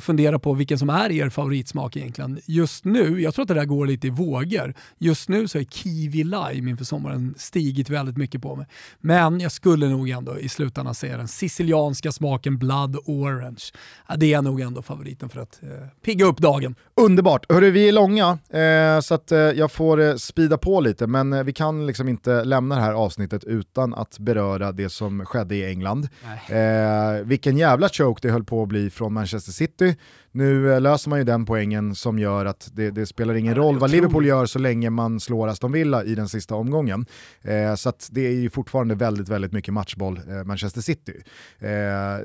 fundera 0.00 0.38
på 0.38 0.54
vilken 0.54 0.78
som 0.78 0.90
är 0.90 1.12
er 1.12 1.28
favoritsmak 1.28 1.96
egentligen. 1.96 2.40
Just 2.46 2.84
nu, 2.84 3.20
jag 3.20 3.34
tror 3.34 3.42
att 3.42 3.48
det 3.48 3.54
där 3.54 3.64
går 3.64 3.86
lite 3.86 4.06
i 4.06 4.10
vågor. 4.10 4.74
Just 4.98 5.28
nu 5.28 5.48
så 5.48 5.58
är 5.58 5.64
kiwi 5.64 6.24
lime 6.24 6.70
inför 6.70 6.84
sommaren 6.84 7.34
stigit 7.38 7.90
väldigt 7.90 8.16
mycket 8.16 8.42
på 8.42 8.56
mig. 8.56 8.66
Men 9.00 9.40
jag 9.40 9.52
skulle 9.52 9.88
nog 9.88 10.08
ändå 10.08 10.38
i 10.38 10.48
slutändan 10.48 10.94
säga 10.94 11.16
den 11.16 11.28
sicilianska 11.28 12.12
smaken 12.12 12.58
blood 12.58 12.96
orange. 13.06 13.62
Ja, 14.08 14.16
det 14.16 14.34
är 14.34 14.42
nog 14.42 14.60
ändå 14.60 14.82
favoriten 14.82 15.28
för 15.28 15.40
att 15.40 15.62
eh, 15.62 15.68
pigga 16.04 16.24
upp 16.24 16.38
dagen. 16.38 16.74
Underbart! 16.96 17.52
Hörru, 17.52 17.70
vi 17.70 17.88
är 17.88 17.92
långa 17.92 18.38
eh, 18.50 19.00
så 19.00 19.14
att 19.14 19.32
eh, 19.32 19.38
jag 19.38 19.72
får 19.72 20.00
eh, 20.00 20.14
speeda 20.14 20.58
på 20.58 20.80
lite 20.80 21.06
men 21.06 21.32
eh, 21.32 21.42
vi 21.42 21.52
kan 21.52 21.86
liksom 21.86 22.08
inte 22.08 22.44
lämna 22.44 22.74
det 22.74 22.80
här 22.80 22.92
avsnittet 22.92 23.44
utan 23.44 23.94
att 23.94 24.18
beröra 24.18 24.72
det 24.72 24.88
som 24.88 25.26
skedde 25.26 25.56
i 25.56 25.70
England. 25.70 26.08
Eh, 26.48 27.24
vilken 27.24 27.56
jävla 27.56 27.88
choke 27.88 28.18
det 28.22 28.32
höll 28.32 28.44
på 28.44 28.62
att 28.62 28.68
bli 28.68 28.90
från 28.90 29.12
Manchester 29.12 29.52
City. 29.52 29.73
对 29.76 29.96
Nu 30.36 30.72
eh, 30.72 30.80
löser 30.80 31.10
man 31.10 31.18
ju 31.18 31.24
den 31.24 31.46
poängen 31.46 31.94
som 31.94 32.18
gör 32.18 32.46
att 32.46 32.70
det, 32.72 32.90
det 32.90 33.06
spelar 33.06 33.34
ingen 33.34 33.54
roll 33.54 33.78
vad. 33.78 33.90
Liverpool 33.90 34.26
gör 34.26 34.46
så 34.46 34.58
länge 34.58 34.90
man 34.90 35.20
slår 35.20 35.48
Aston 35.48 35.72
Villa 35.72 36.04
i 36.04 36.14
den 36.14 36.28
sista 36.28 36.54
omgången. 36.54 37.06
Eh, 37.42 37.74
så 37.74 37.92
det 38.10 38.26
är 38.26 38.30
ju 38.32 38.50
fortfarande 38.50 38.94
väldigt, 38.94 39.28
väldigt 39.28 39.52
mycket 39.52 39.74
matchboll 39.74 40.20
eh, 40.28 40.44
Manchester 40.44 40.80
City. 40.80 41.22
Eh, 41.58 41.68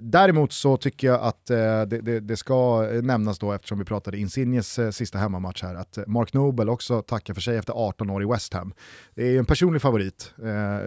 däremot 0.02 0.53
så 0.53 0.77
tycker 0.77 1.07
jag 1.07 1.22
att 1.22 1.49
eh, 1.49 1.57
det, 1.57 2.02
det, 2.02 2.19
det 2.19 2.38
ska 2.38 2.90
eh, 2.91 3.02
nämnas 3.02 3.40
då, 3.40 3.52
eftersom 3.52 3.80
vi 3.80 3.86
pratade 3.86 4.18
Insignes 4.18 4.80
sista 4.91 5.18
hemmamatch 5.18 5.64
här, 5.64 5.76
att 5.76 5.98
Mark 6.07 6.34
Noble 6.34 6.72
också 6.72 7.02
tackar 7.02 7.34
för 7.34 7.41
sig 7.41 7.57
efter 7.57 7.73
18 7.73 8.10
år 8.10 8.23
i 8.23 8.26
West 8.26 8.53
Ham. 8.53 8.73
Det 9.15 9.23
är 9.23 9.31
ju 9.31 9.38
en 9.38 9.45
personlig 9.45 9.81
favorit, 9.81 10.34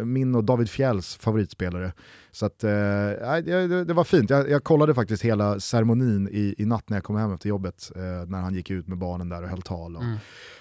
min 0.04 0.34
och 0.34 0.44
David 0.44 0.70
Fjälls 0.70 1.16
favoritspelare. 1.16 1.92
Så 2.32 2.46
att, 2.46 2.58
det 2.58 3.92
var 3.94 4.04
fint, 4.04 4.30
jag, 4.30 4.50
jag 4.50 4.64
kollade 4.64 4.94
faktiskt 4.94 5.22
hela 5.22 5.60
ceremonin 5.60 6.28
i, 6.28 6.54
i 6.58 6.64
natt 6.64 6.88
när 6.88 6.96
jag 6.96 7.04
kom 7.04 7.11
hem 7.18 7.32
efter 7.34 7.48
jobbet, 7.48 7.90
eh, 7.97 8.28
när 8.28 8.40
han 8.40 8.55
gick 8.55 8.70
ut 8.70 8.89
med 8.89 8.98
barnen 8.98 9.28
där 9.28 9.43
och 9.43 9.48
höll 9.48 9.62
tal 9.62 9.97
och 9.97 10.02
Mm. 10.02 10.16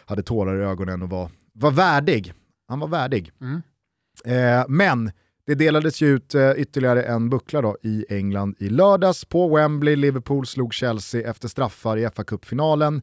hade 0.06 0.24
tårar 0.24 0.62
i 0.62 0.64
ögonen 0.66 1.02
och 1.02 1.10
var, 1.10 1.30
var 1.54 1.72
värdig. 1.72 2.34
Han 2.68 2.80
var 2.80 2.88
värdig. 2.88 3.32
Mm. 3.42 3.62
Eh, 4.26 4.66
men 4.68 5.12
det 5.48 5.56
delades 5.56 6.02
ju 6.02 6.08
ut 6.08 6.36
eh, 6.36 6.52
ytterligare 6.52 7.04
en 7.04 7.30
buckla 7.30 7.62
då 7.62 7.78
i 7.84 8.06
England 8.10 8.56
i 8.60 8.70
lördags 8.70 9.26
på 9.26 9.56
Wembley. 9.56 9.96
Liverpool 9.96 10.46
slog 10.46 10.74
Chelsea 10.74 11.30
efter 11.30 11.48
straffar 11.48 11.98
i 11.98 12.10
fa 12.16 12.24
Cup-finalen. 12.24 13.02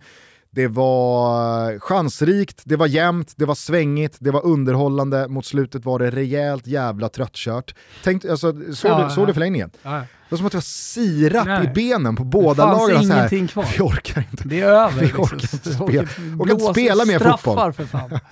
Det 0.51 0.69
var 0.69 1.73
eh, 1.73 1.79
chansrikt, 1.81 2.62
det 2.65 2.77
var 2.77 2.87
jämnt, 2.87 3.33
det 3.37 3.45
var 3.45 3.55
svängigt, 3.55 4.16
det 4.20 4.31
var 4.31 4.47
underhållande. 4.47 5.29
Mot 5.29 5.47
slutet 5.47 5.85
var 5.85 5.99
det 5.99 6.11
rejält 6.11 6.66
jävla 6.66 7.09
tröttkört. 7.09 7.75
Tänk, 8.05 8.25
alltså, 8.25 8.53
såg, 8.53 8.91
Ja, 8.91 9.05
du, 9.05 9.11
såg 9.15 9.23
ja. 9.23 9.27
du 9.27 9.33
förlängningen? 9.33 9.70
Ja. 9.83 9.91
Det 9.91 10.07
var 10.35 10.37
som 10.37 10.47
att 10.47 10.53
det 10.53 10.57
var 10.57 10.62
sirap 10.62 11.47
Nej. 11.47 11.65
i 11.65 11.69
benen 11.69 12.16
på 12.16 12.25
båda 12.25 12.66
det 12.66 12.73
fanns 12.73 12.89
lagen. 12.91 13.05
Så 13.07 13.12
här, 13.12 13.19
ingenting 13.19 13.49
kvar. 13.49 13.66
Vi 13.77 13.83
orkar 13.83 14.25
inte. 14.31 14.49
Det 14.49 14.61
är 14.61 14.66
över. 14.66 15.01
Vi 15.01 15.07
orkar 15.12 15.37
liksom. 15.37 15.57
inte 15.57 15.70
spela- 15.73 16.37
orkar 16.39 16.53
inte 16.53 16.73
spela 16.73 17.05
mer 17.05 17.19
straffar 17.19 17.37
fotboll. 17.37 17.73
för 17.73 17.85
fan. 17.85 18.19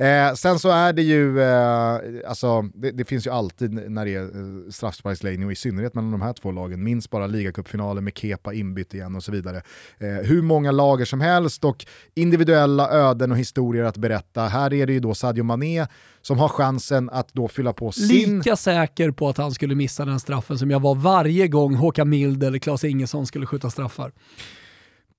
Eh, 0.00 0.34
sen 0.34 0.58
så 0.58 0.70
är 0.70 0.92
det 0.92 1.02
ju, 1.02 1.40
eh, 1.40 1.98
alltså, 2.28 2.62
det, 2.62 2.90
det 2.90 3.04
finns 3.04 3.26
ju 3.26 3.30
alltid 3.30 3.90
när 3.90 4.04
det 4.04 4.14
är 4.14 4.22
eh, 4.22 4.70
straffsparksläggning 4.70 5.46
och 5.46 5.52
i 5.52 5.56
synnerhet 5.56 5.94
mellan 5.94 6.10
de 6.10 6.22
här 6.22 6.32
två 6.32 6.52
lagen, 6.52 6.84
minst 6.84 7.10
bara 7.10 7.26
ligacupfinalen 7.26 8.04
med 8.04 8.18
Kepa 8.18 8.54
inbytt 8.54 8.94
igen 8.94 9.16
och 9.16 9.24
så 9.24 9.32
vidare. 9.32 9.62
Eh, 9.98 10.08
hur 10.08 10.42
många 10.42 10.70
lager 10.70 11.04
som 11.04 11.20
helst 11.20 11.64
och 11.64 11.86
individuella 12.14 12.90
öden 12.90 13.32
och 13.32 13.38
historier 13.38 13.84
att 13.84 13.96
berätta. 13.96 14.42
Här 14.46 14.74
är 14.74 14.86
det 14.86 14.92
ju 14.92 15.00
då 15.00 15.14
Sadio 15.14 15.42
Mané 15.42 15.86
som 16.22 16.38
har 16.38 16.48
chansen 16.48 17.10
att 17.10 17.34
då 17.34 17.48
fylla 17.48 17.72
på 17.72 17.92
sin... 17.92 18.38
Lika 18.38 18.56
säker 18.56 19.10
på 19.10 19.28
att 19.28 19.36
han 19.36 19.52
skulle 19.52 19.74
missa 19.74 20.04
den 20.04 20.20
straffen 20.20 20.58
som 20.58 20.70
jag 20.70 20.80
var 20.80 20.94
varje 20.94 21.48
gång 21.48 21.74
Håkan 21.74 22.08
Mild 22.08 22.44
eller 22.44 22.58
Claes 22.58 22.84
Ingesson 22.84 23.26
skulle 23.26 23.46
skjuta 23.46 23.70
straffar. 23.70 24.12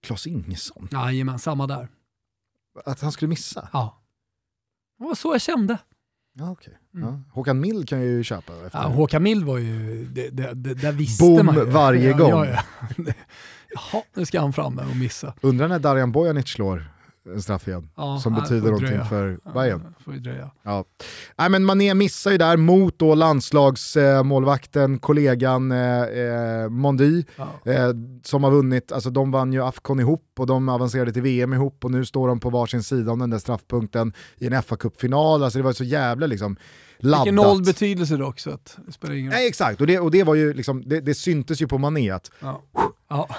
Klas 0.03 0.27
Ingesson, 0.27 0.87
Jajamän, 0.91 1.39
samma 1.39 1.67
där. 1.67 1.87
att 2.85 3.01
han 3.01 3.11
skulle 3.11 3.29
missa. 3.29 3.69
Ja. 3.73 4.00
Det 5.01 5.07
var 5.07 5.15
så 5.15 5.33
jag 5.33 5.41
kände. 5.41 5.77
Ja, 6.33 6.51
okay. 6.51 6.73
Mm. 6.95 7.07
ja. 7.07 7.19
Håkan 7.33 7.59
Mild 7.59 7.89
kan 7.89 7.99
jag 7.99 8.07
ju 8.07 8.23
köpa. 8.23 8.53
Efter. 8.65 8.79
Ja, 8.79 8.87
Håkan 8.87 9.23
Mild 9.23 9.45
var 9.45 9.57
ju, 9.57 10.05
det, 10.05 10.29
det, 10.29 10.53
det, 10.53 10.73
där 10.73 10.91
visste 10.91 11.23
Boom 11.23 11.45
man 11.45 11.55
ju. 11.55 11.65
varje 11.65 12.09
ja, 12.09 12.17
gång. 12.17 12.29
Ja, 12.29 12.45
ja. 12.45 12.63
Jaha, 13.75 14.03
nu 14.13 14.25
ska 14.25 14.39
han 14.41 14.53
fram 14.53 14.79
och 14.79 14.95
missa. 14.95 15.33
Undrar 15.41 15.67
när 15.67 15.79
Darijan 15.79 16.11
Bojanic 16.11 16.47
slår 16.47 16.91
en 17.25 17.41
straff 17.41 17.67
igen, 17.67 17.89
Ja, 17.97 18.19
som 18.19 18.33
nej, 18.33 18.41
betyder 18.41 18.61
någonting 18.65 18.87
dröja. 18.89 19.05
för 19.05 19.39
Ja, 19.45 19.51
Bayern. 19.51 19.93
får 20.05 20.11
dröja. 20.11 20.51
Ja. 20.63 20.85
Nej, 21.37 21.49
men 21.49 21.65
Mané 21.65 21.93
missar 21.93 22.31
ju 22.31 22.37
där 22.37 22.57
mot 22.57 22.99
då 22.99 23.15
landslagsmålvakten, 23.15 24.99
kollegan 24.99 25.71
eh, 25.71 26.01
eh, 26.03 26.69
Mondi, 26.69 27.25
Ja. 27.35 27.71
eh, 27.71 27.89
som 28.23 28.43
har 28.43 28.51
vunnit, 28.51 28.91
alltså 28.91 29.09
de 29.09 29.31
vann 29.31 29.53
ju 29.53 29.63
Afcon 29.63 29.99
ihop 29.99 30.23
och 30.39 30.47
de 30.47 30.69
avancerade 30.69 31.13
till 31.13 31.21
VM 31.21 31.53
ihop 31.53 31.85
och 31.85 31.91
nu 31.91 32.05
står 32.05 32.27
de 32.27 32.39
på 32.39 32.49
varsin 32.49 32.83
sida 32.83 33.11
om 33.11 33.19
den 33.19 33.29
där 33.29 33.39
straffpunkten 33.39 34.13
i 34.37 34.47
en 34.47 34.63
fa 34.63 34.75
Cup-final. 34.75 35.43
Alltså 35.43 35.59
det 35.59 35.63
var 35.63 35.73
så 35.73 35.83
jävla 35.83 36.25
liksom 36.27 36.57
laddat. 36.99 37.25
Vilken 37.25 37.35
noll 37.35 37.63
betydelse 37.63 38.17
dock 38.17 38.39
så 38.39 38.49
att 38.51 38.77
det 38.85 38.91
spelar 38.91 39.13
ingen 39.15 39.31
roll. 39.31 39.37
Nej 39.39 39.47
exakt, 39.47 39.81
och 39.81 39.87
det, 39.87 39.99
och 39.99 40.11
det 40.11 40.23
var 40.23 40.35
ju 40.35 40.53
liksom, 40.53 40.83
det, 40.85 40.99
det 41.01 41.13
syntes 41.13 41.61
ju 41.61 41.67
på 41.67 41.77
Mané 41.77 42.09
att 42.11 42.31
Ja. 43.09 43.29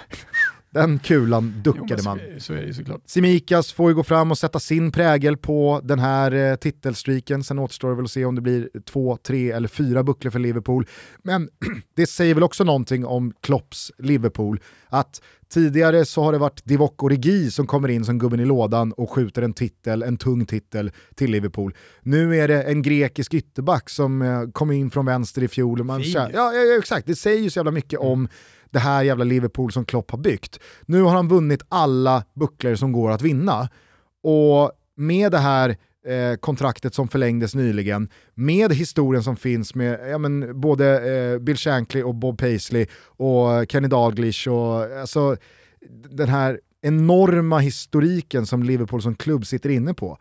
Den 0.73 0.99
kulan 0.99 1.55
duckade 1.65 2.03
man. 2.03 2.21
så, 2.39 2.53
är- 2.53 2.67
det 2.67 2.75
såklart. 2.75 3.01
Simikas 3.07 3.73
får 3.73 3.91
ju 3.91 3.95
gå 3.95 4.03
fram 4.03 4.31
och 4.31 4.39
sätta 4.39 4.61
sin 4.61 4.93
prägel 4.93 5.37
på 5.37 5.81
den 5.85 5.99
här 5.99 6.33
eh, 6.33 6.57
titelstreaken. 6.57 7.45
Sen 7.45 7.59
återstår 7.59 7.89
det 7.91 7.95
väl 7.97 8.05
att 8.05 8.11
se 8.11 8.25
om 8.25 8.35
det 8.35 8.41
blir 8.41 8.69
två, 8.85 9.17
tre 9.17 9.51
eller 9.51 9.69
fyra 9.69 10.03
bucklor 10.03 10.31
för 10.31 10.39
Liverpool. 10.39 10.87
Men 11.23 11.49
det 11.97 12.07
säger 12.07 12.35
väl 12.35 12.43
också 12.43 12.65
någonting 12.65 13.07
om 13.07 13.33
Klopps 13.41 13.93
Liverpool. 13.99 14.61
Att 14.89 15.23
tidigare 15.53 16.05
så 16.05 16.23
har 16.23 16.33
det 16.33 16.39
varit 16.39 16.65
Divock 16.65 17.03
Origi 17.03 17.51
som 17.51 17.67
kommer 17.67 17.89
in 17.89 18.05
som 18.05 18.19
gubben 18.19 18.41
i 18.41 18.45
lådan 18.45 18.93
och 18.93 19.11
skjuter 19.11 19.43
en 19.43 19.53
titel, 19.53 20.03
en 20.03 20.17
tung 20.17 20.47
titel 20.47 20.91
till 21.15 21.31
Liverpool. 21.31 21.75
Nu 22.03 22.37
är 22.37 22.49
det 22.49 22.63
en 22.63 22.83
grekisk 22.83 23.35
ytterback 23.35 23.91
som 23.91 24.23
eh, 24.23 24.43
kom 24.53 24.71
in 24.73 24.91
från 24.91 25.07
vänster 25.07 25.43
i 25.43 25.49
fjol. 25.49 25.81
Och 25.81 25.87
Man, 25.87 26.03
ja, 26.03 26.29
ja, 26.33 26.53
ja, 26.53 26.79
exakt, 26.79 27.07
det 27.07 27.17
säger 27.17 27.43
ju 27.43 27.51
så 27.51 27.59
jävla 27.59 27.71
mycket 27.71 27.99
om 28.01 28.29
det 28.73 28.79
här 28.79 29.03
jävla 29.03 29.25
Liverpool 29.25 29.73
som 29.73 29.85
Klopp 29.85 30.11
har 30.11 30.19
byggt. 30.19 30.59
Nu 30.87 31.03
har 31.03 31.15
han 31.15 31.29
vunnit 31.29 31.63
alla 31.69 32.25
bucklor 32.35 32.75
som 32.75 32.93
går 32.93 33.11
att 33.11 33.23
vinna. 33.23 33.69
Och 34.23 34.73
med 34.97 35.33
det 35.33 35.39
här 35.39 35.77
eh, 36.07 36.37
kontraktet 36.41 36.95
som 36.95 37.09
förlängdes 37.09 37.55
nyligen, 37.55 38.09
med 38.35 38.73
historien 38.73 39.23
som 39.23 39.37
finns 39.37 39.75
med 39.75 40.11
ja, 40.11 40.19
men, 40.19 40.61
både 40.61 41.15
eh, 41.15 41.39
Bill 41.39 41.57
Shankly 41.57 42.03
och 42.03 42.15
Bob 42.15 42.39
Paisley 42.39 42.87
och 43.05 43.71
Kenny 43.71 43.89
Dalglish 43.89 44.49
och 44.49 44.83
alltså, 45.01 45.37
den 46.11 46.29
här 46.29 46.61
enorma 46.83 47.59
historiken 47.59 48.47
som 48.47 48.63
Liverpool 48.63 49.03
som 49.03 49.15
klubb 49.15 49.47
sitter 49.47 49.71
inne 49.71 49.95
på. 49.95 50.19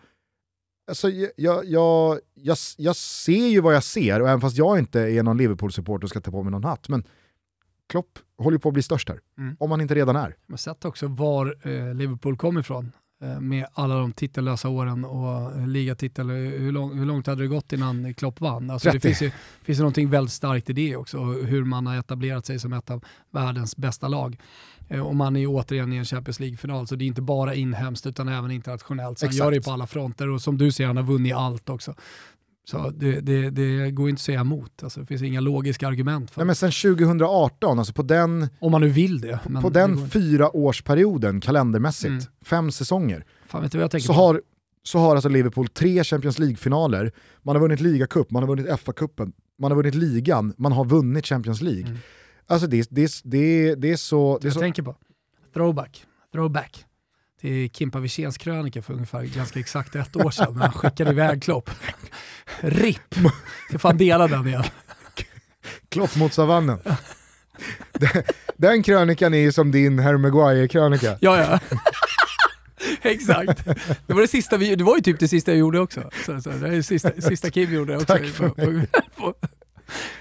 Alltså, 0.87 1.09
jag, 1.09 1.65
jag, 1.65 2.19
jag, 2.35 2.57
jag 2.77 2.95
ser 2.95 3.47
ju 3.47 3.61
vad 3.61 3.75
jag 3.75 3.83
ser 3.83 4.21
och 4.21 4.29
även 4.29 4.41
fast 4.41 4.57
jag 4.57 4.79
inte 4.79 4.99
är 4.99 5.23
någon 5.23 5.37
Liverpool-supporter 5.37 6.03
och 6.03 6.09
ska 6.09 6.21
ta 6.21 6.31
på 6.31 6.43
mig 6.43 6.51
någon 6.51 6.63
hatt, 6.63 6.89
men 6.89 7.03
Klopp 7.89 8.19
håller 8.41 8.57
på 8.57 8.69
att 8.69 8.73
bli 8.73 8.83
störst 8.83 9.09
här. 9.09 9.19
Mm. 9.37 9.55
Om 9.59 9.71
han 9.71 9.81
inte 9.81 9.95
redan 9.95 10.15
är. 10.15 10.21
Man 10.21 10.35
har 10.49 10.57
sett 10.57 10.85
också 10.85 11.07
var 11.07 11.55
eh, 11.61 11.93
Liverpool 11.93 12.37
kom 12.37 12.57
ifrån 12.57 12.91
eh, 13.21 13.39
med 13.39 13.65
alla 13.73 13.95
de 13.95 14.11
titellösa 14.11 14.69
åren 14.69 15.05
och 15.05 15.51
eh, 15.51 15.67
ligatitel. 15.67 16.29
Hur, 16.29 16.71
lång, 16.71 16.97
hur 16.97 17.05
långt 17.05 17.27
hade 17.27 17.41
det 17.41 17.47
gått 17.47 17.73
innan 17.73 18.13
Klopp 18.13 18.41
vann? 18.41 18.69
Alltså 18.69 18.87
det 18.87 18.99
30. 18.99 19.07
finns 19.07 19.21
ju, 19.21 19.31
finns 19.63 19.79
ju 19.79 19.81
någonting 19.81 20.09
väldigt 20.09 20.33
starkt 20.33 20.69
i 20.69 20.73
det 20.73 20.95
också, 20.95 21.17
hur 21.23 21.63
man 21.63 21.87
har 21.87 21.97
etablerat 21.97 22.45
sig 22.45 22.59
som 22.59 22.73
ett 22.73 22.89
av 22.89 23.05
världens 23.31 23.77
bästa 23.77 24.07
lag. 24.07 24.37
Eh, 24.91 25.07
och 25.07 25.15
man 25.15 25.35
är 25.35 25.39
ju 25.39 25.47
återigen 25.47 25.93
i 25.93 25.97
en 25.97 26.05
Champions 26.05 26.39
League-final, 26.39 26.87
så 26.87 26.95
det 26.95 27.05
är 27.05 27.07
inte 27.07 27.21
bara 27.21 27.55
inhemskt 27.55 28.07
utan 28.07 28.27
även 28.27 28.51
internationellt. 28.51 29.19
Så 29.19 29.25
han 29.25 29.29
Exakt. 29.29 29.45
gör 29.45 29.51
det 29.51 29.61
på 29.61 29.71
alla 29.71 29.87
fronter 29.87 30.29
och 30.29 30.41
som 30.41 30.57
du 30.57 30.71
ser, 30.71 30.85
han 30.85 30.97
har 30.97 31.03
vunnit 31.03 31.35
allt 31.35 31.69
också. 31.69 31.95
Så 32.65 32.89
det, 32.89 33.19
det, 33.19 33.49
det 33.49 33.91
går 33.91 34.09
inte 34.09 34.19
att 34.19 34.23
säga 34.23 34.39
emot. 34.41 34.83
Alltså, 34.83 34.99
det 34.99 35.05
finns 35.05 35.21
inga 35.21 35.39
logiska 35.39 35.87
argument 35.87 36.31
för 36.31 36.39
Nej, 36.41 36.45
men 36.45 36.55
sen 36.55 36.71
2018, 36.71 37.79
alltså 37.79 37.93
på 37.93 38.01
den, 38.03 38.49
Om 38.59 38.71
man 38.71 38.81
nu 38.81 38.89
vill 38.89 39.21
det. 39.21 39.39
På 39.61 39.69
det 39.69 39.79
den 39.79 39.91
går 39.95 40.03
inte. 40.03 40.11
fyra 40.19 40.55
årsperioden 40.55 41.41
kalendermässigt, 41.41 42.09
Mm. 42.11 42.23
fem 42.41 42.71
säsonger, 42.71 43.25
Fan 43.45 43.61
vet 43.61 43.71
du 43.71 43.77
vad 43.77 43.83
jag 43.83 43.91
tänker 43.91 44.07
så 44.07 44.13
på? 44.13 44.19
har, 44.19 44.41
så 44.83 44.99
har 44.99 45.15
alltså 45.15 45.29
Liverpool 45.29 45.67
tre 45.67 46.03
Champions 46.03 46.39
League-finaler, 46.39 47.11
man 47.43 47.55
har 47.55 47.61
vunnit 47.61 47.79
ligacup, 47.81 48.31
man 48.31 48.43
har 48.43 48.47
vunnit 48.47 48.67
FA-cupen, 48.67 49.31
man 49.59 49.71
har 49.71 49.75
vunnit 49.75 49.95
ligan, 49.95 50.53
man 50.57 50.71
har 50.71 50.85
vunnit 50.85 51.25
Champions 51.25 51.61
League. 51.61 51.85
Mm. 51.85 51.97
Alltså 52.47 52.67
det, 52.67 52.87
det, 52.91 53.11
det, 53.23 53.75
det 53.75 53.91
är 53.91 53.95
så... 53.97 54.37
Det 54.41 54.45
är 54.45 54.47
jag 54.47 54.53
så 54.53 54.59
tänker 54.59 54.83
på. 54.83 54.95
Throwback. 55.53 56.05
Throwback. 56.33 56.85
Till 57.41 57.69
Kimpa 57.71 57.99
Wirséns 57.99 58.37
krönika 58.37 58.81
för 58.81 58.93
ungefär 58.93 59.23
ganska 59.23 59.59
exakt 59.59 59.95
ett 59.95 60.15
år 60.15 60.31
sedan 60.31 60.53
när 60.53 60.61
han 60.61 60.71
skickade 60.71 61.09
iväg 61.11 61.43
Klopp. 61.43 61.69
RIP! 62.59 63.15
Ska 63.69 63.79
fan 63.79 63.97
dela 63.97 64.27
den 64.27 64.47
igen. 64.47 64.63
Klopp 65.89 66.15
mot 66.15 66.33
savannen. 66.33 66.79
den, 67.91 68.23
den 68.57 68.83
krönikan 68.83 69.33
är 69.33 69.37
ju 69.37 69.51
som 69.51 69.71
din 69.71 69.99
Harry 69.99 70.17
Maguire-krönika. 70.17 71.17
Ja, 71.21 71.37
ja. 71.37 71.59
Exakt. 73.01 73.65
Det 74.07 74.13
var, 74.13 74.21
det, 74.21 74.27
sista 74.27 74.57
vi, 74.57 74.75
det 74.75 74.83
var 74.83 74.95
ju 74.95 75.01
typ 75.01 75.19
det 75.19 75.27
sista 75.27 75.51
jag 75.51 75.59
gjorde 75.59 75.79
också. 75.79 76.09
Så, 76.25 76.41
så, 76.41 76.49
det 76.49 76.67
är 76.67 76.71
det 76.71 76.83
sista, 76.83 77.11
sista 77.21 77.49
Kim 77.49 77.73
gjorde 77.73 77.95
också. 77.95 78.05
Tack 78.05 78.25
för 78.25 78.49
på, 78.49 78.55
på, 78.55 78.85
på 79.15 79.33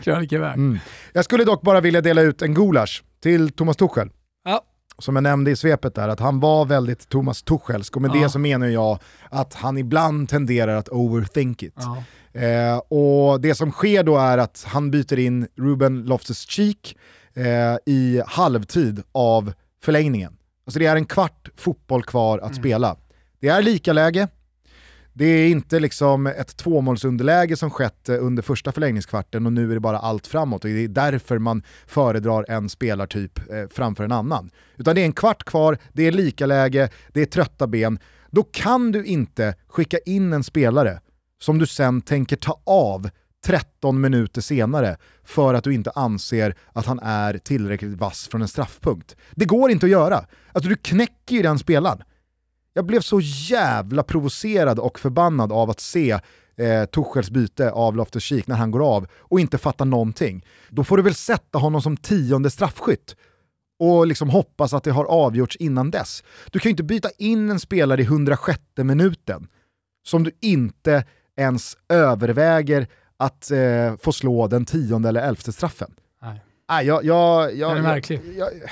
krönika 0.03 0.37
iväg. 0.37 0.55
Mm. 0.55 0.79
Jag 1.13 1.25
skulle 1.25 1.45
dock 1.45 1.63
bara 1.63 1.81
vilja 1.81 2.01
dela 2.01 2.21
ut 2.23 2.43
en 2.43 2.55
gulasch 2.55 3.03
till 3.23 3.53
Thomas 3.53 3.77
Tuchel. 3.77 4.11
Ja. 4.45 4.65
Som 5.01 5.17
jag 5.17 5.23
nämnde 5.23 5.51
i 5.51 5.57
svepet 5.57 5.95
där, 5.95 6.09
att 6.09 6.21
han 6.21 6.41
var 6.41 6.65
väldigt 6.65 7.09
Thomas 7.09 7.43
Tuchelsk 7.43 7.97
och 7.97 8.03
med 8.03 8.11
Ja. 8.15 8.23
det 8.23 8.29
så 8.31 8.39
menar 8.39 8.67
jag 8.67 8.99
att 9.31 9.55
han 9.55 9.79
ibland 9.79 10.29
tenderar 10.29 10.77
att 10.77 10.89
overthink 10.89 11.63
it. 11.63 11.75
Ja. 11.77 12.03
Eh, 12.41 12.77
och 12.79 13.41
det 13.41 13.55
som 13.55 13.73
sker 13.73 14.03
då 14.05 14.17
är 14.19 14.39
att 14.39 14.65
han 14.69 14.91
byter 14.91 15.19
in 15.19 15.47
Ruben 15.57 16.05
Loftus-Cheek 16.05 16.97
eh, 17.35 17.45
i 17.87 18.23
halvtid 18.27 19.03
av 19.13 19.53
förlängningen. 19.83 20.33
Alltså 20.67 20.79
det 20.79 20.87
är 20.87 20.97
en 20.97 21.07
kvart 21.07 21.49
fotboll 21.57 22.03
kvar 22.03 22.39
att 22.39 22.45
Mm. 22.51 22.55
spela. 22.63 22.97
Det 23.41 23.49
är 23.49 23.63
lika 23.63 23.93
läge. 23.93 24.29
Det 25.13 25.25
är 25.25 25.49
inte 25.49 25.81
liksom 25.81 26.27
ett 26.27 26.57
tvåmålsunderläge 26.57 27.57
som 27.57 27.71
skett 27.71 28.09
eh, 28.09 28.17
under 28.21 28.43
första 28.43 28.73
förlängningskvarten 28.73 29.47
och 29.47 29.53
nu 29.53 29.71
är 29.71 29.75
det 29.75 29.81
bara 29.81 29.99
allt 29.99 30.27
framåt 30.27 30.65
och 30.65 30.71
det 30.71 30.85
är 30.85 30.89
därför 30.89 31.39
man 31.39 31.63
föredrar 31.87 32.45
en 32.49 32.69
spelartyp 32.69 33.39
eh, 33.39 33.69
framför 33.71 34.05
en 34.05 34.13
annan. 34.13 34.51
Utan 34.77 34.95
det 34.95 35.01
är 35.01 35.05
en 35.05 35.13
kvart 35.13 35.45
kvar, 35.45 35.79
det 35.93 36.07
är 36.07 36.13
lika 36.13 36.47
läge, 36.47 36.89
det 37.13 37.21
är 37.21 37.27
trötta 37.27 37.67
ben. 37.67 37.99
Då 38.31 38.43
kan 38.43 38.93
du 38.93 39.05
inte 39.05 39.55
skicka 39.69 39.99
in 39.99 40.33
en 40.33 40.45
spelare 40.45 41.01
som 41.43 41.59
du 41.59 41.67
sen 41.67 42.03
tänker 42.03 42.37
ta 42.37 42.61
av 42.65 43.11
13 43.45 44.01
minuter 44.01 44.41
senare 44.41 44.97
för 45.25 45.55
att 45.55 45.65
du 45.65 45.75
inte 45.75 45.91
anser 45.91 46.55
att 46.73 46.87
han 46.87 46.99
är 46.99 47.39
tillräckligt 47.39 47.99
vass 47.99 48.29
från 48.29 48.43
en 48.43 48.49
straffpunkt. 48.49 49.17
Det 49.31 49.45
går 49.45 49.71
inte 49.71 49.87
att 49.87 49.91
göra. 49.91 50.25
Alltså 50.53 50.69
du 50.69 50.77
knäcker 50.77 51.37
ju 51.37 51.43
den 51.43 51.59
spelaren. 51.59 52.03
Jag 52.73 52.87
blev 52.87 53.01
så 53.01 53.21
jävla 53.23 54.03
provocerad 54.03 54.79
och 54.79 54.99
förbannad 54.99 55.53
av 55.53 55.71
att 55.71 55.81
se 55.81 56.11
eh, 56.57 56.85
Tuchels 56.85 57.31
byte 57.31 57.71
av 57.71 57.97
Loftus-Cheek 57.97 58.45
när 58.47 58.57
han 58.57 58.71
går 58.71 58.97
av 58.97 59.07
och 59.15 59.41
inte 59.41 59.59
fattar 59.59 59.85
någonting. 59.85 60.47
Då 60.69 60.85
får 60.85 60.97
du 60.97 61.03
väl 61.03 61.15
sätta 61.15 61.59
honom 61.59 61.83
som 61.83 61.97
tionde 61.97 62.51
straffskytt 62.51 63.17
och 63.79 64.07
liksom 64.07 64.31
hoppas 64.31 64.75
att 64.75 64.85
det 64.85 64.91
har 64.91 65.05
avgjorts 65.05 65.57
innan 65.57 65.91
dess. 65.91 66.25
Du 66.51 66.59
kan 66.59 66.69
ju 66.69 66.71
inte 66.71 66.83
byta 66.83 67.09
in 67.19 67.51
en 67.51 67.61
spelare 67.61 68.01
i 68.01 68.05
106 68.05 68.61
minuten 68.77 69.49
som 70.03 70.25
du 70.25 70.31
inte 70.41 71.05
ens 71.37 71.77
överväger 71.89 72.87
att 73.17 73.51
eh, 73.51 73.97
få 74.03 74.13
slå 74.13 74.47
den 74.47 74.65
tionde 74.65 75.09
eller 75.09 75.21
elfte 75.21 75.53
straffen. 75.53 75.95
Nej. 76.23 76.41
Nej, 76.69 76.87
jag, 76.87 77.05
jag, 77.05 77.57
jag, 77.57 77.71
Den 77.71 77.85
är 77.85 77.89
märklig. 77.89 78.21
Jag, 78.37 78.49
jag, 78.53 78.71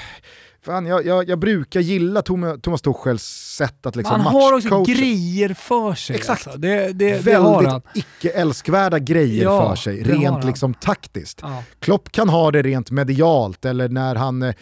fan, 0.64 0.86
jag, 0.86 1.06
jag, 1.06 1.28
jag 1.28 1.39
brukar 1.39 1.80
gilla 1.80 2.22
Tom, 2.22 2.60
Thomas 2.62 2.82
Tuchels 2.82 3.22
sätt 3.56 3.86
att 3.86 3.97
liksom 3.97 4.20
han 4.20 4.35
har 4.35 4.52
också 4.55 4.68
matchcoacha. 4.68 4.93
grejer 4.93 5.55
för 5.55 5.94
sig. 5.94 6.16
Exakt. 6.16 6.47
Alltså. 6.47 6.60
Det, 6.60 6.93
det. 6.93 7.26
Väldigt 7.26 7.82
icke-älskvärda 7.94 8.98
grejer 8.98 9.44
Ja, 9.44 9.68
för 9.68 9.76
sig, 9.76 10.02
rent 10.02 10.44
liksom 10.44 10.74
taktiskt. 10.74 11.39
Ja. 11.43 11.62
Klopp 11.80 12.12
kan 12.12 12.28
ha 12.28 12.51
det 12.51 12.62
rent 12.62 12.90
medialt 12.90 13.64
eller 13.64 13.89
när 13.89 14.14
han 14.14 14.43
eh, 14.43 14.52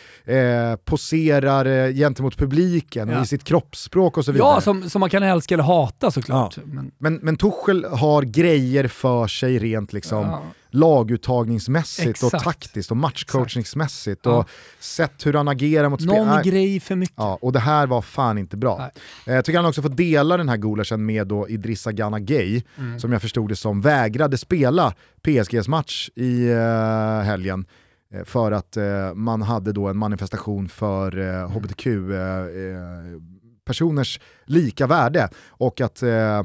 poserar 0.85 1.65
eh, 1.67 1.93
gentemot 1.95 2.37
publiken 2.37 3.09
Ja. 3.09 3.19
och 3.19 3.25
i 3.25 3.27
sitt 3.27 3.45
kroppsspråk 3.45 4.17
och 4.17 4.25
så 4.25 4.33
vidare. 4.33 4.49
Ja, 4.49 4.61
som, 4.61 4.91
som 4.91 5.01
man 5.01 5.11
kan 5.11 5.23
älska 5.23 5.55
eller 5.55 5.65
hata 5.65 6.11
såklart. 6.11 6.57
Men, 6.65 6.91
men, 6.99 7.15
men 7.23 7.37
Tuchel 7.37 7.85
har 7.85 8.23
grejer 8.23 8.89
för 8.89 9.27
sig 9.27 9.59
rent 9.59 9.93
liksom 9.93 10.37
laguttagningsmässigt 10.71 12.23
och 12.23 12.27
Exakt. 12.27 12.45
taktiskt 12.45 12.91
och 12.91 12.97
matchcoachningsmässigt 12.97 14.21
Ja. 14.25 14.31
och 14.39 14.49
sett 14.81 15.27
hur 15.27 15.33
han 15.33 15.49
agerar 15.49 15.89
mot 15.89 16.01
Någon 16.01 16.15
spelarna. 16.17 16.43
grej 16.43 16.81
för 16.81 16.97
mycket. 16.97 17.15
Ja, 17.19 17.39
och 17.43 17.53
det 17.53 17.59
här 17.61 17.87
var 17.87 18.03
fan 18.03 18.39
inte 18.39 18.57
bra. 18.57 18.77
Nej. 18.79 18.91
Eh, 19.27 19.35
Jag 19.35 19.45
tycker 19.45 19.59
han 19.59 19.67
också 19.69 19.83
får 19.83 19.89
dela 19.89 20.37
den 20.37 20.49
här 20.49 20.57
gulaschen 20.57 21.07
med 21.07 21.27
då 21.27 21.49
Idrissa 21.49 21.93
Gana 21.93 22.21
Gay, 22.21 22.63
Mm. 22.79 23.01
som 23.01 23.13
jag 23.13 23.23
förstod 23.23 23.49
det 23.49 23.57
som 23.57 23.81
vägrade 23.81 24.39
spela 24.39 24.95
PSGs 25.23 25.69
match 25.69 26.11
i 26.15 26.49
eh, 26.51 27.21
helgen 27.21 27.67
eh, 28.15 28.25
för 28.25 28.53
att 28.53 28.77
eh, 28.77 29.15
man 29.15 29.43
hade 29.43 29.73
då 29.73 29.89
en 29.89 29.97
manifestation 29.97 30.69
för 30.69 31.19
eh, 31.19 31.51
HBTQ 31.51 31.87
eh, 31.87 31.97
eh, 31.97 33.21
personers 33.67 34.21
lika 34.45 34.87
värde 34.87 35.29
och 35.49 35.81
att 35.81 36.03
eh, 36.03 36.43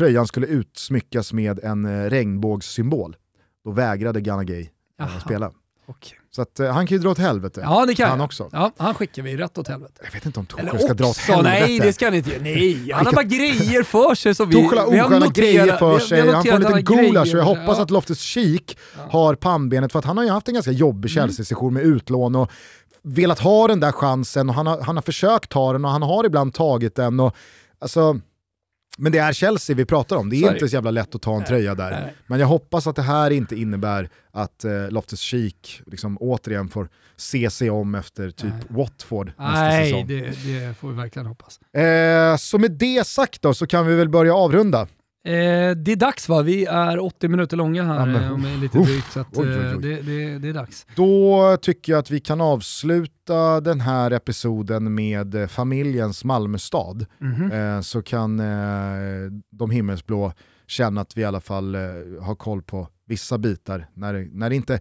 tröjan 0.00 0.26
skulle 0.26 0.46
utsmyckas 0.46 1.32
med 1.32 1.58
en 1.64 1.84
eh, 1.84 2.10
regnbågssymbol. 2.10 3.16
Då 3.64 3.70
vägrade 3.70 4.20
Gana 4.20 4.44
Gay 4.44 4.60
eh, 4.60 4.66
Jaha. 4.98 5.20
spela. 5.20 5.50
Okej. 5.86 6.18
Så 6.30 6.42
att, 6.42 6.60
eh, 6.60 6.72
han 6.72 6.86
kan 6.86 6.96
ju 6.96 7.02
dra 7.02 7.10
åt 7.10 7.18
helvete. 7.18 7.60
Ja, 7.64 7.86
det 7.86 7.94
kan 7.94 8.08
han 8.10 8.18
jag. 8.18 8.24
också. 8.24 8.48
Ja, 8.52 8.72
han 8.76 8.94
skickar 8.94 9.22
vi 9.22 9.36
rätt 9.36 9.58
åt 9.58 9.68
helvete. 9.68 10.00
Jag 10.04 10.12
vet 10.12 10.26
inte 10.26 10.40
om 10.40 10.46
Eller 10.58 10.78
ska 10.78 10.94
dra 10.94 11.06
åt 11.06 11.16
helvete. 11.18 11.48
nej 11.58 11.78
det 11.78 11.92
ska 11.92 12.06
han 12.06 12.14
inte. 12.14 12.38
Nej, 12.40 12.90
han 12.92 13.06
har 13.06 13.12
bara 13.12 13.22
grejer 13.24 13.82
för 13.82 14.14
sig 14.14 14.34
som 14.34 14.48
vi, 14.48 14.54
Tuchel 14.54 14.78
har 14.78 14.86
osköna 14.86 15.26
grejer 15.26 15.76
för 15.76 15.98
sig, 15.98 16.20
han 16.20 16.28
får 16.28 16.36
noterat 16.36 16.58
lite 16.60 16.68
att 16.68 16.72
har 16.74 17.02
gulasch 17.02 17.34
och 17.34 17.40
jag 17.40 17.44
hoppas 17.44 17.76
Ja. 17.78 17.82
att 17.82 17.90
Loftus 17.90 18.20
Cheek 18.20 18.78
har 19.10 19.34
pannbenet 19.34 19.92
för 19.92 19.98
att 19.98 20.04
han 20.04 20.16
har 20.16 20.24
ju 20.24 20.30
haft 20.30 20.48
en 20.48 20.54
ganska 20.54 20.72
jobbig 20.72 21.10
Mm. 21.10 21.22
Chelsea-session 21.28 21.74
med 21.74 21.82
utlån 21.82 22.34
och 22.36 22.50
velat 23.02 23.38
ha 23.38 23.68
den 23.68 23.80
där 23.80 23.92
chansen 23.92 24.48
och 24.48 24.54
han 24.54 24.66
har, 24.66 24.80
han 24.80 24.96
har 24.96 25.02
försökt 25.02 25.50
ta 25.50 25.72
den 25.72 25.84
och 25.84 25.90
han 25.90 26.02
har 26.02 26.24
ibland 26.26 26.54
tagit 26.54 26.94
den. 26.94 27.20
Och, 27.20 27.34
alltså, 27.78 28.20
men 28.98 29.12
det 29.12 29.18
är 29.18 29.32
Chelsea 29.32 29.76
vi 29.76 29.84
pratar 29.84 30.16
om, 30.16 30.30
det 30.30 30.36
är 30.36 30.48
är 30.48 30.52
inte 30.52 30.68
så 30.68 30.74
jävla 30.74 30.90
lätt 30.90 31.14
att 31.14 31.22
ta 31.22 31.36
en 31.36 31.44
tröja 31.44 31.74
där. 31.74 31.90
nej. 31.90 32.14
Men 32.26 32.40
jag 32.40 32.46
hoppas 32.46 32.86
att 32.86 32.96
det 32.96 33.02
här 33.02 33.30
inte 33.30 33.56
innebär 33.56 34.08
att 34.32 34.64
eh, 34.64 34.90
Loftus 34.90 35.20
Cheek 35.20 35.82
liksom 35.86 36.16
återigen 36.20 36.68
får 36.68 36.88
se 37.16 37.50
sig 37.50 37.70
om 37.70 37.94
efter 37.94 38.30
typ 38.30 38.52
Nej. 38.52 38.62
Watford 38.68 39.26
nästa 39.26 39.52
Nej, 39.52 39.90
säsong. 39.90 40.06
det, 40.06 40.20
det 40.20 40.76
får 40.78 40.88
vi 40.88 40.94
verkligen 40.94 41.26
hoppas. 41.26 41.60
Eh, 41.74 42.36
så 42.36 42.58
med 42.58 42.70
det 42.70 43.06
sagt 43.06 43.42
då 43.42 43.54
så 43.54 43.66
kan 43.66 43.86
vi 43.86 43.94
väl 43.94 44.08
börja 44.08 44.34
avrunda. 44.34 44.86
Eh, 45.24 45.76
det 45.76 45.92
är 45.92 45.96
dags 45.96 46.28
va? 46.28 46.42
Vi 46.42 46.64
är 46.64 46.98
80 46.98 47.28
minuter 47.28 47.56
långa 47.56 47.84
här 47.84 48.08
Ja, 48.08 48.20
eh, 48.22 48.32
om 48.32 48.58
lite 48.60 48.78
Uff. 48.78 48.86
drygt, 48.88 49.12
så 49.12 49.20
att, 49.20 49.26
Oj, 49.38 49.48
oj, 49.48 49.56
oj. 49.58 49.66
eh, 49.66 49.78
Det, 49.78 50.02
det, 50.02 50.38
det 50.38 50.48
är 50.48 50.52
dags. 50.54 50.86
Då 50.96 51.56
tycker 51.62 51.92
jag 51.92 51.98
att 51.98 52.10
vi 52.10 52.20
kan 52.20 52.40
avsluta 52.40 53.60
den 53.60 53.80
här 53.80 54.10
episoden 54.10 54.94
med 54.94 55.34
eh, 55.34 55.46
familjens 55.46 56.24
Malmöstad. 56.24 57.06
Mhm. 57.18 57.52
Eh, 57.52 57.80
så 57.80 58.02
kan 58.02 58.40
eh, 58.40 59.30
de 59.50 59.70
himmelsblå 59.70 60.32
känna 60.66 61.00
att 61.00 61.16
vi 61.16 61.20
i 61.20 61.24
alla 61.24 61.40
fall 61.40 61.74
har 62.20 62.34
koll 62.34 62.62
på 62.62 62.88
vissa 63.06 63.38
bitar. 63.38 63.86
När, 63.94 64.28
när, 64.32 64.50
inte, 64.50 64.80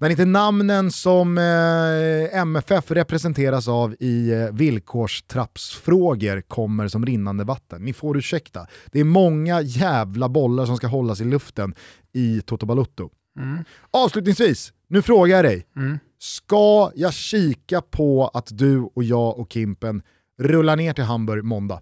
när 0.00 0.10
inte 0.10 0.24
namnen 0.24 0.90
som 0.90 1.38
eh, 1.38 2.38
MFF 2.40 2.90
representeras 2.90 3.68
av 3.68 3.94
i 4.00 4.32
eh, 4.32 4.52
villkorstrappsfrågor 4.52 6.40
kommer 6.40 6.88
som 6.88 7.06
rinnande 7.06 7.44
vatten. 7.44 7.82
Ni 7.82 7.92
får 7.92 8.18
ursäkta. 8.18 8.66
Det 8.92 9.00
är 9.00 9.04
många 9.04 9.60
jävla 9.60 10.28
bollar 10.28 10.66
som 10.66 10.76
ska 10.76 10.86
hållas 10.86 11.20
i 11.20 11.24
luften 11.24 11.74
i 12.12 12.40
Toto 12.40 12.66
Balutto. 12.66 13.10
Mm. 13.38 13.64
Avslutningsvis, 13.90 14.72
nu 14.88 15.02
frågar 15.02 15.36
jag 15.36 15.44
dig. 15.44 15.66
Mm. 15.76 15.98
Ska 16.18 16.92
jag 16.94 17.14
kika 17.14 17.80
på 17.80 18.30
att 18.34 18.58
du 18.58 18.78
och 18.78 19.04
jag 19.04 19.38
och 19.38 19.52
Kimpen 19.52 20.02
rullar 20.38 20.76
ner 20.76 20.92
till 20.92 21.04
Hamburg 21.04 21.44
måndag? 21.44 21.80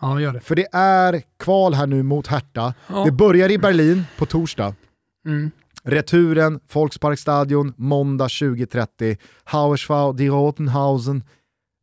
Ja, 0.00 0.20
gör 0.20 0.32
det. 0.32 0.40
För 0.40 0.54
det 0.54 0.66
är 0.72 1.22
kval 1.38 1.74
här 1.74 1.86
nu 1.86 2.02
mot 2.02 2.26
Hertha. 2.26 2.74
Ja. 2.86 3.04
Det 3.04 3.12
börjar 3.12 3.50
i 3.50 3.58
Berlin 3.58 4.04
på 4.18 4.26
torsdag. 4.26 4.74
Mm. 5.26 5.50
Returen, 5.84 6.60
Volksparkstadion, 6.72 7.74
måndag 7.76 8.26
20.30. 8.26 9.16
Hauersfau, 9.44 10.12
Die 10.12 10.28
Rotenhausen. 10.28 11.24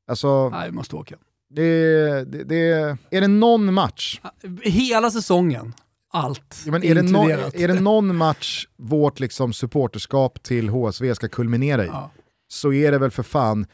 Alltså, 0.10 0.50
Nej, 0.50 0.70
vi 0.70 0.76
måste 0.76 0.96
åka. 0.96 1.16
det, 1.50 2.24
det, 2.32 2.44
det, 2.44 2.98
är 3.10 3.22
det 3.22 3.28
någon 3.28 3.74
match, 3.74 4.22
Hela 4.64 5.12
säsongen, 5.12 5.74
allt 6.14 6.62
ja, 6.66 6.72
men 6.72 6.84
är, 6.84 6.96
det 6.96 7.02
no, 7.02 7.30
är 7.54 7.68
det 7.68 7.80
någon 7.82 8.16
match 8.16 8.68
vårt 8.78 9.20
liksom 9.20 9.54
supporterskap 9.54 10.44
till 10.44 10.70
HSV 10.70 11.16
ska 11.16 11.28
kulminera 11.28 11.84
i, 11.84 11.88
Ja. 11.88 12.12
så 12.48 12.74
är 12.74 12.92
det 12.92 12.98
väl 12.98 13.12
för 13.12 13.24
fan 13.24 13.66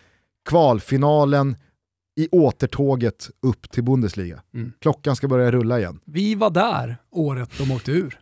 kvalfinalen 0.49 1.55
i 2.17 2.27
återtåget 2.31 3.29
upp 3.41 3.71
till 3.71 3.83
Bundesliga. 3.83 4.41
Mm. 4.53 4.73
Klockan 4.81 5.15
ska 5.15 5.27
börja 5.27 5.51
rulla 5.51 5.79
igen. 5.79 5.99
Vi 6.05 6.35
var 6.35 6.49
där 6.49 6.97
året 7.11 7.49
de 7.57 7.71
åkte 7.71 7.91
ur. 7.91 8.19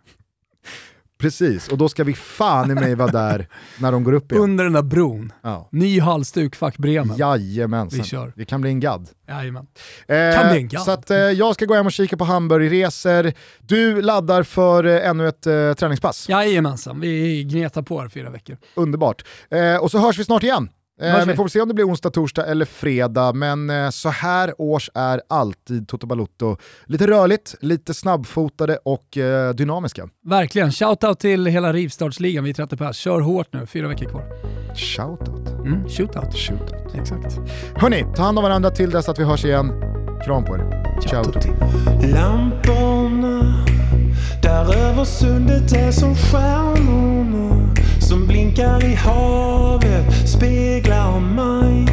Precis, 1.23 1.67
och 1.67 1.77
då 1.77 1.89
ska 1.89 2.03
vi 2.03 2.13
fan 2.13 2.71
i 2.71 2.75
mig 2.75 2.95
vara 2.95 3.11
där 3.11 3.47
när 3.79 3.91
de 3.91 4.03
går 4.03 4.13
upp 4.13 4.31
igen. 4.31 4.43
Under 4.43 4.63
den 4.63 4.73
där 4.73 4.81
bron. 4.81 5.33
Ja. 5.41 5.69
Ny 5.71 5.99
halsduk, 5.99 6.55
fuck 6.55 6.77
Bremen. 6.77 7.17
Jajamensan. 7.17 7.99
Vi 7.99 8.05
kör. 8.05 8.33
Det 8.35 8.45
kan 8.45 8.61
bli 8.61 8.69
en 8.69 8.79
gadd. 8.79 9.09
Jajamän. 9.29 9.67
Eh, 10.07 10.35
Kan 10.41 10.49
bli 10.51 10.57
en 10.61 10.67
gadd. 10.67 10.83
så 10.83 10.91
att, 10.91 11.11
eh, 11.11 11.17
jag 11.17 11.53
ska 11.55 11.65
gå 11.65 11.73
hem 11.73 11.85
och 11.85 11.91
kika 11.91 12.17
på 12.17 12.23
Hamburgresor. 12.25 13.31
Du 13.61 14.01
laddar 14.01 14.43
för 14.43 14.83
eh, 14.83 15.09
ännu 15.09 15.27
ett 15.27 15.47
eh, 15.47 15.73
träningspass. 15.73 16.29
Jajamensan, 16.29 16.99
vi 16.99 17.43
gnetar 17.43 17.81
på 17.81 18.01
här 18.01 18.09
fyra 18.09 18.29
veckor. 18.29 18.57
Underbart. 18.75 19.23
Eh, 19.51 19.75
och 19.75 19.91
så 19.91 19.97
hörs 19.97 20.19
vi 20.19 20.23
snart 20.23 20.43
igen. 20.43 20.69
Eh, 21.01 21.25
vi. 21.25 21.35
får 21.35 21.47
se 21.47 21.61
om 21.61 21.67
det 21.67 21.73
blir 21.73 21.87
onsdag, 21.87 22.09
torsdag 22.09 22.45
eller 22.45 22.65
fredag, 22.65 23.33
men 23.33 23.69
eh, 23.69 23.89
så 23.89 24.09
här 24.09 24.61
års 24.61 24.89
är 24.93 25.21
alltid 25.29 25.87
Toto 25.87 26.07
Balutto 26.07 26.57
lite 26.85 27.07
rörligt, 27.07 27.55
lite 27.59 27.93
snabbfotade 27.93 28.77
och 28.77 29.17
eh, 29.17 29.53
dynamiska. 29.53 30.09
Verkligen, 30.25 30.71
shoutout 30.71 31.19
till 31.19 31.45
hela 31.45 31.73
rivstartsligan, 31.73 32.43
vi 32.43 32.49
är 32.49 32.53
30 32.53 32.77
pers. 32.77 32.97
Kör 32.97 33.19
hårt 33.19 33.47
nu, 33.53 33.65
fyra 33.65 33.87
veckor 33.87 34.09
kvar. 34.09 34.23
Shoutout. 34.75 35.47
Mm, 35.47 35.89
shootout. 35.89 36.35
Shootout. 36.35 36.95
Exakt. 36.95 37.39
Hörni, 37.75 38.05
ta 38.15 38.23
hand 38.23 38.37
om 38.37 38.43
varandra 38.43 38.71
till 38.71 38.89
dess 38.89 39.09
att 39.09 39.19
vi 39.19 39.23
hörs 39.23 39.45
igen. 39.45 39.71
Kram 40.25 40.45
på 40.45 40.55
er. 40.55 40.83
Ciao 41.01 41.23
tutti. 41.23 41.49
Lamporna 42.13 43.65
där 44.41 44.75
över 44.75 45.05
sundet 45.05 45.73
är 45.73 45.91
som 45.91 46.15
stjärnorna 46.15 47.62
som 48.13 48.27
blinkar 48.27 48.85
i 48.85 48.95
havet 48.95 50.29
speglar 50.29 51.19
mig. 51.19 51.87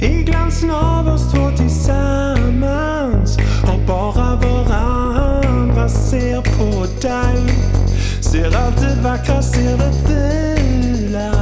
I 0.00 0.22
glansen 0.22 0.70
av 0.70 1.08
oss 1.08 1.32
två 1.32 1.50
tillsammans 1.56 3.38
Har 3.66 3.86
bara 3.86 4.36
varandra 4.36 5.88
ser 5.88 6.40
på 6.40 6.86
dig. 7.08 7.54
Ser 8.20 8.56
allt 8.56 8.80
det 8.80 9.02
vackra, 9.02 9.42
ser 9.42 9.78
det 9.78 9.92
fula. 10.06 11.32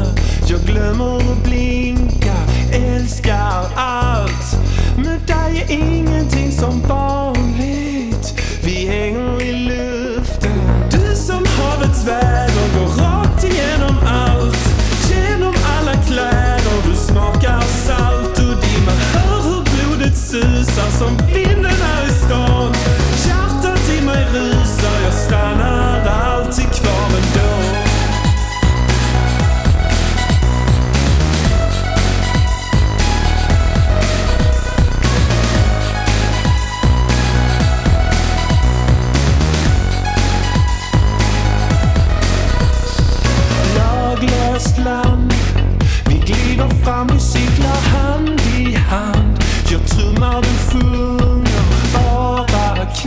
Jag 0.47 0.61
glömmer 0.61 1.17
att 1.17 1.45
blinka, 1.45 2.37
älskar 2.73 3.65
allt. 3.77 4.59
Med 4.97 5.21
dig 5.27 5.67
är 5.69 5.71
ingenting 5.71 6.53
som 6.53 6.81
vanligt. 6.81 8.35
Vi 8.65 8.87
hänger 8.87 9.43
i 9.43 9.53
luften. 9.53 10.61
Du 10.91 11.17
som 11.17 11.45
havets 11.59 12.07
väder 12.07 12.81
går 12.81 13.12
some 21.03 21.19
feet. 21.31 21.42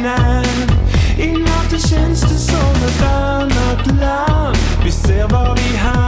innan 0.05 0.45
I 1.17 1.31
natten 1.31 1.79
känns 1.79 2.21
det 2.21 2.39
som 2.39 2.87
ett 2.87 3.03
annat 3.03 3.87
land. 3.99 4.57
Vi 4.83 4.91
ser 4.91 5.27
vad 5.27 5.59
vi 5.59 5.77
har. 5.77 6.04